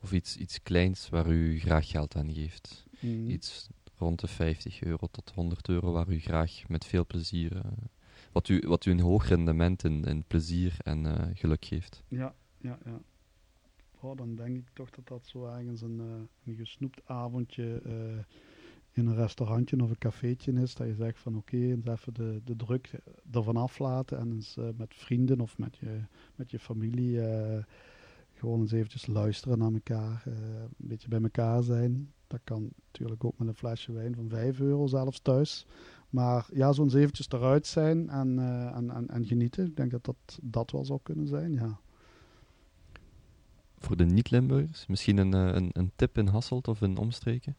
of 0.00 0.12
iets, 0.12 0.36
iets 0.36 0.62
kleins 0.62 1.08
waar 1.08 1.30
u 1.30 1.60
graag 1.60 1.88
geld 1.88 2.16
aan 2.16 2.32
geeft. 2.32 2.86
Mm. 3.00 3.28
Iets 3.28 3.68
rond 3.98 4.20
de 4.20 4.26
50 4.26 4.82
euro 4.82 5.06
tot 5.06 5.32
100 5.34 5.68
euro, 5.68 5.92
waar 5.92 6.08
u 6.08 6.20
graag 6.20 6.68
met 6.68 6.84
veel 6.84 7.06
plezier, 7.06 7.56
uh, 7.56 7.62
wat, 8.32 8.48
u, 8.48 8.62
wat 8.66 8.84
u 8.84 8.90
een 8.90 9.00
hoog 9.00 9.28
rendement 9.28 9.84
in, 9.84 10.04
in 10.04 10.24
plezier 10.26 10.76
en 10.84 11.04
uh, 11.04 11.14
geluk 11.34 11.64
geeft. 11.64 12.02
Ja, 12.08 12.34
ja, 12.60 12.78
ja. 12.84 13.00
Oh, 14.00 14.16
dan 14.16 14.34
denk 14.34 14.56
ik 14.56 14.68
toch 14.72 14.90
dat 14.90 15.08
dat 15.08 15.26
zo 15.26 15.46
ergens 15.46 15.80
een, 15.80 16.00
uh, 16.00 16.04
een 16.44 16.54
gesnoept 16.54 17.00
avondje 17.04 17.82
in 18.92 19.06
een 19.06 19.14
restaurantje 19.14 19.82
of 19.82 19.90
een 19.90 19.98
cafeetje 19.98 20.52
is. 20.52 20.74
Dat 20.74 20.86
je 20.86 20.94
zegt 20.94 21.18
van 21.18 21.36
oké, 21.36 21.56
eens 21.56 21.86
even 21.86 22.14
de, 22.14 22.40
de 22.44 22.56
druk 22.56 22.90
ervan 23.32 23.56
aflaten 23.56 24.18
en 24.18 24.32
eens 24.32 24.56
met 24.76 24.94
vrienden 24.94 25.40
of 25.40 25.58
met 25.58 25.76
je, 25.76 26.00
met 26.34 26.50
je 26.50 26.58
familie 26.58 27.20
gewoon 28.38 28.60
eens 28.60 28.72
eventjes 28.72 29.06
luisteren 29.06 29.58
naar 29.58 29.72
elkaar, 29.72 30.22
een 30.26 30.70
beetje 30.76 31.08
bij 31.08 31.22
elkaar 31.22 31.62
zijn. 31.62 32.12
Dat 32.26 32.40
kan 32.44 32.70
natuurlijk 32.86 33.24
ook 33.24 33.38
met 33.38 33.48
een 33.48 33.54
flesje 33.54 33.92
wijn 33.92 34.14
van 34.14 34.28
5 34.28 34.60
euro 34.60 34.86
zelfs 34.86 35.20
thuis. 35.20 35.66
Maar 36.10 36.48
ja, 36.52 36.72
zo'n 36.72 36.96
eventjes 36.96 37.28
eruit 37.30 37.66
zijn 37.66 38.08
en, 38.08 38.38
uh, 38.38 38.76
en, 38.76 38.90
en, 38.90 39.08
en, 39.08 39.24
genieten. 39.24 39.66
Ik 39.66 39.76
denk 39.76 39.90
dat, 39.90 40.04
dat 40.04 40.38
dat 40.42 40.70
wel 40.70 40.84
zou 40.84 41.00
kunnen 41.02 41.26
zijn, 41.26 41.52
ja. 41.52 41.80
Voor 43.78 43.96
de 43.96 44.04
niet-Limburgers, 44.04 44.86
misschien 44.86 45.18
een, 45.18 45.32
een, 45.32 45.70
een 45.72 45.92
tip 45.96 46.18
in 46.18 46.26
Hasselt 46.26 46.68
of 46.68 46.82
in 46.82 46.96
omstreken? 46.96 47.56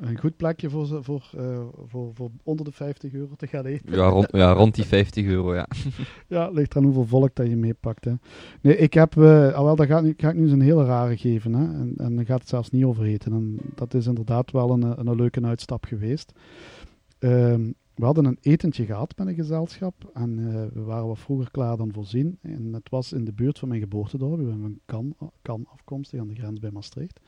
Een 0.00 0.18
goed 0.18 0.36
plekje 0.36 0.70
voor, 0.70 1.04
voor, 1.04 1.30
uh, 1.36 1.60
voor, 1.86 2.10
voor 2.14 2.30
onder 2.42 2.64
de 2.64 2.72
50 2.72 3.12
euro 3.12 3.34
te 3.36 3.46
gaan 3.46 3.64
eten. 3.64 3.94
Ja, 3.94 4.08
rond, 4.08 4.28
ja, 4.30 4.52
rond 4.52 4.74
die 4.74 4.84
50 4.96 5.26
euro, 5.26 5.54
ja. 5.54 5.68
ja, 6.26 6.50
ligt 6.50 6.76
aan 6.76 6.84
hoeveel 6.84 7.06
volk 7.06 7.34
dat 7.34 7.46
je 7.46 7.56
meepakt. 7.56 8.04
Hè. 8.04 8.12
Nee, 8.60 8.76
ik 8.76 8.94
heb, 8.94 9.14
uh, 9.14 9.54
al 9.54 9.64
wel, 9.64 9.76
dat 9.76 9.86
ga, 9.86 10.02
ga 10.16 10.28
ik 10.28 10.36
nu 10.36 10.42
eens 10.42 10.52
een 10.52 10.60
hele 10.60 10.84
rare 10.84 11.16
geven. 11.16 11.52
Hè. 11.52 11.64
En, 11.64 11.92
en 11.96 12.16
dan 12.16 12.26
gaat 12.26 12.40
het 12.40 12.48
zelfs 12.48 12.70
niet 12.70 12.84
over 12.84 13.04
eten. 13.04 13.32
En 13.32 13.58
dat 13.74 13.94
is 13.94 14.06
inderdaad 14.06 14.50
wel 14.50 14.70
een, 14.70 14.82
een, 14.82 15.06
een 15.06 15.16
leuke 15.16 15.42
uitstap 15.42 15.84
geweest. 15.84 16.32
Um, 17.18 17.74
we 17.98 18.04
hadden 18.04 18.24
een 18.24 18.38
etentje 18.40 18.84
gehad 18.84 19.16
met 19.16 19.26
een 19.26 19.34
gezelschap 19.34 20.10
en 20.14 20.38
uh, 20.38 20.64
we 20.72 20.82
waren 20.82 21.06
wat 21.06 21.18
vroeger 21.18 21.50
klaar 21.50 21.76
dan 21.76 21.92
voorzien. 21.92 22.38
En 22.42 22.72
het 22.72 22.88
was 22.88 23.12
in 23.12 23.24
de 23.24 23.32
buurt 23.32 23.58
van 23.58 23.68
mijn 23.68 23.80
geboortedorp. 23.80 24.38
We 24.38 24.44
ben 24.44 24.60
van 24.60 24.78
kan, 24.84 25.30
kan 25.42 25.66
afkomstig 25.72 26.20
aan 26.20 26.28
de 26.28 26.34
grens 26.34 26.58
bij 26.58 26.70
Maastricht. 26.70 27.20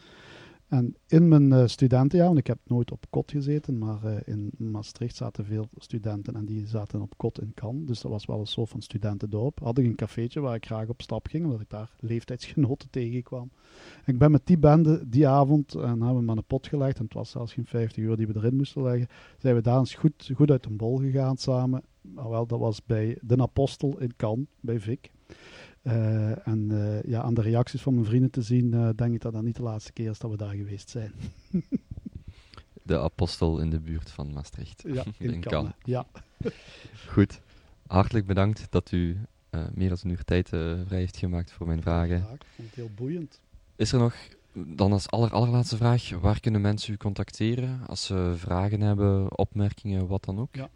En 0.70 0.96
in 1.06 1.28
mijn 1.28 1.50
uh, 1.50 1.66
studentenjaar, 1.66 2.26
want 2.26 2.38
ik 2.38 2.46
heb 2.46 2.58
nooit 2.66 2.90
op 2.90 3.04
kot 3.10 3.30
gezeten, 3.30 3.78
maar 3.78 4.04
uh, 4.04 4.16
in 4.24 4.50
Maastricht 4.56 5.16
zaten 5.16 5.44
veel 5.44 5.68
studenten 5.76 6.34
en 6.34 6.44
die 6.44 6.66
zaten 6.66 7.00
op 7.00 7.16
kot 7.16 7.40
in 7.40 7.52
Cannes. 7.54 7.86
Dus 7.86 8.00
dat 8.00 8.10
was 8.10 8.26
wel 8.26 8.40
een 8.40 8.46
soort 8.46 8.68
van 8.68 8.82
studentendorp. 8.82 9.60
Had 9.60 9.78
ik 9.78 9.84
een 9.84 9.94
cafeetje 9.94 10.40
waar 10.40 10.54
ik 10.54 10.66
graag 10.66 10.88
op 10.88 11.02
stap 11.02 11.26
ging, 11.26 11.44
omdat 11.44 11.60
ik 11.60 11.70
daar 11.70 11.90
leeftijdsgenoten 12.00 12.90
tegenkwam. 13.00 13.50
En 14.04 14.12
ik 14.12 14.18
ben 14.18 14.30
met 14.30 14.46
die 14.46 14.58
bende 14.58 15.08
die 15.08 15.28
avond, 15.28 15.74
en 15.74 15.88
hebben 15.88 16.16
we 16.16 16.22
maar 16.22 16.36
een 16.36 16.44
pot 16.44 16.66
gelegd, 16.66 16.98
en 16.98 17.04
het 17.04 17.14
was 17.14 17.30
zelfs 17.30 17.52
geen 17.52 17.66
50 17.66 18.02
euro 18.02 18.16
die 18.16 18.26
we 18.26 18.36
erin 18.36 18.56
moesten 18.56 18.82
leggen, 18.82 19.08
zijn 19.38 19.54
we 19.54 19.60
daar 19.60 19.78
eens 19.78 19.94
goed, 19.94 20.30
goed 20.34 20.50
uit 20.50 20.66
een 20.66 20.76
bol 20.76 20.98
gegaan 20.98 21.36
samen. 21.36 21.82
Maar 22.00 22.30
wel, 22.30 22.46
dat 22.46 22.58
was 22.58 22.84
bij 22.84 23.18
de 23.20 23.36
Apostel 23.36 24.00
in 24.00 24.16
Cannes, 24.16 24.46
bij 24.60 24.80
Vic. 24.80 25.10
Uh, 25.82 26.46
en 26.46 26.68
uh, 26.70 27.02
ja, 27.02 27.22
aan 27.22 27.34
de 27.34 27.42
reacties 27.42 27.82
van 27.82 27.94
mijn 27.94 28.06
vrienden 28.06 28.30
te 28.30 28.42
zien, 28.42 28.74
uh, 28.74 28.88
denk 28.96 29.14
ik 29.14 29.20
dat 29.20 29.32
dat 29.32 29.42
niet 29.42 29.56
de 29.56 29.62
laatste 29.62 29.92
keer 29.92 30.10
is 30.10 30.18
dat 30.18 30.30
we 30.30 30.36
daar 30.36 30.54
geweest 30.54 30.90
zijn. 30.90 31.12
de 32.82 32.98
apostel 32.98 33.58
in 33.58 33.70
de 33.70 33.80
buurt 33.80 34.10
van 34.10 34.32
Maastricht. 34.32 34.82
Ja, 34.86 35.04
in, 35.18 35.32
in 35.32 35.40
Cannes. 35.40 35.72
Ja. 35.82 36.06
Goed. 37.12 37.40
Hartelijk 37.86 38.26
bedankt 38.26 38.66
dat 38.70 38.92
u 38.92 39.18
eh, 39.50 39.64
meer 39.74 39.88
dan 39.88 39.98
een 40.02 40.10
uur 40.10 40.24
tijd 40.24 40.52
eh, 40.52 40.60
vrij 40.86 40.98
heeft 40.98 41.16
gemaakt 41.16 41.52
voor 41.52 41.66
mijn 41.66 41.82
vragen. 41.82 42.16
Ja, 42.16 42.30
ik 42.32 42.44
vond 42.54 42.68
het 42.68 42.76
heel 42.76 42.90
boeiend. 42.94 43.40
Is 43.76 43.92
er 43.92 43.98
nog, 43.98 44.14
dan 44.52 44.92
als 44.92 45.08
aller, 45.08 45.30
allerlaatste 45.32 45.76
vraag, 45.76 46.10
waar 46.20 46.40
kunnen 46.40 46.60
mensen 46.60 46.92
u 46.92 46.96
contacteren 46.96 47.80
als 47.86 48.04
ze 48.04 48.32
vragen 48.36 48.80
hebben, 48.80 49.38
opmerkingen, 49.38 50.06
wat 50.06 50.24
dan 50.24 50.38
ook? 50.38 50.54
Ja. 50.54 50.70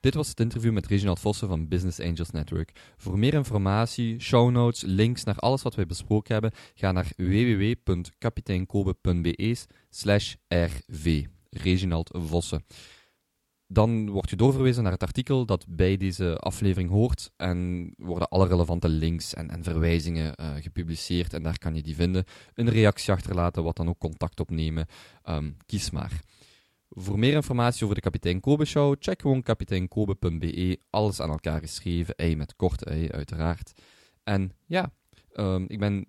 Dit 0.00 0.14
was 0.14 0.28
het 0.28 0.40
interview 0.40 0.72
met 0.72 0.86
Reginald 0.86 1.20
Vossen 1.20 1.48
van 1.48 1.68
Business 1.68 2.00
Angels 2.00 2.30
Network. 2.30 2.72
Voor 2.96 3.18
meer 3.18 3.34
informatie, 3.34 4.20
show 4.20 4.50
notes, 4.50 4.82
links 4.82 5.24
naar 5.24 5.36
alles 5.36 5.62
wat 5.62 5.74
wij 5.74 5.86
besproken 5.86 6.32
hebben, 6.32 6.52
ga 6.74 6.92
naar 6.92 7.12
www.kapiteinkobe.be 7.16 9.56
slash 9.90 10.34
rv. 10.48 11.24
Reginald 11.50 12.10
Vossen 12.12 12.64
dan 13.72 14.10
word 14.10 14.30
je 14.30 14.36
doorverwezen 14.36 14.82
naar 14.82 14.92
het 14.92 15.02
artikel 15.02 15.46
dat 15.46 15.66
bij 15.68 15.96
deze 15.96 16.36
aflevering 16.36 16.90
hoort 16.90 17.30
en 17.36 17.90
worden 17.96 18.28
alle 18.28 18.46
relevante 18.46 18.88
links 18.88 19.34
en, 19.34 19.50
en 19.50 19.62
verwijzingen 19.64 20.34
uh, 20.40 20.50
gepubliceerd 20.60 21.34
en 21.34 21.42
daar 21.42 21.58
kan 21.58 21.74
je 21.74 21.82
die 21.82 21.94
vinden. 21.94 22.24
Een 22.54 22.70
reactie 22.70 23.12
achterlaten, 23.12 23.62
wat 23.62 23.76
dan 23.76 23.88
ook 23.88 23.98
contact 23.98 24.40
opnemen. 24.40 24.86
Um, 25.24 25.56
kies 25.66 25.90
maar. 25.90 26.20
Voor 26.88 27.18
meer 27.18 27.32
informatie 27.32 27.82
over 27.82 27.94
de 27.94 28.00
Kapitein 28.00 28.40
Kobe 28.40 28.64
Show, 28.64 28.96
check 28.98 29.20
gewoon 29.20 29.42
kapiteinkobe.be. 29.42 30.80
Alles 30.90 31.20
aan 31.20 31.30
elkaar 31.30 31.60
geschreven, 31.60 32.14
ei 32.14 32.36
met 32.36 32.56
korte 32.56 32.84
ei, 32.84 33.08
uiteraard. 33.10 33.72
En 34.22 34.52
ja, 34.66 34.92
um, 35.32 35.64
ik 35.68 35.78
ben 35.78 36.06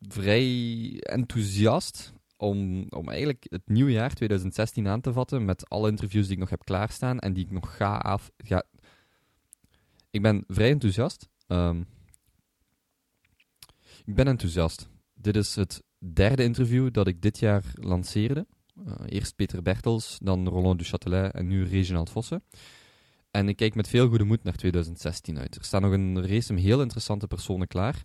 vrij 0.00 0.96
enthousiast 1.00 2.13
om, 2.44 2.86
om 2.88 3.08
eigenlijk 3.08 3.46
het 3.48 3.68
nieuwe 3.68 3.90
jaar 3.90 4.14
2016 4.14 4.88
aan 4.88 5.00
te 5.00 5.12
vatten 5.12 5.44
met 5.44 5.68
alle 5.68 5.90
interviews 5.90 6.24
die 6.24 6.34
ik 6.34 6.40
nog 6.40 6.50
heb 6.50 6.64
klaarstaan 6.64 7.18
en 7.18 7.32
die 7.32 7.44
ik 7.44 7.50
nog 7.50 7.76
ga 7.76 7.96
af. 7.96 8.30
Ga... 8.36 8.62
Ik 10.10 10.22
ben 10.22 10.44
vrij 10.48 10.70
enthousiast. 10.70 11.28
Um, 11.46 11.86
ik 14.04 14.14
ben 14.14 14.26
enthousiast. 14.26 14.88
Dit 15.14 15.36
is 15.36 15.54
het 15.54 15.82
derde 15.98 16.42
interview 16.42 16.92
dat 16.92 17.06
ik 17.06 17.22
dit 17.22 17.38
jaar 17.38 17.64
lanceerde. 17.74 18.46
Uh, 18.86 18.94
eerst 19.06 19.36
Peter 19.36 19.62
Bertels, 19.62 20.18
dan 20.22 20.48
Roland 20.48 20.78
Duchatelet 20.78 21.32
en 21.32 21.46
nu 21.46 21.64
Reginald 21.64 22.10
Vossen. 22.10 22.42
En 23.30 23.48
ik 23.48 23.56
kijk 23.56 23.74
met 23.74 23.88
veel 23.88 24.08
goede 24.08 24.24
moed 24.24 24.42
naar 24.42 24.56
2016 24.56 25.38
uit. 25.38 25.56
Er 25.56 25.64
staan 25.64 25.82
nog 25.82 25.92
een 25.92 26.26
race 26.26 26.52
met 26.52 26.62
heel 26.62 26.80
interessante 26.80 27.26
personen 27.26 27.66
klaar 27.66 28.02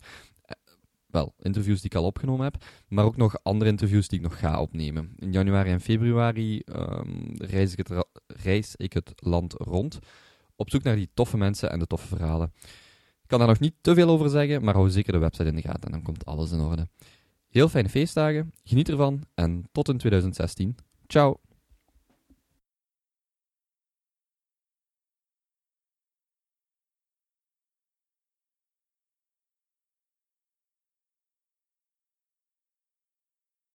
wel, 1.10 1.34
interviews 1.38 1.80
die 1.80 1.90
ik 1.90 1.96
al 1.96 2.04
opgenomen 2.04 2.44
heb, 2.44 2.64
maar 2.88 3.04
ook 3.04 3.16
nog 3.16 3.42
andere 3.42 3.70
interviews 3.70 4.08
die 4.08 4.18
ik 4.18 4.24
nog 4.24 4.38
ga 4.38 4.60
opnemen. 4.60 5.12
In 5.16 5.32
januari 5.32 5.70
en 5.70 5.80
februari 5.80 6.62
het, 6.64 8.06
reis 8.26 8.76
ik 8.76 8.92
het 8.92 9.12
land 9.16 9.52
rond, 9.52 9.98
op 10.56 10.70
zoek 10.70 10.82
naar 10.82 10.96
die 10.96 11.10
toffe 11.14 11.36
mensen 11.36 11.70
en 11.70 11.78
de 11.78 11.86
toffe 11.86 12.06
verhalen. 12.06 12.52
Ik 13.22 13.26
kan 13.26 13.38
daar 13.38 13.48
nog 13.48 13.60
niet 13.60 13.74
te 13.80 13.94
veel 13.94 14.08
over 14.08 14.30
zeggen, 14.30 14.64
maar 14.64 14.74
hou 14.74 14.90
zeker 14.90 15.12
de 15.12 15.18
website 15.18 15.48
in 15.48 15.54
de 15.54 15.62
gaten 15.62 15.82
en 15.82 15.90
dan 15.90 16.02
komt 16.02 16.24
alles 16.24 16.52
in 16.52 16.60
orde. 16.60 16.88
Heel 17.48 17.68
fijne 17.68 17.88
feestdagen, 17.88 18.52
geniet 18.64 18.88
ervan 18.88 19.22
en 19.34 19.64
tot 19.72 19.88
in 19.88 19.98
2016. 19.98 20.76
Ciao! 21.06 21.49